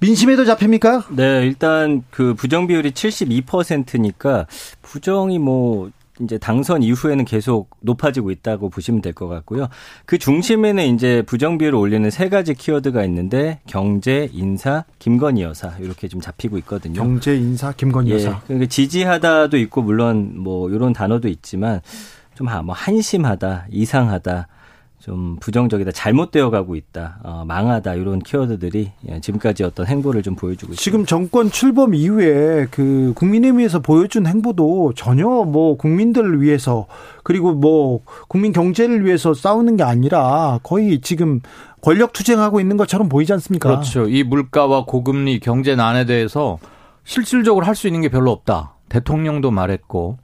민심에도 0.01 0.45
잡힙니까? 0.47 1.05
네, 1.11 1.45
일단 1.47 2.03
그 2.11 2.35
부정 2.35 2.67
비율이 2.67 2.93
72%니까 2.93 4.47
부정이 4.83 5.39
뭐 5.39 5.91
이제 6.21 6.39
당선 6.39 6.83
이후에는 6.83 7.25
계속 7.25 7.71
높아지고 7.81 8.31
있다고 8.31 8.69
보시면 8.71 9.01
될 9.03 9.15
것 9.15 9.27
같고요. 9.29 9.69
그 10.07 10.19
중심에는 10.19 10.95
이제 10.95 11.23
부정 11.27 11.59
비율을 11.59 11.79
올리는 11.79 12.09
세 12.11 12.29
가지 12.29 12.55
키워드가 12.55 13.05
있는데 13.05 13.61
경제, 13.67 14.29
인사, 14.33 14.85
김건희 14.99 15.43
여사 15.43 15.75
이렇게 15.81 16.09
좀 16.09 16.21
잡히고 16.21 16.59
있거든요. 16.59 17.03
경제, 17.03 17.37
인사, 17.37 17.73
김건희 17.73 18.11
예, 18.11 18.15
여사. 18.15 18.41
그러니까 18.47 18.69
지지하다도 18.69 19.57
있고 19.59 19.83
물론 19.83 20.33
뭐 20.39 20.71
이런 20.71 20.93
단어도 20.93 21.29
있지만 21.29 21.81
좀 22.35 22.47
뭐 22.65 22.75
한심하다, 22.75 23.67
이상하다. 23.71 24.49
좀 25.01 25.37
부정적이다, 25.41 25.93
잘못되어 25.93 26.51
가고 26.51 26.77
있다, 26.77 27.21
어, 27.23 27.45
망하다 27.47 27.95
이런 27.95 28.19
키워드들이 28.19 28.93
예, 29.09 29.21
지금까지 29.21 29.65
어떤 29.65 29.87
행보를 29.87 30.23
좀 30.23 30.37
보여주고 30.37 30.73
있습니다. 30.75 30.81
지금 30.83 31.07
정권 31.07 31.51
출범 31.51 31.95
이후에 31.95 32.67
그 32.71 33.13
국민의힘에서 33.17 33.81
보여준 33.81 34.27
행보도 34.27 34.93
전혀 34.95 35.27
뭐 35.27 35.79
국민들을 35.79 36.43
위해서 36.43 36.87
그리고 37.23 37.55
뭐 37.55 38.01
국민 38.29 38.53
경제를 38.53 39.05
위해서 39.07 39.33
싸우는 39.33 39.77
게 39.79 39.83
아니라 39.85 40.61
거의 40.63 41.01
지금 41.01 41.41
권력 41.81 42.13
투쟁하고 42.13 42.61
있는 42.61 42.77
것처럼 42.77 43.09
보이지 43.09 43.33
않습니까? 43.33 43.71
그렇죠. 43.71 44.07
이 44.07 44.23
물가와 44.23 44.85
고금리 44.85 45.41
경제 45.41 45.75
난에 45.77 46.05
대해서 46.05 46.59
실질적으로 47.05 47.65
할 47.65 47.75
수 47.75 47.87
있는 47.87 48.03
게 48.03 48.11
별로 48.11 48.31
없다. 48.33 48.75
대통령도 48.91 49.51
말했고 49.51 50.19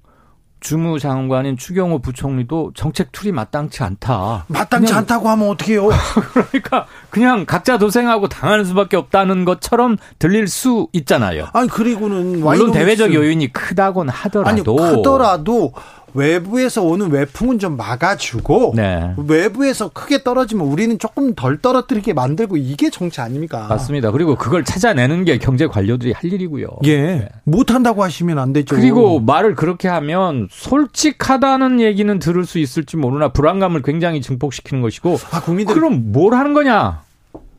주무 0.67 0.99
장관인 0.99 1.57
추경호 1.57 2.01
부총리도 2.01 2.73
정책 2.75 3.13
tool이 3.13 3.31
마땅치 3.31 3.85
않다. 3.85 4.47
마땅치 4.49 4.87
그냥- 4.87 4.99
않다고 4.99 5.29
하면 5.29 5.51
어떡해요? 5.51 5.89
그러니까 6.51 6.87
그냥 7.09 7.47
각자 7.47 7.79
도생하고 7.79 8.29
당하는 8.29 8.65
수밖에 8.65 8.97
없다는 8.97 9.45
것처럼 9.45 9.97
들릴 10.19 10.49
수 10.49 10.89
있잖아요. 10.93 11.47
아니 11.53 11.69
그리고는 11.69 12.41
물론 12.41 12.73
대외적 12.73 13.15
요인이 13.15 13.53
크다곤 13.53 14.09
하더라도 14.09 14.51
아니 14.51 14.63
크더라도 14.97 15.73
외부에서 16.17 16.83
오는 16.83 17.11
외풍은 17.11 17.59
좀 17.59 17.77
막아주고 17.77 18.73
네. 18.75 19.15
외부에서 19.17 19.91
크게 19.91 20.23
떨어지면 20.23 20.67
우리는 20.67 20.99
조금 20.99 21.35
덜 21.35 21.59
떨어뜨리게 21.59 22.15
만들고 22.15 22.57
이게 22.57 22.91
정치 22.91 23.21
아닙니까? 23.21 23.67
맞습니다. 23.69 24.11
그리고 24.11 24.35
그걸 24.37 24.65
찾아내는 24.65 25.25
게 25.25 25.39
경제 25.39 25.67
관료들이 25.67 26.13
할 26.13 26.33
일이고요. 26.33 26.69
예, 26.87 27.29
못한다고 27.45 28.03
하시면 28.03 28.39
안 28.39 28.53
되죠. 28.53 28.75
그리고 28.75 29.21
말을 29.21 29.55
그렇게 29.55 29.89
하면 29.89 30.49
솔직하다는 30.51 31.81
얘기는 31.81 32.19
들을 32.19 32.47
수 32.47 32.59
있을지 32.59 32.97
모르나 32.97 33.29
불안감을 33.29 33.83
굉장히 33.83 34.23
증폭시키는 34.23 34.83
것이고 34.83 35.19
아, 35.31 35.43
국민들 35.43 35.75
그럼 35.75 36.13
뭘 36.13 36.35
하는 36.35 36.55
거냐? 36.55 37.03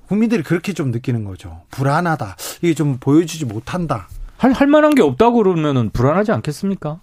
국민들이 0.07 0.41
그렇게 0.41 0.73
좀 0.73 0.91
느끼는 0.91 1.25
거죠. 1.25 1.61
불안하다. 1.69 2.38
이게 2.61 2.73
좀 2.73 2.97
보여주지 2.99 3.45
못한다. 3.45 4.07
할, 4.38 4.51
할 4.51 4.67
만한 4.67 4.95
게 4.95 5.01
없다고 5.01 5.38
그러면은 5.43 5.89
불안하지 5.91 6.31
않겠습니까? 6.31 6.99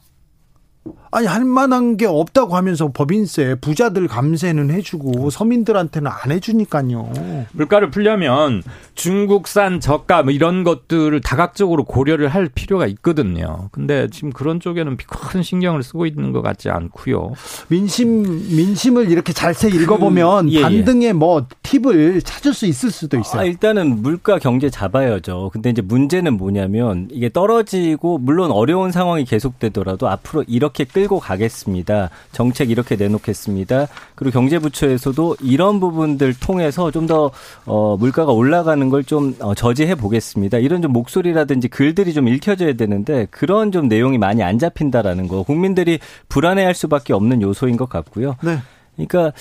아니 1.15 1.29
할 1.29 1.45
만한 1.45 1.97
게 1.97 2.07
없다고 2.07 2.57
하면서 2.57 2.91
법인세 2.93 3.55
부자들 3.61 4.09
감세는 4.09 4.73
해주고 4.73 5.31
서민들한테는 5.31 6.11
안 6.11 6.33
해주니까요. 6.33 7.13
물가를 7.53 7.91
풀려면 7.91 8.65
중국산 8.97 9.79
저가 9.79 10.25
뭐 10.25 10.33
이런 10.33 10.65
것들을 10.65 11.21
다각적으로 11.21 11.85
고려를 11.85 12.27
할 12.27 12.49
필요가 12.53 12.89
있거든요. 12.89 13.69
근데 13.71 14.09
지금 14.11 14.31
그런 14.33 14.59
쪽에는 14.59 14.97
큰 14.97 15.43
신경을 15.45 15.85
쓰고 15.85 16.07
있는 16.07 16.33
것 16.33 16.43
같지 16.43 16.69
않고요. 16.69 17.35
민심 17.69 18.23
민심을 18.23 19.09
이렇게 19.09 19.33
잘세 19.33 19.69
읽어보면 19.69 20.51
예, 20.51 20.57
예. 20.57 20.63
반등의 20.63 21.13
뭐 21.13 21.47
팁을 21.63 22.23
찾을 22.23 22.53
수 22.55 22.67
있을 22.67 22.91
수도 22.91 23.19
있어요. 23.19 23.43
아, 23.43 23.45
일단은 23.45 24.03
물가 24.03 24.41
경제 24.41 24.69
잡아야죠. 24.69 25.51
근데 25.53 25.71
이제 25.71 25.81
문제는 25.81 26.37
뭐냐면 26.37 27.07
이게 27.13 27.29
떨어지고 27.29 28.19
물론 28.19 28.51
어려운 28.51 28.91
상황이 28.91 29.25
계속되더라도 29.25 30.09
앞으로 30.09 30.45
이렇게 30.49 30.74
끌고 30.83 31.21
가겠습니다. 31.21 32.11
정책 32.33 32.71
이렇게 32.71 32.97
내놓겠습니다. 32.97 33.87
그리고 34.17 34.33
경제부처에서도 34.33 35.37
이런 35.41 35.79
부분들 35.79 36.35
통해서 36.41 36.91
좀 36.91 37.05
더 37.07 37.31
어, 37.67 37.97
물가가 37.99 38.33
올라가는 38.33 38.89
걸좀 38.89 39.37
어, 39.41 39.55
저지해 39.55 39.95
보겠습니다. 39.95 40.59
이런 40.59 40.83
좀 40.83 40.93
목소리라든지 40.93 41.69
글들이 41.69 42.13
좀 42.15 42.29
읽혀져야 42.29 42.75
되는데 42.75 43.27
그런 43.31 43.73
좀 43.73 43.89
내용이 43.89 44.19
많이 44.19 44.43
안 44.43 44.59
잡힌다라는 44.59 45.29
거 45.29 45.43
국민들이 45.43 45.99
불안해할 46.29 46.75
수밖에 46.75 47.13
없는 47.13 47.43
요소인 47.43 47.77
것 47.77 47.89
같고요. 47.89 48.37
네. 48.43 48.59
그러니까 48.97 49.33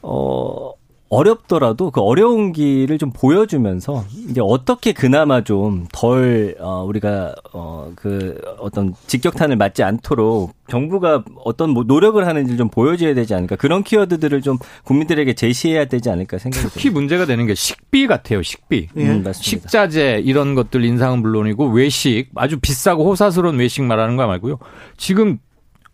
어 0.00 0.72
어렵더라도 1.12 1.90
그 1.90 2.00
어려운 2.00 2.52
길을 2.52 2.96
좀 2.96 3.12
보여주면서 3.12 4.04
이제 4.30 4.40
어떻게 4.42 4.92
그나마 4.92 5.44
좀 5.44 5.86
덜 5.92 6.56
어, 6.58 6.84
우리가 6.84 7.34
어 7.52 7.82
그 7.96 8.40
어떤 8.58 8.94
직격탄을 9.06 9.56
맞지 9.56 9.82
않도록 9.82 10.54
정부가 10.68 11.24
어떤 11.44 11.70
뭐 11.70 11.84
노력을 11.84 12.26
하는지 12.26 12.56
좀 12.56 12.68
보여줘야 12.68 13.12
되지 13.14 13.34
않을까 13.34 13.56
그런 13.56 13.82
키워드들을 13.82 14.40
좀 14.40 14.56
국민들에게 14.84 15.34
제시해야 15.34 15.84
되지 15.86 16.08
않을까 16.10 16.38
생각이 16.38 16.68
특히 16.72 16.90
문제가 16.90 17.26
되는 17.26 17.46
게 17.46 17.54
식비 17.54 18.06
같아요. 18.06 18.42
식비. 18.42 18.88
음, 18.96 19.22
맞습니다. 19.24 19.32
식자재 19.32 20.22
이런 20.24 20.54
것들 20.54 20.84
인상은 20.84 21.20
물론이고 21.20 21.68
외식 21.72 22.28
아주 22.34 22.58
비싸고 22.60 23.04
호사스러운 23.04 23.58
외식 23.58 23.82
말하는 23.82 24.16
거 24.16 24.26
말고요. 24.26 24.58
지금 24.96 25.38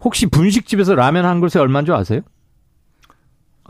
혹시 0.01 0.27
분식집에서 0.27 0.95
라면 0.95 1.25
한 1.25 1.41
그릇에 1.41 1.61
얼마인 1.61 1.85
줄 1.85 1.95
아세요? 1.95 2.21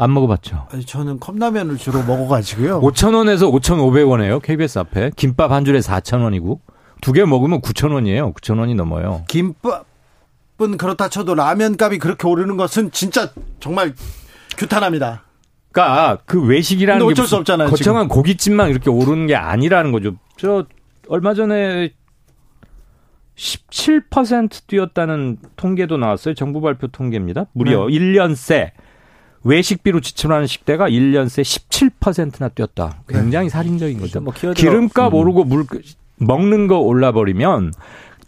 안 0.00 0.14
먹어봤죠. 0.14 0.68
아니, 0.70 0.84
저는 0.86 1.18
컵라면을 1.18 1.76
주로 1.76 2.02
먹어가지고요. 2.04 2.80
5,000원에서 2.80 3.52
5,500원이에요. 3.52 4.40
KBS 4.40 4.78
앞에. 4.78 5.10
김밥 5.16 5.50
한 5.50 5.64
줄에 5.64 5.80
4,000원이고 5.80 6.60
두 7.00 7.12
개 7.12 7.24
먹으면 7.24 7.60
9,000원이에요. 7.60 8.32
9,000원이 8.34 8.76
넘어요. 8.76 9.24
김밥은 9.28 10.76
그렇다 10.78 11.08
쳐도 11.08 11.34
라면 11.34 11.76
값이 11.78 11.98
그렇게 11.98 12.28
오르는 12.28 12.56
것은 12.56 12.92
진짜 12.92 13.32
정말 13.58 13.92
규탄합니다. 14.56 15.24
그러니까 15.72 16.18
그 16.26 16.40
외식이라는 16.44 17.00
근데 17.00 17.14
게 17.14 17.20
어쩔 17.20 17.26
수 17.28 17.36
없잖아요, 17.36 17.68
거창한 17.68 18.04
지금. 18.04 18.14
고깃집만 18.16 18.70
이렇게 18.70 18.90
오르는 18.90 19.26
게 19.26 19.34
아니라는 19.34 19.90
거죠. 19.92 20.14
저 20.36 20.64
얼마 21.08 21.34
전에 21.34 21.90
17% 23.36 24.66
뛰었다는 24.66 25.38
통계도 25.56 25.96
나왔어요. 25.96 26.34
정부 26.34 26.60
발표 26.60 26.86
통계입니다. 26.88 27.46
무려 27.52 27.86
네. 27.86 27.98
1년 27.98 28.34
새 28.34 28.72
외식비로 29.44 30.00
지출하는 30.00 30.46
식대가 30.46 30.88
1년 30.88 31.28
새 31.28 31.42
17%나 31.42 32.48
뛰었다. 32.48 33.02
굉장히 33.08 33.48
살인적인 33.48 34.00
거죠. 34.00 34.20
뭐 34.20 34.32
기름값 34.32 35.12
음. 35.12 35.18
오르고 35.18 35.44
물 35.44 35.64
먹는 36.16 36.66
거 36.66 36.78
올라버리면 36.78 37.72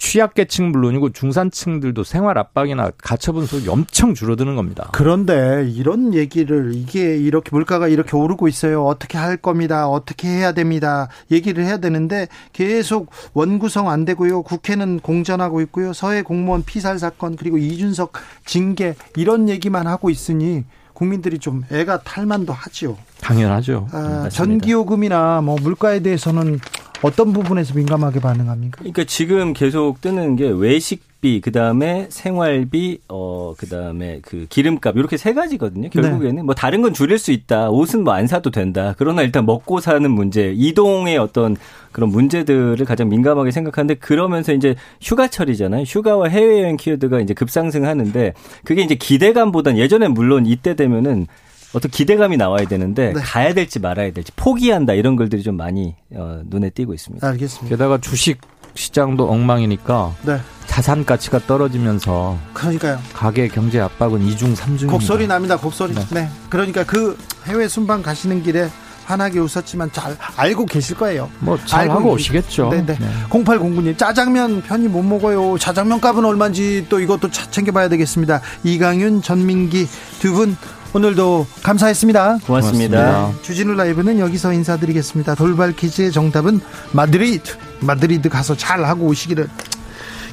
취약계층 0.00 0.70
물론이고 0.72 1.10
중산층들도 1.10 2.04
생활 2.04 2.38
압박이나 2.38 2.90
가처분 2.96 3.44
소득이 3.44 3.68
엄청 3.68 4.14
줄어드는 4.14 4.56
겁니다. 4.56 4.88
그런데 4.92 5.68
이런 5.70 6.14
얘기를 6.14 6.72
이게 6.74 7.18
이렇게 7.18 7.50
물가가 7.52 7.86
이렇게 7.86 8.16
오르고 8.16 8.48
있어요. 8.48 8.86
어떻게 8.86 9.18
할 9.18 9.36
겁니다. 9.36 9.88
어떻게 9.88 10.26
해야 10.26 10.52
됩니다. 10.52 11.08
얘기를 11.30 11.64
해야 11.64 11.76
되는데 11.76 12.28
계속 12.54 13.10
원구성 13.34 13.90
안 13.90 14.06
되고요. 14.06 14.42
국회는 14.42 15.00
공전하고 15.00 15.60
있고요. 15.62 15.92
서해 15.92 16.22
공무원 16.22 16.64
피살 16.64 16.98
사건 16.98 17.36
그리고 17.36 17.58
이준석 17.58 18.12
징계 18.46 18.94
이런 19.16 19.50
얘기만 19.50 19.86
하고 19.86 20.08
있으니 20.08 20.64
국민들이 21.00 21.38
좀 21.38 21.64
애가 21.72 22.02
탈만도 22.02 22.52
하지요. 22.52 22.94
당연하죠. 23.22 23.88
아, 23.90 24.28
전기요금이나 24.30 25.40
뭐 25.40 25.56
물가에 25.58 26.00
대해서는 26.00 26.60
어떤 27.00 27.32
부분에서 27.32 27.72
민감하게 27.72 28.20
반응합니까? 28.20 28.76
그러니까 28.80 29.04
지금 29.04 29.54
계속 29.54 30.02
뜨는 30.02 30.36
게 30.36 30.46
외식 30.50 31.02
비, 31.20 31.40
그 31.40 31.52
다음에 31.52 32.06
생활비, 32.08 32.98
어, 33.08 33.54
그 33.56 33.66
다음에 33.68 34.20
그 34.22 34.46
기름값, 34.48 34.96
이렇게 34.96 35.16
세 35.16 35.34
가지거든요. 35.34 35.90
결국에는 35.90 36.46
뭐 36.46 36.54
다른 36.54 36.80
건 36.82 36.94
줄일 36.94 37.18
수 37.18 37.32
있다. 37.32 37.70
옷은 37.70 38.04
뭐 38.04 38.14
안 38.14 38.26
사도 38.26 38.50
된다. 38.50 38.94
그러나 38.98 39.22
일단 39.22 39.44
먹고 39.46 39.80
사는 39.80 40.10
문제, 40.10 40.52
이동의 40.56 41.18
어떤 41.18 41.56
그런 41.92 42.10
문제들을 42.10 42.84
가장 42.86 43.08
민감하게 43.08 43.50
생각하는데 43.50 43.94
그러면서 43.94 44.52
이제 44.52 44.74
휴가철이잖아요. 45.00 45.82
휴가와 45.82 46.28
해외여행 46.28 46.76
키워드가 46.76 47.20
이제 47.20 47.34
급상승하는데 47.34 48.34
그게 48.64 48.82
이제 48.82 48.94
기대감보단 48.94 49.76
예전에 49.78 50.08
물론 50.08 50.46
이때 50.46 50.74
되면은 50.74 51.26
어떤 51.72 51.90
기대감이 51.90 52.36
나와야 52.36 52.64
되는데 52.66 53.12
가야 53.12 53.54
될지 53.54 53.78
말아야 53.78 54.10
될지 54.12 54.32
포기한다 54.34 54.94
이런 54.94 55.14
글들이 55.14 55.42
좀 55.42 55.56
많이 55.56 55.94
어, 56.14 56.42
눈에 56.46 56.70
띄고 56.70 56.94
있습니다. 56.94 57.26
알겠습니다. 57.26 57.68
게다가 57.76 57.98
주식 57.98 58.38
시장도 58.74 59.28
엉망이니까 59.30 60.14
네. 60.22 60.40
자산 60.66 61.04
가치가 61.04 61.38
떨어지면서 61.40 62.38
그러니까요. 62.52 62.98
가계 63.12 63.48
경제 63.48 63.80
압박은 63.80 64.22
이중 64.22 64.54
삼중입니다. 64.54 64.92
곡소리 64.92 65.26
납니다. 65.26 65.56
곡소리. 65.56 65.94
네. 66.10 66.28
그러니까 66.48 66.84
그 66.84 67.18
해외 67.46 67.66
순방 67.66 68.02
가시는 68.02 68.42
길에 68.42 68.70
환하게 69.06 69.40
웃었지만 69.40 69.90
잘 69.92 70.16
알고 70.36 70.66
계실 70.66 70.96
거예요. 70.96 71.28
뭐 71.40 71.63
잘 71.63 71.80
알고 71.80 71.92
하고 71.94 72.10
오시겠죠. 72.12 72.68
네, 72.70 72.86
네. 72.86 72.96
네. 72.96 73.08
0809님 73.30 73.98
짜장면 73.98 74.62
편히 74.62 74.86
못 74.86 75.02
먹어요. 75.02 75.58
짜장면 75.58 76.00
값은 76.00 76.24
얼마인지 76.24 76.86
또 76.88 77.00
이것도 77.00 77.28
차- 77.32 77.50
챙겨봐야 77.50 77.88
되겠습니다. 77.88 78.40
이강윤, 78.62 79.22
전민기 79.22 79.88
두 80.20 80.32
분 80.32 80.56
오늘도 80.92 81.46
감사했습니다. 81.62 82.38
고맙습니다. 82.46 83.28
네, 83.28 83.42
주진우 83.42 83.74
라이브는 83.74 84.18
여기서 84.18 84.52
인사드리겠습니다. 84.52 85.36
돌발 85.36 85.74
퀴즈의 85.74 86.10
정답은 86.10 86.60
마드리드. 86.92 87.52
마드리드 87.80 88.28
가서 88.28 88.56
잘 88.56 88.84
하고 88.84 89.06
오시기를 89.06 89.48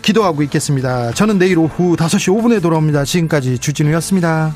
기도하고 0.01 0.41
있겠습니다. 0.43 1.11
저는 1.11 1.38
내일 1.38 1.59
오후 1.59 1.95
5시 1.95 2.35
5분에 2.35 2.61
돌아옵니다. 2.61 3.03
지금까지 3.03 3.59
주진우였습니다. 3.59 4.53